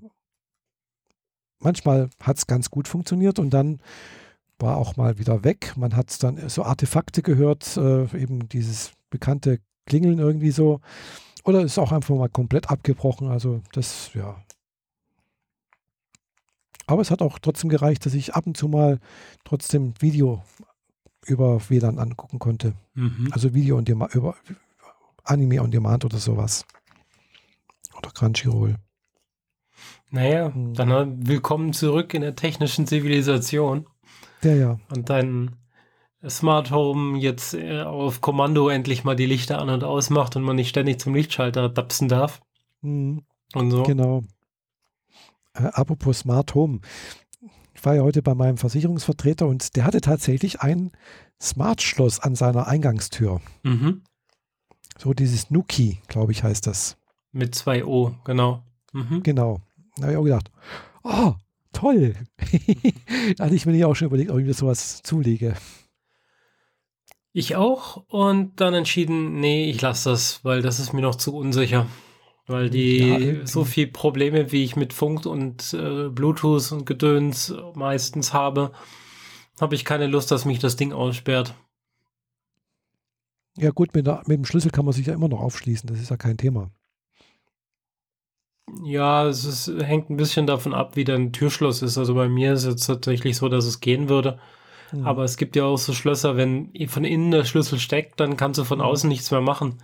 manchmal 1.59 2.09
hat 2.21 2.37
es 2.37 2.47
ganz 2.47 2.69
gut 2.69 2.87
funktioniert 2.87 3.39
und 3.39 3.51
dann 3.51 3.79
war 4.59 4.77
auch 4.77 4.97
mal 4.97 5.17
wieder 5.17 5.43
weg. 5.43 5.73
Man 5.75 5.95
hat 5.95 6.21
dann 6.23 6.49
so 6.49 6.63
Artefakte 6.63 7.21
gehört, 7.21 7.77
äh, 7.77 8.03
eben 8.17 8.49
dieses 8.49 8.91
bekannte 9.09 9.59
Klingeln 9.85 10.19
irgendwie 10.19 10.51
so. 10.51 10.81
Oder 11.43 11.61
ist 11.61 11.79
auch 11.79 11.91
einfach 11.91 12.15
mal 12.15 12.29
komplett 12.29 12.69
abgebrochen. 12.69 13.29
Also 13.29 13.61
das, 13.71 14.11
ja. 14.13 14.43
Aber 16.85 17.01
es 17.01 17.11
hat 17.11 17.21
auch 17.21 17.39
trotzdem 17.39 17.69
gereicht, 17.69 18.05
dass 18.05 18.13
ich 18.13 18.35
ab 18.35 18.47
und 18.47 18.57
zu 18.57 18.67
mal 18.67 18.99
trotzdem 19.45 19.93
Video 19.99 20.43
über 21.25 21.61
WLAN 21.69 21.99
angucken 21.99 22.39
konnte. 22.39 22.73
Mhm. 22.95 23.29
Also 23.31 23.53
Video 23.53 23.77
und 23.77 23.89
über 23.89 24.35
Anime 25.23 25.61
on 25.61 25.71
Demand 25.71 26.05
oder 26.05 26.17
sowas. 26.17 26.65
Oder 27.97 28.11
Crunchyroll. 28.11 28.75
Naja, 30.11 30.51
hm. 30.53 30.73
dann 30.73 31.27
willkommen 31.27 31.73
zurück 31.73 32.13
in 32.13 32.21
der 32.21 32.35
technischen 32.35 32.87
Zivilisation. 32.87 33.85
Ja, 34.41 34.53
ja. 34.53 34.79
Und 34.95 35.09
dein 35.09 35.55
Smart 36.27 36.71
Home 36.71 37.17
jetzt 37.19 37.53
äh, 37.53 37.81
auf 37.81 38.21
Kommando 38.21 38.69
endlich 38.69 39.03
mal 39.03 39.15
die 39.15 39.25
Lichter 39.25 39.59
an 39.59 39.69
und 39.69 39.83
ausmacht 39.83 40.35
und 40.35 40.43
man 40.43 40.55
nicht 40.55 40.69
ständig 40.69 40.99
zum 40.99 41.13
Lichtschalter 41.13 41.69
dapsen 41.69 42.09
darf. 42.09 42.41
Mhm. 42.81 43.23
Und 43.53 43.71
so. 43.71 43.83
Genau. 43.83 44.23
Äh, 45.53 45.63
apropos 45.63 46.19
Smart 46.19 46.53
Home. 46.55 46.79
Ich 47.73 47.85
war 47.85 47.95
ja 47.95 48.01
heute 48.01 48.21
bei 48.21 48.35
meinem 48.35 48.57
Versicherungsvertreter 48.57 49.47
und 49.47 49.75
der 49.77 49.85
hatte 49.85 50.01
tatsächlich 50.01 50.59
ein 50.59 50.91
Smart-Schloss 51.41 52.19
an 52.19 52.35
seiner 52.35 52.67
Eingangstür. 52.67 53.39
Mhm. 53.63 54.03
So 54.97 55.13
dieses 55.13 55.49
Nuki, 55.49 56.01
glaube 56.07 56.33
ich, 56.33 56.43
heißt 56.43 56.67
das. 56.67 56.97
Mit 57.31 57.55
zwei 57.55 57.85
O, 57.85 58.15
genau. 58.25 58.63
Mhm. 58.91 59.23
Genau. 59.23 59.61
Da 59.95 60.03
habe 60.03 60.11
ich 60.11 60.17
auch 60.17 60.23
gedacht, 60.23 60.51
oh, 61.03 61.35
toll. 61.73 62.15
da 63.37 63.43
hatte 63.45 63.55
ich 63.55 63.65
mir 63.65 63.87
auch 63.87 63.95
schon 63.95 64.07
überlegt, 64.07 64.31
ob 64.31 64.39
ich 64.39 64.45
mir 64.45 64.53
sowas 64.53 65.01
zulege. 65.03 65.55
Ich 67.31 67.55
auch 67.55 68.03
und 68.07 68.59
dann 68.59 68.73
entschieden, 68.73 69.39
nee, 69.39 69.69
ich 69.69 69.81
lasse 69.81 70.09
das, 70.09 70.43
weil 70.43 70.61
das 70.61 70.79
ist 70.79 70.93
mir 70.93 71.01
noch 71.01 71.15
zu 71.15 71.35
unsicher. 71.35 71.87
Weil 72.47 72.71
die 72.71 72.97
ja, 72.97 73.45
so 73.45 73.63
viel 73.63 73.85
Probleme, 73.85 74.51
wie 74.51 74.63
ich 74.63 74.75
mit 74.75 74.91
Funk 74.91 75.27
und 75.27 75.71
äh, 75.75 76.09
Bluetooth 76.09 76.71
und 76.71 76.85
Gedöns 76.87 77.53
meistens 77.75 78.33
habe, 78.33 78.71
habe 79.61 79.75
ich 79.75 79.85
keine 79.85 80.07
Lust, 80.07 80.31
dass 80.31 80.45
mich 80.45 80.57
das 80.57 80.75
Ding 80.75 80.91
aussperrt. 80.91 81.53
Ja 83.55 83.69
gut, 83.69 83.93
mit, 83.93 84.07
der, 84.07 84.23
mit 84.25 84.37
dem 84.37 84.45
Schlüssel 84.45 84.71
kann 84.71 84.85
man 84.85 84.95
sich 84.95 85.05
ja 85.05 85.13
immer 85.13 85.27
noch 85.27 85.41
aufschließen, 85.41 85.87
das 85.87 85.99
ist 85.99 86.09
ja 86.09 86.17
kein 86.17 86.37
Thema. 86.37 86.71
Ja, 88.83 89.27
es 89.27 89.45
ist, 89.45 89.71
hängt 89.81 90.09
ein 90.09 90.17
bisschen 90.17 90.47
davon 90.47 90.73
ab, 90.73 90.95
wie 90.95 91.03
dein 91.03 91.33
Türschloss 91.33 91.81
ist. 91.81 91.97
Also 91.97 92.15
bei 92.15 92.29
mir 92.29 92.53
ist 92.53 92.63
es 92.63 92.85
tatsächlich 92.85 93.37
so, 93.37 93.49
dass 93.49 93.65
es 93.65 93.79
gehen 93.79 94.09
würde. 94.09 94.39
Mhm. 94.91 95.05
Aber 95.05 95.23
es 95.23 95.37
gibt 95.37 95.55
ja 95.55 95.65
auch 95.65 95.77
so 95.77 95.93
Schlösser, 95.93 96.37
wenn 96.37 96.71
von 96.87 97.03
innen 97.03 97.31
der 97.31 97.45
Schlüssel 97.45 97.79
steckt, 97.79 98.19
dann 98.19 98.37
kannst 98.37 98.57
du 98.57 98.63
von 98.63 98.79
mhm. 98.79 98.85
außen 98.85 99.09
nichts 99.09 99.31
mehr 99.31 99.41
machen. 99.41 99.79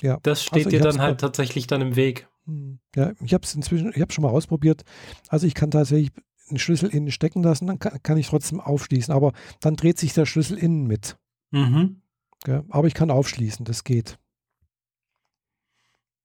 Ja. 0.00 0.18
Das 0.22 0.42
steht 0.42 0.66
also 0.66 0.70
dir 0.70 0.80
dann 0.80 1.00
halt 1.00 1.20
tatsächlich 1.20 1.66
dann 1.66 1.80
im 1.80 1.96
Weg. 1.96 2.28
Mhm. 2.46 2.78
Ja, 2.94 3.12
ich 3.20 3.34
habe 3.34 3.44
es 3.44 3.54
inzwischen, 3.54 3.92
ich 3.94 4.00
habe 4.00 4.12
schon 4.12 4.22
mal 4.22 4.30
ausprobiert. 4.30 4.82
Also 5.28 5.46
ich 5.46 5.54
kann 5.54 5.70
tatsächlich 5.70 6.10
einen 6.48 6.58
Schlüssel 6.58 6.90
innen 6.90 7.10
stecken 7.10 7.42
lassen, 7.42 7.66
dann 7.66 7.78
kann, 7.78 8.02
kann 8.02 8.18
ich 8.18 8.28
trotzdem 8.28 8.60
aufschließen. 8.60 9.14
Aber 9.14 9.32
dann 9.60 9.76
dreht 9.76 9.98
sich 9.98 10.12
der 10.12 10.26
Schlüssel 10.26 10.58
innen 10.58 10.86
mit. 10.86 11.16
Mhm. 11.50 12.02
Ja, 12.46 12.64
aber 12.70 12.88
ich 12.88 12.94
kann 12.94 13.10
aufschließen, 13.10 13.64
das 13.64 13.84
geht. 13.84 14.18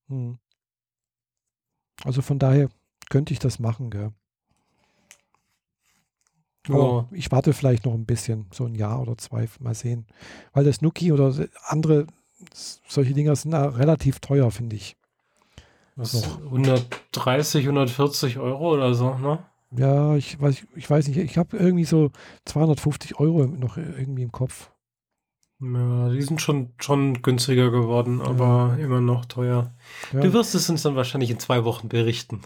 Hm. 0.07 0.39
Also 2.03 2.21
von 2.21 2.39
daher 2.39 2.69
könnte 3.09 3.33
ich 3.33 3.39
das 3.39 3.59
machen, 3.59 3.89
gell. 3.89 4.11
Oh. 6.69 7.05
ich 7.11 7.31
warte 7.31 7.53
vielleicht 7.53 7.85
noch 7.85 7.93
ein 7.93 8.05
bisschen, 8.05 8.47
so 8.51 8.65
ein 8.65 8.75
Jahr 8.75 9.01
oder 9.01 9.17
zwei, 9.17 9.47
mal 9.59 9.73
sehen. 9.73 10.05
Weil 10.51 10.65
das 10.65 10.81
Nuki 10.81 11.13
oder 11.13 11.33
andere 11.63 12.07
solche 12.87 13.13
Dinger 13.13 13.35
sind 13.35 13.53
relativ 13.53 14.19
teuer, 14.19 14.51
finde 14.51 14.75
ich. 14.75 14.97
Was, 15.95 16.37
130, 16.43 17.63
140 17.63 18.37
Euro 18.37 18.73
oder 18.73 18.93
so, 18.93 19.15
ne? 19.15 19.39
Ja, 19.71 20.15
ich 20.15 20.39
weiß, 20.39 20.67
ich 20.75 20.89
weiß 20.89 21.07
nicht, 21.07 21.17
ich 21.17 21.37
habe 21.37 21.57
irgendwie 21.57 21.85
so 21.85 22.11
250 22.45 23.19
Euro 23.19 23.47
noch 23.47 23.77
irgendwie 23.77 24.23
im 24.23 24.31
Kopf. 24.31 24.69
Ja, 25.59 26.09
die 26.09 26.21
sind 26.21 26.41
schon, 26.41 26.73
schon 26.79 27.21
günstiger 27.21 27.71
geworden, 27.71 28.21
aber 28.21 28.75
ja. 28.77 28.85
immer 28.85 29.01
noch 29.01 29.25
teuer. 29.25 29.73
Ja. 30.13 30.19
Du 30.19 30.33
wirst 30.33 30.53
es 30.53 30.69
uns 30.69 30.83
dann 30.83 30.95
wahrscheinlich 30.95 31.31
in 31.31 31.39
zwei 31.39 31.63
Wochen 31.63 31.89
berichten. 31.89 32.41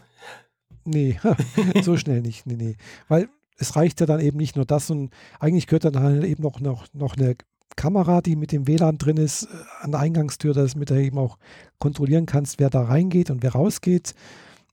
Nee, 0.85 1.19
so 1.81 1.97
schnell 1.97 2.21
nicht. 2.21 2.45
Nee, 2.45 2.55
nee. 2.55 2.77
Weil 3.09 3.29
es 3.57 3.75
reicht 3.75 3.99
ja 3.99 4.05
dann 4.05 4.21
eben 4.21 4.37
nicht 4.37 4.55
nur 4.55 4.65
das 4.65 4.89
und 4.89 5.11
eigentlich 5.39 5.67
gehört 5.67 5.85
dann 5.85 5.99
halt 5.99 6.23
eben 6.23 6.41
noch, 6.41 6.59
noch, 6.59 6.87
noch 6.93 7.17
eine 7.17 7.35
Kamera, 7.75 8.21
die 8.21 8.35
mit 8.35 8.51
dem 8.51 8.67
WLAN 8.67 8.97
drin 8.97 9.17
ist, 9.17 9.43
äh, 9.43 9.47
an 9.81 9.91
der 9.91 9.99
Eingangstür, 9.99 10.53
dass 10.53 10.75
mit 10.75 10.89
der 10.89 10.97
eben 10.97 11.17
auch 11.17 11.37
kontrollieren 11.79 12.25
kannst, 12.25 12.59
wer 12.59 12.69
da 12.69 12.83
reingeht 12.83 13.29
und 13.29 13.43
wer 13.43 13.51
rausgeht. 13.51 14.13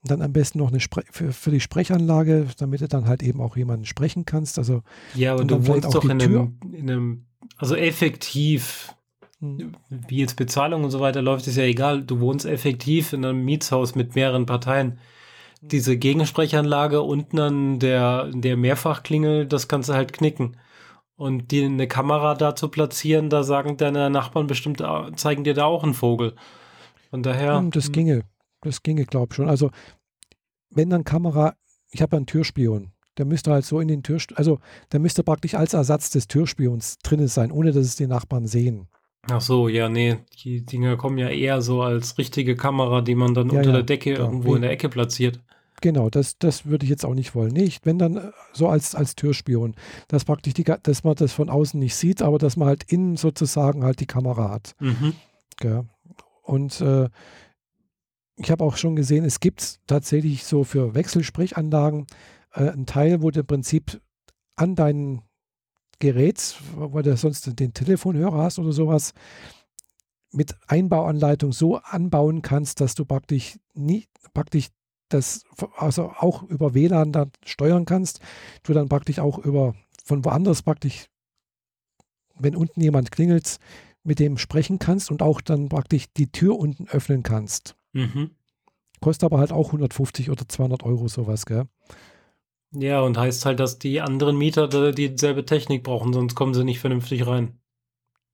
Und 0.02 0.12
dann 0.12 0.22
am 0.22 0.32
besten 0.32 0.58
noch 0.58 0.68
eine 0.68 0.80
Spre 0.80 1.02
für, 1.10 1.32
für, 1.32 1.50
die 1.50 1.60
Sprechanlage, 1.60 2.46
damit 2.58 2.80
du 2.80 2.88
dann 2.88 3.06
halt 3.06 3.22
eben 3.22 3.40
auch 3.40 3.56
jemanden 3.56 3.84
sprechen 3.84 4.24
kannst. 4.24 4.58
Also, 4.58 4.82
ja, 5.14 5.32
aber 5.34 5.44
du 5.44 5.66
wohnst 5.66 5.92
doch 5.92 6.04
in 6.04 6.22
einem, 6.22 6.58
in 6.72 6.90
einem 6.90 7.27
also 7.56 7.74
effektiv, 7.74 8.94
hm. 9.40 9.74
wie 9.88 10.18
jetzt 10.18 10.36
Bezahlung 10.36 10.84
und 10.84 10.90
so 10.90 11.00
weiter 11.00 11.22
läuft, 11.22 11.46
ist 11.46 11.56
ja 11.56 11.64
egal. 11.64 12.02
Du 12.02 12.20
wohnst 12.20 12.46
effektiv 12.46 13.12
in 13.12 13.24
einem 13.24 13.44
Mietshaus 13.44 13.94
mit 13.94 14.14
mehreren 14.14 14.46
Parteien. 14.46 14.98
Hm. 15.60 15.68
Diese 15.68 15.96
Gegensprechanlage 15.96 17.02
unten 17.02 17.38
an 17.38 17.78
der, 17.78 18.30
der 18.32 18.56
Mehrfachklingel, 18.56 19.46
das 19.46 19.68
kannst 19.68 19.88
du 19.88 19.94
halt 19.94 20.12
knicken. 20.12 20.56
Und 21.16 21.50
die, 21.50 21.64
eine 21.64 21.88
Kamera 21.88 22.34
da 22.34 22.54
zu 22.54 22.68
platzieren, 22.68 23.28
da 23.28 23.42
sagen 23.42 23.76
deine 23.76 24.08
Nachbarn 24.08 24.46
bestimmt, 24.46 24.82
zeigen 25.16 25.42
dir 25.42 25.54
da 25.54 25.64
auch 25.64 25.82
einen 25.82 25.94
Vogel. 25.94 26.36
Von 27.10 27.24
daher. 27.24 27.58
Hm, 27.58 27.72
das 27.72 27.90
ginge. 27.90 28.22
Das 28.60 28.82
ginge, 28.82 29.04
glaube 29.04 29.28
ich 29.30 29.36
schon. 29.36 29.48
Also, 29.48 29.70
wenn 30.70 30.90
dann 30.90 31.04
Kamera, 31.04 31.54
ich 31.90 32.02
habe 32.02 32.16
einen 32.16 32.26
Türspion. 32.26 32.92
Der 33.18 33.26
müsste 33.26 33.52
halt 33.52 33.64
so 33.64 33.80
in 33.80 33.88
den 33.88 34.02
Tür, 34.02 34.18
also 34.34 34.60
der 34.92 35.00
müsste 35.00 35.22
praktisch 35.22 35.54
als 35.54 35.74
Ersatz 35.74 36.10
des 36.10 36.28
Türspions 36.28 36.98
drin 36.98 37.26
sein, 37.28 37.52
ohne 37.52 37.72
dass 37.72 37.84
es 37.84 37.96
die 37.96 38.06
Nachbarn 38.06 38.46
sehen. 38.46 38.88
Ach 39.30 39.40
so, 39.40 39.68
ja, 39.68 39.88
nee, 39.88 40.18
die 40.42 40.64
Dinger 40.64 40.96
kommen 40.96 41.18
ja 41.18 41.28
eher 41.28 41.60
so 41.60 41.82
als 41.82 42.16
richtige 42.16 42.56
Kamera, 42.56 43.02
die 43.02 43.14
man 43.14 43.34
dann 43.34 43.50
ja, 43.50 43.58
unter 43.58 43.70
ja, 43.70 43.76
der 43.76 43.82
Decke 43.82 44.12
ja, 44.12 44.18
irgendwo 44.18 44.54
in 44.54 44.62
der 44.62 44.70
Ecke 44.70 44.88
platziert. 44.88 45.40
Genau, 45.80 46.10
das, 46.10 46.38
das 46.38 46.66
würde 46.66 46.84
ich 46.84 46.90
jetzt 46.90 47.04
auch 47.04 47.14
nicht 47.14 47.34
wollen. 47.34 47.52
Nicht, 47.52 47.86
wenn 47.86 47.98
dann 47.98 48.16
äh, 48.16 48.30
so 48.52 48.68
als, 48.68 48.94
als 48.94 49.14
Türspion, 49.14 49.74
dass 50.08 50.24
praktisch 50.24 50.54
die, 50.54 50.64
dass 50.64 51.04
man 51.04 51.14
das 51.14 51.32
von 51.32 51.50
außen 51.50 51.78
nicht 51.78 51.94
sieht, 51.94 52.22
aber 52.22 52.38
dass 52.38 52.56
man 52.56 52.68
halt 52.68 52.84
innen 52.90 53.16
sozusagen 53.16 53.84
halt 53.84 54.00
die 54.00 54.06
Kamera 54.06 54.50
hat. 54.50 54.74
Mhm. 54.80 55.14
Ja. 55.62 55.84
Und 56.42 56.80
äh, 56.80 57.08
ich 58.36 58.50
habe 58.50 58.64
auch 58.64 58.76
schon 58.76 58.96
gesehen, 58.96 59.24
es 59.24 59.40
gibt 59.40 59.80
tatsächlich 59.86 60.44
so 60.44 60.64
für 60.64 60.94
Wechselsprechanlagen 60.94 62.06
äh, 62.52 62.70
ein 62.70 62.86
Teil, 62.86 63.22
wo 63.22 63.30
du 63.30 63.40
im 63.40 63.46
Prinzip 63.46 64.00
an 64.56 64.74
deinem 64.74 65.22
Gerät, 65.98 66.56
weil 66.74 67.02
du 67.02 67.16
sonst 67.16 67.58
den 67.58 67.74
Telefonhörer 67.74 68.38
hast 68.38 68.58
oder 68.58 68.72
sowas, 68.72 69.14
mit 70.30 70.54
Einbauanleitung 70.66 71.52
so 71.52 71.76
anbauen 71.76 72.42
kannst, 72.42 72.80
dass 72.80 72.94
du 72.94 73.04
praktisch 73.04 73.58
nie, 73.74 74.06
praktisch 74.34 74.68
das 75.08 75.44
also 75.76 76.10
auch 76.10 76.42
über 76.42 76.74
WLAN 76.74 77.12
dann 77.12 77.32
steuern 77.44 77.86
kannst, 77.86 78.20
du 78.62 78.74
dann 78.74 78.88
praktisch 78.88 79.20
auch 79.20 79.38
über 79.38 79.74
von 80.04 80.24
woanders 80.24 80.62
praktisch, 80.62 81.06
wenn 82.34 82.56
unten 82.56 82.80
jemand 82.80 83.10
klingelt, 83.10 83.58
mit 84.02 84.18
dem 84.18 84.38
sprechen 84.38 84.78
kannst 84.78 85.10
und 85.10 85.22
auch 85.22 85.40
dann 85.40 85.68
praktisch 85.68 86.06
die 86.16 86.30
Tür 86.30 86.58
unten 86.58 86.88
öffnen 86.88 87.22
kannst. 87.22 87.76
Mhm. 87.92 88.30
Kostet 89.00 89.24
aber 89.24 89.38
halt 89.38 89.52
auch 89.52 89.68
150 89.68 90.30
oder 90.30 90.48
200 90.48 90.82
Euro 90.82 91.08
sowas, 91.08 91.46
gell? 91.46 91.68
Ja, 92.72 93.00
und 93.00 93.16
heißt 93.16 93.46
halt, 93.46 93.60
dass 93.60 93.78
die 93.78 94.00
anderen 94.00 94.36
Mieter 94.36 94.92
dieselbe 94.92 95.44
Technik 95.44 95.82
brauchen, 95.82 96.12
sonst 96.12 96.34
kommen 96.34 96.54
sie 96.54 96.64
nicht 96.64 96.80
vernünftig 96.80 97.26
rein. 97.26 97.58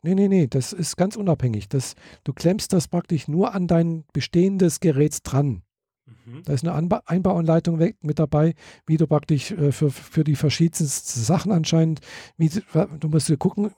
Nee, 0.02 0.14
nee, 0.14 0.28
nee, 0.28 0.46
das 0.46 0.72
ist 0.72 0.96
ganz 0.96 1.16
unabhängig. 1.16 1.68
Das, 1.68 1.94
du 2.24 2.32
klemmst 2.34 2.72
das 2.72 2.88
praktisch 2.88 3.26
nur 3.26 3.54
an 3.54 3.66
dein 3.66 4.04
bestehendes 4.12 4.80
Gerät 4.80 5.18
dran. 5.22 5.62
Mhm. 6.06 6.42
Da 6.44 6.52
ist 6.52 6.64
eine 6.64 6.74
Anba 6.74 7.02
Einbauanleitung 7.06 7.78
mit 7.78 8.18
dabei, 8.18 8.54
wie 8.86 8.98
du 8.98 9.06
praktisch 9.06 9.52
äh, 9.52 9.72
für, 9.72 9.90
für 9.90 10.24
die 10.24 10.36
verschiedensten 10.36 11.20
Sachen 11.20 11.52
anscheinend, 11.52 12.00
wie, 12.36 12.50
du 12.50 13.08
musst 13.08 13.38
gucken, 13.38 13.70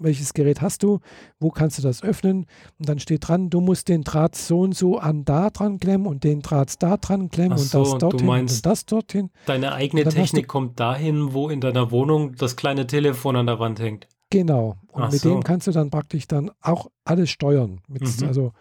welches 0.00 0.34
Gerät 0.34 0.60
hast 0.60 0.82
du, 0.82 1.00
wo 1.38 1.50
kannst 1.50 1.78
du 1.78 1.82
das 1.82 2.02
öffnen 2.02 2.46
und 2.78 2.88
dann 2.88 2.98
steht 2.98 3.28
dran, 3.28 3.50
du 3.50 3.60
musst 3.60 3.88
den 3.88 4.02
Draht 4.02 4.34
so 4.34 4.60
und 4.60 4.74
so 4.74 4.98
an 4.98 5.24
da 5.24 5.50
dran 5.50 5.78
klemmen 5.78 6.06
und 6.06 6.24
den 6.24 6.42
Draht 6.42 6.82
da 6.82 6.96
dran 6.96 7.30
klemmen 7.30 7.58
so, 7.58 7.78
und 7.78 7.86
das 7.86 7.98
dorthin 7.98 8.28
und 8.28 8.66
das 8.66 8.86
dorthin. 8.86 9.30
Deine 9.46 9.72
eigene 9.72 10.04
Technik 10.04 10.48
kommt 10.48 10.80
dahin, 10.80 11.32
wo 11.32 11.48
in 11.48 11.60
deiner 11.60 11.90
Wohnung 11.90 12.34
das 12.36 12.56
kleine 12.56 12.86
Telefon 12.86 13.36
an 13.36 13.46
der 13.46 13.58
Wand 13.58 13.80
hängt. 13.80 14.08
Genau. 14.30 14.76
Und 14.92 15.02
Ach 15.02 15.12
mit 15.12 15.20
so. 15.20 15.30
dem 15.30 15.42
kannst 15.42 15.66
du 15.66 15.72
dann 15.72 15.90
praktisch 15.90 16.26
dann 16.26 16.50
auch 16.60 16.90
alles 17.04 17.30
steuern. 17.30 17.80
Mit, 17.88 18.02
mhm. 18.02 18.26
Also 18.26 18.52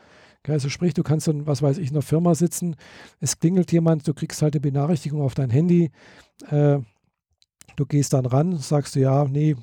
also 0.47 0.69
sprich, 0.69 0.93
du 0.95 1.03
kannst 1.03 1.27
dann, 1.27 1.45
was 1.45 1.61
weiß 1.61 1.77
ich, 1.77 1.89
in 1.89 1.95
einer 1.95 2.01
Firma 2.01 2.33
sitzen, 2.33 2.75
es 3.19 3.39
klingelt 3.39 3.71
jemand, 3.71 4.07
du 4.07 4.13
kriegst 4.15 4.41
halt 4.41 4.55
eine 4.55 4.61
Benachrichtigung 4.61 5.21
auf 5.21 5.35
dein 5.35 5.51
Handy, 5.51 5.91
äh, 6.49 6.79
Du 7.79 7.85
gehst 7.85 8.11
dann 8.11 8.25
ran, 8.25 8.57
sagst 8.57 8.97
du 8.97 8.99
ja, 8.99 9.23
nee, 9.23 9.55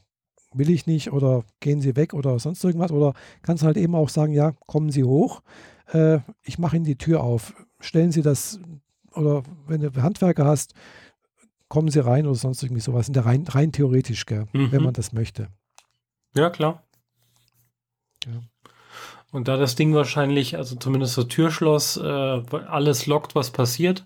will 0.57 0.71
ich 0.71 0.87
nicht 0.87 1.13
oder 1.13 1.45
gehen 1.61 1.81
Sie 1.81 1.97
weg 1.97 2.15
oder 2.15 2.39
sonst 2.39 2.63
irgendwas. 2.65 2.91
Oder 2.91 3.15
kannst 3.43 3.63
halt 3.63 3.77
eben 3.77 3.95
auch 3.95 4.09
sagen, 4.09 4.33
ja, 4.33 4.53
kommen 4.67 4.91
Sie 4.91 5.05
hoch, 5.05 5.43
äh, 5.93 6.19
ich 6.43 6.59
mache 6.59 6.77
Ihnen 6.77 6.85
die 6.85 6.99
Tür 6.99 7.23
auf. 7.23 7.55
Stellen 7.81 8.13
Sie 8.13 8.23
das, 8.23 8.61
oder 9.15 9.43
wenn 9.67 9.81
du 9.81 10.03
Handwerker 10.03 10.45
hast, 10.45 10.75
kommen 11.69 11.89
Sie 11.89 12.05
rein 12.05 12.27
oder 12.27 12.37
sonst 12.37 12.63
irgendwie 12.63 12.83
sowas. 12.83 13.09
In 13.09 13.15
der 13.15 13.27
rein, 13.27 13.45
rein 13.49 13.73
theoretisch, 13.73 14.27
gell, 14.27 14.47
mhm. 14.53 14.73
wenn 14.73 14.83
man 14.83 14.95
das 14.95 15.13
möchte. 15.13 15.49
Ja, 16.35 16.51
klar. 16.51 16.83
Ja. 18.27 18.43
Und 19.33 19.49
da 19.49 19.57
das 19.57 19.75
Ding 19.75 19.95
wahrscheinlich, 19.95 20.57
also 20.57 20.77
zumindest 20.77 21.19
das 21.19 21.29
Türschloss, 21.29 21.97
äh, 21.97 22.03
alles 22.69 23.07
lockt, 23.07 23.35
was 23.35 23.51
passiert, 23.51 24.05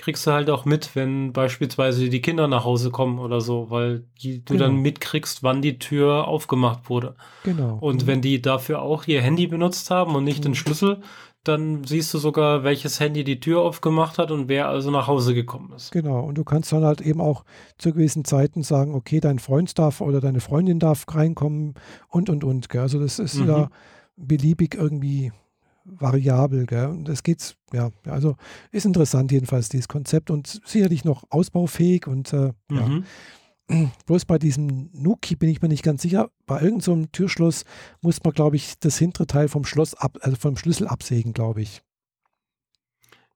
kriegst 0.00 0.26
du 0.26 0.32
halt 0.32 0.48
auch 0.48 0.64
mit, 0.64 0.96
wenn 0.96 1.32
beispielsweise 1.32 2.08
die 2.08 2.22
Kinder 2.22 2.48
nach 2.48 2.64
Hause 2.64 2.90
kommen 2.90 3.18
oder 3.18 3.42
so, 3.42 3.70
weil 3.70 4.04
die, 4.22 4.42
du 4.42 4.54
genau. 4.54 4.66
dann 4.66 4.76
mitkriegst, 4.76 5.42
wann 5.42 5.60
die 5.60 5.78
Tür 5.78 6.26
aufgemacht 6.26 6.88
wurde. 6.88 7.16
Genau. 7.44 7.76
Und 7.80 8.02
mhm. 8.02 8.06
wenn 8.06 8.20
die 8.22 8.40
dafür 8.40 8.80
auch 8.80 9.06
ihr 9.06 9.20
Handy 9.20 9.46
benutzt 9.46 9.90
haben 9.90 10.14
und 10.14 10.24
nicht 10.24 10.38
mhm. 10.38 10.44
den 10.44 10.54
Schlüssel, 10.54 11.02
dann 11.44 11.84
siehst 11.84 12.12
du 12.14 12.18
sogar, 12.18 12.64
welches 12.64 12.98
Handy 12.98 13.24
die 13.24 13.40
Tür 13.40 13.60
aufgemacht 13.60 14.18
hat 14.18 14.30
und 14.30 14.48
wer 14.48 14.68
also 14.68 14.90
nach 14.90 15.06
Hause 15.06 15.34
gekommen 15.34 15.72
ist. 15.74 15.92
Genau, 15.92 16.20
und 16.20 16.36
du 16.36 16.44
kannst 16.44 16.72
dann 16.72 16.84
halt 16.84 17.02
eben 17.02 17.20
auch 17.20 17.44
zu 17.76 17.92
gewissen 17.92 18.24
Zeiten 18.24 18.62
sagen, 18.62 18.94
okay, 18.94 19.20
dein 19.20 19.38
Freund 19.38 19.78
darf 19.78 20.00
oder 20.00 20.20
deine 20.20 20.40
Freundin 20.40 20.78
darf 20.78 21.04
reinkommen 21.08 21.74
und 22.08 22.30
und 22.30 22.42
und. 22.42 22.68
Gell? 22.70 22.82
Also 22.82 22.98
das 22.98 23.18
ist 23.18 23.36
mhm. 23.36 23.48
ja 23.48 23.70
beliebig 24.16 24.74
irgendwie 24.74 25.32
variabel. 25.84 26.66
Gell? 26.66 26.86
Und 26.86 27.08
das 27.08 27.22
geht's, 27.22 27.56
ja, 27.72 27.90
also 28.06 28.36
ist 28.72 28.86
interessant 28.86 29.32
jedenfalls 29.32 29.68
dieses 29.68 29.88
Konzept 29.88 30.30
und 30.30 30.60
sicherlich 30.64 31.04
noch 31.04 31.24
ausbaufähig 31.30 32.06
und 32.06 32.32
äh, 32.32 32.52
mhm. 32.68 33.04
ja. 33.68 33.90
Bloß 34.06 34.24
bei 34.24 34.38
diesem 34.38 34.90
Nuki 34.92 35.36
bin 35.36 35.48
ich 35.48 35.62
mir 35.62 35.68
nicht 35.68 35.84
ganz 35.84 36.02
sicher. 36.02 36.30
Bei 36.46 36.60
irgendeinem 36.60 37.02
so 37.02 37.08
Türschloss 37.12 37.64
muss 38.00 38.22
man, 38.24 38.32
glaube 38.32 38.56
ich, 38.56 38.78
das 38.80 38.98
hintere 38.98 39.26
Teil 39.26 39.48
vom 39.48 39.64
Schloss 39.64 39.94
ab, 39.94 40.18
also 40.22 40.36
vom 40.36 40.56
Schlüssel 40.56 40.88
absägen, 40.88 41.32
glaube 41.32 41.62
ich. 41.62 41.82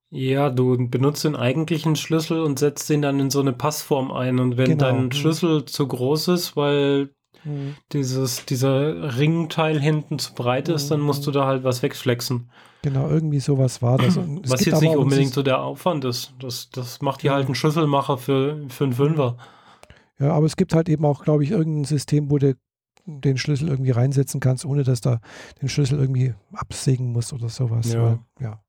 Ja, 0.09 0.49
du 0.49 0.89
benutzt 0.89 1.23
den 1.23 1.35
eigentlichen 1.35 1.95
Schlüssel 1.95 2.41
und 2.41 2.59
setzt 2.59 2.89
den 2.89 3.01
dann 3.01 3.19
in 3.19 3.29
so 3.29 3.39
eine 3.39 3.53
Passform 3.53 4.11
ein. 4.11 4.39
Und 4.39 4.57
wenn 4.57 4.71
genau. 4.71 4.85
dein 4.85 5.05
mhm. 5.05 5.11
Schlüssel 5.11 5.65
zu 5.65 5.87
groß 5.87 6.29
ist, 6.29 6.55
weil 6.55 7.14
mhm. 7.45 7.75
dieses, 7.91 8.45
dieser 8.45 9.17
Ringteil 9.17 9.79
hinten 9.79 10.19
zu 10.19 10.33
breit 10.33 10.69
ist, 10.69 10.91
dann 10.91 10.99
musst 10.99 11.25
du 11.25 11.31
da 11.31 11.45
halt 11.45 11.63
was 11.63 11.81
wegflexen. 11.81 12.49
Genau, 12.81 13.09
irgendwie 13.09 13.39
sowas 13.39 13.81
war 13.81 13.97
das. 13.97 14.15
was 14.17 14.63
jetzt 14.65 14.81
nicht 14.81 14.95
unbedingt 14.95 15.33
so 15.33 15.41
der 15.41 15.61
Aufwand 15.61 16.05
ist. 16.05 16.33
Das, 16.39 16.69
das 16.69 17.01
macht 17.01 17.21
hier 17.21 17.31
ja. 17.31 17.37
halt 17.37 17.47
einen 17.47 17.55
Schlüsselmacher 17.55 18.17
für, 18.17 18.63
für 18.69 18.83
einen 18.83 18.93
Fünfer. 18.93 19.37
Ja, 20.19 20.33
aber 20.33 20.45
es 20.45 20.55
gibt 20.55 20.73
halt 20.73 20.87
eben 20.87 21.03
auch, 21.03 21.23
glaube 21.23 21.43
ich, 21.43 21.51
irgendein 21.51 21.85
System, 21.85 22.29
wo 22.29 22.37
du 22.37 22.55
den 23.05 23.37
Schlüssel 23.37 23.69
irgendwie 23.69 23.91
reinsetzen 23.91 24.39
kannst, 24.39 24.65
ohne 24.65 24.83
dass 24.83 25.01
da 25.01 25.19
den 25.61 25.69
Schlüssel 25.69 25.99
irgendwie 25.99 26.33
absägen 26.53 27.11
muss 27.11 27.33
oder 27.33 27.49
sowas. 27.49 27.91
Ja. 27.91 28.03
Weil, 28.03 28.19
ja. 28.39 28.61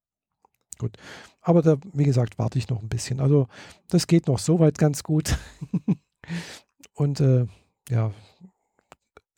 Gut. 0.79 0.97
Aber 1.41 1.63
da, 1.63 1.77
wie 1.93 2.05
gesagt, 2.05 2.39
warte 2.39 2.59
ich 2.59 2.69
noch 2.69 2.83
ein 2.83 2.89
bisschen. 2.89 3.21
Also, 3.21 3.49
das 3.89 4.07
geht 4.07 4.27
noch 4.27 4.39
soweit 4.39 4.79
ganz 4.79 5.03
gut. 5.03 5.37
Und 6.95 7.21
äh, 7.21 7.47
ja, 7.89 8.13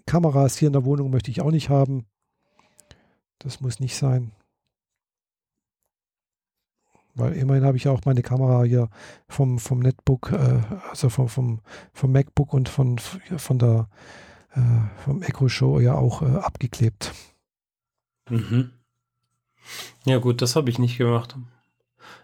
Kameras 0.08 0.56
hier 0.56 0.68
in 0.68 0.72
der 0.72 0.84
Wohnung 0.84 1.10
möchte 1.10 1.30
ich 1.30 1.42
auch 1.42 1.50
nicht 1.50 1.68
haben. 1.68 2.06
Das 3.38 3.60
muss 3.60 3.78
nicht 3.78 3.94
sein. 3.94 4.32
Weil 7.14 7.34
immerhin 7.34 7.64
habe 7.64 7.76
ich 7.76 7.88
auch 7.88 8.00
meine 8.04 8.22
Kamera 8.22 8.62
hier 8.62 8.88
vom, 9.28 9.58
vom 9.58 9.80
Netbook, 9.80 10.32
äh, 10.32 10.62
also 10.90 11.10
vom, 11.10 11.28
vom, 11.28 11.60
vom 11.92 12.12
MacBook 12.12 12.54
und 12.54 12.68
von, 12.68 12.98
von 12.98 13.58
der 13.58 13.88
äh, 14.54 15.02
vom 15.04 15.22
Echo 15.22 15.48
Show 15.48 15.78
ja 15.78 15.94
auch 15.94 16.22
äh, 16.22 16.36
abgeklebt. 16.36 17.12
Mhm. 18.30 18.70
Ja, 20.06 20.18
gut, 20.18 20.40
das 20.40 20.56
habe 20.56 20.70
ich 20.70 20.78
nicht 20.78 20.96
gemacht. 20.96 21.36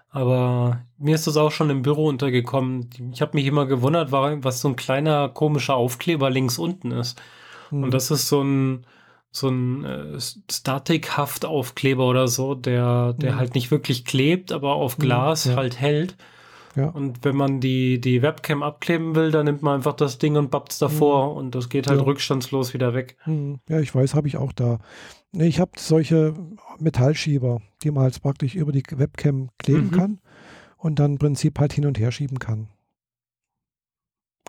Aber 0.08 0.86
mir 0.96 1.16
ist 1.16 1.26
das 1.26 1.36
auch 1.36 1.50
schon 1.50 1.70
im 1.70 1.82
Büro 1.82 2.06
untergekommen. 2.06 2.88
Ich 3.12 3.20
habe 3.20 3.36
mich 3.36 3.46
immer 3.46 3.66
gewundert, 3.66 4.12
was 4.12 4.60
so 4.60 4.68
ein 4.68 4.76
kleiner 4.76 5.28
komischer 5.28 5.74
Aufkleber 5.74 6.30
links 6.30 6.56
unten 6.56 6.92
ist. 6.92 7.20
Mhm. 7.78 7.84
Und 7.84 7.94
das 7.94 8.10
ist 8.10 8.28
so 8.28 8.42
ein, 8.42 8.86
so 9.30 9.48
ein 9.48 9.84
äh, 9.84 10.20
Statik-Haftaufkleber 10.20 12.06
oder 12.06 12.28
so, 12.28 12.54
der, 12.54 13.14
der 13.14 13.32
mhm. 13.32 13.38
halt 13.38 13.54
nicht 13.54 13.70
wirklich 13.70 14.04
klebt, 14.04 14.52
aber 14.52 14.74
auf 14.74 14.98
mhm, 14.98 15.02
Glas 15.02 15.44
ja. 15.44 15.56
halt 15.56 15.80
hält. 15.80 16.16
Ja. 16.76 16.88
Und 16.88 17.24
wenn 17.24 17.36
man 17.36 17.60
die, 17.60 18.00
die 18.00 18.22
Webcam 18.22 18.62
abkleben 18.62 19.14
will, 19.14 19.30
dann 19.30 19.44
nimmt 19.44 19.62
man 19.62 19.76
einfach 19.76 19.94
das 19.94 20.18
Ding 20.18 20.36
und 20.36 20.50
babbt 20.50 20.72
es 20.72 20.78
davor 20.78 21.30
mhm. 21.30 21.36
und 21.38 21.54
das 21.54 21.68
geht 21.68 21.86
halt 21.86 22.00
ja. 22.00 22.04
rückstandslos 22.04 22.74
wieder 22.74 22.94
weg. 22.94 23.16
Mhm. 23.26 23.60
Ja, 23.68 23.80
ich 23.80 23.94
weiß, 23.94 24.14
habe 24.14 24.28
ich 24.28 24.36
auch 24.36 24.52
da. 24.52 24.78
Ich 25.32 25.60
habe 25.60 25.72
solche 25.76 26.34
Metallschieber, 26.78 27.60
die 27.82 27.90
man 27.90 28.04
halt 28.04 28.20
praktisch 28.22 28.54
über 28.54 28.72
die 28.72 28.84
Webcam 28.90 29.50
kleben 29.58 29.86
mhm. 29.86 29.90
kann 29.90 30.20
und 30.76 30.98
dann 30.98 31.12
im 31.12 31.18
Prinzip 31.18 31.58
halt 31.58 31.72
hin 31.72 31.86
und 31.86 31.98
her 31.98 32.12
schieben 32.12 32.38
kann. 32.38 32.68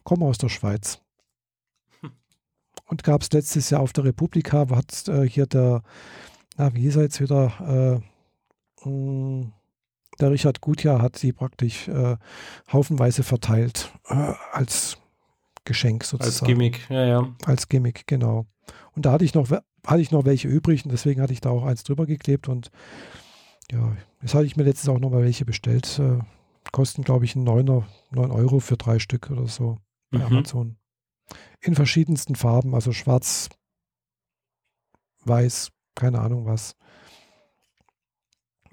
Komme 0.03 0.26
aus 0.26 0.38
der 0.38 0.49
Schweiz 0.49 1.05
und 2.86 3.03
gab 3.03 3.21
es 3.21 3.31
letztes 3.31 3.69
Jahr 3.69 3.81
auf 3.81 3.93
der 3.93 4.05
Republika, 4.05 4.67
hat 4.69 5.07
äh, 5.07 5.27
hier 5.27 5.47
der, 5.47 5.81
na, 6.57 6.73
wie 6.73 6.81
hieß 6.81 6.97
er 6.97 7.03
jetzt 7.03 7.21
wieder, 7.21 8.01
äh, 8.86 8.88
mh, 8.88 9.41
hm, 9.41 9.51
der 10.19 10.31
Richard 10.31 10.61
Gutjahr 10.61 11.01
hat 11.01 11.17
sie 11.17 11.33
praktisch 11.33 11.89
äh, 11.89 12.15
haufenweise 12.71 13.23
verteilt 13.23 13.91
äh, 14.07 14.33
als 14.53 14.97
Geschenk 15.65 16.05
sozusagen. 16.05 16.31
Als 16.31 16.43
Gimmick, 16.47 16.89
ja, 16.89 17.05
ja. 17.05 17.36
Als 17.45 17.67
Gimmick, 17.67 18.07
genau. 18.07 18.45
Und 18.95 19.05
da 19.05 19.11
hatte 19.11 19.25
ich 19.25 19.33
noch, 19.33 19.49
hatte 19.49 20.01
ich 20.01 20.11
noch 20.11 20.23
welche 20.23 20.47
übrig 20.47 20.86
und 20.86 20.91
deswegen 20.91 21.21
hatte 21.21 21.33
ich 21.33 21.41
da 21.41 21.49
auch 21.49 21.65
eins 21.65 21.83
drüber 21.83 22.05
geklebt 22.05 22.47
und 22.47 22.71
ja, 23.71 23.95
jetzt 24.21 24.33
hatte 24.33 24.45
ich 24.45 24.55
mir 24.55 24.63
letztens 24.63 24.89
auch 24.89 24.99
noch 24.99 25.09
mal 25.09 25.23
welche 25.23 25.43
bestellt. 25.43 25.99
Äh, 25.99 26.19
kosten, 26.71 27.03
glaube 27.03 27.25
ich, 27.25 27.36
einen 27.36 27.43
9, 27.43 27.83
9 28.11 28.31
Euro 28.31 28.59
für 28.59 28.77
drei 28.77 28.99
Stück 28.99 29.29
oder 29.29 29.47
so 29.47 29.79
bei 30.11 30.19
mhm. 30.19 30.25
Amazon 30.25 30.77
in 31.62 31.76
verschiedensten 31.76 32.36
Farben, 32.36 32.76
also 32.76 32.91
schwarz, 32.91 33.49
weiß, 35.26 35.72
keine 35.95 36.20
Ahnung 36.20 36.45
was. 36.45 36.76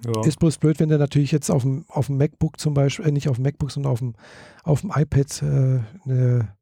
Ja. 0.05 0.25
Ist 0.25 0.41
bloß 0.41 0.59
blöd, 0.59 0.81
wenn 0.81 0.89
du 0.89 0.99
natürlich 0.99 1.31
jetzt 1.31 1.51
auf 1.51 1.63
dem, 1.63 1.85
auf 1.89 2.07
dem 2.07 2.17
MacBook 2.17 2.59
zum 2.59 2.75
Beispiel, 2.75 3.07
äh, 3.07 3.13
nicht 3.13 3.29
auf 3.29 3.37
dem 3.37 3.45
MacBook, 3.45 3.71
sondern 3.71 3.93
auf 3.93 4.01
dem, 4.01 4.15
auf 4.65 4.81
dem 4.81 4.91
iPad 4.91 5.43
äh, 5.43 5.81
eine 6.05 6.57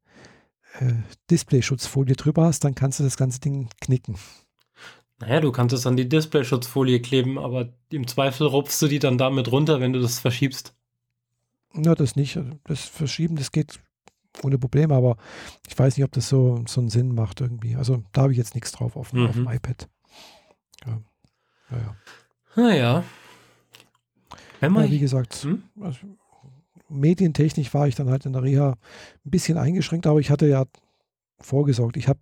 äh, 0.79 0.93
Displayschutzfolie 1.29 2.15
drüber 2.15 2.45
hast, 2.45 2.63
dann 2.63 2.75
kannst 2.75 2.99
du 2.99 3.03
das 3.03 3.17
ganze 3.17 3.39
Ding 3.39 3.69
knicken. 3.81 4.15
Naja, 5.19 5.39
du 5.39 5.51
kannst 5.51 5.73
es 5.73 5.85
an 5.87 5.97
die 5.97 6.09
Displayschutzfolie 6.09 7.01
kleben, 7.01 7.37
aber 7.37 7.69
im 7.89 8.07
Zweifel 8.07 8.47
rupfst 8.47 8.81
du 8.81 8.87
die 8.87 8.99
dann 8.99 9.17
damit 9.17 9.51
runter, 9.51 9.79
wenn 9.79 9.93
du 9.93 9.99
das 9.99 10.19
verschiebst. 10.19 10.75
Na, 11.73 11.95
das 11.95 12.15
nicht. 12.15 12.39
Das 12.65 12.81
Verschieben, 12.81 13.35
das 13.35 13.51
geht 13.51 13.79
ohne 14.43 14.57
Probleme, 14.57 14.95
aber 14.95 15.17
ich 15.67 15.77
weiß 15.77 15.97
nicht, 15.97 16.05
ob 16.05 16.11
das 16.11 16.29
so, 16.29 16.63
so 16.67 16.81
einen 16.81 16.89
Sinn 16.89 17.13
macht 17.13 17.41
irgendwie. 17.41 17.75
Also 17.75 18.03
da 18.13 18.23
habe 18.23 18.31
ich 18.31 18.37
jetzt 18.37 18.55
nichts 18.55 18.71
drauf 18.71 18.95
auf, 18.95 19.13
mhm. 19.13 19.27
auf 19.27 19.35
dem 19.35 19.47
iPad. 19.47 19.89
Ja. 20.85 21.01
Naja. 21.69 21.95
Naja. 22.55 23.03
Wenn 24.59 24.73
man 24.73 24.85
ja, 24.85 24.91
wie 24.91 24.99
gesagt, 24.99 25.33
hm? 25.43 25.63
also, 25.79 25.99
medientechnisch 26.87 27.73
war 27.73 27.87
ich 27.87 27.95
dann 27.95 28.09
halt 28.09 28.25
in 28.25 28.33
der 28.33 28.43
Reha 28.43 28.77
ein 29.25 29.31
bisschen 29.31 29.57
eingeschränkt, 29.57 30.05
aber 30.05 30.19
ich 30.19 30.29
hatte 30.29 30.47
ja 30.47 30.65
vorgesorgt. 31.39 31.97
Ich 31.97 32.07
habe, 32.07 32.19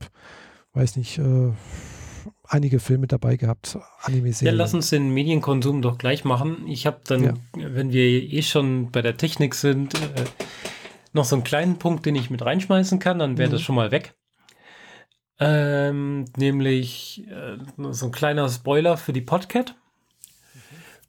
weiß 0.74 0.96
nicht, 0.96 1.18
äh, 1.18 1.52
einige 2.48 2.80
Filme 2.80 3.08
dabei 3.08 3.36
gehabt, 3.36 3.78
Anime-Serien. 4.02 4.56
Ja, 4.56 4.58
lass 4.58 4.74
uns 4.74 4.90
den 4.90 5.10
Medienkonsum 5.10 5.82
doch 5.82 5.98
gleich 5.98 6.24
machen. 6.24 6.68
Ich 6.68 6.86
habe 6.86 7.02
dann, 7.06 7.24
ja. 7.24 7.34
wenn 7.56 7.92
wir 7.92 8.04
eh 8.04 8.42
schon 8.42 8.92
bei 8.92 9.02
der 9.02 9.18
Technik 9.18 9.56
sind, 9.56 9.96
äh, 9.96 10.26
noch 11.14 11.26
so 11.26 11.36
einen 11.36 11.44
kleinen 11.44 11.80
Punkt, 11.80 12.06
den 12.06 12.16
ich 12.16 12.30
mit 12.30 12.44
reinschmeißen 12.44 13.00
kann, 13.00 13.20
dann 13.20 13.38
wäre 13.38 13.50
mhm. 13.50 13.54
das 13.54 13.62
schon 13.62 13.76
mal 13.76 13.92
weg. 13.92 14.16
Ähm, 15.40 16.26
nämlich 16.36 17.26
äh, 17.30 17.58
so 17.92 18.08
ein 18.08 18.12
kleiner 18.12 18.50
Spoiler 18.50 18.98
für 18.98 19.14
die 19.14 19.22
Podcat. 19.22 19.76
Mhm. 20.54 20.60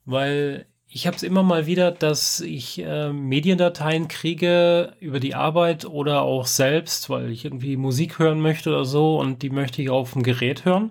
Weil 0.04 0.66
ich 0.86 1.06
habe 1.06 1.16
es 1.16 1.22
immer 1.22 1.42
mal 1.42 1.66
wieder, 1.66 1.90
dass 1.90 2.40
ich 2.40 2.80
äh, 2.80 3.12
Mediendateien 3.12 4.08
kriege 4.08 4.94
über 5.00 5.20
die 5.20 5.34
Arbeit 5.34 5.84
oder 5.84 6.22
auch 6.22 6.46
selbst, 6.46 7.10
weil 7.10 7.30
ich 7.30 7.44
irgendwie 7.44 7.76
Musik 7.76 8.18
hören 8.18 8.40
möchte 8.40 8.70
oder 8.70 8.84
so 8.84 9.18
und 9.18 9.42
die 9.42 9.50
möchte 9.50 9.82
ich 9.82 9.90
auf 9.90 10.12
dem 10.12 10.22
Gerät 10.22 10.64
hören 10.64 10.90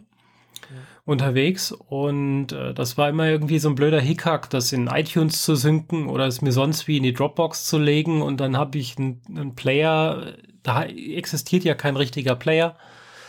unterwegs 1.09 1.71
und 1.71 2.51
äh, 2.51 2.73
das 2.73 2.97
war 2.97 3.09
immer 3.09 3.27
irgendwie 3.27 3.57
so 3.57 3.69
ein 3.69 3.75
blöder 3.75 3.99
Hickhack, 3.99 4.49
das 4.51 4.71
in 4.71 4.87
iTunes 4.87 5.43
zu 5.43 5.55
synken 5.55 6.07
oder 6.07 6.27
es 6.27 6.41
mir 6.41 6.51
sonst 6.51 6.87
wie 6.87 6.97
in 6.97 7.03
die 7.03 7.13
Dropbox 7.13 7.65
zu 7.65 7.79
legen 7.79 8.21
und 8.21 8.39
dann 8.39 8.55
habe 8.55 8.77
ich 8.77 8.95
einen 8.97 9.55
Player, 9.55 10.33
da 10.61 10.83
existiert 10.83 11.63
ja 11.63 11.73
kein 11.73 11.97
richtiger 11.97 12.35
Player, 12.35 12.75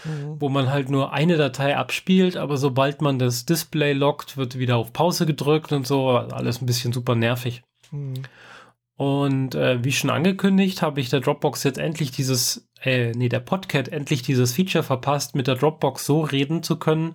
mhm. 0.04 0.36
wo 0.38 0.50
man 0.50 0.70
halt 0.70 0.90
nur 0.90 1.14
eine 1.14 1.38
Datei 1.38 1.74
abspielt, 1.74 2.36
aber 2.36 2.58
sobald 2.58 3.00
man 3.00 3.18
das 3.18 3.46
Display 3.46 3.94
lockt, 3.94 4.36
wird 4.36 4.58
wieder 4.58 4.76
auf 4.76 4.92
Pause 4.92 5.24
gedrückt 5.24 5.72
und 5.72 5.86
so, 5.86 6.10
alles 6.10 6.60
ein 6.60 6.66
bisschen 6.66 6.92
super 6.92 7.14
nervig. 7.14 7.62
Mhm. 7.90 8.22
Und 8.96 9.54
äh, 9.54 9.82
wie 9.82 9.92
schon 9.92 10.10
angekündigt, 10.10 10.82
habe 10.82 11.00
ich 11.00 11.08
der 11.08 11.20
Dropbox 11.20 11.62
jetzt 11.62 11.78
endlich 11.78 12.10
dieses, 12.10 12.68
äh, 12.82 13.12
nee, 13.12 13.30
der 13.30 13.40
Podcat 13.40 13.88
endlich 13.88 14.20
dieses 14.20 14.52
Feature 14.52 14.84
verpasst, 14.84 15.34
mit 15.34 15.46
der 15.46 15.54
Dropbox 15.54 16.04
so 16.04 16.20
reden 16.20 16.62
zu 16.62 16.76
können, 16.76 17.14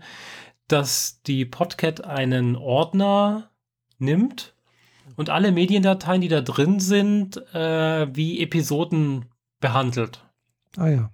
dass 0.67 1.21
die 1.23 1.45
Podcat 1.45 2.03
einen 2.03 2.55
Ordner 2.55 3.49
nimmt 3.97 4.53
und 5.15 5.29
alle 5.29 5.51
Mediendateien, 5.51 6.21
die 6.21 6.27
da 6.27 6.41
drin 6.41 6.79
sind, 6.79 7.37
äh, 7.53 8.07
wie 8.15 8.41
Episoden 8.41 9.25
behandelt. 9.59 10.23
Ah 10.77 10.87
ja. 10.87 11.11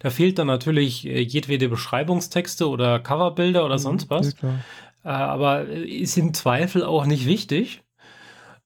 Da 0.00 0.10
fehlt 0.10 0.38
dann 0.38 0.46
natürlich 0.46 1.06
äh, 1.06 1.20
jedwede 1.20 1.68
Beschreibungstexte 1.68 2.68
oder 2.68 3.00
Coverbilder 3.00 3.64
oder 3.64 3.76
mhm, 3.76 3.80
sonst 3.80 4.10
was. 4.10 4.34
Äh, 5.02 5.08
aber 5.08 5.64
ist 5.64 6.18
im 6.18 6.34
Zweifel 6.34 6.84
auch 6.84 7.06
nicht 7.06 7.26
wichtig. 7.26 7.82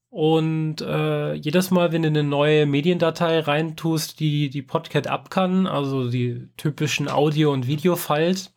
Und 0.09 0.79
äh, 0.79 1.33
jedes 1.33 1.71
Mal, 1.71 1.91
wenn 1.91 2.03
du 2.03 2.07
eine 2.07 2.23
neue 2.23 2.65
Mediendatei 2.65 3.39
reintust, 3.41 4.19
die 4.21 4.49
die 4.49 4.61
Podcat 4.61 5.07
ab 5.07 5.29
kann, 5.29 5.67
also 5.67 6.09
die 6.09 6.47
typischen 6.55 7.09
Audio- 7.09 7.51
und 7.51 7.67
Video-Files, 7.67 8.54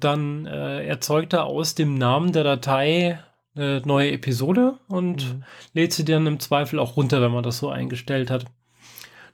dann 0.00 0.46
äh, 0.46 0.86
erzeugt 0.86 1.32
er 1.32 1.44
aus 1.44 1.74
dem 1.74 1.94
Namen 1.94 2.32
der 2.32 2.44
Datei 2.44 3.18
eine 3.54 3.82
neue 3.84 4.12
Episode 4.12 4.78
und 4.88 5.34
mhm. 5.34 5.44
lädt 5.72 5.92
sie 5.92 6.04
dann 6.04 6.26
im 6.26 6.40
Zweifel 6.40 6.78
auch 6.78 6.96
runter, 6.96 7.22
wenn 7.22 7.32
man 7.32 7.42
das 7.42 7.58
so 7.58 7.70
eingestellt 7.70 8.30
hat. 8.30 8.44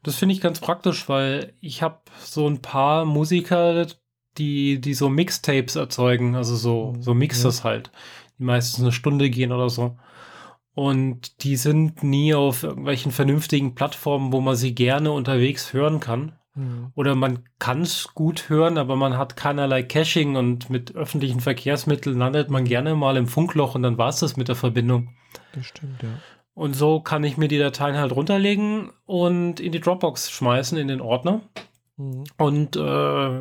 Das 0.03 0.17
finde 0.17 0.35
ich 0.35 0.41
ganz 0.41 0.61
praktisch, 0.61 1.09
weil 1.09 1.55
ich 1.61 1.83
habe 1.83 2.01
so 2.21 2.49
ein 2.49 2.61
paar 2.61 3.05
Musiker, 3.05 3.87
die, 4.39 4.81
die 4.81 4.95
so 4.95 5.09
Mixtapes 5.09 5.77
erzeugen, 5.77 6.35
also 6.35 6.57
so, 6.57 6.93
mhm. 6.93 7.03
so 7.03 7.15
Mixes 7.15 7.59
ja. 7.59 7.65
halt, 7.65 7.91
die 8.39 8.45
meistens 8.45 8.81
eine 8.81 8.93
Stunde 8.93 9.31
gehen 9.31 9.53
oder 9.53 9.69
so. 9.69 9.97
Und 10.75 11.43
die 11.45 11.57
sind 11.57 12.03
nie 12.03 12.35
auf 12.35 12.63
irgendwelchen 12.63 13.13
vernünftigen 13.13 13.75
Plattformen, 13.75 14.33
wo 14.33 14.41
man 14.41 14.57
sie 14.57 14.75
gerne 14.75 15.13
unterwegs 15.13 15.73
hören 15.73 16.01
kann. 16.01 16.39
Mhm. 16.55 16.93
Oder 16.95 17.15
man 17.15 17.41
kann 17.59 17.83
es 17.83 18.15
gut 18.15 18.49
hören, 18.49 18.79
aber 18.79 18.97
man 18.97 19.17
hat 19.17 19.37
keinerlei 19.37 19.83
Caching 19.83 20.37
und 20.37 20.71
mit 20.71 20.95
öffentlichen 20.95 21.41
Verkehrsmitteln 21.41 22.19
landet 22.19 22.51
man 22.51 22.65
gerne 22.65 22.95
mal 22.95 23.17
im 23.17 23.27
Funkloch 23.27 23.75
und 23.75 23.83
dann 23.83 23.99
war 23.99 24.09
es 24.09 24.21
das 24.21 24.37
mit 24.37 24.49
der 24.49 24.57
Verbindung. 24.57 25.15
Das 25.55 25.67
stimmt, 25.67 26.03
ja. 26.03 26.09
Und 26.55 26.77
so 26.77 27.01
kann 27.01 27.25
ich 27.25 27.39
mir 27.39 27.49
die 27.49 27.59
Dateien 27.59 27.97
halt 27.97 28.13
runterlegen 28.13 28.91
und 29.07 29.59
in 29.59 29.73
die 29.73 29.81
Dropbox 29.81 30.31
schmeißen, 30.31 30.77
in 30.77 30.89
den 30.89 31.01
Ordner. 31.01 31.41
Mhm. 31.97 32.25
Und 32.37 32.77
äh, 32.77 33.41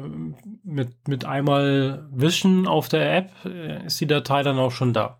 mit, 0.63 1.07
mit 1.07 1.25
einmal 1.25 2.07
Wischen 2.11 2.67
auf 2.67 2.88
der 2.88 3.13
App 3.17 3.31
äh, 3.45 3.85
ist 3.85 3.99
die 3.99 4.07
Datei 4.07 4.43
dann 4.43 4.59
auch 4.59 4.71
schon 4.71 4.93
da. 4.93 5.17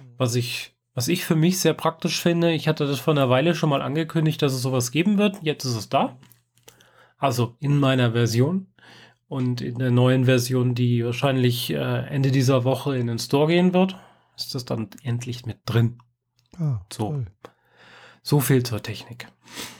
Mhm. 0.00 0.14
Was 0.18 0.34
ich 0.34 0.74
was 0.96 1.08
ich 1.08 1.24
für 1.24 1.34
mich 1.34 1.58
sehr 1.58 1.74
praktisch 1.74 2.20
finde, 2.20 2.52
ich 2.52 2.68
hatte 2.68 2.86
das 2.86 3.00
vor 3.00 3.14
einer 3.14 3.28
Weile 3.28 3.56
schon 3.56 3.68
mal 3.68 3.82
angekündigt, 3.82 4.40
dass 4.40 4.52
es 4.52 4.62
sowas 4.62 4.92
geben 4.92 5.18
wird. 5.18 5.38
Jetzt 5.42 5.64
ist 5.64 5.74
es 5.74 5.88
da. 5.88 6.16
Also 7.18 7.56
in 7.60 7.78
meiner 7.78 8.12
Version. 8.12 8.66
Und 9.26 9.60
in 9.60 9.78
der 9.78 9.90
neuen 9.90 10.26
Version, 10.26 10.74
die 10.74 11.04
wahrscheinlich 11.04 11.70
äh, 11.70 11.76
Ende 11.76 12.30
dieser 12.30 12.64
Woche 12.64 12.96
in 12.96 13.06
den 13.06 13.18
Store 13.18 13.48
gehen 13.48 13.72
wird, 13.72 13.96
ist 14.36 14.54
das 14.54 14.64
dann 14.64 14.90
endlich 15.02 15.46
mit 15.46 15.58
drin. 15.64 15.98
Ah, 16.58 16.80
so. 16.92 17.10
Toll. 17.10 17.26
So 18.22 18.40
viel 18.40 18.62
zur 18.62 18.82
Technik. 18.82 19.28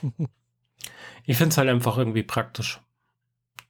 ich 1.25 1.37
finde 1.37 1.51
es 1.51 1.59
halt 1.59 1.69
einfach 1.69 1.99
irgendwie 1.99 2.23
praktisch. 2.23 2.81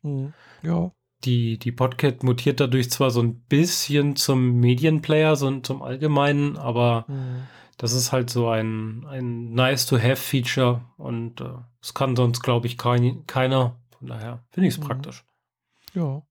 Mhm. 0.02 0.32
Ja 0.62 0.92
die, 1.24 1.58
die 1.58 1.72
Podcat 1.72 2.22
mutiert 2.22 2.60
dadurch 2.60 2.90
zwar 2.90 3.10
so 3.10 3.22
ein 3.22 3.40
bisschen 3.40 4.16
zum 4.16 4.60
Medienplayer, 4.60 5.36
so 5.36 5.60
zum 5.60 5.82
Allgemeinen, 5.82 6.56
aber 6.56 7.04
mhm. 7.08 7.42
Das 7.76 7.92
ist 7.92 8.12
halt 8.12 8.30
so 8.30 8.48
ein, 8.48 9.04
ein 9.06 9.52
Nice-to-Have-Feature 9.52 10.82
und 10.96 11.40
es 11.40 11.90
äh, 11.90 11.92
kann 11.94 12.16
sonst, 12.16 12.42
glaube 12.42 12.66
ich, 12.66 12.78
kein, 12.78 13.26
keiner. 13.26 13.76
Von 13.98 14.08
daher 14.08 14.44
finde 14.50 14.68
ich 14.68 14.74
es 14.74 14.80
mhm. 14.80 14.84
praktisch. 14.84 15.24
Ja. 15.94 16.22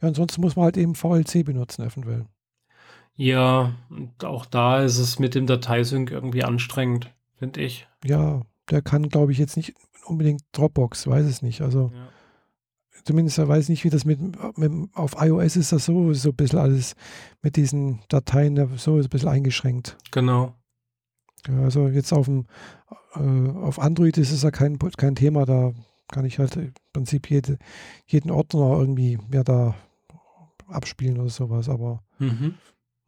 Ja, 0.00 0.08
ansonsten 0.08 0.40
muss 0.40 0.56
man 0.56 0.64
halt 0.64 0.76
eben 0.76 0.94
VLC 0.94 1.44
benutzen, 1.44 1.84
eventuell. 1.84 2.26
Ja, 3.14 3.72
und 3.88 4.24
auch 4.24 4.46
da 4.46 4.82
ist 4.82 4.98
es 4.98 5.18
mit 5.18 5.34
dem 5.34 5.46
Dateisync 5.46 6.10
irgendwie 6.10 6.42
anstrengend, 6.42 7.12
finde 7.36 7.60
ich. 7.60 7.86
Ja, 8.04 8.42
der 8.70 8.82
kann, 8.82 9.08
glaube 9.08 9.32
ich, 9.32 9.38
jetzt 9.38 9.56
nicht 9.56 9.74
unbedingt 10.04 10.42
Dropbox, 10.52 11.06
weiß 11.06 11.26
es 11.26 11.42
nicht. 11.42 11.60
Also. 11.60 11.92
Ja 11.94 12.08
zumindest 13.04 13.38
er 13.38 13.48
weiß 13.48 13.68
nicht, 13.68 13.84
wie 13.84 13.90
das 13.90 14.04
mit, 14.04 14.20
mit, 14.56 14.72
auf 14.94 15.16
iOS 15.18 15.56
ist 15.56 15.72
das 15.72 15.84
so, 15.84 16.12
so 16.12 16.30
ein 16.30 16.36
bisschen 16.36 16.58
alles 16.58 16.94
mit 17.42 17.56
diesen 17.56 18.00
Dateien 18.08 18.56
so 18.76 18.96
ein 18.96 19.08
bisschen 19.08 19.28
eingeschränkt. 19.28 19.96
Genau. 20.10 20.54
Also 21.48 21.88
jetzt 21.88 22.12
auf 22.12 22.26
dem 22.26 22.46
äh, 23.14 23.50
auf 23.50 23.78
Android 23.78 24.18
ist 24.18 24.32
es 24.32 24.42
ja 24.42 24.50
kein, 24.50 24.78
kein 24.96 25.14
Thema, 25.14 25.44
da 25.44 25.72
kann 26.08 26.24
ich 26.24 26.38
halt 26.38 26.56
im 26.56 26.72
Prinzip 26.92 27.30
jede, 27.30 27.58
jeden 28.06 28.30
Ordner 28.30 28.78
irgendwie 28.78 29.18
mehr 29.28 29.44
da 29.44 29.74
abspielen 30.68 31.18
oder 31.18 31.30
sowas, 31.30 31.68
aber 31.68 32.02
mhm. 32.18 32.54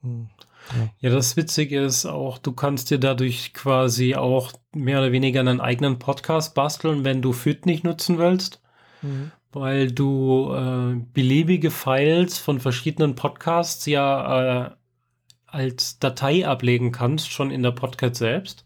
mh, 0.01 0.09
hm, 0.09 0.29
ja. 0.77 0.89
ja, 0.99 1.11
das 1.11 1.37
Witzige 1.37 1.81
ist 1.83 2.07
auch, 2.07 2.39
du 2.39 2.53
kannst 2.53 2.91
dir 2.91 2.99
dadurch 2.99 3.55
quasi 3.55 4.15
auch 4.15 4.53
mehr 4.75 4.99
oder 4.99 5.13
weniger 5.13 5.41
einen 5.41 5.61
eigenen 5.61 5.99
Podcast 5.99 6.55
basteln, 6.55 7.05
wenn 7.05 7.23
du 7.23 7.33
FIT 7.33 7.67
nicht 7.67 7.85
nutzen 7.85 8.19
willst. 8.19 8.61
Mhm 9.03 9.33
weil 9.53 9.93
du 9.93 10.53
äh, 10.55 10.95
beliebige 11.13 11.71
Files 11.71 12.39
von 12.39 12.59
verschiedenen 12.59 13.15
Podcasts 13.15 13.87
ja 13.87 14.67
äh, 14.67 14.71
als 15.53 15.99
Datei 15.99 16.47
ablegen 16.47 16.93
kannst, 16.93 17.31
schon 17.31 17.51
in 17.51 17.63
der 17.63 17.73
Podcast 17.73 18.17
selbst. 18.17 18.65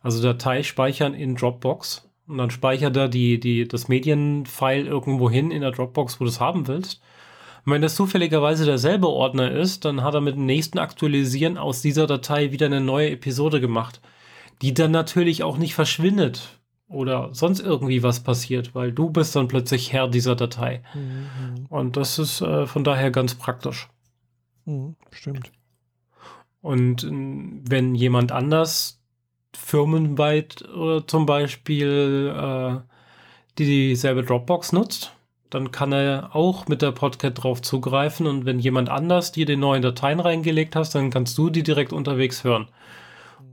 Also 0.00 0.22
Datei 0.22 0.62
speichern 0.62 1.14
in 1.14 1.34
Dropbox 1.34 2.08
und 2.26 2.38
dann 2.38 2.50
speichert 2.50 2.96
er 2.96 3.08
die, 3.08 3.40
die, 3.40 3.66
das 3.66 3.88
Medienfile 3.88 4.86
irgendwo 4.86 5.28
hin 5.30 5.50
in 5.50 5.62
der 5.62 5.72
Dropbox, 5.72 6.20
wo 6.20 6.24
du 6.24 6.30
es 6.30 6.40
haben 6.40 6.68
willst. 6.68 7.00
Und 7.64 7.72
wenn 7.72 7.82
das 7.82 7.96
zufälligerweise 7.96 8.64
derselbe 8.64 9.08
Ordner 9.08 9.50
ist, 9.50 9.84
dann 9.84 10.02
hat 10.02 10.14
er 10.14 10.20
mit 10.20 10.36
dem 10.36 10.46
nächsten 10.46 10.78
Aktualisieren 10.78 11.58
aus 11.58 11.82
dieser 11.82 12.06
Datei 12.06 12.52
wieder 12.52 12.66
eine 12.66 12.80
neue 12.80 13.10
Episode 13.10 13.60
gemacht, 13.60 14.00
die 14.62 14.74
dann 14.74 14.90
natürlich 14.90 15.42
auch 15.42 15.58
nicht 15.58 15.74
verschwindet, 15.74 16.58
oder 16.88 17.28
sonst 17.32 17.60
irgendwie 17.60 18.02
was 18.02 18.20
passiert, 18.20 18.74
weil 18.74 18.92
du 18.92 19.10
bist 19.10 19.36
dann 19.36 19.48
plötzlich 19.48 19.92
Herr 19.92 20.08
dieser 20.08 20.36
Datei. 20.36 20.82
Mhm. 20.94 21.66
Und 21.68 21.96
das 21.96 22.18
ist 22.18 22.40
äh, 22.40 22.66
von 22.66 22.82
daher 22.82 23.10
ganz 23.10 23.34
praktisch. 23.34 23.88
Mhm, 24.64 24.96
stimmt. 25.10 25.52
Und 26.60 27.04
äh, 27.04 27.10
wenn 27.10 27.94
jemand 27.94 28.32
anders 28.32 29.00
firmenweit 29.54 30.68
oder 30.68 31.06
zum 31.06 31.26
Beispiel 31.26 32.34
äh, 32.36 32.80
die 33.58 33.64
dieselbe 33.64 34.22
Dropbox 34.22 34.72
nutzt, 34.72 35.14
dann 35.50 35.70
kann 35.70 35.92
er 35.92 36.36
auch 36.36 36.68
mit 36.68 36.82
der 36.82 36.92
Podcat 36.92 37.42
drauf 37.42 37.62
zugreifen 37.62 38.26
und 38.26 38.44
wenn 38.44 38.58
jemand 38.58 38.90
anders 38.90 39.32
dir 39.32 39.46
die 39.46 39.56
neuen 39.56 39.80
Dateien 39.80 40.20
reingelegt 40.20 40.76
hast, 40.76 40.94
dann 40.94 41.10
kannst 41.10 41.38
du 41.38 41.48
die 41.48 41.62
direkt 41.62 41.92
unterwegs 41.92 42.44
hören 42.44 42.68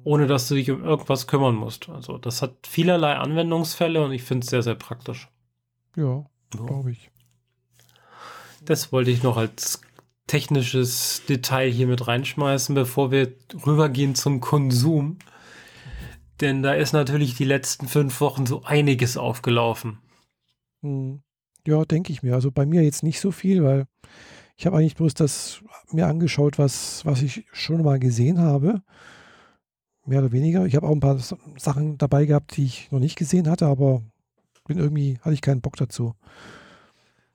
ohne 0.05 0.27
dass 0.27 0.47
du 0.47 0.55
dich 0.55 0.71
um 0.71 0.83
irgendwas 0.83 1.27
kümmern 1.27 1.55
musst. 1.55 1.89
Also 1.89 2.17
das 2.17 2.41
hat 2.41 2.67
vielerlei 2.67 3.15
Anwendungsfälle 3.15 4.03
und 4.03 4.13
ich 4.13 4.23
finde 4.23 4.45
es 4.45 4.51
sehr, 4.51 4.61
sehr 4.61 4.75
praktisch. 4.75 5.29
Ja, 5.97 6.25
glaube 6.51 6.91
ich. 6.91 7.09
Das 8.63 8.91
wollte 8.91 9.11
ich 9.11 9.23
noch 9.23 9.35
als 9.35 9.81
technisches 10.27 11.21
Detail 11.27 11.69
hier 11.69 11.87
mit 11.87 12.07
reinschmeißen, 12.07 12.73
bevor 12.75 13.11
wir 13.11 13.33
rübergehen 13.65 14.15
zum 14.15 14.41
Konsum. 14.41 15.17
Denn 16.41 16.63
da 16.63 16.73
ist 16.73 16.93
natürlich 16.93 17.35
die 17.35 17.45
letzten 17.45 17.87
fünf 17.87 18.19
Wochen 18.21 18.45
so 18.45 18.63
einiges 18.63 19.17
aufgelaufen. 19.17 19.99
Hm. 20.81 21.21
Ja, 21.65 21.83
denke 21.85 22.11
ich 22.11 22.23
mir. 22.23 22.35
Also 22.35 22.51
bei 22.51 22.65
mir 22.65 22.83
jetzt 22.83 23.03
nicht 23.03 23.19
so 23.19 23.31
viel, 23.31 23.63
weil 23.63 23.87
ich 24.57 24.65
habe 24.65 24.77
eigentlich 24.77 24.95
bloß 24.95 25.13
das 25.13 25.61
mir 25.91 26.07
angeschaut, 26.07 26.57
was, 26.57 27.05
was 27.05 27.21
ich 27.21 27.45
schon 27.51 27.81
mal 27.83 27.99
gesehen 27.99 28.39
habe 28.39 28.81
mehr 30.05 30.19
oder 30.19 30.31
weniger. 30.31 30.65
Ich 30.65 30.75
habe 30.75 30.87
auch 30.87 30.91
ein 30.91 30.99
paar 30.99 31.19
Sachen 31.57 31.97
dabei 31.97 32.25
gehabt, 32.25 32.57
die 32.57 32.65
ich 32.65 32.91
noch 32.91 32.99
nicht 32.99 33.17
gesehen 33.17 33.49
hatte, 33.49 33.65
aber 33.65 34.03
bin 34.67 34.77
irgendwie, 34.77 35.19
hatte 35.21 35.33
ich 35.33 35.41
keinen 35.41 35.61
Bock 35.61 35.75
dazu. 35.77 36.15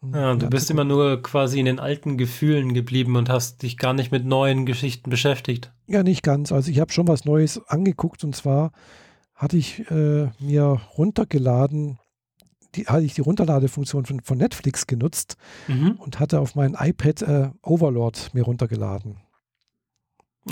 Hm, 0.03 0.15
ja, 0.15 0.35
du 0.35 0.49
bist 0.49 0.71
immer 0.71 0.85
nur 0.85 1.23
quasi 1.23 1.59
in 1.59 1.67
den 1.67 1.79
alten 1.79 2.17
Gefühlen 2.17 2.75
geblieben 2.75 3.17
und 3.17 3.29
hast 3.29 3.63
dich 3.63 3.77
gar 3.77 3.93
nicht 3.93 4.11
mit 4.13 4.25
neuen 4.25 4.67
Geschichten 4.67 5.11
beschäftigt. 5.11 5.73
Ja, 5.87 6.03
nicht 6.03 6.23
ganz. 6.23 6.53
Also 6.53 6.71
ich 6.71 6.81
habe 6.81 6.93
schon 6.93 7.09
was 7.09 7.25
Neues 7.25 7.61
angeguckt 7.69 8.25
und 8.25 8.35
zwar 8.35 8.73
hatte 9.35 9.57
ich 9.57 9.91
äh, 9.91 10.29
mir 10.39 10.81
runtergeladen, 10.97 11.99
die, 12.75 12.87
hatte 12.87 13.05
ich 13.05 13.15
die 13.15 13.23
Runterladefunktion 13.23 14.07
von, 14.07 14.21
von 14.21 14.39
Netflix 14.39 14.87
genutzt 14.87 15.37
mhm. 15.67 15.93
und 15.99 16.21
hatte 16.21 16.41
auf 16.41 16.55
mein 16.55 16.77
iPad 16.79 17.23
äh, 17.23 17.51
Overlord 17.63 18.33
mir 18.35 18.45
runtergeladen. 18.45 19.17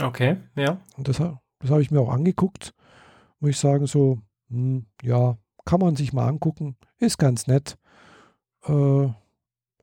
Okay, 0.00 0.36
ja. 0.56 0.80
Und 0.96 1.08
das, 1.08 1.18
das 1.18 1.70
habe 1.70 1.82
ich 1.82 1.90
mir 1.90 2.00
auch 2.00 2.10
angeguckt. 2.10 2.74
Muss 3.40 3.50
ich 3.50 3.58
sagen, 3.58 3.86
so, 3.86 4.18
hm, 4.50 4.86
ja, 5.02 5.38
kann 5.64 5.80
man 5.80 5.96
sich 5.96 6.12
mal 6.12 6.26
angucken. 6.26 6.76
Ist 6.98 7.18
ganz 7.18 7.46
nett. 7.46 7.78
Äh, 8.64 9.08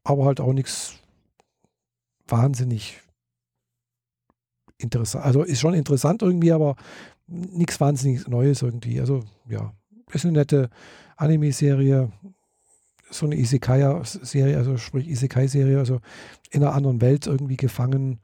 aber 0.06 0.26
halt 0.26 0.40
auch 0.40 0.54
nichts 0.54 0.94
wahnsinnig 2.28 3.02
interessant. 4.78 5.26
Also 5.26 5.44
ist 5.44 5.60
schon 5.60 5.74
interessant 5.74 6.22
irgendwie, 6.22 6.54
aber 6.54 6.76
nichts 7.28 7.82
wahnsinnig 7.82 8.28
Neues 8.28 8.62
irgendwie. 8.62 9.00
Also 9.00 9.24
ja, 9.50 9.74
ist 10.12 10.24
eine 10.26 10.34
nette 10.34 10.70
Anime-Serie, 11.18 12.12
so 13.10 13.26
eine 13.26 13.36
Isekai-Serie, 13.36 14.58
also 14.58 14.78
sprich 14.78 15.08
Isekai-Serie, 15.08 15.80
also 15.80 16.02
in 16.52 16.64
einer 16.64 16.74
anderen 16.74 17.02
Welt 17.02 17.28
irgendwie 17.28 17.58
gefangen. 17.58 18.20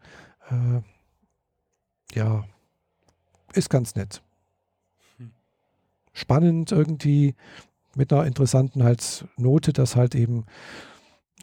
Äh, 0.50 0.82
ja, 2.16 2.46
ist 3.54 3.70
ganz 3.70 3.96
nett. 3.96 4.22
Hm. 5.18 5.32
Spannend 6.14 6.72
irgendwie 6.72 7.36
mit 7.96 8.14
einer 8.14 8.26
interessanten 8.26 8.84
halt 8.84 9.26
Note, 9.38 9.74
dass 9.74 9.96
halt 9.96 10.14
eben 10.16 10.46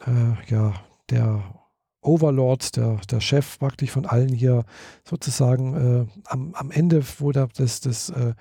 äh, 0.06 0.50
ja 0.50 0.74
der 1.10 1.42
Overlord, 2.00 2.76
der, 2.76 3.00
der 3.10 3.20
Chef 3.20 3.58
praktisch 3.58 3.90
von 3.90 4.06
allen 4.06 4.32
hier 4.32 4.64
sozusagen 5.04 5.74
äh, 5.74 6.06
am, 6.26 6.54
am 6.54 6.70
Ende, 6.70 7.02
wo 7.18 7.32
da 7.32 7.48
das, 7.56 7.80
das, 7.80 8.10
äh, 8.10 8.34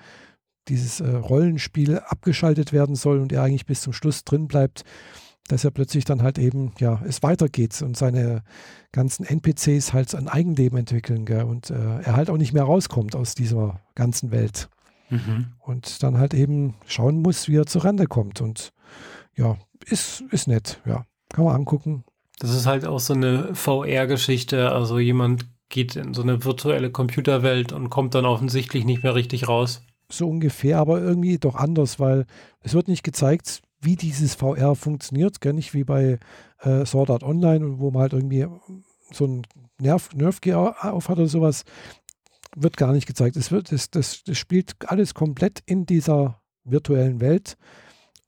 dieses 0.68 1.00
äh, 1.00 1.08
Rollenspiel 1.08 1.98
abgeschaltet 1.98 2.72
werden 2.72 2.94
soll 2.94 3.18
und 3.18 3.32
er 3.32 3.42
eigentlich 3.42 3.66
bis 3.66 3.80
zum 3.80 3.92
Schluss 3.92 4.24
drin 4.24 4.48
bleibt, 4.48 4.84
dass 5.48 5.64
er 5.64 5.70
plötzlich 5.70 6.04
dann 6.04 6.22
halt 6.22 6.38
eben, 6.38 6.72
ja, 6.78 7.02
es 7.06 7.22
weitergeht 7.22 7.80
und 7.82 7.96
seine 7.96 8.42
ganzen 8.92 9.24
NPCs 9.24 9.92
halt 9.92 10.14
ein 10.14 10.28
Eigenleben 10.28 10.78
entwickeln 10.78 11.24
gell? 11.24 11.44
und 11.44 11.70
äh, 11.70 12.00
er 12.00 12.16
halt 12.16 12.30
auch 12.30 12.36
nicht 12.36 12.52
mehr 12.52 12.64
rauskommt 12.64 13.16
aus 13.16 13.34
dieser 13.34 13.80
ganzen 13.94 14.30
Welt. 14.30 14.68
Mhm. 15.10 15.54
Und 15.58 16.02
dann 16.02 16.18
halt 16.18 16.34
eben 16.34 16.74
schauen 16.86 17.22
muss, 17.22 17.48
wie 17.48 17.56
er 17.56 17.66
zur 17.66 17.84
Rande 17.84 18.06
kommt. 18.06 18.42
Und 18.42 18.72
ja, 19.34 19.56
ist, 19.86 20.22
ist 20.30 20.48
nett, 20.48 20.82
ja. 20.84 21.04
Kann 21.30 21.44
man 21.44 21.54
angucken. 21.54 22.04
Das 22.38 22.54
ist 22.54 22.66
halt 22.66 22.86
auch 22.86 23.00
so 23.00 23.14
eine 23.14 23.54
VR-Geschichte. 23.54 24.70
Also 24.72 24.98
jemand 24.98 25.46
geht 25.68 25.96
in 25.96 26.14
so 26.14 26.22
eine 26.22 26.44
virtuelle 26.44 26.90
Computerwelt 26.90 27.72
und 27.72 27.90
kommt 27.90 28.14
dann 28.14 28.24
offensichtlich 28.24 28.84
nicht 28.84 29.02
mehr 29.02 29.14
richtig 29.14 29.48
raus. 29.48 29.82
So 30.10 30.28
ungefähr, 30.28 30.78
aber 30.78 31.02
irgendwie 31.02 31.38
doch 31.38 31.54
anders, 31.54 32.00
weil 32.00 32.26
es 32.60 32.72
wird 32.72 32.88
nicht 32.88 33.02
gezeigt, 33.02 33.60
wie 33.80 33.96
dieses 33.96 34.34
VR 34.34 34.74
funktioniert, 34.74 35.40
gar 35.40 35.52
nicht 35.52 35.74
wie 35.74 35.84
bei 35.84 36.18
äh, 36.60 36.86
Sword 36.86 37.10
Art 37.10 37.22
Online, 37.22 37.78
wo 37.78 37.90
man 37.90 38.02
halt 38.02 38.12
irgendwie 38.14 38.46
so 39.12 39.26
ein 39.26 39.42
Nerv, 39.80 40.10
Nerfgear 40.14 40.92
auf 40.92 41.08
hat 41.08 41.18
oder 41.18 41.28
sowas, 41.28 41.64
wird 42.56 42.76
gar 42.76 42.92
nicht 42.92 43.06
gezeigt. 43.06 43.36
Es 43.36 43.52
wird, 43.52 43.70
das, 43.70 43.90
das, 43.90 44.24
das 44.24 44.38
spielt 44.38 44.76
alles 44.86 45.14
komplett 45.14 45.62
in 45.66 45.86
dieser 45.86 46.40
virtuellen 46.64 47.20
Welt 47.20 47.56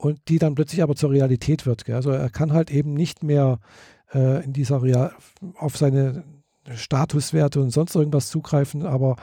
und 0.00 0.28
die 0.28 0.38
dann 0.38 0.54
plötzlich 0.54 0.82
aber 0.82 0.96
zur 0.96 1.10
Realität 1.10 1.66
wird. 1.66 1.84
Gell? 1.84 1.94
Also 1.94 2.10
er 2.10 2.30
kann 2.30 2.54
halt 2.54 2.70
eben 2.70 2.94
nicht 2.94 3.22
mehr 3.22 3.60
äh, 4.14 4.42
in 4.42 4.54
dieser 4.54 4.82
Real 4.82 5.14
auf 5.56 5.76
seine 5.76 6.24
Statuswerte 6.74 7.60
und 7.60 7.70
sonst 7.70 7.94
irgendwas 7.94 8.30
zugreifen, 8.30 8.86
aber 8.86 9.16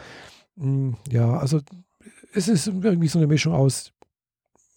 mh, 0.56 0.66
hm, 0.66 0.98
ja, 1.10 1.36
also 1.38 1.62
es 2.34 2.48
ist 2.48 2.68
irgendwie 2.68 3.08
so 3.08 3.18
eine 3.18 3.28
Mischung 3.28 3.54
aus, 3.54 3.92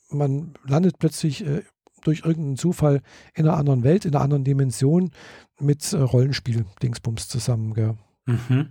man 0.08 0.54
landet 0.66 0.98
plötzlich 0.98 1.46
äh, 1.46 1.64
durch 2.02 2.20
irgendeinen 2.20 2.56
Zufall 2.56 3.02
in 3.34 3.46
einer 3.46 3.58
anderen 3.58 3.82
Welt, 3.82 4.06
in 4.06 4.14
einer 4.14 4.24
anderen 4.24 4.44
Dimension 4.44 5.10
mit 5.58 5.92
äh, 5.92 5.98
Rollenspiel-Dingsbums 5.98 7.28
zusammen. 7.28 7.74
Gell? 7.74 7.98
Mhm. 8.24 8.70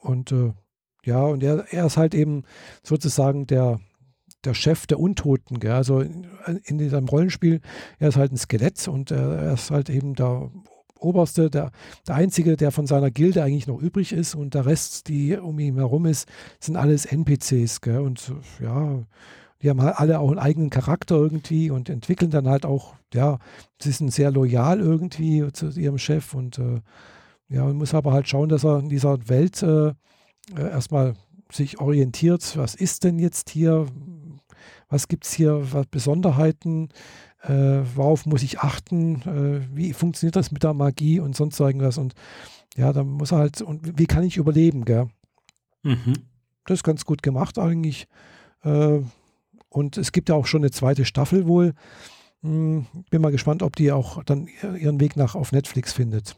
Und 0.00 0.32
äh, 0.32 0.52
ja, 1.06 1.22
und 1.22 1.42
er, 1.42 1.72
er 1.72 1.86
ist 1.86 1.96
halt 1.96 2.14
eben 2.14 2.44
sozusagen 2.82 3.46
der, 3.46 3.80
der 4.44 4.54
Chef 4.54 4.86
der 4.86 4.98
Untoten. 4.98 5.60
Gell? 5.60 5.72
Also 5.72 6.00
in, 6.00 6.26
in 6.64 6.78
diesem 6.78 7.08
Rollenspiel, 7.08 7.60
er 7.98 8.08
ist 8.08 8.16
halt 8.16 8.32
ein 8.32 8.36
Skelett 8.36 8.86
und 8.88 9.10
er, 9.10 9.36
er 9.38 9.54
ist 9.54 9.70
halt 9.70 9.90
eben 9.90 10.14
der 10.14 10.50
Oberste, 10.98 11.50
der, 11.50 11.72
der 12.06 12.14
Einzige, 12.14 12.56
der 12.56 12.70
von 12.70 12.86
seiner 12.86 13.10
Gilde 13.10 13.42
eigentlich 13.42 13.66
noch 13.66 13.80
übrig 13.80 14.12
ist 14.12 14.34
und 14.34 14.54
der 14.54 14.66
Rest, 14.66 15.08
die 15.08 15.36
um 15.36 15.58
ihn 15.58 15.76
herum 15.76 16.06
ist, 16.06 16.28
sind 16.60 16.76
alles 16.76 17.06
NPCs. 17.06 17.80
Gell? 17.80 18.00
Und 18.00 18.32
ja, 18.60 19.02
die 19.62 19.70
haben 19.70 19.82
halt 19.82 19.98
alle 19.98 20.18
auch 20.18 20.30
einen 20.30 20.38
eigenen 20.38 20.70
Charakter 20.70 21.16
irgendwie 21.16 21.70
und 21.70 21.88
entwickeln 21.88 22.30
dann 22.30 22.48
halt 22.48 22.66
auch, 22.66 22.94
ja, 23.14 23.38
sie 23.80 23.92
sind 23.92 24.12
sehr 24.12 24.30
loyal 24.30 24.80
irgendwie 24.80 25.50
zu 25.52 25.68
ihrem 25.70 25.98
Chef 25.98 26.34
und 26.34 26.58
äh, 26.58 26.80
ja, 27.48 27.64
man 27.64 27.76
muss 27.76 27.94
aber 27.94 28.12
halt 28.12 28.28
schauen, 28.28 28.48
dass 28.48 28.64
er 28.64 28.78
in 28.78 28.88
dieser 28.88 29.28
Welt 29.28 29.62
äh, 29.62 29.88
äh, 29.88 30.70
erstmal 30.70 31.14
sich 31.50 31.80
orientiert, 31.80 32.56
was 32.56 32.74
ist 32.74 33.04
denn 33.04 33.18
jetzt 33.18 33.50
hier, 33.50 33.86
was 34.92 35.08
gibt 35.08 35.24
es 35.24 35.32
hier, 35.32 35.72
was 35.72 35.86
Besonderheiten, 35.86 36.90
äh, 37.42 37.80
worauf 37.94 38.26
muss 38.26 38.42
ich 38.42 38.60
achten, 38.60 39.22
äh, 39.22 39.76
wie 39.76 39.92
funktioniert 39.94 40.36
das 40.36 40.52
mit 40.52 40.62
der 40.62 40.74
Magie 40.74 41.18
und 41.18 41.34
sonst 41.34 41.58
irgendwas 41.58 41.98
und 41.98 42.14
ja, 42.76 42.92
dann 42.92 43.08
muss 43.08 43.32
er 43.32 43.38
halt, 43.38 43.60
und 43.62 43.98
wie 43.98 44.06
kann 44.06 44.22
ich 44.22 44.36
überleben, 44.36 44.84
gell? 44.84 45.08
Mhm. 45.82 46.14
Das 46.66 46.78
ist 46.78 46.84
ganz 46.84 47.04
gut 47.04 47.22
gemacht 47.22 47.58
eigentlich. 47.58 48.06
Äh, 48.62 49.00
und 49.68 49.96
es 49.96 50.12
gibt 50.12 50.28
ja 50.28 50.34
auch 50.34 50.46
schon 50.46 50.62
eine 50.62 50.70
zweite 50.70 51.04
Staffel 51.04 51.46
wohl. 51.46 51.74
Hm, 52.42 52.86
bin 53.10 53.22
mal 53.22 53.32
gespannt, 53.32 53.62
ob 53.62 53.76
die 53.76 53.92
auch 53.92 54.22
dann 54.24 54.48
ihren 54.78 55.00
Weg 55.00 55.16
nach 55.16 55.34
auf 55.34 55.52
Netflix 55.52 55.92
findet. 55.92 56.36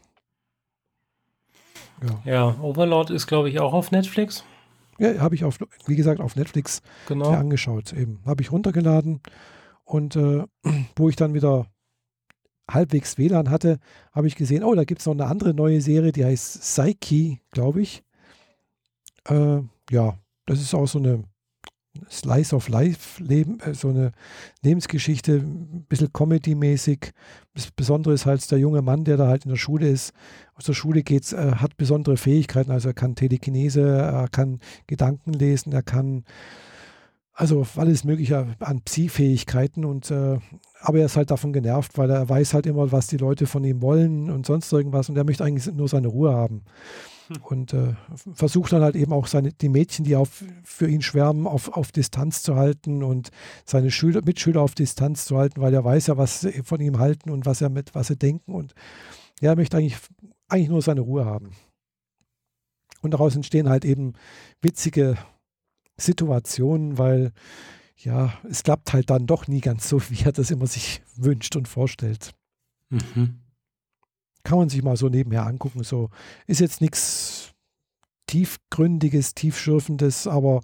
Ja, 2.03 2.21
ja 2.25 2.59
Overlord 2.61 3.09
ist, 3.09 3.27
glaube 3.27 3.49
ich, 3.49 3.59
auch 3.59 3.73
auf 3.73 3.91
Netflix. 3.91 4.43
Ja, 4.97 5.19
habe 5.19 5.35
ich 5.35 5.43
auf, 5.43 5.59
wie 5.85 5.95
gesagt, 5.95 6.21
auf 6.21 6.35
Netflix 6.35 6.81
genau. 7.07 7.31
angeschaut. 7.31 7.93
Eben 7.93 8.21
habe 8.25 8.41
ich 8.41 8.51
runtergeladen 8.51 9.21
und 9.83 10.15
äh, 10.15 10.43
wo 10.95 11.09
ich 11.09 11.15
dann 11.15 11.33
wieder 11.33 11.67
halbwegs 12.69 13.17
WLAN 13.17 13.49
hatte, 13.49 13.79
habe 14.11 14.27
ich 14.27 14.35
gesehen, 14.35 14.63
oh, 14.63 14.73
da 14.73 14.83
gibt 14.85 15.01
es 15.01 15.05
noch 15.05 15.13
eine 15.13 15.27
andere 15.27 15.53
neue 15.53 15.81
Serie, 15.81 16.11
die 16.11 16.25
heißt 16.25 16.61
Psyche, 16.61 17.39
glaube 17.51 17.81
ich. 17.81 18.03
Äh, 19.27 19.61
ja, 19.91 20.17
das 20.45 20.61
ist 20.61 20.73
auch 20.73 20.87
so 20.87 20.99
eine 20.99 21.23
Slice 22.09 22.55
of 22.55 22.67
Life 22.69 23.23
Leben, 23.23 23.59
äh, 23.59 23.73
so 23.73 23.89
eine 23.89 24.11
Lebensgeschichte, 24.61 25.33
ein 25.33 25.85
bisschen 25.87 26.13
Comedy-mäßig. 26.13 27.11
Das 27.53 27.71
Besondere 27.71 28.13
ist 28.13 28.25
halt 28.25 28.49
der 28.51 28.59
junge 28.59 28.81
Mann, 28.81 29.03
der 29.03 29.17
da 29.17 29.27
halt 29.27 29.45
in 29.45 29.49
der 29.49 29.57
Schule 29.57 29.87
ist. 29.87 30.13
Aus 30.55 30.65
der 30.65 30.73
Schule 30.73 31.03
geht, 31.03 31.31
äh, 31.33 31.53
hat 31.55 31.77
besondere 31.77 32.17
Fähigkeiten. 32.17 32.71
Also 32.71 32.89
er 32.89 32.93
kann 32.93 33.15
Telekinese, 33.15 33.81
er 33.81 34.27
kann 34.29 34.59
Gedanken 34.87 35.33
lesen, 35.33 35.73
er 35.73 35.83
kann 35.83 36.23
also 37.35 37.67
alles 37.75 38.05
Mögliche 38.05 38.55
an 38.59 38.81
Psi-Fähigkeiten 38.81 39.83
und 39.83 40.09
äh, 40.09 40.39
aber 40.79 40.99
er 40.99 41.05
ist 41.05 41.17
halt 41.17 41.31
davon 41.31 41.51
genervt, 41.51 41.97
weil 41.97 42.09
er 42.09 42.29
weiß 42.29 42.53
halt 42.53 42.65
immer, 42.65 42.91
was 42.91 43.07
die 43.07 43.17
Leute 43.17 43.45
von 43.45 43.63
ihm 43.63 43.81
wollen 43.81 44.29
und 44.29 44.45
sonst 44.45 44.71
irgendwas 44.71 45.09
und 45.09 45.17
er 45.17 45.25
möchte 45.25 45.43
eigentlich 45.43 45.73
nur 45.73 45.89
seine 45.89 46.07
Ruhe 46.07 46.33
haben. 46.33 46.63
Und 47.41 47.73
äh, 47.73 47.95
versucht 48.33 48.71
dann 48.71 48.81
halt 48.81 48.95
eben 48.95 49.11
auch 49.13 49.27
seine, 49.27 49.51
die 49.51 49.69
Mädchen, 49.69 50.05
die 50.05 50.15
auf, 50.15 50.43
für 50.63 50.87
ihn 50.87 51.01
schwärmen, 51.01 51.47
auf, 51.47 51.69
auf 51.69 51.91
Distanz 51.91 52.43
zu 52.43 52.55
halten 52.55 53.03
und 53.03 53.29
seine 53.65 53.91
Schüler, 53.91 54.21
Mitschüler 54.23 54.61
auf 54.61 54.75
Distanz 54.75 55.25
zu 55.25 55.37
halten, 55.37 55.61
weil 55.61 55.73
er 55.73 55.83
weiß 55.83 56.07
ja, 56.07 56.17
was 56.17 56.41
sie 56.41 56.63
von 56.63 56.79
ihm 56.79 56.99
halten 56.99 57.31
und 57.31 57.45
was 57.45 57.61
er 57.61 57.69
mit, 57.69 57.95
was 57.95 58.07
sie 58.07 58.15
denken. 58.15 58.53
Und 58.53 58.73
ja, 59.41 59.51
er 59.51 59.55
möchte 59.55 59.77
eigentlich, 59.77 59.97
eigentlich 60.47 60.69
nur 60.69 60.81
seine 60.81 61.01
Ruhe 61.01 61.25
haben. 61.25 61.51
Und 63.01 63.11
daraus 63.11 63.35
entstehen 63.35 63.69
halt 63.69 63.85
eben 63.85 64.13
witzige 64.61 65.17
Situationen, 65.97 66.97
weil 66.97 67.31
ja, 67.97 68.33
es 68.49 68.63
klappt 68.63 68.93
halt 68.93 69.09
dann 69.09 69.25
doch 69.25 69.47
nie 69.47 69.61
ganz 69.61 69.89
so, 69.89 70.01
wie 70.09 70.23
er 70.23 70.31
das 70.31 70.51
immer 70.51 70.67
sich 70.67 71.01
wünscht 71.15 71.55
und 71.55 71.67
vorstellt. 71.67 72.31
Mhm. 72.89 73.39
Kann 74.45 74.59
man 74.59 74.69
sich 74.69 74.81
mal 74.83 74.95
so 74.95 75.09
nebenher 75.09 75.45
angucken. 75.45 75.83
So 75.83 76.09
ist 76.47 76.61
jetzt 76.61 76.79
nichts 76.79 77.51
tiefgründiges, 78.27 79.33
tiefschürfendes, 79.33 80.27
aber 80.27 80.61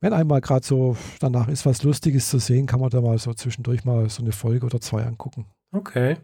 wenn 0.00 0.12
einmal 0.12 0.42
gerade 0.42 0.64
so 0.64 0.96
danach 1.18 1.48
ist, 1.48 1.64
was 1.64 1.82
Lustiges 1.82 2.28
zu 2.28 2.38
sehen, 2.38 2.66
kann 2.66 2.78
man 2.78 2.90
da 2.90 3.00
mal 3.00 3.18
so 3.18 3.32
zwischendurch 3.32 3.84
mal 3.84 4.08
so 4.10 4.22
eine 4.22 4.32
Folge 4.32 4.66
oder 4.66 4.80
zwei 4.80 5.02
angucken. 5.04 5.46
Okay. 5.72 6.18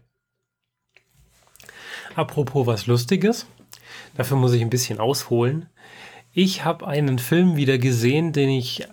Apropos 2.14 2.66
was 2.66 2.86
Lustiges, 2.86 3.46
dafür 4.14 4.36
muss 4.36 4.52
ich 4.52 4.60
ein 4.60 4.70
bisschen 4.70 5.00
ausholen. 5.00 5.70
Ich 6.32 6.64
habe 6.64 6.86
einen 6.86 7.18
Film 7.18 7.56
wieder 7.56 7.78
gesehen, 7.78 8.32
den 8.32 8.50
ich 8.50 8.86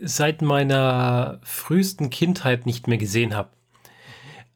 seit 0.00 0.40
meiner 0.40 1.38
frühesten 1.42 2.08
Kindheit 2.08 2.64
nicht 2.64 2.88
mehr 2.88 2.98
gesehen 2.98 3.34
habe. 3.34 3.50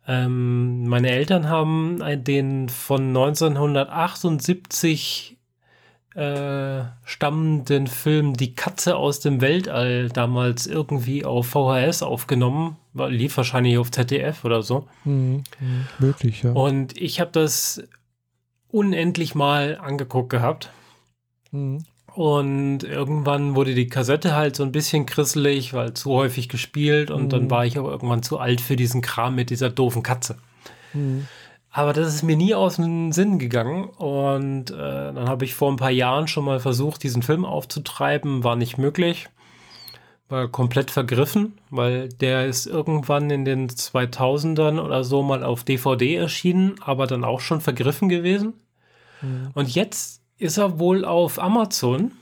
Ähm, 0.09 0.87
meine 0.87 1.11
Eltern 1.11 1.49
haben 1.49 1.99
den 2.25 2.69
von 2.69 3.09
1978 3.09 5.37
äh, 6.15 6.85
stammenden 7.05 7.89
Film 7.89 8.35
Die 8.35 8.55
Katze 8.55 8.95
aus 8.97 9.19
dem 9.21 9.43
Weltall 9.43 10.09
damals 10.09 10.67
irgendwie 10.67 11.27
auf 11.27 11.49
VHS 11.49 12.03
aufgenommen. 12.03 12.79
Lief 12.95 13.37
wahrscheinlich 13.37 13.77
auf 13.77 13.91
ZDF 13.91 14.45
oder 14.45 14.63
so. 14.63 14.89
Mhm, 15.05 15.45
möglich, 15.99 16.43
ja. 16.43 16.53
Und 16.53 16.97
ich 16.97 17.21
habe 17.21 17.33
das 17.33 17.83
unendlich 18.69 19.35
mal 19.35 19.77
angeguckt 19.79 20.31
gehabt. 20.31 20.71
Mhm. 21.51 21.85
Und 22.17 22.83
irgendwann 22.83 23.57
wurde 23.57 23.75
die 23.75 23.89
Kassette 23.89 24.35
halt 24.35 24.57
so 24.57 24.63
ein 24.63 24.73
bisschen 24.73 25.05
krisselig, 25.05 25.75
weil 25.75 25.93
zu 25.93 26.13
häufig 26.13 26.49
gespielt. 26.49 27.11
Und 27.11 27.25
mhm. 27.25 27.29
dann 27.29 27.51
war 27.51 27.67
ich 27.67 27.77
aber 27.77 27.91
irgendwann 27.91 28.23
zu 28.23 28.39
alt 28.39 28.63
für 28.63 28.75
diesen 28.75 29.03
Kram 29.03 29.35
mit 29.35 29.51
dieser 29.51 29.69
doofen 29.69 30.03
Katze. 30.03 30.39
Mhm. 30.95 31.27
Aber 31.71 31.93
das 31.93 32.15
ist 32.15 32.23
mir 32.23 32.39
nie 32.39 32.55
aus 32.55 32.77
dem 32.77 33.13
Sinn 33.13 33.39
gegangen. 33.39 33.85
Und 33.85 34.71
äh, 34.71 35.13
dann 35.13 35.29
habe 35.29 35.45
ich 35.45 35.55
vor 35.55 35.71
ein 35.71 35.77
paar 35.77 35.91
Jahren 35.91 36.27
schon 36.27 36.47
mal 36.47 36.59
versucht, 36.59 37.03
diesen 37.03 37.21
Film 37.21 37.45
aufzutreiben. 37.45 38.45
War 38.45 38.57
nicht 38.57 38.79
möglich. 38.79 39.29
war 40.31 40.49
komplett 40.49 40.91
vergriffen, 40.91 41.59
weil 41.69 42.09
der 42.09 42.47
ist 42.47 42.65
irgendwann 42.65 43.29
in 43.29 43.45
den 43.45 43.69
2000ern 43.69 44.81
oder 44.81 45.05
so 45.05 45.23
mal 45.23 45.45
auf 45.45 45.65
DVD 45.65 46.17
erschienen, 46.17 46.77
aber 46.81 47.07
dann 47.07 47.25
auch 47.25 47.41
schon 47.41 47.61
vergriffen 47.61 48.09
gewesen. 48.09 48.55
Mhm. 49.21 49.51
Und 49.53 49.75
jetzt 49.75 50.23
ist 50.39 50.59
er 50.59 50.79
wohl 50.79 51.05
auf 51.05 51.39
Amazon. 51.39 52.13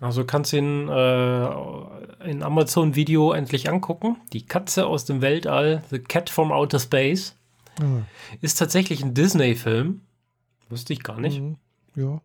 Also 0.00 0.24
kannst 0.24 0.52
du 0.52 0.58
ihn 0.58 0.88
äh, 0.88 2.30
in 2.30 2.42
Amazon 2.42 2.94
Video 2.94 3.32
endlich 3.32 3.68
angucken. 3.68 4.16
Die 4.32 4.46
Katze 4.46 4.86
aus 4.86 5.04
dem 5.04 5.22
Weltall, 5.22 5.82
The 5.90 5.98
Cat 5.98 6.30
from 6.30 6.52
Outer 6.52 6.78
Space, 6.78 7.34
mhm. 7.80 8.04
ist 8.40 8.58
tatsächlich 8.58 9.02
ein 9.02 9.14
Disney-Film. 9.14 10.02
Wusste 10.68 10.92
ich 10.92 11.02
gar 11.02 11.20
nicht. 11.20 11.40
Mhm. 11.40 11.56
Ja. 11.96 12.20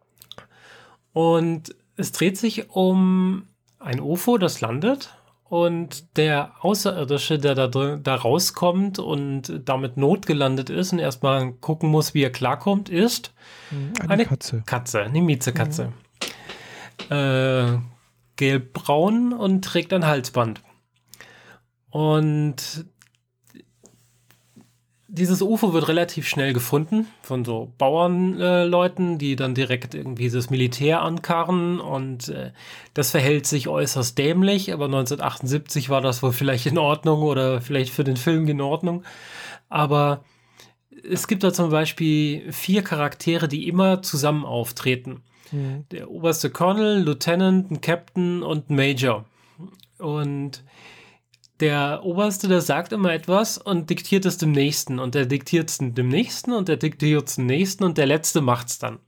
Und 1.13 1.75
es 1.95 2.11
dreht 2.11 2.37
sich 2.37 2.69
um 2.69 3.47
ein 3.79 3.99
UFO, 3.99 4.37
das 4.37 4.61
landet 4.61 5.15
und 5.45 6.17
der 6.17 6.53
Außerirdische, 6.61 7.37
der 7.37 7.55
da, 7.55 7.67
da 7.67 8.15
rauskommt 8.15 8.99
und 8.99 9.61
damit 9.65 9.97
notgelandet 9.97 10.69
ist 10.69 10.93
und 10.93 10.99
erstmal 10.99 11.51
gucken 11.53 11.89
muss, 11.89 12.13
wie 12.13 12.23
er 12.23 12.31
klarkommt, 12.31 12.89
ist 12.89 13.33
hm, 13.69 13.93
eine, 13.99 14.09
eine 14.09 14.25
Katze. 14.25 14.63
Katze, 14.65 15.01
eine 15.01 15.21
Miezekatze. 15.21 15.91
Mhm. 17.09 17.15
Äh, 17.15 17.79
gelbbraun 18.35 19.33
und 19.33 19.63
trägt 19.63 19.93
ein 19.93 20.05
Halsband. 20.05 20.61
Und 21.89 22.85
dieses 25.15 25.43
UFO 25.43 25.73
wird 25.73 25.87
relativ 25.89 26.27
schnell 26.27 26.53
gefunden 26.53 27.05
von 27.21 27.45
so 27.45 27.71
Bauernleuten, 27.77 29.13
äh, 29.13 29.17
die 29.19 29.35
dann 29.35 29.53
direkt 29.53 29.93
irgendwie 29.93 30.27
das 30.27 30.49
Militär 30.49 31.03
ankarren 31.03 31.79
und 31.79 32.29
äh, 32.29 32.51
das 32.95 33.11
verhält 33.11 33.45
sich 33.45 33.67
äußerst 33.67 34.17
dämlich, 34.17 34.73
aber 34.73 34.85
1978 34.85 35.89
war 35.89 36.01
das 36.01 36.23
wohl 36.23 36.31
vielleicht 36.31 36.65
in 36.65 36.79
Ordnung 36.79 37.21
oder 37.21 37.61
vielleicht 37.61 37.93
für 37.93 38.03
den 38.03 38.17
Film 38.17 38.47
in 38.47 38.59
Ordnung. 38.59 39.03
Aber 39.69 40.23
es 41.07 41.27
gibt 41.27 41.43
da 41.43 41.53
zum 41.53 41.69
Beispiel 41.69 42.51
vier 42.51 42.81
Charaktere, 42.81 43.47
die 43.47 43.67
immer 43.67 44.01
zusammen 44.01 44.45
auftreten. 44.45 45.21
Mhm. 45.51 45.85
Der 45.91 46.09
oberste 46.09 46.49
Colonel, 46.49 47.03
Lieutenant, 47.03 47.69
ein 47.69 47.81
Captain 47.81 48.41
und 48.41 48.71
ein 48.71 48.75
Major. 48.75 49.25
Und 49.99 50.63
der 51.63 52.03
Oberste, 52.03 52.49
der 52.49 52.59
sagt 52.59 52.91
immer 52.91 53.13
etwas 53.13 53.57
und 53.57 53.89
diktiert 53.89 54.25
es 54.25 54.37
dem 54.37 54.51
Nächsten 54.51 54.99
und 54.99 55.15
der 55.15 55.25
diktiert 55.25 55.69
es 55.69 55.77
dem 55.77 56.09
Nächsten 56.09 56.51
und 56.51 56.67
der 56.67 56.75
diktiert 56.75 57.29
es 57.29 57.35
dem 57.35 57.45
Nächsten 57.45 57.85
und 57.85 57.97
der 57.97 58.05
Letzte 58.05 58.41
macht 58.41 58.67
es 58.67 58.79
dann. 58.79 58.99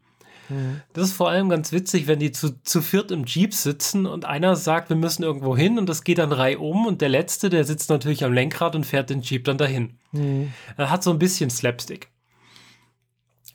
Mhm. 0.48 0.80
Das 0.94 1.10
ist 1.10 1.18
vor 1.18 1.30
allem 1.30 1.50
ganz 1.50 1.74
witzig, 1.74 2.08
wenn 2.08 2.20
die 2.20 2.32
zu, 2.32 2.62
zu 2.64 2.82
viert 2.82 3.12
im 3.12 3.26
Jeep 3.26 3.54
sitzen 3.54 4.06
und 4.06 4.24
einer 4.24 4.56
sagt, 4.56 4.88
wir 4.88 4.96
müssen 4.96 5.24
irgendwo 5.24 5.58
hin 5.58 5.78
und 5.78 5.90
das 5.90 6.06
geht 6.06 6.18
dann 6.18 6.32
reihum 6.32 6.86
und 6.86 7.02
der 7.02 7.10
Letzte, 7.10 7.50
der 7.50 7.66
sitzt 7.66 7.90
natürlich 7.90 8.24
am 8.24 8.32
Lenkrad 8.32 8.74
und 8.74 8.86
fährt 8.86 9.10
den 9.10 9.20
Jeep 9.20 9.44
dann 9.44 9.58
dahin. 9.58 9.98
Mhm. 10.14 10.54
Er 10.78 10.90
hat 10.90 11.04
so 11.04 11.12
ein 11.12 11.20
bisschen 11.20 11.50
Slapstick. 11.50 12.10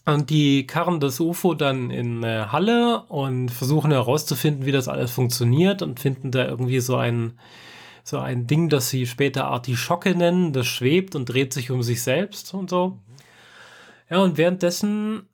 Und 0.05 0.29
die 0.29 0.67
karren 0.67 1.01
das 1.01 1.21
UFO 1.21 1.55
dann 1.55 1.91
in 1.91 2.23
äh, 2.23 2.47
Halle 2.53 3.05
und 3.09 3.51
versuchen 3.51 3.93
herauszufinden, 3.93 4.67
wie 4.67 4.73
das 4.73 4.89
alles 4.89 5.11
funktioniert 5.11 5.81
und 5.81 6.01
finden 6.01 6.31
da 6.33 6.47
irgendwie 6.47 6.81
so 6.81 6.97
einen 6.97 7.39
so 8.03 8.19
ein 8.19 8.47
Ding, 8.47 8.69
das 8.69 8.91
sie 8.91 9.07
später 9.07 9.47
Artischocke 9.47 10.15
nennen, 10.15 10.53
das 10.53 10.67
schwebt 10.67 11.15
und 11.15 11.27
dreht 11.27 11.53
sich 11.53 11.71
um 11.71 11.83
sich 11.83 12.03
selbst 12.03 12.55
und 12.55 12.71
so. 12.71 12.99
Ja, 14.09 14.19
und 14.19 14.37
währenddessen 14.37 15.29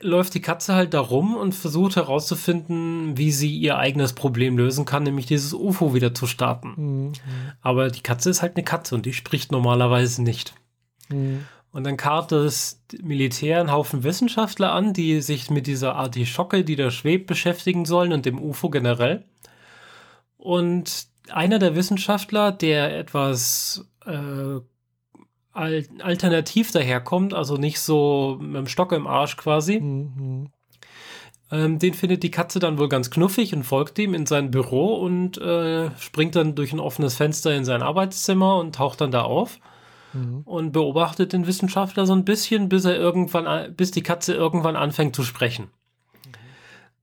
läuft 0.00 0.34
die 0.34 0.40
Katze 0.40 0.74
halt 0.74 0.94
da 0.94 1.00
rum 1.00 1.36
und 1.36 1.54
versucht 1.54 1.96
herauszufinden, 1.96 3.18
wie 3.18 3.32
sie 3.32 3.56
ihr 3.56 3.78
eigenes 3.78 4.12
Problem 4.12 4.56
lösen 4.56 4.84
kann, 4.84 5.02
nämlich 5.02 5.26
dieses 5.26 5.52
UFO 5.52 5.92
wieder 5.92 6.14
zu 6.14 6.26
starten. 6.26 6.74
Mhm. 6.76 7.12
Aber 7.60 7.90
die 7.90 8.02
Katze 8.02 8.30
ist 8.30 8.42
halt 8.42 8.56
eine 8.56 8.64
Katze 8.64 8.94
und 8.94 9.06
die 9.06 9.12
spricht 9.12 9.50
normalerweise 9.50 10.22
nicht. 10.22 10.54
Mhm. 11.08 11.46
Und 11.70 11.84
dann 11.84 11.96
karrt 11.96 12.32
das 12.32 12.82
Militär 13.02 13.60
einen 13.60 13.72
Haufen 13.72 14.02
Wissenschaftler 14.02 14.72
an, 14.72 14.94
die 14.94 15.20
sich 15.20 15.50
mit 15.50 15.66
dieser 15.66 15.96
Artischocke, 15.96 16.64
die 16.64 16.76
da 16.76 16.90
schwebt, 16.90 17.26
beschäftigen 17.26 17.84
sollen 17.84 18.12
und 18.12 18.24
dem 18.24 18.40
UFO 18.40 18.70
generell. 18.70 19.24
Und 20.36 21.07
einer 21.32 21.58
der 21.58 21.74
Wissenschaftler, 21.74 22.52
der 22.52 22.96
etwas 22.98 23.88
äh, 24.06 24.60
alternativ 25.52 26.70
daherkommt, 26.70 27.34
also 27.34 27.56
nicht 27.56 27.80
so 27.80 28.38
mit 28.40 28.56
dem 28.56 28.66
Stock 28.68 28.92
im 28.92 29.06
Arsch 29.06 29.36
quasi, 29.36 29.80
mhm. 29.80 30.50
ähm, 31.50 31.78
den 31.78 31.94
findet 31.94 32.22
die 32.22 32.30
Katze 32.30 32.60
dann 32.60 32.78
wohl 32.78 32.88
ganz 32.88 33.10
knuffig 33.10 33.54
und 33.54 33.64
folgt 33.64 33.98
ihm 33.98 34.14
in 34.14 34.26
sein 34.26 34.50
Büro 34.50 34.94
und 34.96 35.38
äh, 35.38 35.90
springt 35.98 36.36
dann 36.36 36.54
durch 36.54 36.72
ein 36.72 36.80
offenes 36.80 37.16
Fenster 37.16 37.54
in 37.56 37.64
sein 37.64 37.82
Arbeitszimmer 37.82 38.56
und 38.58 38.76
taucht 38.76 39.00
dann 39.00 39.10
da 39.10 39.22
auf 39.22 39.58
mhm. 40.12 40.42
und 40.44 40.72
beobachtet 40.72 41.32
den 41.32 41.46
Wissenschaftler 41.46 42.06
so 42.06 42.12
ein 42.12 42.24
bisschen, 42.24 42.68
bis 42.68 42.84
er 42.84 42.96
irgendwann, 42.96 43.74
bis 43.74 43.90
die 43.90 44.02
Katze 44.02 44.34
irgendwann 44.34 44.76
anfängt 44.76 45.16
zu 45.16 45.24
sprechen. 45.24 45.70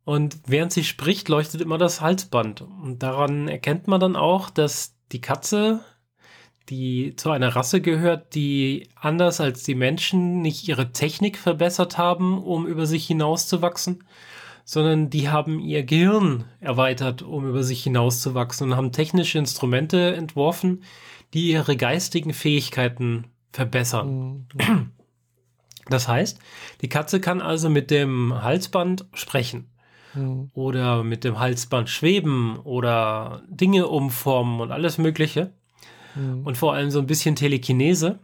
Und 0.05 0.37
während 0.45 0.71
sie 0.71 0.83
spricht, 0.83 1.27
leuchtet 1.29 1.61
immer 1.61 1.79
das 1.79 1.99
Halsband. 1.99 2.61
Und 2.61 3.01
daran 3.01 3.47
erkennt 3.47 3.87
man 3.87 3.99
dann 3.99 4.15
auch, 4.15 4.51
dass 4.51 4.95
die 5.11 5.19
Katze, 5.19 5.83
die 6.69 7.15
zu 7.15 7.31
einer 7.31 7.55
Rasse 7.55 7.81
gehört, 7.81 8.35
die 8.35 8.87
anders 8.95 9.41
als 9.41 9.63
die 9.63 9.73
Menschen 9.73 10.41
nicht 10.41 10.67
ihre 10.67 10.91
Technik 10.91 11.37
verbessert 11.37 11.97
haben, 11.97 12.41
um 12.41 12.67
über 12.67 12.85
sich 12.85 13.07
hinauszuwachsen, 13.07 14.03
sondern 14.63 15.09
die 15.09 15.29
haben 15.29 15.59
ihr 15.59 15.83
Gehirn 15.83 16.45
erweitert, 16.59 17.23
um 17.23 17.47
über 17.47 17.63
sich 17.63 17.83
hinauszuwachsen 17.83 18.71
und 18.71 18.77
haben 18.77 18.91
technische 18.91 19.39
Instrumente 19.39 20.15
entworfen, 20.15 20.83
die 21.33 21.49
ihre 21.49 21.77
geistigen 21.77 22.33
Fähigkeiten 22.33 23.25
verbessern. 23.51 24.47
Mhm. 24.53 24.91
Das 25.87 26.07
heißt, 26.07 26.39
die 26.81 26.89
Katze 26.89 27.19
kann 27.19 27.41
also 27.41 27.69
mit 27.69 27.91
dem 27.91 28.41
Halsband 28.41 29.05
sprechen 29.13 29.69
mhm. 30.15 30.49
oder 30.53 31.03
mit 31.03 31.23
dem 31.23 31.39
Halsband 31.39 31.89
schweben 31.89 32.57
oder 32.57 33.43
Dinge 33.47 33.87
umformen 33.87 34.61
und 34.61 34.71
alles 34.71 34.97
Mögliche. 34.97 35.51
Mhm. 36.15 36.45
Und 36.45 36.57
vor 36.57 36.73
allem 36.73 36.91
so 36.91 36.99
ein 36.99 37.07
bisschen 37.07 37.35
Telekinese. 37.35 38.19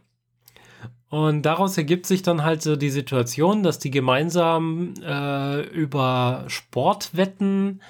Und 1.10 1.42
daraus 1.42 1.78
ergibt 1.78 2.06
sich 2.06 2.22
dann 2.22 2.44
halt 2.44 2.62
so 2.62 2.78
die 2.78 2.90
Situation, 2.90 3.64
dass 3.64 3.80
die 3.80 3.92
gemeinsam 3.92 4.94
äh, 5.04 5.62
über 5.68 6.46
Sportwetten 6.48 7.82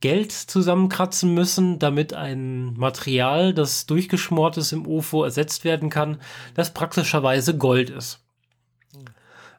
Geld 0.00 0.32
zusammenkratzen 0.32 1.32
müssen, 1.32 1.78
damit 1.78 2.12
ein 2.12 2.74
Material, 2.74 3.54
das 3.54 3.86
durchgeschmort 3.86 4.56
ist 4.56 4.72
im 4.72 4.86
UFO, 4.86 5.22
ersetzt 5.22 5.64
werden 5.64 5.90
kann, 5.90 6.18
das 6.54 6.74
praktischerweise 6.74 7.56
Gold 7.56 7.88
ist. 7.88 8.20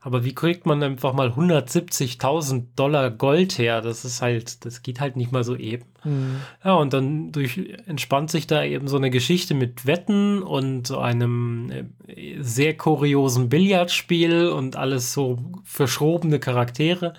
Aber 0.05 0.25
wie 0.25 0.35
kriegt 0.35 0.65
man 0.65 0.83
einfach 0.83 1.13
mal 1.13 1.29
170.000 1.29 2.65
Dollar 2.75 3.09
Gold 3.09 3.57
her? 3.57 3.79
Das 3.79 4.03
ist 4.03 4.21
halt, 4.21 4.65
das 4.65 4.83
geht 4.83 4.99
halt 4.99 5.15
nicht 5.15 5.31
mal 5.31 5.45
so 5.45 5.55
eben. 5.55 5.85
Mhm. 6.03 6.41
Ja, 6.61 6.73
und 6.73 6.91
dann 6.91 7.31
durch, 7.31 7.57
entspannt 7.87 8.29
sich 8.29 8.45
da 8.45 8.65
eben 8.65 8.89
so 8.89 8.97
eine 8.97 9.09
Geschichte 9.09 9.53
mit 9.53 9.85
Wetten 9.85 10.43
und 10.43 10.87
so 10.87 10.99
einem 10.99 11.71
äh, 12.05 12.35
sehr 12.41 12.75
kuriosen 12.75 13.47
Billardspiel 13.47 14.49
und 14.49 14.75
alles 14.75 15.13
so 15.13 15.39
verschrobene 15.63 16.37
Charaktere. 16.37 17.13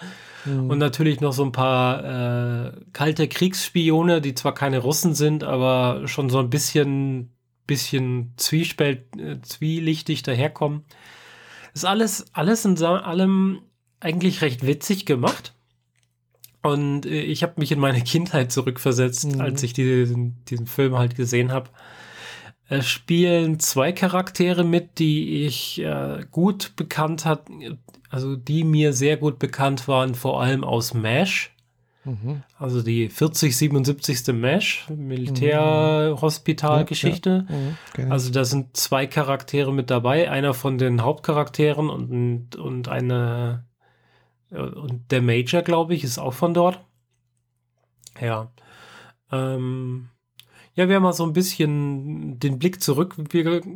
Mhm. 0.45 0.69
Und 0.69 0.77
natürlich 0.77 1.23
noch 1.23 1.33
so 1.33 1.43
ein 1.43 1.53
paar 1.53 2.67
äh, 2.67 2.73
kalte 2.93 3.29
Kriegsspione, 3.29 4.21
die 4.21 4.35
zwar 4.35 4.53
keine 4.53 4.81
Russen 4.81 5.15
sind, 5.15 5.43
aber 5.43 6.07
schon 6.07 6.29
so 6.29 6.39
ein 6.39 6.51
bisschen, 6.51 7.33
bisschen 7.67 8.35
zwiespalt, 8.37 9.05
äh, 9.19 9.41
zwielichtig 9.41 10.23
daherkommen. 10.23 10.85
Ist 11.75 11.85
alles, 11.85 12.27
alles 12.33 12.65
in 12.65 12.81
allem 12.83 13.63
eigentlich 14.01 14.41
recht 14.43 14.67
witzig 14.67 15.07
gemacht. 15.07 15.55
Und 16.63 17.05
äh, 17.05 17.21
ich 17.21 17.43
habe 17.43 17.55
mich 17.57 17.73
in 17.73 17.79
meine 17.79 18.01
Kindheit 18.05 18.53
zurückversetzt, 18.53 19.27
mhm. 19.27 19.41
als 19.41 19.63
ich 19.63 19.73
diesen, 19.73 20.45
diesen 20.47 20.67
Film 20.67 20.97
halt 20.97 21.17
gesehen 21.17 21.53
habe. 21.53 21.71
Es 22.67 22.89
spielen 22.89 23.61
zwei 23.61 23.93
Charaktere 23.93 24.65
mit, 24.65 24.99
die 24.99 25.45
ich 25.45 25.81
äh, 25.83 26.25
gut 26.31 26.77
bekannt 26.77 27.27
hat, 27.27 27.43
also 28.09 28.37
die 28.37 28.65
mir 28.65 28.95
sehr 28.95 29.19
gut 29.19 29.39
bekannt 29.39 29.87
waren, 29.87 30.15
vor 30.15 30.41
allem 30.41 30.65
aus 30.65 30.95
MASH. 30.95 31.54
Mhm. 32.05 32.43
Also 32.59 32.83
die 32.83 33.09
4077. 33.09 34.35
Mesh, 34.35 34.87
Militärhospitalgeschichte. 34.91 37.47
Mhm. 37.49 37.79
Ja, 37.97 38.09
also 38.09 38.31
da 38.31 38.45
sind 38.45 38.77
zwei 38.77 39.07
Charaktere 39.07 39.73
mit 39.73 39.89
dabei, 39.91 40.31
einer 40.31 40.53
von 40.55 40.79
den 40.79 41.03
Hauptcharakteren 41.03 41.91
und, 41.91 42.57
und 42.57 42.89
eine 42.89 43.65
und 44.55 45.11
der 45.11 45.23
Major, 45.23 45.63
glaube 45.63 45.95
ich, 45.95 46.05
ist 46.05 46.19
auch 46.19 46.35
von 46.35 46.55
dort. 46.55 46.81
Ja. 48.21 48.53
Ähm, 49.33 50.11
ja, 50.75 50.89
wer 50.89 51.01
mal 51.01 51.13
so 51.13 51.25
ein 51.25 51.33
bisschen 51.33 52.39
den 52.39 52.59
Blick 52.59 52.81
zurück 52.81 53.17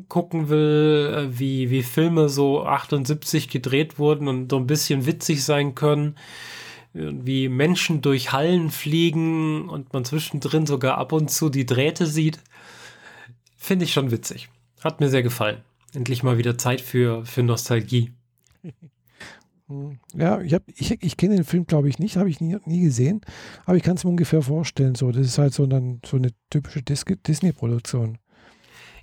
gucken 0.08 0.48
will, 0.48 1.14
äh, 1.14 1.38
wie, 1.38 1.70
wie 1.70 1.82
Filme 1.82 2.28
so 2.28 2.64
78 2.64 3.48
gedreht 3.48 3.98
wurden 3.98 4.28
und 4.28 4.50
so 4.50 4.56
ein 4.56 4.66
bisschen 4.66 5.06
witzig 5.06 5.44
sein 5.44 5.74
können, 5.74 6.16
wie 6.98 7.48
Menschen 7.48 8.00
durch 8.00 8.32
Hallen 8.32 8.70
fliegen 8.70 9.68
und 9.68 9.92
man 9.92 10.04
zwischendrin 10.04 10.66
sogar 10.66 10.98
ab 10.98 11.12
und 11.12 11.30
zu 11.30 11.48
die 11.48 11.66
Drähte 11.66 12.06
sieht. 12.06 12.40
Finde 13.56 13.84
ich 13.84 13.92
schon 13.92 14.10
witzig. 14.10 14.48
Hat 14.80 15.00
mir 15.00 15.08
sehr 15.08 15.22
gefallen. 15.22 15.62
Endlich 15.94 16.22
mal 16.22 16.38
wieder 16.38 16.58
Zeit 16.58 16.80
für, 16.80 17.24
für 17.24 17.42
Nostalgie. 17.42 18.12
Ja, 20.14 20.40
ich, 20.40 20.56
ich, 20.76 21.02
ich 21.02 21.16
kenne 21.16 21.36
den 21.36 21.44
Film, 21.44 21.66
glaube 21.66 21.90
ich, 21.90 21.98
nicht, 21.98 22.16
habe 22.16 22.30
ich 22.30 22.40
nie, 22.40 22.56
nie 22.64 22.80
gesehen, 22.80 23.20
aber 23.66 23.76
ich 23.76 23.82
kann 23.82 23.96
es 23.96 24.04
mir 24.04 24.10
ungefähr 24.10 24.40
vorstellen. 24.40 24.94
So, 24.94 25.12
das 25.12 25.26
ist 25.26 25.38
halt 25.38 25.52
so, 25.52 25.66
dann, 25.66 26.00
so 26.06 26.16
eine 26.16 26.30
typische 26.48 26.82
Disney-Produktion. 26.82 28.18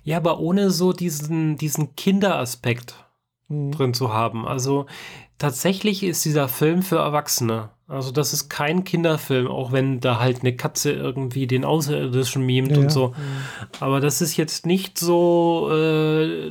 Ja, 0.02 0.16
aber 0.16 0.40
ohne 0.40 0.70
so 0.70 0.92
diesen, 0.92 1.56
diesen 1.56 1.94
Kinderaspekt 1.94 3.05
mhm. 3.48 3.72
drin 3.72 3.94
zu 3.94 4.12
haben. 4.12 4.46
Also 4.46 4.86
tatsächlich 5.38 6.02
ist 6.02 6.24
dieser 6.24 6.48
Film 6.48 6.82
für 6.82 6.98
Erwachsene. 6.98 7.70
Also 7.88 8.10
das 8.10 8.32
ist 8.32 8.48
kein 8.48 8.84
Kinderfilm, 8.84 9.46
auch 9.46 9.70
wenn 9.70 10.00
da 10.00 10.18
halt 10.18 10.40
eine 10.40 10.56
Katze 10.56 10.92
irgendwie 10.92 11.46
den 11.46 11.64
Außerirdischen 11.64 12.44
mimt 12.44 12.72
ja, 12.72 12.78
und 12.78 12.90
so. 12.90 13.08
Ja. 13.08 13.68
Aber 13.80 14.00
das 14.00 14.20
ist 14.20 14.36
jetzt 14.36 14.66
nicht 14.66 14.98
so 14.98 15.70
äh, 15.70 16.50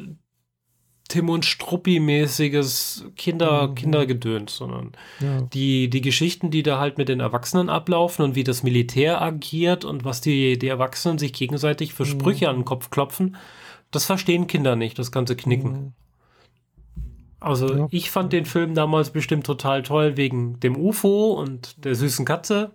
Tim 1.09 1.30
und 1.30 1.45
Struppi-mäßiges 1.45 3.03
Kinder, 3.15 3.67
mhm. 3.67 3.76
Kindergedöns, 3.76 4.55
sondern 4.55 4.93
ja. 5.19 5.41
die, 5.41 5.89
die 5.89 6.01
Geschichten, 6.01 6.51
die 6.51 6.63
da 6.63 6.80
halt 6.80 6.97
mit 6.97 7.09
den 7.09 7.19
Erwachsenen 7.19 7.69
ablaufen 7.69 8.23
und 8.23 8.35
wie 8.35 8.45
das 8.45 8.63
Militär 8.63 9.22
agiert 9.22 9.84
und 9.84 10.05
was 10.05 10.22
die, 10.22 10.57
die 10.57 10.67
Erwachsenen 10.67 11.17
sich 11.17 11.34
gegenseitig 11.34 11.93
für 11.93 12.05
Sprüche 12.05 12.45
mhm. 12.45 12.49
an 12.49 12.55
den 12.57 12.65
Kopf 12.65 12.89
klopfen, 12.89 13.35
das 13.91 14.05
verstehen 14.05 14.47
Kinder 14.47 14.76
nicht, 14.76 14.97
das 14.97 15.11
ganze 15.11 15.35
Knicken. 15.35 15.93
Mhm. 17.45 17.51
Also 17.51 17.73
ja. 17.73 17.88
ich 17.91 18.11
fand 18.11 18.34
den 18.34 18.45
Film 18.45 18.76
damals 18.76 19.11
bestimmt 19.11 19.45
total 19.45 19.84
toll 19.84 20.17
wegen 20.17 20.59
dem 20.59 20.76
UFO 20.76 21.34
und 21.34 21.85
der 21.85 21.95
süßen 21.95 22.26
Katze 22.26 22.72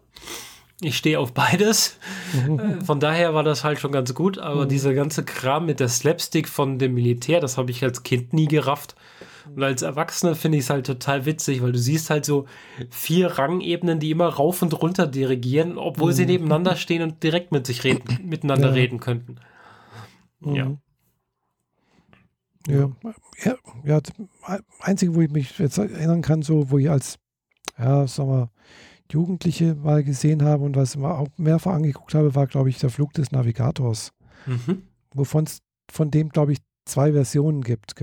ich 0.82 0.96
stehe 0.96 1.18
auf 1.18 1.32
beides. 1.34 1.98
Mhm. 2.32 2.58
Äh, 2.58 2.84
von 2.84 3.00
daher 3.00 3.34
war 3.34 3.42
das 3.42 3.64
halt 3.64 3.78
schon 3.78 3.92
ganz 3.92 4.14
gut. 4.14 4.38
Aber 4.38 4.64
mhm. 4.64 4.68
dieser 4.68 4.94
ganze 4.94 5.24
Kram 5.24 5.66
mit 5.66 5.80
der 5.80 5.88
Slapstick 5.88 6.48
von 6.48 6.78
dem 6.78 6.94
Militär, 6.94 7.40
das 7.40 7.58
habe 7.58 7.70
ich 7.70 7.82
als 7.84 8.02
Kind 8.02 8.32
nie 8.32 8.48
gerafft. 8.48 8.94
Und 9.54 9.62
als 9.62 9.82
Erwachsener 9.82 10.34
finde 10.34 10.58
ich 10.58 10.64
es 10.64 10.70
halt 10.70 10.86
total 10.86 11.26
witzig, 11.26 11.62
weil 11.62 11.72
du 11.72 11.78
siehst 11.78 12.08
halt 12.08 12.24
so 12.24 12.46
vier 12.88 13.38
Rangebenen, 13.38 13.98
die 13.98 14.10
immer 14.10 14.28
rauf 14.28 14.62
und 14.62 14.80
runter 14.80 15.06
dirigieren, 15.06 15.76
obwohl 15.76 16.12
mhm. 16.12 16.16
sie 16.16 16.26
nebeneinander 16.26 16.76
stehen 16.76 17.02
und 17.02 17.22
direkt 17.22 17.52
mit 17.52 17.66
sich 17.66 17.84
reden, 17.84 18.04
miteinander 18.24 18.68
ja. 18.68 18.74
reden 18.74 19.00
könnten. 19.00 19.36
Mhm. 20.40 20.54
Ja. 20.54 20.76
Ja, 22.68 22.90
ja, 23.42 23.56
ja, 23.84 24.00
einzige, 24.80 25.14
wo 25.14 25.20
ich 25.22 25.30
mich 25.30 25.58
jetzt 25.58 25.78
erinnern 25.78 26.22
kann, 26.22 26.42
so, 26.42 26.70
wo 26.70 26.78
ich 26.78 26.90
als, 26.90 27.18
ja, 27.78 28.06
sagen 28.06 28.28
wir, 28.28 28.50
Jugendliche 29.12 29.74
mal 29.74 30.04
gesehen 30.04 30.42
habe 30.42 30.64
und 30.64 30.76
was 30.76 30.94
ich 30.94 31.02
auch 31.02 31.28
mehrfach 31.36 31.72
angeguckt 31.72 32.14
habe, 32.14 32.34
war, 32.34 32.46
glaube 32.46 32.68
ich, 32.68 32.78
der 32.78 32.90
Flug 32.90 33.12
des 33.14 33.32
Navigators. 33.32 34.12
Mhm. 34.46 34.82
Wovon 35.14 35.44
es 35.44 35.60
von 35.90 36.10
dem, 36.10 36.28
glaube 36.28 36.52
ich, 36.52 36.58
zwei 36.84 37.12
Versionen 37.12 37.62
gibt. 37.62 37.96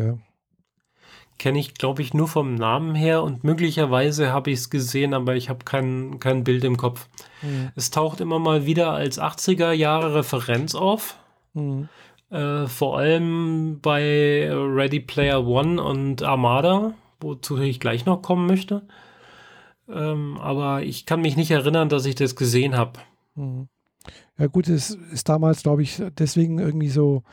Kenne 1.38 1.60
ich, 1.60 1.76
glaube 1.76 2.02
ich, 2.02 2.14
nur 2.14 2.28
vom 2.28 2.56
Namen 2.56 2.96
her 2.96 3.24
und 3.24 3.44
möglicherweise 3.44 4.34
habe 4.34 4.50
ich 4.50 4.60
es 4.60 4.70
gesehen, 4.70 5.14
aber 5.14 5.36
ich 5.36 5.50
habe 5.50 5.64
kein, 5.66 6.20
kein 6.20 6.44
Bild 6.44 6.64
im 6.64 6.78
Kopf. 6.78 7.08
Mhm. 7.42 7.72
Es 7.76 7.92
taucht 7.92 8.20
immer 8.20 8.40
mal 8.40 8.66
wieder 8.66 8.92
als 8.92 9.20
80er 9.20 9.72
Jahre 9.72 10.16
Referenz 10.16 10.76
auf. 10.76 11.18
Mhm. 11.54 11.90
Äh, 12.30 12.68
vor 12.68 12.98
allem 12.98 13.80
bei 13.82 14.50
Ready 14.52 15.00
Player 15.00 15.46
One 15.46 15.82
und 15.82 16.24
Armada, 16.24 16.94
wozu 17.22 17.58
ich 17.58 17.80
gleich 17.80 18.06
noch 18.06 18.22
kommen 18.22 18.48
möchte. 18.48 18.84
Ähm, 19.90 20.38
aber 20.40 20.84
ich 20.84 21.06
kann 21.06 21.22
mich 21.22 21.38
nicht 21.38 21.52
erinnern, 21.52 21.90
dass 21.90 22.06
ich 22.06 22.16
das 22.16 22.36
gesehen 22.36 22.76
habe. 22.76 23.00
Mhm. 23.36 23.70
Ja 24.38 24.48
gut, 24.48 24.68
es 24.68 24.92
ist 24.92 25.30
damals, 25.30 25.64
glaube 25.64 25.82
ich, 25.82 26.02
deswegen 26.18 26.60
irgendwie 26.60 26.90
so 26.90 27.24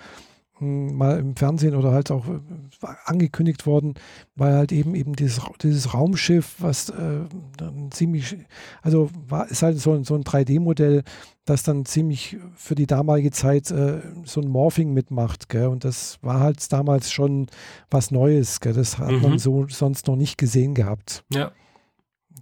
mal 0.60 1.18
im 1.18 1.36
Fernsehen 1.36 1.74
oder 1.74 1.92
halt 1.92 2.10
auch 2.10 2.26
äh, 2.28 2.86
angekündigt 3.04 3.66
worden, 3.66 3.94
weil 4.36 4.54
halt 4.54 4.72
eben 4.72 4.94
eben 4.94 5.14
dieses, 5.14 5.40
dieses 5.62 5.94
Raumschiff, 5.94 6.56
was 6.58 6.90
äh, 6.90 7.20
dann 7.56 7.90
ziemlich, 7.90 8.36
also 8.82 9.10
war, 9.28 9.48
ist 9.50 9.62
halt 9.62 9.78
so, 9.78 10.02
so 10.04 10.14
ein 10.14 10.22
3D-Modell, 10.22 11.02
das 11.44 11.62
dann 11.62 11.84
ziemlich 11.84 12.36
für 12.54 12.74
die 12.74 12.86
damalige 12.86 13.30
Zeit 13.30 13.70
äh, 13.70 14.00
so 14.24 14.40
ein 14.40 14.48
Morphing 14.48 14.92
mitmacht, 14.92 15.48
gell? 15.48 15.66
Und 15.66 15.84
das 15.84 16.18
war 16.22 16.40
halt 16.40 16.72
damals 16.72 17.10
schon 17.10 17.48
was 17.90 18.10
Neues, 18.10 18.60
gell? 18.60 18.72
Das 18.72 18.98
hat 18.98 19.10
mhm. 19.10 19.22
man 19.22 19.38
so 19.38 19.66
sonst 19.68 20.06
noch 20.06 20.16
nicht 20.16 20.38
gesehen 20.38 20.74
gehabt. 20.74 21.24
Ja. 21.32 21.52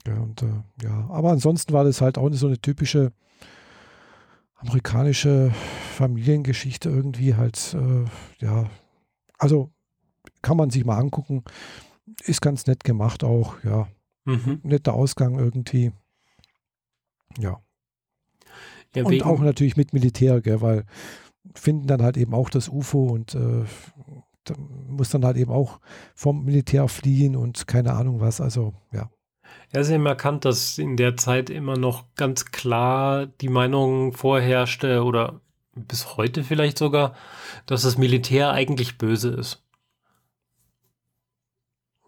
Ja, 0.07 0.15
und, 0.15 0.43
äh, 0.43 0.47
ja, 0.83 1.07
aber 1.11 1.31
ansonsten 1.31 1.73
war 1.73 1.85
das 1.85 2.01
halt 2.01 2.19
auch 2.19 2.29
so 2.33 2.47
eine 2.47 2.59
typische 2.59 3.13
amerikanische 4.63 5.53
Familiengeschichte 5.95 6.89
irgendwie 6.89 7.35
halt, 7.35 7.75
äh, 7.75 8.05
ja, 8.45 8.71
also 9.39 9.71
kann 10.41 10.57
man 10.57 10.71
sich 10.71 10.85
mal 10.85 10.99
angucken. 10.99 11.45
Ist 12.25 12.41
ganz 12.41 12.67
nett 12.67 12.85
gemacht 12.85 13.25
auch, 13.25 13.63
ja. 13.65 13.89
Mhm. 14.25 14.61
Netter 14.63 14.95
Ausgang 14.95 15.39
irgendwie. 15.39 15.93
Ja. 17.39 17.61
ja 18.95 19.05
und 19.05 19.23
auch 19.25 19.41
natürlich 19.41 19.77
mit 19.77 19.93
Militär, 19.93 20.41
gell, 20.41 20.61
weil 20.61 20.85
finden 21.55 21.87
dann 21.87 22.03
halt 22.03 22.17
eben 22.17 22.35
auch 22.35 22.51
das 22.51 22.69
UFO 22.69 23.07
und 23.07 23.35
äh, 23.35 23.65
muss 24.89 25.11
dann 25.11 25.25
halt 25.25 25.37
eben 25.37 25.51
auch 25.51 25.81
vom 26.15 26.45
Militär 26.45 26.89
fliehen 26.89 27.37
und 27.37 27.67
keine 27.67 27.95
Ahnung 27.95 28.21
was. 28.21 28.41
Also 28.41 28.75
ja. 28.93 29.11
Ja, 29.73 29.89
eben 29.89 30.07
erkannt, 30.07 30.45
dass 30.45 30.79
in 30.79 30.97
der 30.97 31.17
Zeit 31.17 31.49
immer 31.49 31.77
noch 31.77 32.05
ganz 32.15 32.47
klar 32.47 33.27
die 33.27 33.49
Meinung 33.49 34.13
vorherrschte 34.13 35.03
oder 35.03 35.41
bis 35.75 36.17
heute 36.17 36.45
vielleicht 36.45 36.77
sogar, 36.79 37.15
dass 37.67 37.83
das 37.83 37.97
Militär 37.97 38.51
eigentlich 38.51 38.99
böse 38.99 39.31
ist. 39.31 39.63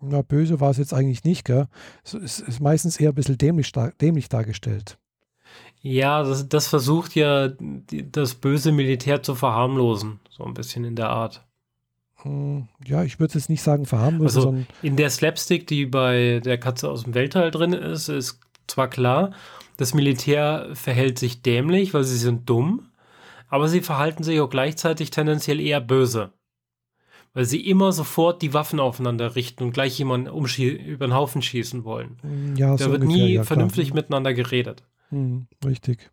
Na, 0.00 0.20
böse 0.20 0.60
war 0.60 0.70
es 0.70 0.76
jetzt 0.76 0.92
eigentlich 0.92 1.24
nicht, 1.24 1.46
gell? 1.46 1.68
Es 2.02 2.12
ist 2.12 2.60
meistens 2.60 2.98
eher 2.98 3.10
ein 3.10 3.14
bisschen 3.14 3.38
dämlich, 3.38 3.72
dämlich 3.72 4.28
dargestellt. 4.28 4.98
Ja, 5.80 6.22
das, 6.22 6.48
das 6.48 6.66
versucht 6.66 7.14
ja 7.14 7.48
das 7.48 8.34
böse 8.34 8.72
Militär 8.72 9.22
zu 9.22 9.34
verharmlosen, 9.34 10.20
so 10.30 10.44
ein 10.44 10.54
bisschen 10.54 10.84
in 10.84 10.96
der 10.96 11.10
Art. 11.10 11.46
Hm, 12.24 12.68
ja, 12.84 13.04
ich 13.04 13.20
würde 13.20 13.34
jetzt 13.34 13.50
nicht 13.50 13.62
sagen 13.62 13.86
verharmlosen. 13.86 14.36
Also 14.36 14.64
in 14.82 14.96
der 14.96 15.10
Slapstick, 15.10 15.66
die 15.66 15.86
bei 15.86 16.40
der 16.44 16.58
Katze 16.58 16.90
aus 16.90 17.04
dem 17.04 17.14
Weltall 17.14 17.50
drin 17.50 17.72
ist, 17.72 18.08
ist 18.08 18.40
zwar 18.66 18.88
klar, 18.88 19.32
das 19.76 19.94
Militär 19.94 20.68
verhält 20.72 21.18
sich 21.18 21.42
dämlich, 21.42 21.94
weil 21.94 22.04
sie 22.04 22.16
sind 22.16 22.48
dumm, 22.48 22.88
aber 23.48 23.68
sie 23.68 23.82
verhalten 23.82 24.22
sich 24.22 24.40
auch 24.40 24.48
gleichzeitig 24.48 25.10
tendenziell 25.10 25.60
eher 25.60 25.80
böse. 25.80 26.32
Weil 27.34 27.44
sie 27.44 27.68
immer 27.68 27.92
sofort 27.92 28.42
die 28.42 28.54
Waffen 28.54 28.80
aufeinander 28.80 29.34
richten 29.36 29.64
und 29.64 29.72
gleich 29.72 29.98
jemanden 29.98 30.28
über 30.28 31.06
den 31.06 31.14
Haufen 31.14 31.42
schießen 31.42 31.84
wollen. 31.84 32.16
Hm, 32.22 32.56
ja, 32.56 32.70
da 32.70 32.84
so 32.84 32.90
wird 32.92 33.02
ungefähr, 33.02 33.24
nie 33.24 33.34
ja, 33.34 33.44
vernünftig 33.44 33.88
klar. 33.88 33.96
miteinander 33.96 34.32
geredet. 34.32 34.84
Hm, 35.10 35.46
richtig. 35.64 36.10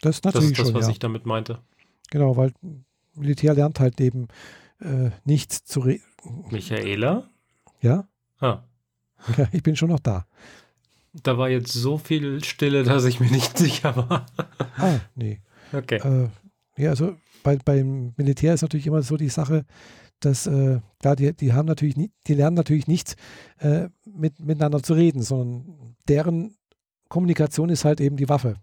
Das 0.00 0.16
ist 0.16 0.24
natürlich 0.24 0.50
das, 0.50 0.58
ist 0.58 0.58
das 0.58 0.66
schon, 0.68 0.74
was 0.74 0.86
ja. 0.86 0.92
ich 0.92 0.98
damit 1.00 1.26
meinte. 1.26 1.58
Genau, 2.10 2.36
weil 2.36 2.52
Militär 3.14 3.54
lernt 3.54 3.80
halt 3.80 4.00
eben 4.00 4.28
äh, 4.84 5.10
nichts 5.24 5.64
zu 5.64 5.80
reden. 5.80 6.04
Michaela? 6.50 7.28
Ja? 7.80 8.08
Ah. 8.38 8.62
Ja, 9.36 9.48
ich 9.52 9.62
bin 9.62 9.76
schon 9.76 9.90
noch 9.90 10.00
da. 10.00 10.26
Da 11.12 11.38
war 11.38 11.48
jetzt 11.48 11.72
so 11.72 11.96
viel 11.96 12.42
Stille, 12.44 12.82
dass 12.82 13.04
ich 13.04 13.20
mir 13.20 13.30
nicht 13.30 13.56
sicher 13.58 13.96
war. 13.96 14.26
ah, 14.76 15.00
nee. 15.14 15.40
Okay. 15.72 15.96
Äh, 15.96 16.28
ja, 16.76 16.90
also 16.90 17.16
bei, 17.42 17.56
beim 17.56 18.14
Militär 18.16 18.54
ist 18.54 18.62
natürlich 18.62 18.86
immer 18.86 19.02
so 19.02 19.16
die 19.16 19.28
Sache, 19.28 19.64
dass, 20.20 20.46
äh, 20.46 20.80
klar, 21.00 21.16
die, 21.16 21.32
die 21.34 21.52
haben 21.52 21.66
natürlich, 21.66 21.96
nie, 21.96 22.10
die 22.26 22.34
lernen 22.34 22.56
natürlich 22.56 22.86
nicht 22.86 23.16
äh, 23.58 23.88
mit, 24.04 24.40
miteinander 24.40 24.82
zu 24.82 24.94
reden, 24.94 25.22
sondern 25.22 25.96
deren 26.08 26.56
Kommunikation 27.08 27.68
ist 27.68 27.84
halt 27.84 28.00
eben 28.00 28.16
die 28.16 28.28
Waffe. 28.28 28.56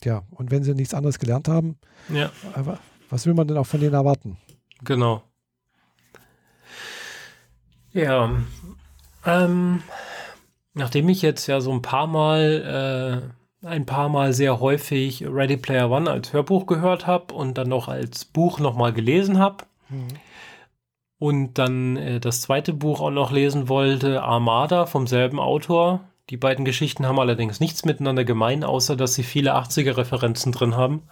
Tja, 0.00 0.22
und 0.30 0.50
wenn 0.50 0.62
sie 0.62 0.74
nichts 0.74 0.94
anderes 0.94 1.18
gelernt 1.18 1.48
haben, 1.48 1.76
ja. 2.08 2.30
was 3.10 3.26
will 3.26 3.34
man 3.34 3.48
denn 3.48 3.56
auch 3.56 3.66
von 3.66 3.80
denen 3.80 3.94
erwarten? 3.94 4.36
Genau. 4.84 5.22
Ja, 7.92 8.30
ähm, 9.26 9.82
nachdem 10.74 11.08
ich 11.08 11.22
jetzt 11.22 11.46
ja 11.46 11.60
so 11.60 11.72
ein 11.72 11.82
paar 11.82 12.06
Mal, 12.06 13.32
äh, 13.62 13.66
ein 13.66 13.86
paar 13.86 14.08
Mal 14.08 14.32
sehr 14.32 14.60
häufig 14.60 15.26
Ready 15.26 15.56
Player 15.56 15.90
One 15.90 16.08
als 16.08 16.32
Hörbuch 16.32 16.66
gehört 16.66 17.06
habe 17.06 17.34
und 17.34 17.58
dann 17.58 17.68
noch 17.68 17.88
als 17.88 18.24
Buch 18.24 18.60
nochmal 18.60 18.92
gelesen 18.92 19.38
habe 19.38 19.64
mhm. 19.88 20.08
und 21.18 21.54
dann 21.54 21.96
äh, 21.96 22.20
das 22.20 22.42
zweite 22.42 22.72
Buch 22.72 23.00
auch 23.00 23.10
noch 23.10 23.32
lesen 23.32 23.68
wollte, 23.68 24.22
Armada 24.22 24.86
vom 24.86 25.08
selben 25.08 25.40
Autor, 25.40 26.04
die 26.30 26.36
beiden 26.36 26.64
Geschichten 26.64 27.06
haben 27.06 27.18
allerdings 27.18 27.60
nichts 27.60 27.84
miteinander 27.84 28.24
gemein, 28.24 28.64
außer 28.64 28.96
dass 28.96 29.14
sie 29.14 29.22
viele 29.22 29.56
80er-Referenzen 29.56 30.52
drin 30.52 30.76
haben. 30.76 31.02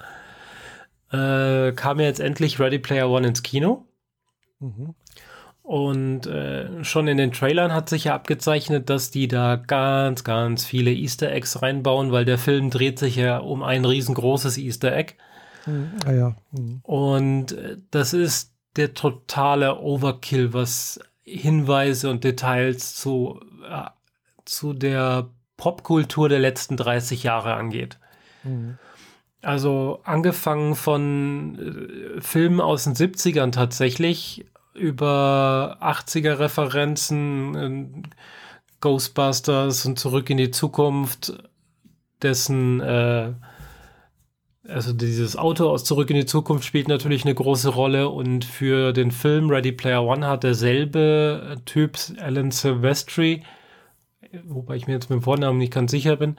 Äh, 1.11 1.73
kam 1.73 2.01
jetzt 2.01 2.21
endlich 2.21 2.59
Ready 2.59 2.79
Player 2.79 3.09
One 3.09 3.29
ins 3.29 3.43
Kino. 3.43 3.85
Mhm. 4.61 4.95
Und 5.63 6.29
äh, 6.29 6.85
schon 6.85 7.09
in 7.09 7.17
den 7.17 7.33
Trailern 7.33 7.73
hat 7.73 7.89
sich 7.89 8.05
ja 8.05 8.15
abgezeichnet, 8.15 8.89
dass 8.89 9.11
die 9.11 9.27
da 9.27 9.57
ganz, 9.57 10.23
ganz 10.23 10.65
viele 10.65 10.93
Easter 10.93 11.33
Eggs 11.33 11.61
reinbauen, 11.61 12.13
weil 12.13 12.25
der 12.25 12.39
Film 12.39 12.71
dreht 12.71 13.01
sich 13.01 13.17
ja 13.17 13.39
um 13.39 13.65
ein 13.65 13.85
riesengroßes 13.85 14.59
Easter 14.59 14.95
Egg. 14.95 15.15
Mhm. 15.67 15.91
Ah 16.05 16.13
ja. 16.13 16.37
Mhm. 16.53 16.81
Und 16.83 17.53
äh, 17.53 17.79
das 17.91 18.13
ist 18.13 18.55
der 18.77 18.95
totale 18.95 19.81
Overkill, 19.81 20.53
was 20.53 21.01
Hinweise 21.23 22.11
und 22.11 22.23
Details 22.23 22.95
zu, 22.95 23.41
äh, 23.69 23.87
zu 24.47 24.73
der 24.73 25.31
Popkultur 25.57 26.29
der 26.29 26.39
letzten 26.39 26.77
30 26.77 27.23
Jahre 27.23 27.55
angeht. 27.55 27.99
Mhm. 28.45 28.79
Also 29.43 30.01
angefangen 30.05 30.75
von 30.75 32.17
äh, 32.17 32.21
Filmen 32.21 32.61
aus 32.61 32.85
den 32.85 32.95
70ern 32.95 33.53
tatsächlich, 33.53 34.47
über 34.75 35.79
80er 35.81 36.39
Referenzen, 36.39 37.55
äh, 37.55 38.09
Ghostbusters 38.81 39.87
und 39.87 39.99
Zurück 39.99 40.31
in 40.31 40.37
die 40.37 40.51
Zukunft, 40.51 41.33
dessen, 42.23 42.81
äh, 42.81 43.33
also 44.69 44.93
dieses 44.93 45.37
Auto 45.37 45.71
aus 45.71 45.85
Zurück 45.85 46.11
in 46.11 46.17
die 46.17 46.27
Zukunft 46.27 46.65
spielt 46.65 46.89
natürlich 46.89 47.25
eine 47.25 47.35
große 47.35 47.69
Rolle 47.69 48.09
und 48.09 48.45
für 48.45 48.93
den 48.93 49.13
Film 49.13 49.49
Ready 49.49 49.73
Player 49.73 50.03
One 50.03 50.27
hat 50.27 50.43
derselbe 50.43 51.57
Typ, 51.67 51.97
Alan 52.21 52.51
Silvestri, 52.51 53.43
wobei 54.45 54.77
ich 54.77 54.87
mir 54.87 54.95
jetzt 54.95 55.11
mit 55.11 55.21
dem 55.21 55.23
Vornamen 55.23 55.59
nicht 55.59 55.73
ganz 55.73 55.91
sicher 55.91 56.17
bin, 56.17 56.37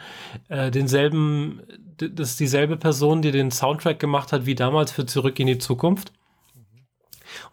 äh, 0.50 0.72
denselben, 0.72 1.62
das 1.98 2.32
ist 2.32 2.40
dieselbe 2.40 2.78
Person, 2.78 3.22
die 3.22 3.32
den 3.32 3.52
Soundtrack 3.52 4.00
gemacht 4.00 4.32
hat 4.32 4.46
wie 4.46 4.56
damals 4.56 4.92
für 4.92 5.06
Zurück 5.06 5.40
in 5.40 5.48
die 5.48 5.58
Zukunft. 5.58 6.12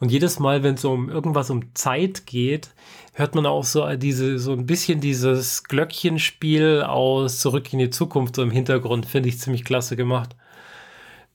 Und 0.01 0.11
jedes 0.11 0.39
Mal, 0.39 0.62
wenn 0.62 0.75
es 0.75 0.85
um 0.85 1.09
irgendwas 1.09 1.51
um 1.51 1.75
Zeit 1.75 2.27
geht, 2.27 2.71
hört 3.12 3.35
man 3.35 3.47
auch 3.47 3.65
so 3.65 3.89
diese, 3.97 4.39
so 4.39 4.53
ein 4.53 4.66
bisschen 4.66 5.01
dieses 5.01 5.65
Glöckchenspiel 5.65 6.83
aus 6.83 7.41
Zurück 7.41 7.73
in 7.73 7.79
die 7.79 7.91
Zukunft 7.91 8.37
so 8.37 8.43
im 8.43 8.51
Hintergrund, 8.51 9.07
finde 9.07 9.29
ich 9.29 9.39
ziemlich 9.39 9.65
klasse 9.65 9.97
gemacht. 9.97 10.37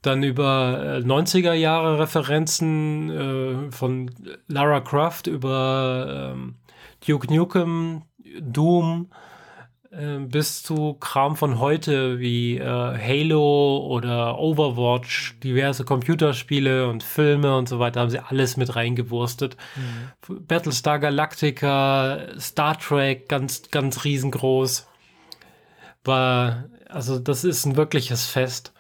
Dann 0.02 0.24
über 0.24 1.02
90er 1.04 1.52
äh, 1.52 1.60
Jahre 1.60 2.00
Referenzen 2.00 3.10
äh, 3.10 3.72
von 3.72 4.12
Lara 4.48 4.80
Croft 4.80 5.28
über 5.28 6.34
ähm, 6.34 6.56
Duke 7.06 7.34
Nukem, 7.34 8.04
Doom, 8.42 9.10
ähm, 9.92 10.30
bis 10.30 10.62
zu 10.62 10.94
Kram 10.94 11.36
von 11.36 11.60
heute 11.60 12.20
wie 12.20 12.58
äh, 12.58 12.64
Halo 12.64 13.88
oder 13.88 14.38
Overwatch, 14.38 15.40
diverse 15.40 15.84
Computerspiele 15.84 16.88
und 16.88 17.02
Filme 17.02 17.58
und 17.58 17.68
so 17.68 17.80
weiter, 17.80 18.02
haben 18.02 18.12
sie 18.12 18.24
alles 18.24 18.56
mit 18.56 18.76
reingewurstet. 18.76 19.58
Mhm. 19.76 20.46
Battlestar 20.46 21.00
Galactica, 21.00 22.20
Star 22.38 22.78
Trek, 22.78 23.28
ganz, 23.30 23.72
ganz 23.72 24.04
riesengroß. 24.06 24.88
War, 26.04 26.66
also 26.88 27.18
das 27.18 27.44
ist 27.44 27.66
ein 27.66 27.76
wirkliches 27.76 28.26
Fest. 28.28 28.74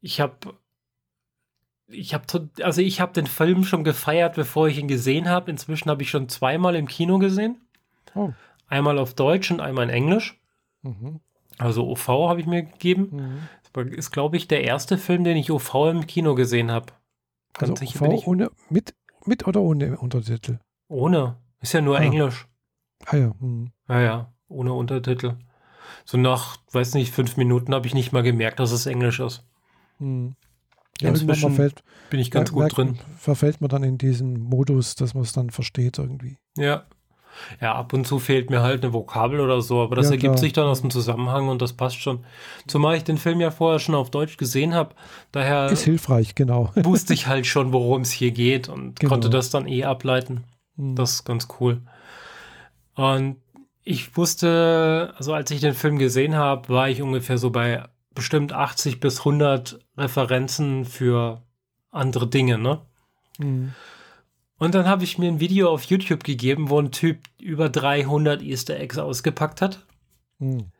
Ich 0.00 0.20
habe 0.20 0.54
ich 1.88 2.14
habe 2.14 2.24
also 2.62 2.80
ich 2.80 3.00
habe 3.00 3.12
den 3.12 3.26
Film 3.26 3.64
schon 3.64 3.84
gefeiert, 3.84 4.36
bevor 4.36 4.68
ich 4.68 4.78
ihn 4.78 4.88
gesehen 4.88 5.28
habe. 5.28 5.50
Inzwischen 5.50 5.90
habe 5.90 6.02
ich 6.02 6.10
schon 6.10 6.28
zweimal 6.28 6.76
im 6.76 6.86
Kino 6.86 7.18
gesehen. 7.18 7.60
Oh. 8.14 8.32
Einmal 8.66 8.98
auf 8.98 9.14
Deutsch 9.14 9.50
und 9.50 9.60
einmal 9.60 9.84
in 9.84 9.90
Englisch. 9.90 10.40
Mhm. 10.82 11.20
Also 11.58 11.88
OV 11.88 12.08
habe 12.08 12.40
ich 12.40 12.46
mir 12.46 12.62
gegeben. 12.62 13.48
Mhm. 13.74 13.92
Ist, 13.92 14.12
glaube 14.12 14.36
ich, 14.36 14.46
der 14.46 14.62
erste 14.64 14.98
Film, 14.98 15.24
den 15.24 15.36
ich 15.36 15.50
OV 15.50 15.74
im 15.90 16.06
Kino 16.06 16.34
gesehen 16.34 16.70
habe. 16.70 16.92
Also 17.58 17.74
OV 17.74 18.26
ohne, 18.26 18.50
mit, 18.70 18.94
mit 19.24 19.46
oder 19.46 19.60
ohne 19.60 19.96
Untertitel? 19.98 20.58
Ohne. 20.88 21.36
Ist 21.60 21.72
ja 21.72 21.80
nur 21.80 21.98
ah. 21.98 22.02
Englisch. 22.02 22.46
Ah 23.06 23.16
ja. 23.16 23.32
Mhm. 23.40 23.72
Ja, 23.88 24.00
ja, 24.00 24.32
ohne 24.48 24.72
Untertitel. 24.72 25.36
So 26.04 26.18
nach, 26.18 26.58
weiß 26.72 26.94
nicht, 26.94 27.12
fünf 27.12 27.36
Minuten 27.36 27.74
habe 27.74 27.86
ich 27.86 27.94
nicht 27.94 28.12
mal 28.12 28.22
gemerkt, 28.22 28.60
dass 28.60 28.72
es 28.72 28.86
Englisch 28.86 29.20
ist. 29.20 29.44
Mhm. 29.98 30.36
Ja, 31.00 31.08
Inzwischen 31.08 31.50
verfällt, 31.50 31.82
bin 32.10 32.20
ich 32.20 32.30
ganz 32.30 32.52
gut 32.52 32.76
drin. 32.76 32.98
Verfällt 33.16 33.60
man 33.60 33.68
dann 33.68 33.82
in 33.82 33.98
diesen 33.98 34.38
Modus, 34.38 34.94
dass 34.94 35.14
man 35.14 35.24
es 35.24 35.32
dann 35.32 35.50
versteht 35.50 35.98
irgendwie. 35.98 36.38
Ja, 36.56 36.86
ja, 37.60 37.74
ab 37.74 37.92
und 37.92 38.06
zu 38.06 38.18
fehlt 38.18 38.50
mir 38.50 38.62
halt 38.62 38.82
eine 38.82 38.92
Vokabel 38.92 39.40
oder 39.40 39.60
so, 39.60 39.82
aber 39.82 39.96
das 39.96 40.06
ja, 40.06 40.12
ergibt 40.12 40.38
sich 40.38 40.52
dann 40.52 40.66
aus 40.66 40.80
dem 40.80 40.90
Zusammenhang 40.90 41.48
und 41.48 41.62
das 41.62 41.72
passt 41.72 42.00
schon. 42.00 42.24
Zumal 42.66 42.96
ich 42.96 43.04
den 43.04 43.18
Film 43.18 43.40
ja 43.40 43.50
vorher 43.50 43.78
schon 43.78 43.94
auf 43.94 44.10
Deutsch 44.10 44.36
gesehen 44.36 44.74
habe, 44.74 44.94
daher 45.32 45.70
ist 45.70 45.84
hilfreich, 45.84 46.34
genau. 46.34 46.70
wusste 46.76 47.14
ich 47.14 47.26
halt 47.26 47.46
schon, 47.46 47.72
worum 47.72 48.02
es 48.02 48.10
hier 48.10 48.30
geht 48.30 48.68
und 48.68 49.00
genau. 49.00 49.10
konnte 49.10 49.30
das 49.30 49.50
dann 49.50 49.66
eh 49.66 49.84
ableiten. 49.84 50.44
Mhm. 50.76 50.96
Das 50.96 51.12
ist 51.12 51.24
ganz 51.24 51.48
cool. 51.60 51.80
Und 52.94 53.36
ich 53.82 54.16
wusste, 54.16 55.12
also 55.16 55.34
als 55.34 55.50
ich 55.50 55.60
den 55.60 55.74
Film 55.74 55.98
gesehen 55.98 56.36
habe, 56.36 56.68
war 56.68 56.88
ich 56.88 57.02
ungefähr 57.02 57.38
so 57.38 57.50
bei 57.50 57.84
bestimmt 58.14 58.52
80 58.52 59.00
bis 59.00 59.20
100 59.20 59.80
Referenzen 59.96 60.84
für 60.84 61.42
andere 61.90 62.26
Dinge, 62.26 62.58
ne? 62.58 62.80
Mhm. 63.38 63.74
Und 64.58 64.74
dann 64.74 64.86
habe 64.86 65.04
ich 65.04 65.18
mir 65.18 65.28
ein 65.28 65.40
Video 65.40 65.70
auf 65.70 65.84
YouTube 65.84 66.22
gegeben, 66.22 66.70
wo 66.70 66.78
ein 66.78 66.92
Typ 66.92 67.18
über 67.40 67.68
300 67.68 68.42
Easter 68.42 68.78
Eggs 68.78 68.98
ausgepackt 68.98 69.60
hat. 69.60 69.84
Hm. 70.38 70.70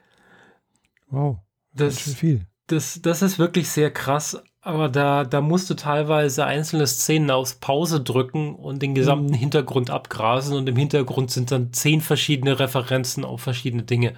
Wow. 1.08 1.38
Das, 1.72 2.04
das, 2.04 2.14
viel. 2.14 2.46
Das, 2.66 3.00
das 3.02 3.22
ist 3.22 3.38
wirklich 3.38 3.68
sehr 3.68 3.90
krass. 3.90 4.42
Aber 4.60 4.88
da, 4.88 5.24
da 5.24 5.42
musst 5.42 5.68
du 5.68 5.74
teilweise 5.74 6.46
einzelne 6.46 6.86
Szenen 6.86 7.30
aus 7.30 7.54
Pause 7.56 8.00
drücken 8.00 8.54
und 8.54 8.80
den 8.80 8.94
gesamten 8.94 9.32
mhm. 9.32 9.38
Hintergrund 9.38 9.90
abgrasen. 9.90 10.56
Und 10.56 10.68
im 10.68 10.76
Hintergrund 10.76 11.30
sind 11.30 11.50
dann 11.50 11.72
zehn 11.72 12.00
verschiedene 12.00 12.58
Referenzen 12.58 13.24
auf 13.24 13.42
verschiedene 13.42 13.82
Dinge. 13.82 14.14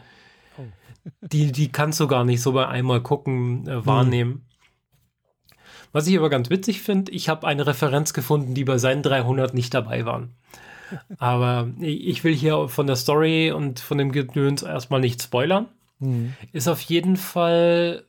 Oh. 0.57 0.63
die, 1.23 1.51
die 1.51 1.73
kannst 1.73 1.99
du 1.99 2.07
gar 2.07 2.25
nicht 2.25 2.43
so 2.43 2.53
bei 2.53 2.69
einmal 2.69 3.01
gucken, 3.01 3.67
äh, 3.67 3.85
wahrnehmen. 3.85 4.47
Was 5.97 6.07
ich 6.07 6.19
aber 6.19 6.29
ganz 6.29 6.51
witzig 6.51 6.83
finde, 6.83 7.11
ich 7.11 7.31
habe 7.31 7.47
eine 7.47 7.67
Referenz 7.67 8.13
gefunden, 8.13 8.53
die 8.53 8.65
bei 8.65 8.77
seinen 8.77 9.03
300 9.03 9.55
nicht 9.55 9.73
dabei 9.73 10.05
waren. 10.05 10.35
Aber 11.17 11.71
ich 11.81 12.23
will 12.23 12.35
hier 12.35 12.69
von 12.69 12.87
der 12.87 12.97
Story 12.97 13.51
und 13.51 13.81
von 13.81 13.97
dem 13.97 14.13
Gedöns 14.13 14.63
erstmal 14.63 15.01
nicht 15.01 15.23
spoilern. 15.23 15.69
Mhm. 15.99 16.35
Ist 16.53 16.69
auf 16.69 16.83
jeden 16.83 17.17
Fall 17.17 18.05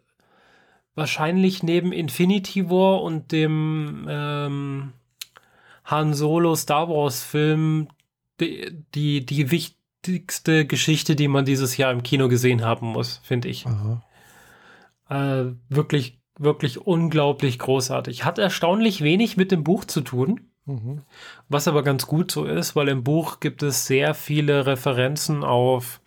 wahrscheinlich 0.96 1.64
neben 1.64 1.94
Infinity 1.94 2.70
War 2.70 3.02
und 3.04 3.32
dem 3.32 4.06
ähm, 4.10 4.92
Han 5.86 6.14
Solo 6.14 6.58
Star 6.58 6.90
Wars 6.90 7.24
Film 7.24 7.88
die, 8.42 8.84
die, 8.96 9.26
die 9.26 9.50
wichtigste 9.50 10.66
Geschichte, 10.66 11.16
die 11.16 11.30
man 11.30 11.46
dieses 11.46 11.78
Jahr 11.78 11.94
im 11.94 12.04
Kino 12.04 12.28
gesehen 12.28 12.66
haben 12.66 12.88
muss, 12.88 13.22
finde 13.24 13.48
ich. 13.48 13.66
Äh, 15.10 15.54
wirklich 15.70 16.17
wirklich 16.38 16.86
unglaublich 16.86 17.60
großartig. 17.60 18.26
Hat 18.26 18.40
erstaunlich 18.40 19.02
wenig 19.02 19.38
mit 19.38 19.52
dem 19.52 19.64
Buch 19.64 19.86
zu 19.86 20.02
tun. 20.02 20.52
Mhm. 20.66 21.04
Was 21.48 21.68
aber 21.68 21.84
ganz 21.84 22.08
gut 22.08 22.32
so 22.32 22.46
ist, 22.46 22.76
weil 22.76 22.90
im 22.90 23.04
Buch 23.04 23.40
gibt 23.40 23.64
es 23.64 23.88
sehr 23.88 24.14
viele 24.14 24.66
Referenzen 24.66 25.44
auf 25.44 26.02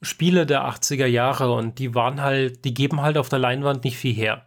Spiele 0.00 0.46
der 0.46 0.66
80er 0.66 1.06
Jahre 1.06 1.52
und 1.52 1.78
die 1.78 1.94
waren 1.94 2.22
halt, 2.22 2.64
die 2.64 2.72
geben 2.72 3.02
halt 3.02 3.18
auf 3.18 3.28
der 3.28 3.40
Leinwand 3.40 3.84
nicht 3.84 3.98
viel 3.98 4.14
her. 4.14 4.46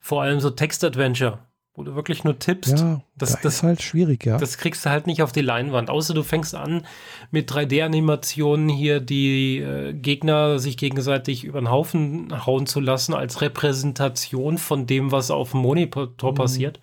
Vor 0.00 0.22
allem 0.22 0.40
so 0.40 0.50
Text-Adventure 0.50 1.38
wo 1.78 1.84
du 1.84 1.94
wirklich 1.94 2.24
nur 2.24 2.36
tippst. 2.40 2.76
Ja, 2.76 3.02
das, 3.16 3.34
das, 3.34 3.40
das 3.40 3.54
ist 3.54 3.62
halt 3.62 3.82
schwierig, 3.82 4.26
ja. 4.26 4.36
Das 4.36 4.58
kriegst 4.58 4.84
du 4.84 4.90
halt 4.90 5.06
nicht 5.06 5.22
auf 5.22 5.30
die 5.30 5.42
Leinwand. 5.42 5.90
Außer 5.90 6.12
du 6.12 6.24
fängst 6.24 6.56
an 6.56 6.84
mit 7.30 7.52
3D-Animationen 7.52 8.68
hier 8.68 8.98
die 8.98 9.58
äh, 9.58 9.92
Gegner 9.92 10.58
sich 10.58 10.76
gegenseitig 10.76 11.44
über 11.44 11.60
den 11.60 11.70
Haufen 11.70 12.44
hauen 12.46 12.66
zu 12.66 12.80
lassen 12.80 13.14
als 13.14 13.42
Repräsentation 13.42 14.58
von 14.58 14.86
dem, 14.86 15.12
was 15.12 15.30
auf 15.30 15.52
dem 15.52 15.60
Monitor 15.60 16.08
mhm. 16.20 16.34
passiert. 16.34 16.80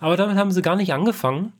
Aber 0.00 0.16
damit 0.16 0.36
haben 0.36 0.50
sie 0.50 0.60
gar 0.60 0.74
nicht 0.74 0.92
angefangen, 0.92 1.52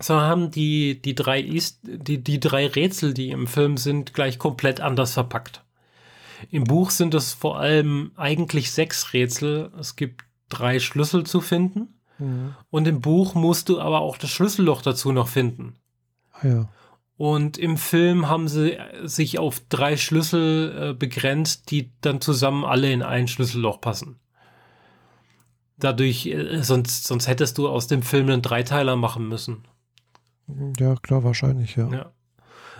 sondern 0.00 0.26
haben 0.28 0.50
die, 0.50 0.98
die, 1.02 1.14
drei 1.14 1.42
die, 1.42 2.24
die 2.24 2.40
drei 2.40 2.68
Rätsel, 2.68 3.12
die 3.12 3.28
im 3.28 3.46
Film 3.46 3.76
sind, 3.76 4.14
gleich 4.14 4.38
komplett 4.38 4.80
anders 4.80 5.12
verpackt. 5.12 5.62
Im 6.50 6.64
Buch 6.64 6.88
sind 6.88 7.12
es 7.12 7.34
vor 7.34 7.58
allem 7.58 8.12
eigentlich 8.16 8.72
sechs 8.72 9.12
Rätsel. 9.12 9.70
Es 9.78 9.94
gibt 9.94 10.24
drei 10.52 10.78
Schlüssel 10.78 11.24
zu 11.24 11.40
finden. 11.40 12.00
Mhm. 12.18 12.54
Und 12.70 12.86
im 12.86 13.00
Buch 13.00 13.34
musst 13.34 13.68
du 13.68 13.80
aber 13.80 14.00
auch 14.00 14.16
das 14.16 14.30
Schlüsselloch 14.30 14.82
dazu 14.82 15.12
noch 15.12 15.28
finden. 15.28 15.76
Ah, 16.32 16.46
ja. 16.46 16.68
Und 17.16 17.58
im 17.58 17.76
Film 17.76 18.28
haben 18.28 18.48
sie 18.48 18.78
sich 19.04 19.38
auf 19.38 19.60
drei 19.68 19.96
Schlüssel 19.96 20.90
äh, 20.90 20.94
begrenzt, 20.94 21.70
die 21.70 21.92
dann 22.00 22.20
zusammen 22.20 22.64
alle 22.64 22.90
in 22.90 23.02
ein 23.02 23.28
Schlüsselloch 23.28 23.80
passen. 23.80 24.18
Dadurch, 25.78 26.26
äh, 26.26 26.62
sonst, 26.62 27.04
sonst 27.04 27.28
hättest 27.28 27.58
du 27.58 27.68
aus 27.68 27.86
dem 27.86 28.02
Film 28.02 28.28
einen 28.28 28.42
Dreiteiler 28.42 28.96
machen 28.96 29.28
müssen. 29.28 29.64
Ja, 30.78 30.96
klar, 30.96 31.22
wahrscheinlich, 31.22 31.76
ja. 31.76 31.88
ja. 31.90 32.12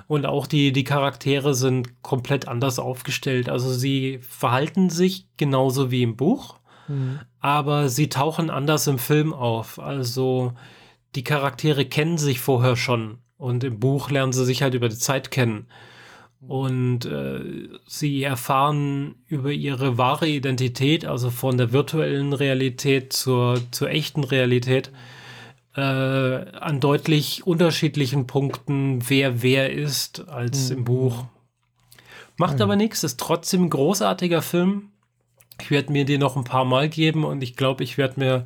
Und 0.09 0.27
auch 0.27 0.47
die, 0.47 0.73
die 0.73 0.85
Charaktere 0.85 1.55
sind 1.55 2.03
komplett 2.03 2.49
anders 2.49 2.79
aufgestellt. 2.79 3.49
Also 3.49 3.73
sie 3.73 4.19
verhalten 4.21 4.91
sich 4.91 5.29
genauso 5.37 5.91
wie 5.91 6.03
im 6.03 6.17
Buch. 6.17 6.59
Mhm. 6.89 7.21
Aber 7.41 7.89
sie 7.89 8.09
tauchen 8.09 8.51
anders 8.51 8.87
im 8.87 8.99
Film 8.99 9.33
auf. 9.33 9.79
Also 9.79 10.53
die 11.15 11.25
Charaktere 11.25 11.85
kennen 11.85 12.19
sich 12.19 12.41
vorher 12.41 12.77
schon 12.77 13.19
und 13.37 13.65
im 13.65 13.81
Buch 13.81 14.11
lernen 14.11 14.33
sie 14.33 14.45
sich 14.45 14.63
halt 14.63 14.75
über 14.75 14.89
die 14.89 14.99
Zeit 14.99 15.31
kennen. 15.31 15.67
Und 16.47 17.05
äh, 17.05 17.69
sie 17.87 18.23
erfahren 18.23 19.15
über 19.29 19.53
ihre 19.53 19.97
wahre 19.97 20.29
Identität, 20.29 21.05
also 21.05 21.31
von 21.31 21.57
der 21.57 21.73
virtuellen 21.73 22.33
Realität 22.33 23.13
zur, 23.13 23.61
zur 23.71 23.91
echten 23.91 24.25
Realität, 24.25 24.91
äh, 25.77 25.81
an 25.81 26.81
deutlich 26.81 27.47
unterschiedlichen 27.47 28.27
Punkten, 28.27 29.09
wer 29.09 29.43
wer 29.43 29.73
ist, 29.73 30.29
als 30.29 30.71
mhm. 30.71 30.77
im 30.79 30.85
Buch. 30.85 31.25
Macht 32.37 32.57
mhm. 32.57 32.63
aber 32.63 32.77
nichts, 32.77 33.05
ist 33.05 33.21
trotzdem 33.21 33.65
ein 33.65 33.71
großartiger 33.71 34.43
Film. 34.43 34.92
Ich 35.61 35.71
werde 35.71 35.93
mir 35.93 36.05
den 36.05 36.21
noch 36.21 36.37
ein 36.37 36.45
paar 36.45 36.65
Mal 36.65 36.89
geben 36.89 37.25
und 37.25 37.43
ich 37.43 37.57
glaube, 37.57 37.85
ich 37.85 37.99
werde 37.99 38.21
mir 38.21 38.45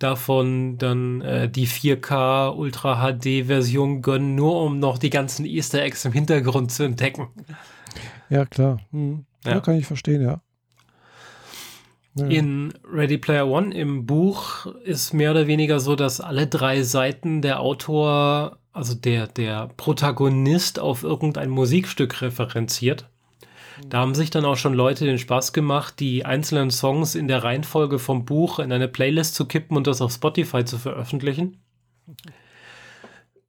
davon 0.00 0.78
dann 0.78 1.20
äh, 1.20 1.48
die 1.48 1.68
4K 1.68 2.54
Ultra 2.56 2.96
HD 2.96 3.46
Version 3.46 4.02
gönnen, 4.02 4.34
nur 4.34 4.62
um 4.62 4.78
noch 4.78 4.98
die 4.98 5.10
ganzen 5.10 5.44
Easter 5.44 5.82
Eggs 5.82 6.04
im 6.04 6.12
Hintergrund 6.12 6.72
zu 6.72 6.82
entdecken. 6.82 7.28
Ja, 8.28 8.46
klar. 8.46 8.80
Hm. 8.90 9.26
Ja. 9.44 9.52
ja. 9.52 9.60
kann 9.60 9.76
ich 9.76 9.86
verstehen, 9.86 10.22
ja. 10.22 10.40
ja. 12.14 12.26
In 12.26 12.72
Ready 12.90 13.18
Player 13.18 13.46
One 13.46 13.74
im 13.74 14.06
Buch 14.06 14.66
ist 14.84 15.12
mehr 15.12 15.32
oder 15.32 15.46
weniger 15.46 15.80
so, 15.80 15.96
dass 15.96 16.20
alle 16.20 16.46
drei 16.46 16.82
Seiten 16.82 17.42
der 17.42 17.60
Autor, 17.60 18.58
also 18.72 18.94
der, 18.94 19.26
der 19.26 19.68
Protagonist 19.76 20.78
auf 20.78 21.02
irgendein 21.02 21.50
Musikstück 21.50 22.22
referenziert. 22.22 23.08
Da 23.88 23.98
haben 23.98 24.14
sich 24.14 24.30
dann 24.30 24.44
auch 24.44 24.56
schon 24.56 24.74
Leute 24.74 25.04
den 25.04 25.18
Spaß 25.18 25.52
gemacht, 25.52 26.00
die 26.00 26.24
einzelnen 26.24 26.70
Songs 26.70 27.14
in 27.14 27.28
der 27.28 27.42
Reihenfolge 27.42 27.98
vom 27.98 28.24
Buch 28.24 28.58
in 28.58 28.72
eine 28.72 28.88
Playlist 28.88 29.34
zu 29.34 29.46
kippen 29.46 29.76
und 29.76 29.86
das 29.86 30.00
auf 30.00 30.12
Spotify 30.12 30.64
zu 30.64 30.78
veröffentlichen. 30.78 31.62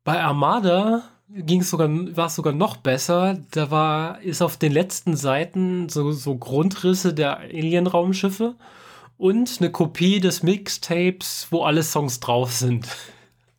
Bei 0.03 0.21
Armada 0.21 1.03
ging 1.29 1.61
es 1.61 1.69
sogar, 1.69 1.89
war 1.89 2.27
es 2.27 2.35
sogar 2.35 2.53
noch 2.53 2.77
besser. 2.77 3.39
Da 3.51 3.71
war, 3.71 4.21
ist 4.21 4.41
auf 4.41 4.57
den 4.57 4.71
letzten 4.71 5.15
Seiten 5.15 5.89
so, 5.89 6.11
so 6.11 6.37
Grundrisse 6.37 7.13
der 7.13 7.39
Alien-Raumschiffe 7.39 8.55
und 9.17 9.57
eine 9.59 9.71
Kopie 9.71 10.19
des 10.19 10.43
Mixtapes, 10.43 11.47
wo 11.51 11.63
alle 11.63 11.83
Songs 11.83 12.19
drauf 12.19 12.51
sind. 12.51 12.87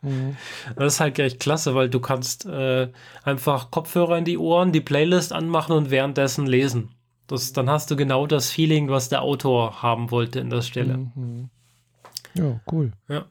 Mhm. 0.03 0.37
Das 0.77 0.95
ist 0.95 1.01
halt 1.01 1.15
gleich 1.15 1.39
klasse, 1.39 1.74
weil 1.74 1.89
du 1.89 2.01
kannst 2.01 2.45
äh, 2.45 2.89
einfach 3.23 3.70
Kopfhörer 3.70 4.19
in 4.19 4.24
die 4.24 4.39
Ohren, 4.39 4.73
die 4.73 4.81
Playlist 4.81 5.33
anmachen 5.33 5.73
und 5.73 5.91
währenddessen 5.91 6.47
lesen. 6.47 6.91
Das, 7.29 7.53
dann 7.53 7.70
hast 7.70 7.91
du 7.91 7.97
genau 7.97 8.27
das 8.27 8.51
Feeling, 8.51 8.91
was 8.91 9.09
der 9.09 9.23
Autor 9.23 9.83
haben 9.83 10.11
wollte 10.11 10.41
in 10.41 10.51
der 10.51 10.62
Stelle. 10.62 10.99
Mhm. 11.15 11.49
Ja, 12.35 12.61
cool. 12.70 12.93
Ja. 13.09 13.27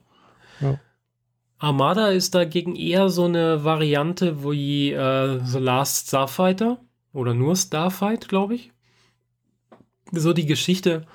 ja. 0.60 0.80
Armada 1.58 2.08
ist 2.08 2.34
dagegen 2.34 2.74
eher 2.74 3.08
so 3.08 3.26
eine 3.26 3.64
Variante 3.64 4.42
wie 4.42 4.92
äh, 4.92 5.40
The 5.44 5.58
Last 5.58 6.08
Starfighter 6.08 6.78
oder 7.12 7.34
nur 7.34 7.54
Starfight, 7.54 8.28
glaube 8.28 8.54
ich. 8.54 8.72
So 10.10 10.32
die 10.32 10.46
Geschichte. 10.46 11.06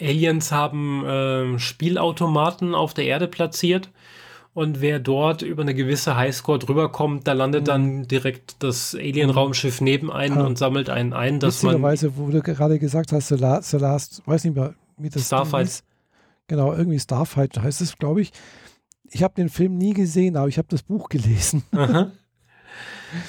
Aliens 0.00 0.52
haben 0.52 1.04
äh, 1.04 1.58
Spielautomaten 1.58 2.74
auf 2.74 2.92
der 2.94 3.06
Erde 3.06 3.26
platziert 3.28 3.90
und 4.52 4.80
wer 4.80 4.98
dort 4.98 5.42
über 5.42 5.62
eine 5.62 5.74
gewisse 5.74 6.16
Highscore 6.16 6.58
drüber 6.58 6.90
kommt, 6.90 7.28
da 7.28 7.32
landet 7.32 7.62
mhm. 7.62 7.66
dann 7.66 8.08
direkt 8.08 8.56
das 8.62 8.94
Alien-Raumschiff 8.94 9.80
neben 9.80 10.10
einen 10.10 10.36
ja. 10.36 10.44
und 10.44 10.58
sammelt 10.58 10.90
einen 10.90 11.12
ein, 11.12 11.38
dass 11.38 11.62
man. 11.62 11.80
wo 11.82 12.30
du 12.30 12.42
gerade 12.42 12.78
gesagt 12.78 13.12
hast, 13.12 13.28
The 13.28 13.36
Last, 13.36 13.70
The 13.70 13.76
Last 13.76 14.22
weiß 14.26 14.44
nicht 14.44 14.56
mehr, 14.56 14.74
wie 14.96 15.08
das 15.08 15.26
Starfight. 15.26 15.66
Ist. 15.66 15.84
Genau, 16.48 16.72
irgendwie 16.72 16.98
Starfight 16.98 17.56
heißt 17.58 17.80
es, 17.80 17.96
glaube 17.96 18.22
ich. 18.22 18.32
Ich 19.12 19.22
habe 19.22 19.34
den 19.34 19.48
Film 19.48 19.76
nie 19.76 19.92
gesehen, 19.92 20.36
aber 20.36 20.48
ich 20.48 20.58
habe 20.58 20.68
das 20.68 20.82
Buch 20.82 21.08
gelesen. 21.08 21.62
Aha. 21.72 22.10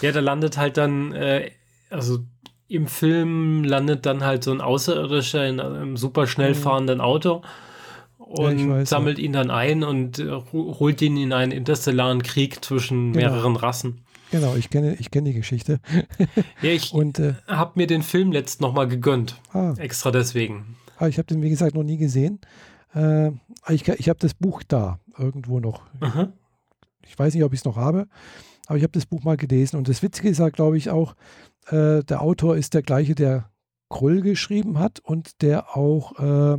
Ja, 0.03 0.11
da 0.11 0.19
landet 0.19 0.57
halt 0.57 0.77
dann, 0.77 1.11
äh, 1.11 1.49
also 1.89 2.19
im 2.67 2.85
Film 2.85 3.63
landet 3.63 4.05
dann 4.05 4.23
halt 4.23 4.43
so 4.43 4.51
ein 4.51 4.61
Außerirdischer 4.61 5.47
in 5.47 5.59
einem 5.59 5.97
super 5.97 6.27
schnell 6.27 6.51
mhm. 6.51 6.55
fahrenden 6.55 7.01
Auto 7.01 7.41
und 8.31 8.59
ja, 8.59 8.69
weiß, 8.69 8.89
sammelt 8.89 9.17
ja. 9.19 9.25
ihn 9.25 9.33
dann 9.33 9.51
ein 9.51 9.83
und 9.83 10.19
äh, 10.19 10.31
holt 10.53 11.01
ihn 11.01 11.17
in 11.17 11.33
einen 11.33 11.51
interstellaren 11.51 12.23
Krieg 12.23 12.63
zwischen 12.63 13.13
genau. 13.13 13.29
mehreren 13.29 13.55
Rassen. 13.55 14.01
Genau, 14.31 14.55
ich 14.55 14.69
kenne, 14.69 14.95
ich 14.95 15.11
kenne 15.11 15.29
die 15.29 15.35
Geschichte. 15.35 15.79
ja, 16.61 16.69
ich 16.71 16.93
äh, 17.19 17.33
habe 17.47 17.71
mir 17.75 17.87
den 17.87 18.01
Film 18.01 18.31
letzt 18.31 18.61
nochmal 18.61 18.87
gegönnt. 18.87 19.39
Ah, 19.53 19.73
extra 19.77 20.11
deswegen. 20.11 20.77
Ah, 20.97 21.07
ich 21.07 21.17
habe 21.17 21.27
den, 21.27 21.41
wie 21.41 21.49
gesagt, 21.49 21.75
noch 21.75 21.83
nie 21.83 21.97
gesehen. 21.97 22.39
Äh, 22.95 23.31
ich 23.69 23.87
ich 23.87 24.09
habe 24.09 24.19
das 24.19 24.33
Buch 24.33 24.63
da 24.67 24.99
irgendwo 25.17 25.59
noch. 25.59 25.83
Aha. 25.99 26.31
Ich 27.05 27.17
weiß 27.17 27.33
nicht, 27.33 27.43
ob 27.43 27.53
ich 27.53 27.59
es 27.59 27.65
noch 27.65 27.75
habe, 27.75 28.07
aber 28.67 28.77
ich 28.77 28.83
habe 28.83 28.93
das 28.93 29.05
Buch 29.05 29.23
mal 29.23 29.37
gelesen. 29.37 29.75
Und 29.77 29.89
das 29.89 30.01
Witzige 30.01 30.29
ist 30.29 30.39
ja, 30.39 30.49
glaube 30.49 30.77
ich, 30.77 30.89
auch, 30.89 31.15
äh, 31.67 32.03
der 32.03 32.21
Autor 32.21 32.55
ist 32.55 32.73
der 32.73 32.83
gleiche, 32.83 33.15
der 33.15 33.49
Krull 33.89 34.21
geschrieben 34.21 34.79
hat 34.79 34.99
und 34.99 35.41
der 35.41 35.75
auch 35.75 36.17
äh, 36.19 36.57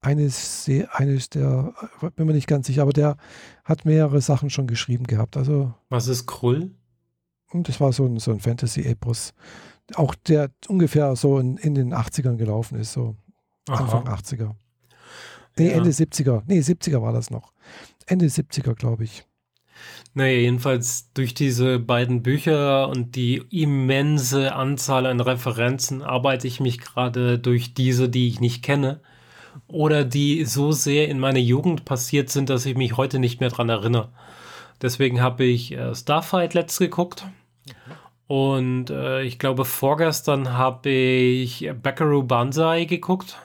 eines, 0.00 0.68
eines 0.92 1.30
der, 1.30 1.74
bin 2.14 2.26
mir 2.26 2.32
nicht 2.32 2.46
ganz 2.46 2.66
sicher, 2.66 2.82
aber 2.82 2.92
der 2.92 3.16
hat 3.64 3.84
mehrere 3.84 4.20
Sachen 4.20 4.50
schon 4.50 4.66
geschrieben 4.66 5.04
gehabt. 5.04 5.36
Also, 5.36 5.74
Was 5.88 6.08
ist 6.08 6.26
Krull? 6.26 6.70
Und 7.50 7.68
das 7.68 7.80
war 7.80 7.92
so 7.92 8.04
ein, 8.04 8.18
so 8.18 8.30
ein 8.30 8.40
Fantasy-Epos. 8.40 9.32
Auch 9.94 10.14
der 10.14 10.50
ungefähr 10.68 11.16
so 11.16 11.38
in, 11.38 11.56
in 11.56 11.74
den 11.74 11.94
80ern 11.94 12.36
gelaufen 12.36 12.78
ist, 12.78 12.92
so 12.92 13.16
Aha. 13.68 13.82
Anfang 13.84 14.06
80er. 14.06 14.54
Nee, 15.56 15.70
ja. 15.70 15.76
Ende 15.76 15.90
70er. 15.90 16.42
Nee, 16.46 16.60
70er 16.60 17.02
war 17.02 17.12
das 17.12 17.30
noch. 17.30 17.52
Ende 18.06 18.26
70er, 18.26 18.74
glaube 18.74 19.04
ich. 19.04 19.24
Naja, 20.14 20.38
jedenfalls 20.38 21.12
durch 21.14 21.34
diese 21.34 21.78
beiden 21.78 22.22
Bücher 22.22 22.88
und 22.88 23.16
die 23.16 23.42
immense 23.50 24.54
Anzahl 24.54 25.06
an 25.06 25.20
Referenzen 25.20 26.02
arbeite 26.02 26.46
ich 26.46 26.60
mich 26.60 26.78
gerade 26.78 27.38
durch 27.38 27.74
diese, 27.74 28.08
die 28.08 28.28
ich 28.28 28.40
nicht 28.40 28.62
kenne 28.62 29.00
oder 29.66 30.04
die 30.04 30.44
so 30.44 30.72
sehr 30.72 31.08
in 31.08 31.18
meiner 31.18 31.38
Jugend 31.38 31.84
passiert 31.84 32.30
sind, 32.30 32.48
dass 32.50 32.66
ich 32.66 32.76
mich 32.76 32.96
heute 32.96 33.18
nicht 33.18 33.40
mehr 33.40 33.50
dran 33.50 33.68
erinnere. 33.68 34.10
Deswegen 34.80 35.20
habe 35.20 35.44
ich 35.44 35.72
äh, 35.72 35.94
Starfight 35.94 36.54
letzt 36.54 36.78
geguckt. 36.78 37.26
Und 38.26 38.90
äh, 38.90 39.22
ich 39.22 39.38
glaube, 39.38 39.64
vorgestern 39.64 40.52
habe 40.52 40.90
ich 40.90 41.68
Buckaroo 41.82 42.22
Banzai 42.22 42.84
geguckt. 42.84 43.38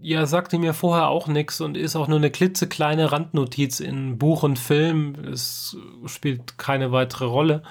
Ja, 0.00 0.26
sagte 0.26 0.58
mir 0.58 0.74
vorher 0.74 1.08
auch 1.08 1.26
nichts 1.26 1.60
und 1.60 1.76
ist 1.76 1.96
auch 1.96 2.08
nur 2.08 2.18
eine 2.18 2.30
klitzekleine 2.30 3.10
Randnotiz 3.12 3.80
in 3.80 4.16
Buch 4.16 4.44
und 4.44 4.58
Film. 4.58 5.14
Es 5.30 5.76
spielt 6.06 6.56
keine 6.56 6.92
weitere 6.92 7.26
Rolle. 7.26 7.62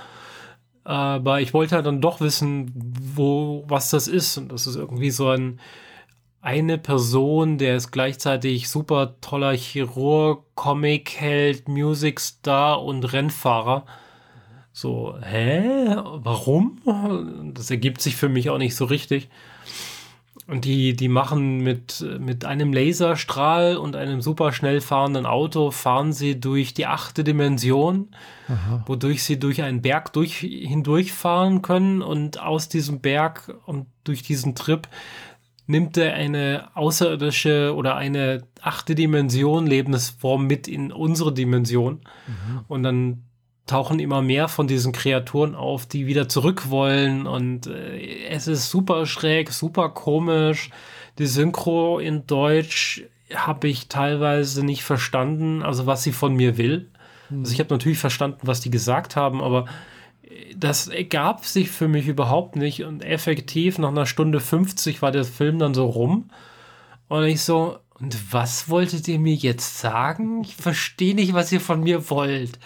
Aber 0.84 1.42
ich 1.42 1.54
wollte 1.54 1.82
dann 1.82 2.00
doch 2.00 2.22
wissen, 2.22 2.72
wo, 2.76 3.66
was 3.68 3.90
das 3.90 4.08
ist. 4.08 4.38
Und 4.38 4.52
das 4.52 4.68
ist 4.68 4.76
irgendwie 4.76 5.12
so 5.12 5.30
ein 5.30 5.60
eine 6.48 6.78
Person, 6.78 7.58
der 7.58 7.76
ist 7.76 7.92
gleichzeitig 7.92 8.70
super 8.70 9.20
toller 9.20 9.52
Chirurg, 9.52 10.46
Comic-Held, 10.56 11.68
Musicstar 11.68 12.82
und 12.82 13.04
Rennfahrer. 13.12 13.86
So, 14.72 15.18
hä? 15.22 15.94
Warum? 15.98 16.80
Das 17.54 17.70
ergibt 17.70 18.00
sich 18.00 18.16
für 18.16 18.30
mich 18.30 18.50
auch 18.50 18.60
nicht 18.60 18.78
so 18.78 18.86
richtig. 18.86 19.28
Und 20.48 20.64
die, 20.64 20.96
die 20.96 21.10
machen 21.10 21.58
mit, 21.58 22.06
mit 22.18 22.46
einem 22.46 22.72
Laserstrahl 22.72 23.76
und 23.76 23.98
einem 23.98 24.22
super 24.22 24.54
schnell 24.54 24.80
fahrenden 24.80 25.26
Auto, 25.26 25.72
fahren 25.72 26.14
sie 26.14 26.40
durch 26.40 26.74
die 26.74 26.86
achte 26.86 27.26
Dimension, 27.26 28.08
Aha. 28.48 28.84
wodurch 28.86 29.26
sie 29.26 29.38
durch 29.38 29.64
einen 29.64 29.82
Berg 29.82 30.14
durch, 30.14 30.38
hindurchfahren 30.38 31.62
können 31.62 32.02
und 32.02 32.40
aus 32.40 32.70
diesem 32.70 33.02
Berg 33.02 33.54
und 33.66 33.88
durch 34.06 34.22
diesen 34.24 34.56
Trip 34.56 34.88
nimmt 35.68 35.98
er 35.98 36.14
eine 36.14 36.70
außerirdische 36.74 37.76
oder 37.76 37.96
eine 37.96 38.44
achte 38.62 38.96
Dimension 38.96 39.68
Lebensform 39.68 40.48
mit 40.48 40.68
in 40.68 40.92
unsere 40.92 41.34
Dimension. 41.34 42.02
Mhm. 42.28 42.60
Und 42.68 42.84
dann 42.84 43.24
tauchen 43.68 44.00
immer 44.00 44.22
mehr 44.22 44.48
von 44.48 44.68
diesen 44.68 44.94
Kreaturen 44.94 45.54
auf, 45.54 45.86
die 45.86 46.08
wieder 46.08 46.30
zurück 46.30 46.70
wollen. 46.70 47.28
Und 47.28 47.68
äh, 47.68 48.28
es 48.30 48.48
ist 48.48 48.70
super 48.70 49.06
schräg, 49.06 49.52
super 49.52 49.90
komisch. 49.90 50.70
Die 51.20 51.28
Synchro 51.28 52.00
in 52.00 52.26
Deutsch 52.26 53.04
habe 53.36 53.68
ich 53.68 53.90
teilweise 53.90 54.66
nicht 54.66 54.84
verstanden, 54.84 55.62
also 55.64 55.86
was 55.86 56.02
sie 56.02 56.14
von 56.14 56.34
mir 56.34 56.58
will. 56.58 56.90
Mhm. 57.30 57.40
Also 57.40 57.52
ich 57.52 57.60
habe 57.60 57.74
natürlich 57.74 58.00
verstanden, 58.00 58.40
was 58.44 58.62
die 58.62 58.72
gesagt 58.72 59.18
haben, 59.18 59.42
aber 59.42 59.66
das 60.56 60.88
ergab 60.88 61.46
sich 61.46 61.70
für 61.70 61.88
mich 61.88 62.08
überhaupt 62.08 62.56
nicht 62.56 62.84
und 62.84 63.04
effektiv 63.04 63.78
nach 63.78 63.90
einer 63.90 64.06
Stunde 64.06 64.40
50 64.40 65.02
war 65.02 65.12
der 65.12 65.24
Film 65.24 65.60
dann 65.60 65.74
so 65.74 65.86
rum 65.86 66.30
und 67.08 67.24
ich 67.24 67.42
so, 67.42 67.80
und 68.00 68.34
was 68.34 68.70
wolltet 68.70 69.08
ihr 69.08 69.20
mir 69.20 69.34
jetzt 69.34 69.80
sagen? 69.80 70.44
Ich 70.44 70.56
verstehe 70.56 71.16
nicht, 71.16 71.34
was 71.34 71.52
ihr 71.52 71.62
von 71.62 71.82
mir 71.82 72.10
wollt. 72.10 72.60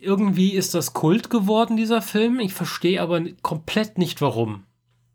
Irgendwie 0.00 0.52
ist 0.54 0.74
das 0.74 0.94
Kult 0.94 1.28
geworden, 1.28 1.76
dieser 1.76 2.00
Film. 2.00 2.40
Ich 2.40 2.54
verstehe 2.54 3.02
aber 3.02 3.22
komplett 3.42 3.98
nicht, 3.98 4.22
warum. 4.22 4.64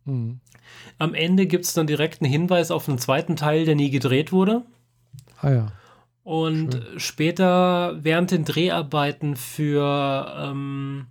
Mhm. 0.03 0.39
Am 0.99 1.13
Ende 1.13 1.47
gibt 1.47 1.65
es 1.65 1.73
dann 1.73 1.87
direkt 1.87 2.21
einen 2.21 2.31
Hinweis 2.31 2.69
auf 2.69 2.87
einen 2.87 2.99
zweiten 2.99 3.35
Teil, 3.35 3.65
der 3.65 3.75
nie 3.75 3.89
gedreht 3.89 4.31
wurde. 4.31 4.63
Ah 5.41 5.51
ja. 5.51 5.67
Und 6.25 6.73
Schön. 6.73 6.99
später 6.99 8.03
während 8.03 8.31
den 8.31 8.45
Dreharbeiten 8.45 9.35
für 9.35 10.35
ähm, 10.37 11.05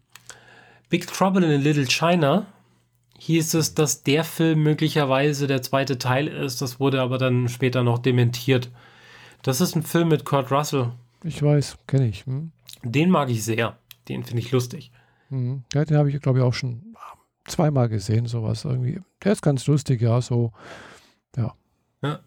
Big 0.90 1.06
Trouble 1.06 1.44
in 1.44 1.60
Little 1.62 1.86
China 1.86 2.46
hieß 3.20 3.54
es, 3.54 3.74
dass 3.74 4.02
der 4.02 4.24
Film 4.24 4.64
möglicherweise 4.64 5.46
der 5.46 5.62
zweite 5.62 5.98
Teil 5.98 6.26
ist. 6.26 6.60
Das 6.60 6.80
wurde 6.80 7.00
aber 7.00 7.16
dann 7.18 7.48
später 7.48 7.84
noch 7.84 7.98
dementiert. 8.00 8.70
Das 9.42 9.60
ist 9.60 9.76
ein 9.76 9.84
Film 9.84 10.08
mit 10.08 10.24
Kurt 10.24 10.50
Russell. 10.50 10.90
Ich 11.22 11.40
weiß, 11.40 11.78
kenne 11.86 12.08
ich. 12.08 12.26
Hm? 12.26 12.50
Den 12.82 13.08
mag 13.08 13.30
ich 13.30 13.44
sehr. 13.44 13.78
Den 14.08 14.24
finde 14.24 14.42
ich 14.42 14.50
lustig. 14.50 14.90
Hm. 15.28 15.62
Ja, 15.72 15.84
den 15.84 15.96
habe 15.96 16.10
ich, 16.10 16.20
glaube 16.20 16.40
ich, 16.40 16.44
auch 16.44 16.54
schon 16.54 16.96
zweimal 17.46 17.88
gesehen, 17.88 18.26
sowas 18.26 18.64
irgendwie. 18.64 19.00
Der 19.22 19.30
ist 19.30 19.42
ganz 19.42 19.64
lustig, 19.68 20.02
ja, 20.02 20.20
so. 20.20 20.52
Ja. 21.36 21.54
Ja. 22.02 22.18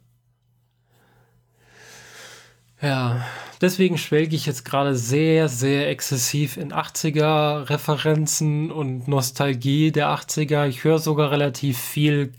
Ja, 2.81 3.25
deswegen 3.59 3.97
schwelge 3.97 4.35
ich 4.35 4.45
jetzt 4.45 4.63
gerade 4.63 4.95
sehr, 4.95 5.49
sehr 5.49 5.89
exzessiv 5.89 6.57
in 6.57 6.71
80er-Referenzen 6.71 8.71
und 8.71 9.07
Nostalgie 9.07 9.91
der 9.91 10.09
80er. 10.09 10.67
Ich 10.67 10.83
höre 10.83 10.99
sogar 10.99 11.31
relativ 11.31 11.79
viel 11.79 12.33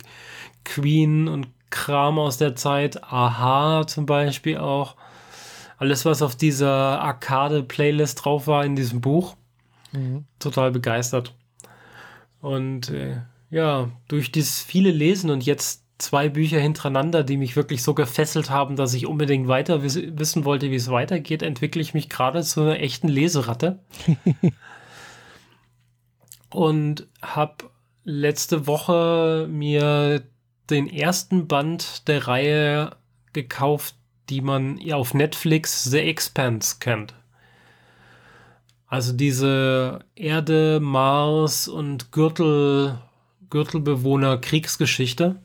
Queen 0.65 1.27
und 1.27 1.49
Kram 1.71 2.19
aus 2.19 2.39
der 2.39 2.55
Zeit. 2.55 3.03
Aha 3.05 3.87
zum 3.87 4.07
Beispiel 4.07 4.59
auch. 4.59 4.97
Alles, 5.77 6.05
was 6.05 6.23
auf 6.23 6.37
dieser 6.37 7.01
Arcade-Playlist 7.01 8.25
drauf 8.25 8.47
war 8.47 8.65
in 8.65 8.77
diesem 8.77 9.01
Buch. 9.01 9.37
Mhm. 9.93 10.25
Total 10.39 10.71
begeistert. 10.71 11.35
Und 12.41 12.91
äh, 12.91 13.23
ja, 13.51 13.91
durch 14.09 14.33
das 14.33 14.61
viele 14.61 14.91
Lesen 14.91 15.31
und 15.31 15.45
jetzt 15.45 15.85
zwei 15.99 16.29
Bücher 16.29 16.61
hintereinander, 16.61 17.25
die 17.25 17.37
mich 17.37 17.57
wirklich 17.57 17.83
so 17.83 17.93
gefesselt 17.93 18.51
haben, 18.51 18.77
dass 18.77 18.95
ich 18.95 19.07
unbedingt 19.07 19.49
weiter 19.49 19.83
wiss 19.83 20.01
wissen 20.01 20.45
wollte, 20.45 20.71
wie 20.71 20.77
es 20.77 20.91
weitergeht, 20.91 21.43
entwickle 21.43 21.83
ich 21.83 21.93
mich 21.93 22.09
gerade 22.09 22.43
zu 22.43 22.63
einer 22.63 22.81
echten 22.81 23.09
Leseratte. 23.09 23.81
und 26.51 27.07
habe 27.21 27.71
letzte 28.05 28.67
Woche 28.67 29.49
mir 29.51 30.23
den 30.71 30.89
ersten 30.89 31.49
Band 31.49 32.07
der 32.09 32.29
Reihe 32.29 32.97
gekauft, 33.33 33.97
die 34.29 34.41
man 34.41 34.79
auf 34.93 35.15
Netflix 35.15 35.85
The 35.85 35.99
Expanse 35.99 36.77
kennt. 36.81 37.15
Also 38.87 39.13
diese 39.13 40.01
Erde, 40.15 40.81
Mars 40.81 41.69
und 41.69 42.13
Gürtel, 42.13 42.99
Gürtelbewohner 43.51 44.39
Kriegsgeschichte 44.39 45.37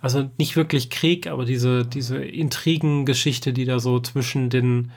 also 0.00 0.30
nicht 0.38 0.56
wirklich 0.56 0.90
Krieg, 0.90 1.26
aber 1.26 1.44
diese, 1.44 1.84
diese 1.84 2.18
Intrigengeschichte, 2.18 3.52
die 3.52 3.64
da 3.64 3.78
so 3.78 4.00
zwischen 4.00 4.50
den, 4.50 4.92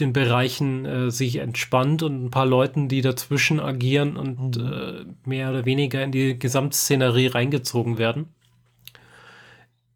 den 0.00 0.12
Bereichen 0.12 0.84
äh, 0.84 1.10
sich 1.10 1.36
entspannt 1.36 2.02
und 2.02 2.24
ein 2.24 2.30
paar 2.30 2.46
Leuten, 2.46 2.88
die 2.88 3.00
dazwischen 3.00 3.60
agieren 3.60 4.16
und 4.16 4.58
mhm. 4.58 4.72
äh, 4.72 5.28
mehr 5.28 5.50
oder 5.50 5.64
weniger 5.64 6.02
in 6.02 6.12
die 6.12 6.38
Gesamtszenerie 6.38 7.28
reingezogen 7.28 7.98
werden. 7.98 8.26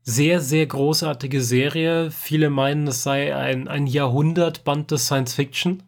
Sehr, 0.03 0.41
sehr 0.41 0.67
großartige 0.67 1.41
Serie. 1.43 2.11
Viele 2.11 2.51
meinen, 2.51 2.89
es 2.89 3.03
sei 3.03 3.37
ein, 3.37 3.69
ein 3.69 3.87
Jahrhundertband 3.87 4.91
des 4.91 5.07
Science 5.07 5.35
Fiction. 5.35 5.83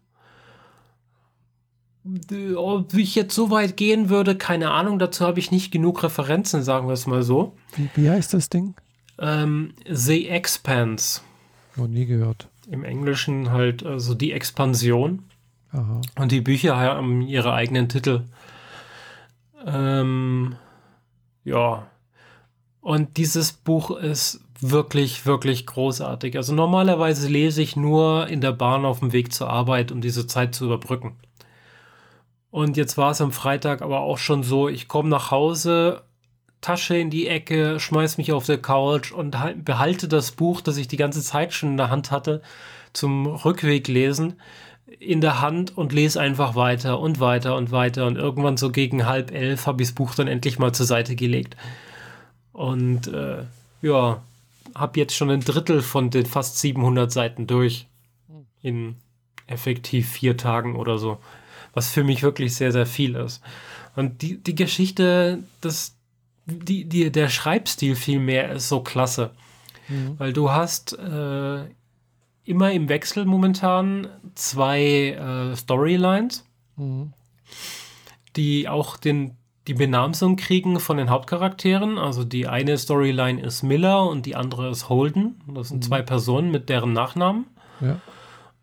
Ob 2.57 2.95
ich 2.95 3.15
jetzt 3.15 3.35
so 3.35 3.51
weit 3.51 3.77
gehen 3.77 4.09
würde, 4.09 4.37
keine 4.37 4.73
Ahnung. 4.73 4.99
Dazu 4.99 5.25
habe 5.25 5.39
ich 5.39 5.51
nicht 5.51 5.71
genug 5.71 6.03
Referenzen, 6.03 6.63
sagen 6.63 6.89
wir 6.89 6.95
es 6.95 7.07
mal 7.07 7.23
so. 7.23 7.55
Wie, 7.77 7.89
wie 7.95 8.11
heißt 8.11 8.35
das 8.35 8.49
Ding? 8.49 8.75
Ähm, 9.19 9.75
The 9.89 10.29
Expanse. 10.29 11.21
Noch 11.77 11.87
nie 11.87 12.07
gehört. 12.07 12.49
Im 12.69 12.85
Englischen 12.85 13.51
halt 13.51 13.85
also 13.85 14.15
die 14.15 14.33
Expansion. 14.33 15.25
Aha. 15.71 16.01
Und 16.19 16.33
die 16.33 16.41
Bücher 16.41 16.77
haben 16.77 17.23
ihre 17.23 17.53
eigenen 17.53 17.89
Titel. 17.89 18.25
Ähm, 19.65 20.57
ja. 21.45 21.87
Und 22.81 23.17
dieses 23.17 23.53
Buch 23.53 23.93
ist 23.93 24.41
wirklich, 24.61 25.25
wirklich 25.25 25.67
großartig. 25.67 26.37
Also 26.37 26.55
normalerweise 26.55 27.29
lese 27.29 27.63
ich 27.63 27.77
nur 27.77 28.27
in 28.29 28.41
der 28.41 28.53
Bahn 28.53 28.85
auf 28.85 29.01
dem 29.01 29.13
Weg 29.13 29.33
zur 29.33 29.51
Arbeit, 29.51 29.93
um 29.93 30.01
diese 30.01 30.27
Zeit 30.27 30.55
zu 30.55 30.65
überbrücken. 30.65 31.17
Und 32.53 32.77
jetzt 32.77 32.99
war 32.99 33.13
es 33.13 33.23
am 33.23 33.33
Freitag 33.33 33.81
aber 33.81 34.01
auch 34.01 34.19
schon 34.19 34.43
so, 34.43 34.69
ich 34.69 34.87
komme 34.87 35.09
nach 35.09 35.31
Hause, 35.31 36.03
Tasche 36.61 36.95
in 36.95 37.09
die 37.09 37.27
Ecke, 37.27 37.81
schmeiß 37.81 38.19
mich 38.19 38.31
auf 38.31 38.45
der 38.45 38.61
Couch 38.61 39.11
und 39.11 39.35
behalte 39.65 40.07
das 40.07 40.33
Buch, 40.33 40.61
das 40.61 40.77
ich 40.77 40.87
die 40.87 40.99
ganze 40.99 41.23
Zeit 41.23 41.55
schon 41.55 41.71
in 41.71 41.77
der 41.79 41.89
Hand 41.89 42.11
hatte, 42.11 42.43
zum 42.93 43.27
Rückweg 43.27 43.89
lesen, 43.89 44.35
in 45.01 45.23
der 45.23 45.41
Hand 45.41 45.79
und 45.79 45.95
lese 45.95 46.21
einfach 46.21 46.55
weiter 46.55 47.01
und 47.01 47.21
weiter 47.21 47.57
und 47.57 47.73
weiter. 47.73 48.07
Und 48.07 48.17
irgendwann 48.17 48.59
so 48.59 48.71
gegen 48.71 49.07
halb 49.07 49.33
elf 49.33 49.67
habe 49.67 49.83
ich 49.83 49.89
das 49.89 49.95
Buch 49.95 50.15
dann 50.15 50.29
endlich 50.29 50.59
mal 50.59 50.75
zur 50.75 50.85
Seite 50.85 51.17
gelegt. 51.17 51.57
Und 52.53 53.07
äh, 53.07 53.45
ja, 53.81 54.23
habe 54.75 55.01
jetzt 55.01 55.17
schon 55.17 55.31
ein 55.31 55.41
Drittel 55.41 55.81
von 55.81 56.11
den 56.11 56.27
fast 56.27 56.59
700 56.59 57.11
Seiten 57.11 57.47
durch. 57.47 57.87
In 58.61 58.97
effektiv 59.47 60.11
vier 60.11 60.37
Tagen 60.37 60.77
oder 60.77 60.99
so 60.99 61.19
was 61.73 61.91
für 61.91 62.05
mich 62.05 62.23
wirklich 62.23 62.55
sehr, 62.55 62.73
sehr 62.73 62.87
viel 62.87 63.15
ist. 63.15 63.43
Und 63.97 64.23
die, 64.23 64.43
die 64.43 64.55
Geschichte, 64.55 65.43
das, 65.61 65.97
die, 66.47 66.85
die, 66.85 67.11
der 67.11 67.29
Schreibstil 67.29 67.95
vielmehr 67.95 68.53
ist 68.53 68.69
so 68.69 68.81
klasse. 68.81 69.31
Mhm. 69.89 70.19
Weil 70.19 70.33
du 70.33 70.51
hast 70.51 70.99
äh, 70.99 71.65
immer 72.45 72.73
im 72.73 72.89
Wechsel 72.89 73.25
momentan 73.25 74.09
zwei 74.35 75.11
äh, 75.11 75.57
Storylines, 75.57 76.47
mhm. 76.77 77.13
die 78.37 78.69
auch 78.69 78.97
den, 78.97 79.37
die 79.67 79.75
Benamsung 79.75 80.37
kriegen 80.37 80.81
von 80.81 80.97
den 80.97 81.11
Hauptcharakteren. 81.11 81.99
Also 81.99 82.25
die 82.25 82.49
eine 82.49 82.79
Storyline 82.79 83.41
ist 83.41 83.63
Miller 83.63 84.09
und 84.09 84.27
die 84.27 84.37
andere 84.37 84.71
ist 84.71 84.89
Holden. 84.89 85.41
Das 85.49 85.69
sind 85.69 85.79
mhm. 85.79 85.83
zwei 85.83 86.03
Personen 86.03 86.51
mit 86.51 86.69
deren 86.69 86.93
Nachnamen. 86.93 87.47
Ja. 87.81 88.01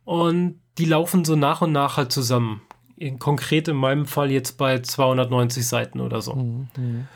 Und 0.06 0.60
die 0.78 0.86
laufen 0.86 1.24
so 1.24 1.36
nach 1.36 1.62
und 1.62 1.72
nach 1.72 1.98
halt 1.98 2.12
zusammen 2.12 2.62
in, 3.00 3.18
konkret 3.18 3.68
in 3.68 3.78
meinem 3.78 4.06
Fall 4.06 4.30
jetzt 4.32 4.58
bei 4.58 4.80
290 4.80 5.66
Seiten 5.66 6.02
oder 6.02 6.22
so. 6.22 6.36
Mhm, 6.36 6.68
mhm. 6.78 7.08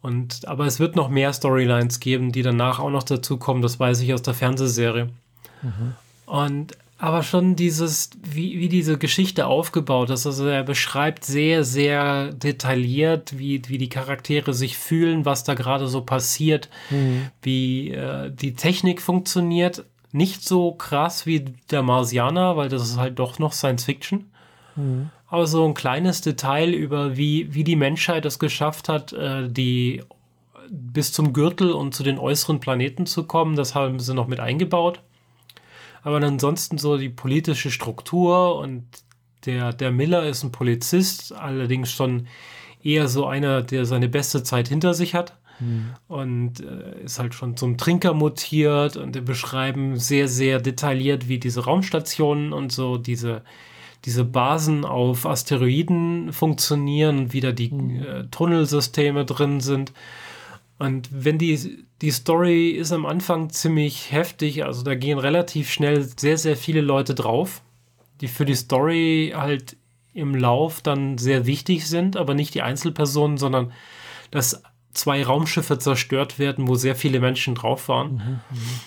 Und, 0.00 0.46
aber 0.46 0.66
es 0.66 0.78
wird 0.78 0.96
noch 0.96 1.08
mehr 1.08 1.32
Storylines 1.32 2.00
geben, 2.00 2.32
die 2.32 2.42
danach 2.42 2.78
auch 2.78 2.90
noch 2.90 3.02
dazu 3.02 3.38
kommen, 3.38 3.62
das 3.62 3.80
weiß 3.80 4.00
ich 4.00 4.14
aus 4.14 4.22
der 4.22 4.34
Fernsehserie. 4.34 5.08
Mhm. 5.62 5.94
Und 6.26 6.76
aber 6.98 7.22
schon 7.22 7.56
dieses, 7.56 8.10
wie, 8.22 8.58
wie 8.58 8.70
diese 8.70 8.96
Geschichte 8.96 9.46
aufgebaut 9.46 10.08
ist. 10.08 10.26
Also 10.26 10.46
er 10.46 10.62
beschreibt 10.62 11.24
sehr, 11.24 11.62
sehr 11.62 12.32
detailliert, 12.32 13.38
wie, 13.38 13.60
wie 13.68 13.76
die 13.76 13.90
Charaktere 13.90 14.54
sich 14.54 14.78
fühlen, 14.78 15.26
was 15.26 15.44
da 15.44 15.52
gerade 15.52 15.88
so 15.88 16.00
passiert, 16.00 16.70
mhm. 16.88 17.26
wie 17.42 17.90
äh, 17.90 18.30
die 18.30 18.54
Technik 18.54 19.02
funktioniert. 19.02 19.84
Nicht 20.12 20.42
so 20.48 20.72
krass 20.72 21.26
wie 21.26 21.44
der 21.70 21.82
Marsianer, 21.82 22.56
weil 22.56 22.70
das 22.70 22.82
ist 22.82 22.96
halt 22.96 23.18
doch 23.18 23.38
noch 23.38 23.52
Science 23.52 23.84
Fiction. 23.84 24.30
Mhm 24.74 25.10
aber 25.28 25.46
so 25.46 25.66
ein 25.66 25.74
kleines 25.74 26.20
Detail 26.20 26.70
über, 26.70 27.16
wie, 27.16 27.52
wie 27.52 27.64
die 27.64 27.76
Menschheit 27.76 28.24
es 28.24 28.38
geschafft 28.38 28.88
hat, 28.88 29.12
äh, 29.12 29.48
die 29.48 30.02
bis 30.70 31.12
zum 31.12 31.32
Gürtel 31.32 31.72
und 31.72 31.94
zu 31.94 32.02
den 32.02 32.18
äußeren 32.18 32.60
Planeten 32.60 33.06
zu 33.06 33.24
kommen, 33.24 33.56
das 33.56 33.74
haben 33.74 34.00
sie 34.00 34.14
noch 34.14 34.26
mit 34.26 34.40
eingebaut. 34.40 35.00
Aber 36.02 36.16
ansonsten 36.22 36.78
so 36.78 36.98
die 36.98 37.08
politische 37.08 37.70
Struktur 37.70 38.56
und 38.56 38.84
der, 39.44 39.72
der 39.72 39.90
Miller 39.90 40.24
ist 40.24 40.42
ein 40.42 40.52
Polizist, 40.52 41.32
allerdings 41.32 41.90
schon 41.90 42.26
eher 42.82 43.08
so 43.08 43.26
einer, 43.26 43.62
der 43.62 43.84
seine 43.84 44.08
beste 44.08 44.42
Zeit 44.42 44.68
hinter 44.68 44.94
sich 44.94 45.14
hat. 45.14 45.36
Mhm. 45.58 45.94
Und 46.06 46.60
äh, 46.60 47.04
ist 47.04 47.18
halt 47.18 47.34
schon 47.34 47.56
zum 47.56 47.78
Trinker 47.78 48.12
mutiert 48.12 48.96
und 48.96 49.24
beschreiben 49.24 49.96
sehr, 49.96 50.28
sehr 50.28 50.60
detailliert, 50.60 51.28
wie 51.28 51.38
diese 51.38 51.64
Raumstationen 51.64 52.52
und 52.52 52.72
so 52.72 52.98
diese 52.98 53.42
diese 54.04 54.24
Basen 54.24 54.84
auf 54.84 55.26
Asteroiden 55.26 56.32
funktionieren, 56.32 57.32
wieder 57.32 57.52
die 57.52 57.70
mhm. 57.70 58.02
äh, 58.02 58.24
Tunnelsysteme 58.30 59.24
drin 59.24 59.60
sind. 59.60 59.92
Und 60.78 61.08
wenn 61.10 61.38
die, 61.38 61.84
die 62.02 62.10
Story 62.10 62.70
ist 62.70 62.92
am 62.92 63.06
Anfang 63.06 63.50
ziemlich 63.50 64.12
heftig, 64.12 64.64
also 64.64 64.82
da 64.82 64.94
gehen 64.94 65.18
relativ 65.18 65.70
schnell 65.70 66.02
sehr, 66.02 66.38
sehr 66.38 66.56
viele 66.56 66.82
Leute 66.82 67.14
drauf, 67.14 67.62
die 68.20 68.28
für 68.28 68.44
die 68.44 68.54
Story 68.54 69.32
halt 69.34 69.76
im 70.12 70.34
Lauf 70.34 70.80
dann 70.80 71.18
sehr 71.18 71.46
wichtig 71.46 71.86
sind, 71.86 72.16
aber 72.16 72.34
nicht 72.34 72.54
die 72.54 72.62
Einzelpersonen, 72.62 73.38
sondern 73.38 73.72
dass 74.30 74.62
zwei 74.92 75.22
Raumschiffe 75.22 75.78
zerstört 75.78 76.38
werden, 76.38 76.68
wo 76.68 76.74
sehr 76.74 76.96
viele 76.96 77.20
Menschen 77.20 77.54
drauf 77.54 77.88
waren. 77.88 78.14
Mhm, 78.14 78.40
mhm. 78.50 78.80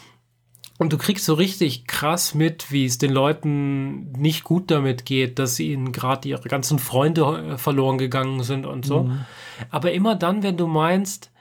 Und 0.80 0.94
du 0.94 0.98
kriegst 0.98 1.26
so 1.26 1.34
richtig 1.34 1.88
krass 1.88 2.34
mit, 2.34 2.72
wie 2.72 2.86
es 2.86 2.98
den 2.98 3.12
Leuten 3.12 4.14
nicht 4.14 4.46
gut 4.46 4.72
damit 4.72 5.06
geht, 5.06 5.38
dass 5.38 5.60
ihnen 5.60 5.92
gerade 5.92 6.30
ihre 6.30 6.48
ganzen 6.48 6.80
Freunde 6.80 7.22
äh, 7.22 7.58
verloren 7.58 7.98
gegangen 7.98 8.44
sind 8.44 8.66
und 8.66 8.86
so. 8.86 9.04
Mhm. 9.04 9.26
Aber 9.70 9.92
immer 9.92 10.16
dann, 10.16 10.42
wenn 10.42 10.56
du 10.56 10.68
meinst, 10.68 11.32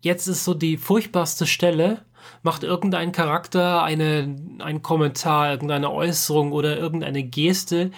jetzt 0.00 0.28
ist 0.28 0.44
so 0.44 0.54
die 0.54 0.76
furchtbarste 0.76 1.46
Stelle 1.46 2.04
macht 2.42 2.62
irgendein 2.62 3.10
Charakter 3.10 3.82
eine, 3.82 4.36
einen 4.60 4.82
Kommentar, 4.82 5.50
irgendeine 5.50 5.90
Äußerung 5.90 6.52
oder 6.52 6.78
irgendeine 6.78 7.24
Geste, 7.24 7.90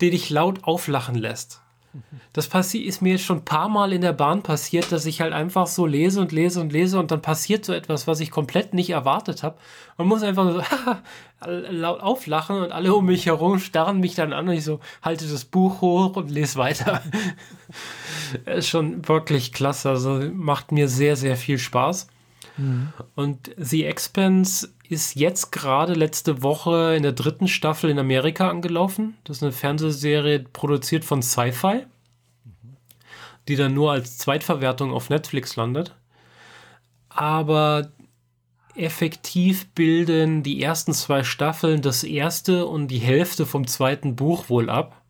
die 0.00 0.10
dich 0.10 0.30
laut 0.30 0.62
auflachen 0.62 1.16
lässt. 1.16 1.59
Das 2.32 2.46
ist 2.74 3.02
mir 3.02 3.18
schon 3.18 3.38
ein 3.38 3.44
paar 3.44 3.68
Mal 3.68 3.92
in 3.92 4.00
der 4.00 4.12
Bahn 4.12 4.42
passiert, 4.42 4.92
dass 4.92 5.06
ich 5.06 5.20
halt 5.20 5.32
einfach 5.32 5.66
so 5.66 5.86
lese 5.86 6.20
und 6.20 6.30
lese 6.30 6.60
und 6.60 6.72
lese 6.72 6.98
und 6.98 7.10
dann 7.10 7.20
passiert 7.20 7.64
so 7.64 7.72
etwas, 7.72 8.06
was 8.06 8.20
ich 8.20 8.30
komplett 8.30 8.74
nicht 8.74 8.90
erwartet 8.90 9.42
habe. 9.42 9.58
Man 9.98 10.06
muss 10.06 10.22
einfach 10.22 10.52
so 10.52 11.50
laut 11.50 12.00
auflachen 12.00 12.62
und 12.62 12.70
alle 12.70 12.94
um 12.94 13.06
mich 13.06 13.26
herum 13.26 13.58
starren 13.58 13.98
mich 13.98 14.14
dann 14.14 14.32
an 14.32 14.48
und 14.48 14.54
ich 14.54 14.64
so 14.64 14.78
halte 15.02 15.26
das 15.26 15.44
Buch 15.44 15.80
hoch 15.80 16.14
und 16.14 16.30
lese 16.30 16.58
weiter. 16.58 17.02
ist 18.46 18.68
schon 18.68 19.08
wirklich 19.08 19.52
klasse. 19.52 19.90
Also 19.90 20.20
macht 20.32 20.70
mir 20.70 20.88
sehr, 20.88 21.16
sehr 21.16 21.36
viel 21.36 21.58
Spaß. 21.58 22.06
Mhm. 22.56 22.92
Und 23.16 23.50
The 23.56 23.84
Expanse 23.84 24.68
ist 24.90 25.14
jetzt 25.14 25.52
gerade 25.52 25.94
letzte 25.94 26.42
Woche 26.42 26.94
in 26.96 27.04
der 27.04 27.12
dritten 27.12 27.46
Staffel 27.46 27.90
in 27.90 27.98
Amerika 27.98 28.50
angelaufen. 28.50 29.16
Das 29.22 29.36
ist 29.36 29.42
eine 29.44 29.52
Fernsehserie 29.52 30.40
produziert 30.40 31.04
von 31.04 31.22
Sci-Fi, 31.22 31.86
die 33.46 33.54
dann 33.54 33.72
nur 33.72 33.92
als 33.92 34.18
Zweitverwertung 34.18 34.92
auf 34.92 35.08
Netflix 35.08 35.54
landet. 35.54 35.94
Aber 37.08 37.92
effektiv 38.74 39.68
bilden 39.74 40.42
die 40.42 40.60
ersten 40.60 40.92
zwei 40.92 41.22
Staffeln 41.22 41.82
das 41.82 42.02
erste 42.02 42.66
und 42.66 42.88
die 42.88 42.98
Hälfte 42.98 43.46
vom 43.46 43.68
zweiten 43.68 44.16
Buch 44.16 44.48
wohl 44.48 44.68
ab. 44.68 45.00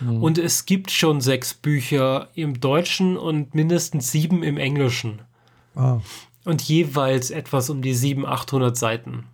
Mhm. 0.00 0.22
Und 0.22 0.38
es 0.38 0.64
gibt 0.64 0.90
schon 0.90 1.20
sechs 1.20 1.52
Bücher 1.52 2.28
im 2.34 2.60
Deutschen 2.60 3.18
und 3.18 3.54
mindestens 3.54 4.10
sieben 4.10 4.42
im 4.42 4.56
Englischen. 4.56 5.20
Ah 5.74 6.00
und 6.48 6.62
jeweils 6.62 7.30
etwas 7.30 7.68
um 7.68 7.82
die 7.82 7.92
700, 7.92 8.32
800 8.32 8.76
Seiten. 8.76 9.26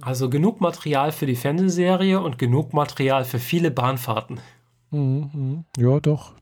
Also 0.00 0.30
genug 0.30 0.62
Material 0.62 1.12
für 1.12 1.26
die 1.26 1.36
Fernsehserie 1.36 2.20
und 2.20 2.38
genug 2.38 2.72
Material 2.72 3.26
für 3.26 3.38
viele 3.38 3.70
Bahnfahrten. 3.70 4.40
Mhm, 4.90 5.30
mhm. 5.32 5.64
ja, 5.76 6.00
doch. 6.00 6.32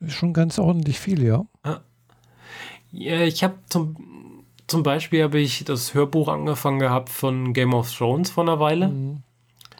Ist 0.00 0.14
schon 0.14 0.32
ganz 0.32 0.58
ordentlich 0.58 0.98
viel, 0.98 1.22
ja. 1.22 1.44
ja 2.90 3.20
ich 3.20 3.44
habe 3.44 3.54
zum, 3.68 4.44
zum 4.66 4.82
Beispiel 4.82 5.22
habe 5.22 5.38
ich 5.38 5.64
das 5.64 5.94
Hörbuch 5.94 6.26
angefangen 6.26 6.80
gehabt 6.80 7.08
von 7.08 7.52
Game 7.52 7.72
of 7.72 7.96
Thrones 7.96 8.30
vor 8.30 8.42
einer 8.42 8.58
Weile. 8.58 8.88
Mhm. 8.88 9.22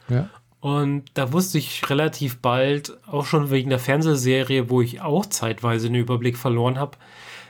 Ja. 0.08 0.30
Und 0.60 1.06
da 1.14 1.32
wusste 1.32 1.58
ich 1.58 1.90
relativ 1.90 2.40
bald, 2.40 2.96
auch 3.08 3.26
schon 3.26 3.50
wegen 3.50 3.70
der 3.70 3.80
Fernsehserie, 3.80 4.70
wo 4.70 4.80
ich 4.80 5.00
auch 5.00 5.26
zeitweise 5.26 5.88
den 5.88 5.96
Überblick 5.96 6.38
verloren 6.38 6.78
habe, 6.78 6.96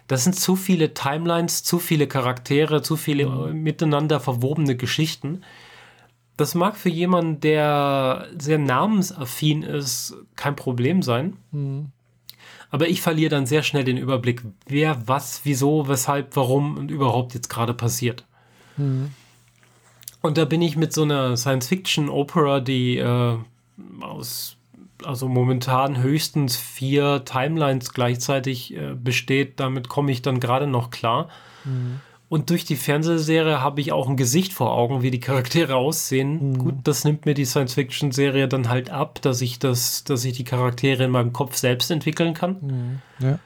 das 0.07 0.25
sind 0.25 0.35
zu 0.35 0.57
viele 0.57 0.95
Timelines, 0.95 1.63
zu 1.63 1.79
viele 1.79 2.07
Charaktere, 2.07 2.83
zu 2.83 2.97
viele 2.97 3.27
mhm. 3.27 3.63
miteinander 3.63 4.21
verwobene 4.21 4.77
Geschichten. 4.77 5.43
Das 6.37 6.55
mag 6.55 6.77
für 6.77 6.91
jemanden, 6.91 7.41
der 7.41 8.27
sehr 8.39 8.59
namensaffin 8.59 9.63
ist, 9.63 10.17
kein 10.37 10.57
Problem 10.57 11.03
sein. 11.03 11.37
Mhm. 11.53 11.93
Aber 12.71 12.89
ich 12.89 13.03
verliere 13.03 13.31
dann 13.31 13.47
sehr 13.47 13.63
schnell 13.63 13.85
den 13.85 13.97
Überblick, 13.97 14.43
wer, 14.67 15.07
was, 15.07 15.43
wieso, 15.45 15.87
weshalb, 15.87 16.35
warum 16.35 16.77
und 16.77 16.91
überhaupt 16.91 17.33
jetzt 17.35 17.49
gerade 17.49 17.73
passiert. 17.73 18.25
Mhm. 18.77 19.13
Und 20.23 20.39
da 20.39 20.45
bin 20.45 20.61
ich 20.61 20.77
mit 20.77 20.93
so 20.93 21.03
einer 21.03 21.37
Science-Fiction-Opera, 21.37 22.61
die 22.61 22.97
äh, 22.99 23.37
aus 24.01 24.54
also 25.05 25.29
momentan 25.29 26.03
höchstens 26.03 26.57
vier 26.57 27.25
Timelines 27.25 27.93
gleichzeitig 27.93 28.75
äh, 28.75 28.95
besteht. 28.95 29.61
Damit 29.61 29.89
komme 29.89 30.13
ich 30.13 30.23
dann 30.23 30.41
gerade 30.41 30.67
noch 30.67 30.91
klar. 30.91 31.29
Mhm. 31.65 32.01
Und 32.29 32.51
durch 32.51 32.65
die 32.65 32.77
Fernsehserie 32.77 33.61
habe 33.61 33.81
ich 33.81 33.93
auch 33.93 34.09
ein 34.09 34.17
Gesicht 34.17 34.53
vor 34.53 34.73
Augen, 34.73 35.03
wie 35.03 35.11
die 35.11 35.21
Charaktere 35.21 35.77
aussehen. 35.77 36.53
Mhm. 36.53 36.59
Gut, 36.59 36.75
das 36.85 37.05
nimmt 37.05 37.27
mir 37.27 37.35
die 37.35 37.45
Science-Fiction-Serie 37.45 38.49
dann 38.49 38.69
halt 38.69 38.91
ab, 38.91 39.23
dass 39.23 39.41
ich 39.41 39.59
das, 39.59 40.05
dass 40.05 40.25
ich 40.25 40.33
die 40.33 40.45
Charaktere 40.45 41.05
in 41.05 41.11
meinem 41.11 41.33
Kopf 41.33 41.57
selbst 41.57 41.91
entwickeln 41.91 42.35
kann. 42.35 42.57
Mhm. 42.61 43.03
Ja. 43.25 43.39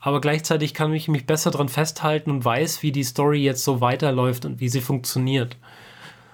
Aber 0.00 0.20
gleichzeitig 0.20 0.74
kann 0.74 0.92
ich 0.92 1.06
mich 1.06 1.26
besser 1.26 1.52
daran 1.52 1.68
festhalten 1.68 2.32
und 2.32 2.44
weiß, 2.44 2.82
wie 2.82 2.90
die 2.90 3.04
Story 3.04 3.40
jetzt 3.40 3.62
so 3.62 3.80
weiterläuft 3.80 4.44
und 4.44 4.58
wie 4.58 4.68
sie 4.68 4.80
funktioniert. 4.80 5.56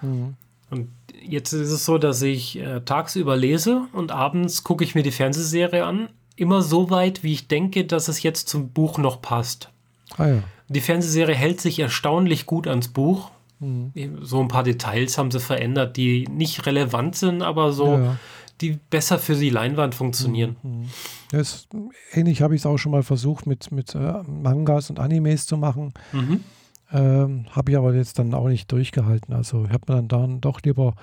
Mhm. 0.01 0.35
Und 0.71 0.89
jetzt 1.29 1.53
ist 1.53 1.71
es 1.71 1.85
so, 1.85 1.97
dass 1.97 2.21
ich 2.21 2.59
äh, 2.59 2.81
tagsüber 2.81 3.37
lese 3.37 3.87
und 3.93 4.11
abends 4.11 4.63
gucke 4.63 4.83
ich 4.83 4.95
mir 4.95 5.03
die 5.03 5.11
Fernsehserie 5.11 5.85
an. 5.85 6.09
Immer 6.35 6.61
so 6.61 6.89
weit, 6.89 7.23
wie 7.23 7.33
ich 7.33 7.47
denke, 7.47 7.85
dass 7.85 8.07
es 8.07 8.23
jetzt 8.23 8.47
zum 8.49 8.69
Buch 8.69 8.97
noch 8.97 9.21
passt. 9.21 9.69
Ah, 10.17 10.27
ja. 10.27 10.43
Die 10.69 10.81
Fernsehserie 10.81 11.35
hält 11.35 11.61
sich 11.61 11.79
erstaunlich 11.79 12.45
gut 12.45 12.67
ans 12.67 12.87
Buch. 12.87 13.31
Mhm. 13.59 13.91
So 14.21 14.39
ein 14.39 14.47
paar 14.47 14.63
Details 14.63 15.17
haben 15.17 15.31
sie 15.31 15.39
verändert, 15.39 15.97
die 15.97 16.27
nicht 16.27 16.65
relevant 16.65 17.15
sind, 17.15 17.41
aber 17.41 17.73
so, 17.73 17.87
ja, 17.87 18.03
ja. 18.03 18.15
die 18.61 18.79
besser 18.89 19.19
für 19.19 19.35
die 19.35 19.49
Leinwand 19.49 19.95
funktionieren. 19.95 20.55
Mhm. 20.63 20.89
Das, 21.31 21.67
ähnlich 22.13 22.41
habe 22.41 22.55
ich 22.55 22.61
es 22.61 22.65
auch 22.65 22.77
schon 22.77 22.91
mal 22.91 23.03
versucht, 23.03 23.45
mit, 23.45 23.71
mit 23.71 23.93
äh, 23.95 24.23
Mangas 24.23 24.89
und 24.89 24.99
Animes 24.99 25.45
zu 25.45 25.57
machen. 25.57 25.93
Mhm. 26.13 26.43
Ähm, 26.91 27.45
habe 27.51 27.71
ich 27.71 27.77
aber 27.77 27.93
jetzt 27.93 28.17
dann 28.17 28.33
auch 28.33 28.47
nicht 28.47 28.71
durchgehalten. 28.71 29.33
Also 29.33 29.65
ich 29.65 29.71
habe 29.71 29.91
mir 29.93 29.95
dann, 29.97 30.07
dann 30.07 30.41
doch 30.41 30.61
lieber 30.63 30.95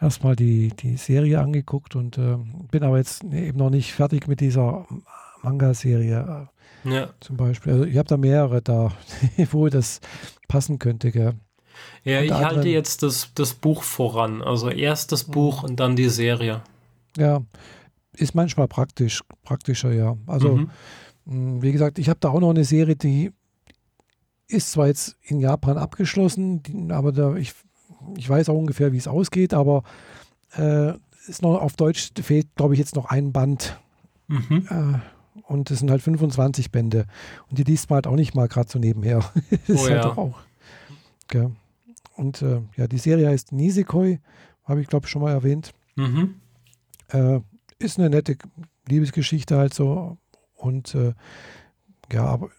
erstmal 0.00 0.36
die, 0.36 0.68
die 0.68 0.96
Serie 0.96 1.40
angeguckt 1.40 1.96
und 1.96 2.16
äh, 2.16 2.36
bin 2.70 2.84
aber 2.84 2.98
jetzt 2.98 3.24
eben 3.24 3.58
noch 3.58 3.70
nicht 3.70 3.92
fertig 3.92 4.28
mit 4.28 4.40
dieser 4.40 4.86
Manga-Serie. 5.42 6.48
Äh, 6.84 6.94
ja. 6.94 7.10
Zum 7.20 7.36
Beispiel. 7.36 7.72
Also 7.72 7.84
ich 7.84 7.96
habe 7.96 8.08
da 8.08 8.16
mehrere 8.16 8.62
da, 8.62 8.92
wo 9.50 9.68
das 9.68 10.00
passen 10.46 10.78
könnte. 10.78 11.10
Gell? 11.10 11.34
Ja, 12.04 12.18
und 12.18 12.24
ich 12.24 12.32
anderen, 12.32 12.56
halte 12.56 12.68
jetzt 12.68 13.02
das, 13.02 13.30
das 13.34 13.54
Buch 13.54 13.82
voran. 13.82 14.42
Also 14.42 14.70
erst 14.70 15.10
das 15.10 15.26
mhm. 15.26 15.32
Buch 15.32 15.62
und 15.64 15.80
dann 15.80 15.96
die 15.96 16.08
Serie. 16.08 16.62
Ja, 17.16 17.42
ist 18.14 18.34
manchmal 18.34 18.68
praktisch, 18.68 19.22
praktischer, 19.42 19.92
ja. 19.92 20.16
Also, 20.26 20.56
mhm. 20.56 20.70
Hm, 21.26 21.62
wie 21.62 21.72
gesagt, 21.72 21.98
ich 21.98 22.08
habe 22.08 22.20
da 22.20 22.30
auch 22.30 22.40
noch 22.40 22.50
eine 22.50 22.64
Serie, 22.64 22.96
die 22.96 23.32
ist 24.52 24.72
zwar 24.72 24.86
jetzt 24.86 25.16
in 25.22 25.40
Japan 25.40 25.78
abgeschlossen, 25.78 26.90
aber 26.90 27.12
da, 27.12 27.34
ich, 27.36 27.54
ich 28.16 28.28
weiß 28.28 28.48
auch 28.48 28.56
ungefähr, 28.56 28.92
wie 28.92 28.98
es 28.98 29.08
ausgeht, 29.08 29.54
aber 29.54 29.82
äh, 30.56 30.92
ist 31.26 31.42
noch 31.42 31.60
auf 31.60 31.74
Deutsch 31.74 32.10
fehlt, 32.20 32.54
glaube 32.56 32.74
ich, 32.74 32.80
jetzt 32.80 32.96
noch 32.96 33.06
ein 33.06 33.32
Band. 33.32 33.80
Mhm. 34.28 34.66
Äh, 34.68 35.42
und 35.44 35.70
es 35.70 35.78
sind 35.78 35.90
halt 35.90 36.02
25 36.02 36.70
Bände. 36.70 37.06
Und 37.48 37.58
die 37.58 37.64
liest 37.64 37.90
man 37.90 37.96
halt 37.96 38.06
auch 38.06 38.16
nicht 38.16 38.34
mal 38.34 38.48
gerade 38.48 38.68
so 38.68 38.78
nebenher. 38.78 39.18
ist 39.66 39.80
oh, 39.80 39.88
halt 39.88 40.04
ja. 40.04 40.16
auch. 40.16 40.38
Okay. 41.24 41.50
Und 42.16 42.42
äh, 42.42 42.60
ja, 42.76 42.86
die 42.86 42.98
Serie 42.98 43.28
heißt 43.28 43.52
Nisekoi, 43.52 44.18
habe 44.64 44.80
ich 44.80 44.88
glaube 44.88 45.06
ich 45.06 45.10
schon 45.10 45.22
mal 45.22 45.32
erwähnt. 45.32 45.72
Mhm. 45.96 46.36
Äh, 47.08 47.40
ist 47.78 47.98
eine 47.98 48.10
nette 48.10 48.36
Liebesgeschichte 48.88 49.56
halt 49.56 49.74
so. 49.74 50.18
Und 50.54 50.94
äh, 50.94 51.14
ja, 52.12 52.24
aber 52.24 52.50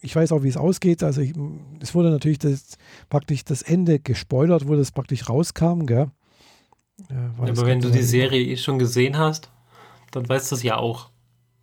ich 0.00 0.14
weiß 0.14 0.32
auch, 0.32 0.42
wie 0.42 0.48
es 0.48 0.56
ausgeht. 0.56 1.02
Also 1.02 1.20
ich, 1.20 1.32
es 1.80 1.94
wurde 1.94 2.10
natürlich 2.10 2.38
das, 2.38 2.76
praktisch 3.08 3.44
das 3.44 3.62
Ende 3.62 3.98
gespoilert, 3.98 4.68
wo 4.68 4.74
das 4.74 4.92
praktisch 4.92 5.28
rauskam, 5.28 5.86
gell? 5.86 6.10
Ja, 7.08 7.34
aber 7.38 7.66
wenn 7.66 7.80
du 7.80 7.90
die 7.90 8.02
Serie 8.02 8.42
eh 8.44 8.56
schon 8.56 8.78
gesehen 8.78 9.16
hast, 9.16 9.50
dann 10.10 10.28
weißt 10.28 10.50
du 10.50 10.56
es 10.56 10.62
ja 10.62 10.76
auch. 10.76 11.10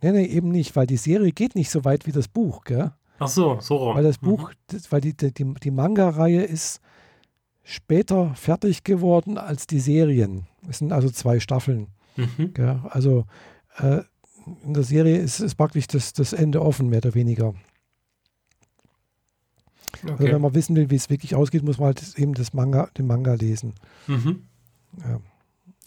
Nee, 0.02 0.12
nee, 0.12 0.24
eben 0.24 0.50
nicht, 0.50 0.74
weil 0.76 0.86
die 0.86 0.96
Serie 0.96 1.32
geht 1.32 1.54
nicht 1.54 1.70
so 1.70 1.84
weit 1.84 2.06
wie 2.06 2.12
das 2.12 2.28
Buch, 2.28 2.64
gell? 2.64 2.92
Ach 3.18 3.28
so, 3.28 3.58
so 3.60 3.76
rum. 3.76 3.96
Weil 3.96 4.04
das 4.04 4.18
Buch, 4.18 4.50
mhm. 4.50 4.54
das, 4.68 4.92
weil 4.92 5.00
die, 5.00 5.16
die, 5.16 5.32
die 5.32 5.70
Manga-Reihe 5.70 6.42
ist 6.42 6.80
später 7.64 8.34
fertig 8.34 8.84
geworden 8.84 9.38
als 9.38 9.66
die 9.66 9.80
Serien. 9.80 10.46
Es 10.68 10.78
sind 10.78 10.92
also 10.92 11.10
zwei 11.10 11.40
Staffeln. 11.40 11.88
Mhm. 12.16 12.54
Gell? 12.54 12.80
Also 12.90 13.26
äh, 13.78 14.02
in 14.64 14.74
der 14.74 14.84
Serie 14.84 15.18
ist, 15.18 15.40
ist 15.40 15.56
praktisch 15.56 15.86
das, 15.88 16.12
das 16.12 16.32
Ende 16.32 16.62
offen, 16.62 16.88
mehr 16.88 16.98
oder 16.98 17.14
weniger. 17.14 17.54
Also 20.02 20.14
okay. 20.14 20.22
Also 20.24 20.34
wenn 20.34 20.42
man 20.42 20.54
wissen 20.54 20.76
will, 20.76 20.90
wie 20.90 20.96
es 20.96 21.10
wirklich 21.10 21.34
ausgeht, 21.34 21.64
muss 21.64 21.78
man 21.78 21.86
halt 21.86 22.18
eben 22.18 22.34
das 22.34 22.52
Manga, 22.52 22.88
den 22.96 23.06
Manga 23.06 23.34
lesen. 23.34 23.74
Mhm. 24.06 24.42
Ja. 24.98 25.20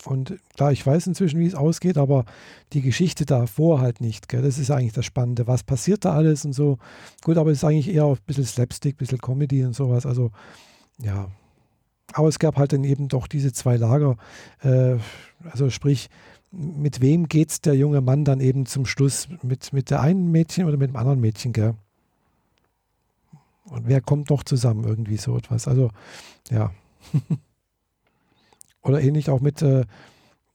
Und 0.06 0.40
klar, 0.56 0.72
ich 0.72 0.86
weiß 0.86 1.08
inzwischen, 1.08 1.40
wie 1.40 1.46
es 1.46 1.56
ausgeht, 1.56 1.98
aber 1.98 2.26
die 2.74 2.82
Geschichte 2.82 3.26
davor 3.26 3.82
halt 3.82 4.02
nicht. 4.02 4.30
Gell? 4.30 4.42
Das 4.42 4.58
ist 4.58 4.72
eigentlich 4.72 4.94
das 4.94 5.06
Spannende. 5.06 5.48
Was 5.48 5.64
passiert 5.64 6.06
da 6.06 6.14
alles 6.14 6.44
und 6.46 6.54
so? 6.54 6.80
Gut, 7.24 7.38
aber 7.38 7.52
es 7.52 7.60
ist 7.60 7.64
eigentlich 7.64 7.94
eher 7.94 8.06
ein 8.06 8.18
bisschen 8.26 8.46
Slapstick, 8.46 8.96
ein 8.96 8.98
bisschen 8.98 9.20
Comedy 9.20 9.64
und 9.64 9.74
sowas. 9.74 10.06
Also, 10.06 10.32
ja. 10.98 11.30
Aber 12.14 12.28
es 12.28 12.40
gab 12.40 12.58
halt 12.58 12.74
dann 12.74 12.84
eben 12.84 13.08
doch 13.08 13.28
diese 13.28 13.54
zwei 13.54 13.78
Lager. 13.78 14.18
Äh, 14.64 14.98
also, 15.50 15.70
sprich, 15.70 16.10
mit 16.52 17.00
wem 17.00 17.28
geht 17.28 17.52
es 17.52 17.62
der 17.62 17.76
junge 17.76 18.02
Mann 18.02 18.26
dann 18.26 18.40
eben 18.40 18.66
zum 18.66 18.86
Schluss? 18.86 19.30
Mit, 19.44 19.72
mit 19.72 19.92
der 19.92 20.02
einen 20.02 20.32
Mädchen 20.32 20.66
oder 20.66 20.78
mit 20.78 20.90
dem 20.90 20.96
anderen 20.96 21.20
Mädchen, 21.20 21.54
gell? 21.54 21.76
Und 23.72 23.88
wer 23.88 24.02
kommt 24.02 24.30
noch 24.30 24.44
zusammen? 24.44 24.84
Irgendwie 24.84 25.16
so 25.16 25.38
etwas. 25.38 25.68
Also, 25.68 25.92
ja. 26.50 26.72
Oder 28.84 29.02
ähnlich 29.02 29.30
auch 29.30 29.40
mit, 29.40 29.62
äh, 29.62 29.86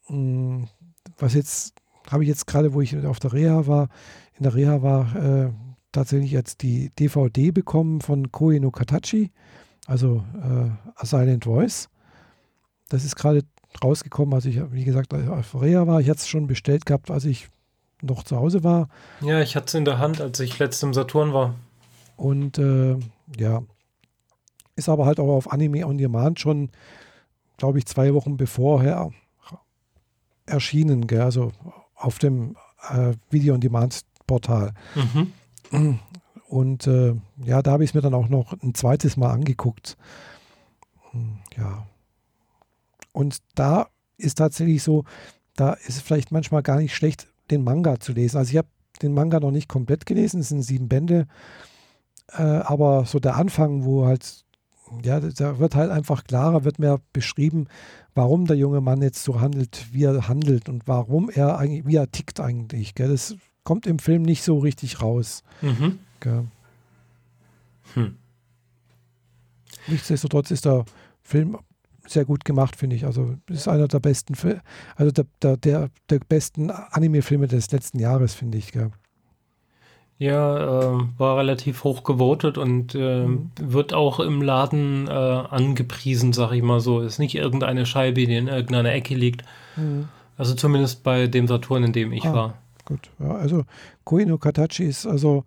hm, 0.07 0.69
was 1.17 1.33
jetzt, 1.33 1.75
habe 2.11 2.25
ich 2.25 2.29
jetzt 2.29 2.47
gerade, 2.47 2.75
wo 2.75 2.83
ich 2.83 2.95
auf 3.07 3.19
der 3.19 3.33
Reha 3.33 3.67
war, 3.67 3.89
in 4.35 4.43
der 4.43 4.55
Reha 4.55 4.83
war, 4.83 5.17
äh, 5.17 5.51
tatsächlich 5.93 6.31
jetzt 6.31 6.61
die 6.63 6.91
DVD 6.99 7.53
bekommen 7.53 8.03
von 8.03 8.31
Koe 8.31 8.61
no 8.61 8.71
Katachi. 8.71 9.33
also 9.87 10.23
äh, 10.35 10.71
A 10.95 11.07
Silent 11.07 11.45
Voice. 11.45 11.89
Das 12.91 13.03
ist 13.05 13.17
gerade 13.17 13.45
rausgekommen, 13.83 14.35
als 14.35 14.45
ich, 14.45 14.61
wie 14.73 14.85
gesagt, 14.85 15.15
auf 15.15 15.61
Rea 15.61 15.87
war. 15.87 16.01
Ich 16.01 16.11
hatte 16.11 16.19
es 16.19 16.29
schon 16.29 16.47
bestellt 16.47 16.85
gehabt, 16.85 17.11
als 17.11 17.25
ich 17.25 17.49
noch 18.03 18.25
zu 18.25 18.37
Hause 18.37 18.63
war. 18.63 18.89
Ja, 19.23 19.41
ich 19.41 19.57
hatte 19.57 19.67
es 19.69 19.75
in 19.75 19.87
der 19.87 19.99
Hand, 19.99 20.21
als 20.21 20.39
ich 20.41 20.59
letzt 20.59 20.83
im 20.83 20.93
Saturn 20.93 21.33
war. 21.33 21.55
Und 22.17 22.59
äh, 22.59 22.97
ja, 23.39 23.63
ist 24.75 24.89
aber 24.89 25.07
halt 25.07 25.21
auch 25.21 25.35
auf 25.35 25.53
Anime 25.53 25.87
on 25.87 25.99
Demand 25.99 26.41
schon, 26.41 26.71
glaube 27.57 27.79
ich, 27.79 27.87
zwei 27.87 28.15
Wochen 28.15 28.37
bevorher 28.37 29.11
erschienen, 30.47 31.07
gell? 31.07 31.23
also 31.23 31.53
auf 31.95 32.19
dem 32.19 32.57
äh, 32.91 33.15
Video 33.31 33.55
on 33.55 33.61
Demand 33.61 34.03
Portal. 34.27 34.73
Mhm. 35.71 35.99
Und 36.49 36.87
äh, 36.87 37.15
ja, 37.45 37.63
da 37.63 37.73
habe 37.73 37.85
ich 37.85 37.91
es 37.91 37.95
mir 37.95 38.01
dann 38.01 38.15
auch 38.15 38.29
noch 38.29 38.53
ein 38.63 38.75
zweites 38.75 39.17
Mal 39.17 39.33
angeguckt. 39.33 39.97
Ja. 41.57 41.87
Und 43.13 43.39
da 43.55 43.89
ist 44.19 44.39
tatsächlich 44.39 44.83
so, 44.83 45.05
da 45.55 45.73
ist 45.73 45.91
es 45.91 46.01
vielleicht 46.01 46.33
manchmal 46.33 46.63
gar 46.63 46.79
nicht 46.79 46.95
schlecht, 46.95 47.29
den 47.51 47.65
Manga 47.65 47.99
zu 47.99 48.13
lesen. 48.13 48.37
Also 48.37 48.51
ich 48.51 48.59
habe 48.59 48.69
den 49.03 49.15
Manga 49.15 49.41
noch 49.41 49.51
nicht 49.51 49.69
komplett 49.69 50.07
gelesen, 50.07 50.41
es 50.41 50.49
sind 50.49 50.63
sieben 50.63 50.89
Bände, 50.89 51.27
äh, 52.33 52.43
aber 52.43 53.05
so 53.05 53.19
der 53.19 53.37
Anfang, 53.37 53.85
wo 53.85 54.07
halt, 54.07 54.45
ja, 55.03 55.21
da 55.21 55.59
wird 55.59 55.75
halt 55.75 55.91
einfach 55.91 56.25
klarer, 56.25 56.65
wird 56.65 56.79
mehr 56.79 57.01
beschrieben, 57.13 57.67
warum 58.15 58.47
der 58.47 58.57
junge 58.57 58.81
Mann 58.81 59.03
jetzt 59.03 59.23
so 59.23 59.41
handelt, 59.41 59.87
wie 59.93 60.05
er 60.05 60.29
handelt 60.29 60.69
und 60.69 60.87
warum 60.87 61.31
er 61.31 61.59
eigentlich, 61.59 61.87
wie 61.87 61.97
er 61.97 62.11
tickt 62.11 62.41
eigentlich. 62.41 62.95
Gell? 62.95 63.09
Das 63.09 63.37
kommt 63.65 63.87
im 63.87 63.99
Film 63.99 64.23
nicht 64.23 64.43
so 64.43 64.59
richtig 64.59 65.03
raus. 65.03 65.43
Mhm. 65.61 65.99
Hm. 67.95 68.17
Nichtsdestotrotz 69.89 70.51
ist 70.51 70.65
der 70.65 70.85
Film 71.23 71.59
sehr 72.07 72.25
gut 72.25 72.45
gemacht, 72.45 72.77
finde 72.77 72.97
ich. 72.97 73.05
Also 73.05 73.37
ist 73.49 73.69
einer 73.69 73.89
der 73.89 74.01
besten, 74.01 74.35
also 74.95 75.13
der, 75.13 75.27
der, 75.43 75.57
der, 75.57 75.91
der 76.11 76.19
besten 76.21 76.71
Anime-Filme 76.71 77.49
des 77.49 77.71
letzten 77.71 77.99
Jahres, 77.99 78.35
finde 78.35 78.59
ich. 78.59 78.73
Gell? 78.73 78.91
Ja, 80.19 80.95
äh, 80.95 80.99
war 81.19 81.37
relativ 81.37 81.85
hoch 81.85 82.03
gewotet 82.03 82.57
und 82.57 82.95
äh, 82.95 83.27
mhm. 83.27 83.51
wird 83.61 83.93
auch 83.93 84.19
im 84.19 84.41
Laden 84.41 85.09
äh, 85.09 85.11
angepriesen, 85.11 86.33
sag 86.33 86.53
ich 86.53 86.63
mal 86.63 86.81
so. 86.81 87.01
Ist 87.01 87.19
nicht 87.19 87.35
irgendeine 87.35 87.85
Scheibe, 87.85 88.27
die 88.27 88.35
in 88.35 88.49
irgendeiner 88.49 88.93
Ecke 88.93 89.15
liegt. 89.15 89.43
Mhm. 89.77 90.09
Also 90.39 90.55
zumindest 90.55 91.03
bei 91.03 91.27
dem 91.27 91.47
Saturn, 91.47 91.85
in 91.85 91.93
dem 91.93 92.13
ich 92.13 92.25
ah, 92.25 92.35
war. 92.35 92.55
Gut, 92.87 93.11
ja, 93.19 93.33
also 93.33 93.65
Koino 94.05 94.39
Katachi 94.39 94.85
ist 94.85 95.07
also 95.07 95.45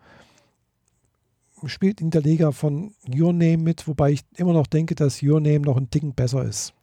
spielt 1.65 1.99
in 1.99 2.11
der 2.11 2.21
Liga 2.21 2.51
von 2.51 2.93
Your 3.07 3.33
Name 3.33 3.57
mit, 3.57 3.87
wobei 3.87 4.11
ich 4.11 4.21
immer 4.37 4.53
noch 4.53 4.67
denke, 4.67 4.95
dass 4.95 5.21
Your 5.21 5.41
Name 5.41 5.61
noch 5.61 5.77
ein 5.77 5.89
Ticken 5.89 6.13
besser 6.13 6.43
ist. 6.43 6.73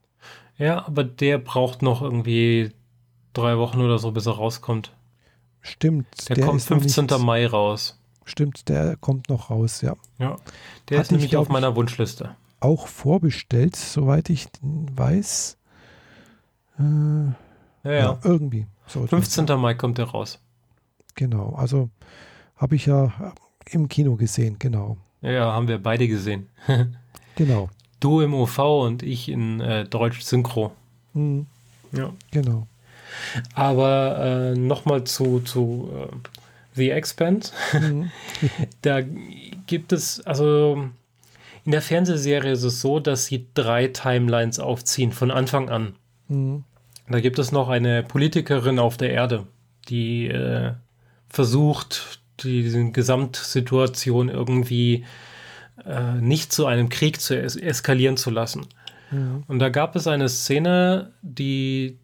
Ja, 0.58 0.86
aber 0.86 1.04
der 1.04 1.38
braucht 1.38 1.82
noch 1.82 2.02
irgendwie 2.02 2.72
drei 3.32 3.58
Wochen 3.58 3.80
oder 3.80 3.98
so, 3.98 4.10
bis 4.12 4.26
er 4.26 4.32
rauskommt. 4.32 4.92
Stimmt. 5.66 6.28
Der, 6.28 6.36
der 6.36 6.47
kommt 6.47 6.62
15. 6.62 7.06
Mai 7.20 7.47
raus. 7.47 7.98
Stimmt, 8.24 8.68
der 8.68 8.97
kommt 8.97 9.28
noch 9.28 9.51
raus, 9.51 9.80
ja. 9.80 9.94
Ja, 10.18 10.36
der 10.88 10.98
Hatte 10.98 11.06
ist 11.06 11.10
nämlich 11.12 11.32
ich, 11.32 11.36
auf 11.36 11.48
meiner 11.48 11.74
Wunschliste. 11.76 12.36
Auch 12.60 12.86
vorbestellt, 12.86 13.76
soweit 13.76 14.30
ich 14.30 14.48
weiß. 14.62 15.59
Äh, 16.78 16.82
ja, 16.82 17.93
ja. 17.93 18.18
irgendwie. 18.22 18.66
So 18.86 19.06
15. 19.06 19.47
Mai 19.59 19.74
kommt 19.74 19.98
der 19.98 20.06
raus. 20.06 20.40
Genau, 21.14 21.55
also 21.56 21.90
habe 22.56 22.76
ich 22.76 22.86
ja 22.86 23.32
im 23.70 23.88
Kino 23.88 24.16
gesehen, 24.16 24.56
genau. 24.59 24.97
Ja, 25.20 25.52
haben 25.52 25.66
wir 25.66 25.82
beide 25.82 26.06
gesehen. 26.06 26.48
genau. 27.34 27.70
Du 27.98 28.20
im 28.20 28.34
OV 28.34 28.59
und 28.59 29.02
ich 29.02 29.28
in 29.28 29.60
äh, 29.60 29.84
Deutsch 29.84 30.20
Synchro. 30.20 30.72
Mhm. 31.14 31.47
Ja. 31.93 32.12
Genau. 32.30 32.66
Aber 33.54 34.18
äh, 34.54 34.58
nochmal 34.58 35.04
zu, 35.04 35.40
zu 35.40 35.90
äh, 35.92 36.16
The 36.74 36.90
Expanse. 36.90 37.52
Mhm. 37.72 38.10
da 38.82 39.00
gibt 39.66 39.92
es, 39.92 40.24
also 40.26 40.88
in 41.64 41.72
der 41.72 41.82
Fernsehserie 41.82 42.52
ist 42.52 42.62
es 42.62 42.80
so, 42.80 43.00
dass 43.00 43.26
sie 43.26 43.46
drei 43.54 43.88
Timelines 43.88 44.60
aufziehen 44.60 45.12
von 45.12 45.30
Anfang 45.30 45.68
an. 45.68 45.96
Mhm. 46.28 46.64
Da 47.08 47.20
gibt 47.20 47.38
es 47.38 47.52
noch 47.52 47.68
eine 47.68 48.02
Politikerin 48.02 48.78
auf 48.78 48.96
der 48.96 49.10
Erde, 49.10 49.46
die 49.88 50.28
äh, 50.28 50.72
versucht, 51.28 52.20
die 52.40 52.92
Gesamtsituation 52.92 54.28
irgendwie 54.28 55.04
äh, 55.84 56.14
nicht 56.20 56.52
zu 56.52 56.66
einem 56.66 56.88
Krieg 56.88 57.20
zu 57.20 57.36
es 57.36 57.56
eskalieren 57.56 58.16
zu 58.16 58.30
lassen. 58.30 58.66
Mhm. 59.10 59.44
Und 59.46 59.58
da 59.58 59.68
gab 59.68 59.96
es 59.96 60.06
eine 60.06 60.28
Szene, 60.28 61.12
die 61.22 61.98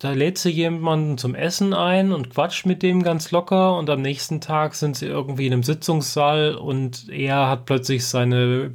da 0.00 0.10
lädt 0.12 0.38
sie 0.38 0.50
jemanden 0.50 1.16
zum 1.16 1.36
Essen 1.36 1.72
ein 1.72 2.12
und 2.12 2.30
quatscht 2.30 2.66
mit 2.66 2.82
dem 2.82 3.02
ganz 3.02 3.30
locker 3.30 3.78
und 3.78 3.88
am 3.88 4.02
nächsten 4.02 4.40
Tag 4.40 4.74
sind 4.74 4.96
sie 4.96 5.06
irgendwie 5.06 5.46
in 5.46 5.52
einem 5.52 5.62
Sitzungssaal 5.62 6.56
und 6.56 7.08
er 7.08 7.48
hat 7.48 7.66
plötzlich 7.66 8.04
seine 8.06 8.72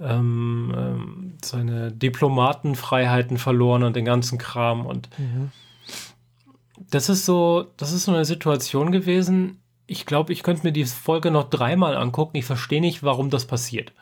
ähm, 0.00 0.74
ähm, 0.76 1.34
seine 1.44 1.92
Diplomatenfreiheiten 1.92 3.38
verloren 3.38 3.84
und 3.84 3.94
den 3.94 4.04
ganzen 4.04 4.38
Kram 4.38 4.84
und 4.84 5.08
mhm 5.18 5.52
das 6.90 7.08
ist 7.08 7.24
so, 7.24 7.66
das 7.76 7.92
ist 7.92 8.04
so 8.04 8.12
eine 8.12 8.24
Situation 8.24 8.92
gewesen. 8.92 9.62
Ich 9.86 10.06
glaube, 10.06 10.32
ich 10.32 10.42
könnte 10.42 10.64
mir 10.64 10.72
die 10.72 10.84
Folge 10.84 11.30
noch 11.30 11.48
dreimal 11.48 11.96
angucken. 11.96 12.36
Ich 12.36 12.44
verstehe 12.44 12.80
nicht, 12.80 13.02
warum 13.02 13.30
das 13.30 13.46
passiert. 13.46 13.92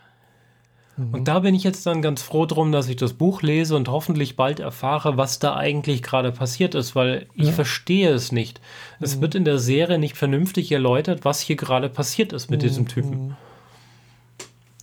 Mhm. 1.00 1.14
Und 1.14 1.28
da 1.28 1.38
bin 1.40 1.54
ich 1.54 1.64
jetzt 1.64 1.86
dann 1.86 2.02
ganz 2.02 2.20
froh 2.22 2.44
drum, 2.44 2.72
dass 2.72 2.88
ich 2.88 2.96
das 2.96 3.14
Buch 3.14 3.40
lese 3.42 3.74
und 3.74 3.88
hoffentlich 3.88 4.36
bald 4.36 4.60
erfahre, 4.60 5.16
was 5.16 5.38
da 5.38 5.56
eigentlich 5.56 6.02
gerade 6.02 6.30
passiert 6.30 6.74
ist, 6.74 6.94
weil 6.94 7.26
ich 7.34 7.46
ja. 7.46 7.52
verstehe 7.52 8.10
es 8.10 8.32
nicht. 8.32 8.60
Es 9.00 9.16
mhm. 9.16 9.20
wird 9.22 9.34
in 9.34 9.44
der 9.44 9.58
Serie 9.58 9.98
nicht 9.98 10.16
vernünftig 10.16 10.70
erläutert, 10.70 11.24
was 11.24 11.40
hier 11.40 11.56
gerade 11.56 11.88
passiert 11.88 12.32
ist 12.32 12.50
mit 12.50 12.60
mhm. 12.60 12.66
diesem 12.66 12.88
Typen. 12.88 13.36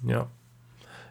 Ja. 0.03 0.27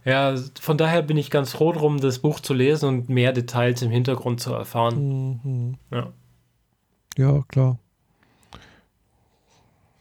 Ja, 0.05 0.37
von 0.61 0.79
daher 0.79 1.03
bin 1.03 1.17
ich 1.17 1.31
ganz 1.31 1.51
froh 1.53 1.73
drum, 1.73 2.01
das 2.01 2.21
Buch 2.21 2.39
zu 2.39 2.55
lesen 2.55 2.89
und 2.89 3.09
mehr 3.09 3.33
Details 3.33 3.83
im 3.83 3.91
Hintergrund 3.91 4.41
zu 4.41 4.53
erfahren. 4.53 5.41
Mhm. 5.43 5.75
Ja. 5.91 6.13
Ja, 7.19 7.43
klar. 7.49 7.79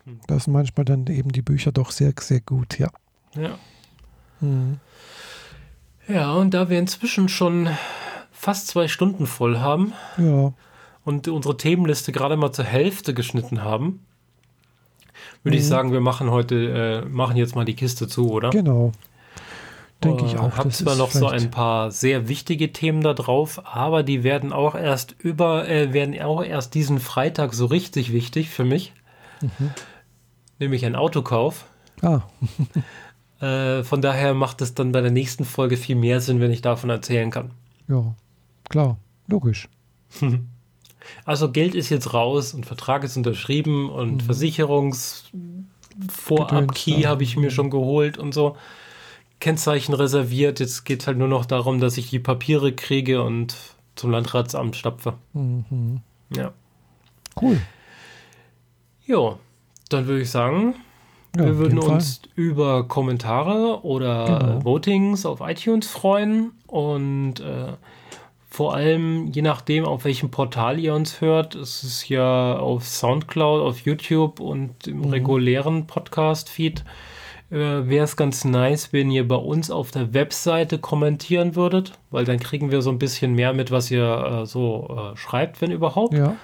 Hm. 0.04 0.20
Das 0.28 0.44
sind 0.44 0.54
manchmal 0.54 0.86
dann 0.86 1.08
eben 1.08 1.32
die 1.32 1.42
Bücher 1.42 1.72
doch 1.72 1.90
sehr, 1.90 2.14
sehr 2.20 2.42
gut, 2.42 2.78
ja. 2.78 2.90
Ja. 3.36 3.58
Mhm. 4.42 4.80
Ja, 6.08 6.34
und 6.34 6.54
da 6.54 6.70
wir 6.70 6.80
inzwischen 6.80 7.30
schon 7.30 7.70
fast 8.32 8.68
zwei 8.68 8.88
Stunden 8.88 9.26
voll 9.26 9.58
haben 9.58 9.94
ja. 10.18 10.54
und 11.04 11.28
unsere 11.28 11.58
Themenliste 11.58 12.12
gerade 12.12 12.38
mal 12.38 12.52
zur 12.52 12.66
Hälfte 12.66 13.14
geschnitten 13.14 13.64
haben, 13.64 14.06
würde 15.44 15.58
mhm. 15.58 15.62
ich 15.62 15.68
sagen, 15.68 15.92
wir 15.92 16.02
machen 16.02 16.30
heute, 16.30 17.04
äh, 17.06 17.10
machen 17.10 17.38
jetzt 17.38 17.56
mal 17.56 17.66
die 17.66 17.76
Kiste 17.76 18.08
zu, 18.08 18.32
oder? 18.32 18.50
Genau 18.52 18.92
denke 20.06 20.26
ich 20.26 20.38
auch. 20.38 20.58
Habe 20.58 20.70
zwar 20.70 20.96
noch 20.96 21.12
so 21.12 21.28
ein 21.28 21.52
paar 21.52 21.92
sehr 21.92 22.28
wichtige 22.28 22.72
Themen 22.72 23.02
da 23.02 23.14
drauf, 23.14 23.62
aber 23.66 24.04
die 24.04 24.24
werden 24.24 24.54
auch 24.54 24.76
erst 24.76 25.16
über, 25.20 25.68
äh, 25.68 25.94
werden 25.94 26.20
auch 26.22 26.44
erst 26.44 26.74
diesen 26.74 27.00
Freitag 27.00 27.54
so 27.54 27.66
richtig 27.66 28.14
wichtig 28.14 28.50
für 28.50 28.66
mich. 28.66 28.94
Mhm. 29.42 29.72
Nämlich 30.60 30.86
ein 30.86 30.96
Autokauf. 30.96 31.66
Ah. 32.02 32.22
äh, 33.46 33.84
von 33.84 34.02
daher 34.02 34.34
macht 34.34 34.62
es 34.62 34.74
dann 34.74 34.92
bei 34.92 35.02
der 35.02 35.12
nächsten 35.12 35.46
Folge 35.46 35.78
viel 35.78 35.96
mehr 35.96 36.20
Sinn, 36.20 36.40
wenn 36.40 36.52
ich 36.52 36.62
davon 36.62 36.90
erzählen 36.90 37.30
kann. 37.30 37.52
Ja, 37.88 38.16
klar, 38.70 38.98
logisch. 39.28 39.70
Also 41.24 41.52
Geld 41.52 41.76
ist 41.76 41.90
jetzt 41.90 42.16
raus 42.16 42.56
und 42.56 42.66
Vertrag 42.66 43.04
ist 43.04 43.16
unterschrieben 43.16 43.92
und 43.92 44.16
mhm. 44.16 44.22
Versicherungsvorab-Key 44.22 47.04
habe 47.04 47.22
ich 47.22 47.38
mir 47.38 47.52
schon 47.52 47.70
geholt 47.70 48.18
und 48.18 48.34
so. 48.34 48.58
Kennzeichen 49.40 49.94
reserviert. 49.94 50.60
Jetzt 50.60 50.84
geht 50.84 51.02
es 51.02 51.08
halt 51.08 51.20
nur 51.20 51.28
noch 51.28 51.46
darum, 51.46 51.80
dass 51.80 51.98
ich 51.98 52.10
die 52.10 52.18
Papiere 52.18 52.74
kriege 52.74 53.22
und 53.22 53.56
zum 53.96 54.10
Landratsamt 54.10 54.76
stapfe. 54.76 55.14
Mhm. 55.34 56.02
Ja. 56.36 56.54
Cool. 57.40 57.62
Jo, 59.06 59.38
dann 59.90 60.08
würde 60.08 60.24
ich 60.24 60.32
sagen, 60.32 60.74
ja, 61.38 61.46
wir 61.46 61.58
würden 61.58 61.80
uns 61.80 62.18
Fall. 62.18 62.30
über 62.36 62.88
Kommentare 62.88 63.84
oder 63.84 64.40
genau. 64.40 64.66
Votings 64.66 65.26
auf 65.26 65.42
iTunes 65.42 65.88
freuen 65.88 66.52
und 66.68 67.40
äh, 67.40 67.74
vor 68.56 68.74
allem, 68.74 69.28
je 69.34 69.42
nachdem, 69.42 69.84
auf 69.84 70.06
welchem 70.06 70.32
Portal 70.32 70.80
ihr 70.80 70.94
uns 70.94 71.20
hört, 71.20 71.56
es 71.56 71.84
ist 71.84 72.08
ja 72.08 72.58
auf 72.58 72.88
Soundcloud, 72.88 73.62
auf 73.62 73.82
YouTube 73.82 74.40
und 74.40 74.88
im 74.88 75.00
mhm. 75.00 75.10
regulären 75.10 75.88
Podcast-Feed 75.88 76.86
äh, 77.52 77.56
wäre 77.56 78.06
es 78.06 78.16
ganz 78.16 78.46
nice, 78.46 78.94
wenn 78.94 79.12
ihr 79.12 79.28
bei 79.28 79.36
uns 79.36 79.70
auf 79.70 79.92
der 79.92 80.14
Webseite 80.14 80.78
kommentieren 80.78 81.56
würdet, 81.56 82.00
weil 82.12 82.24
dann 82.24 82.40
kriegen 82.40 82.72
wir 82.72 82.82
so 82.82 82.92
ein 82.92 82.98
bisschen 82.98 83.34
mehr 83.34 83.54
mit, 83.54 83.72
was 83.72 83.92
ihr 83.92 84.42
äh, 84.42 84.46
so 84.46 85.14
äh, 85.14 85.18
schreibt, 85.18 85.60
wenn 85.62 85.72
überhaupt. 85.72 86.14
Ja. 86.14 86.36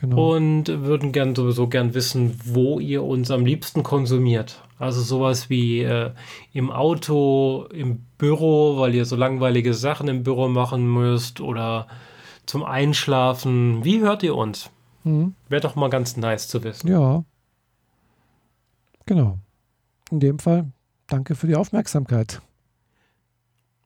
Genau. 0.00 0.36
Und 0.36 0.68
würden 0.68 1.12
gern 1.12 1.34
sowieso 1.34 1.66
gern 1.68 1.94
wissen, 1.94 2.38
wo 2.44 2.78
ihr 2.78 3.02
uns 3.02 3.30
am 3.30 3.44
liebsten 3.44 3.82
konsumiert. 3.82 4.62
Also 4.78 5.00
sowas 5.00 5.50
wie 5.50 5.80
äh, 5.80 6.12
im 6.52 6.70
Auto, 6.70 7.66
im 7.72 8.04
Büro, 8.16 8.78
weil 8.78 8.94
ihr 8.94 9.04
so 9.04 9.16
langweilige 9.16 9.74
Sachen 9.74 10.06
im 10.08 10.22
Büro 10.22 10.48
machen 10.48 10.86
müsst 10.92 11.40
oder 11.40 11.88
zum 12.46 12.62
Einschlafen. 12.62 13.84
Wie 13.84 14.00
hört 14.00 14.22
ihr 14.22 14.36
uns? 14.36 14.70
Mhm. 15.02 15.34
Wäre 15.48 15.62
doch 15.62 15.74
mal 15.74 15.90
ganz 15.90 16.16
nice 16.16 16.48
zu 16.48 16.62
wissen. 16.62 16.88
Ja. 16.88 17.24
Genau. 19.06 19.38
In 20.10 20.20
dem 20.20 20.38
Fall, 20.38 20.70
danke 21.06 21.34
für 21.34 21.46
die 21.46 21.56
Aufmerksamkeit. 21.56 22.40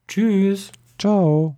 Tschüss. 0.08 0.72
Ciao. 0.98 1.56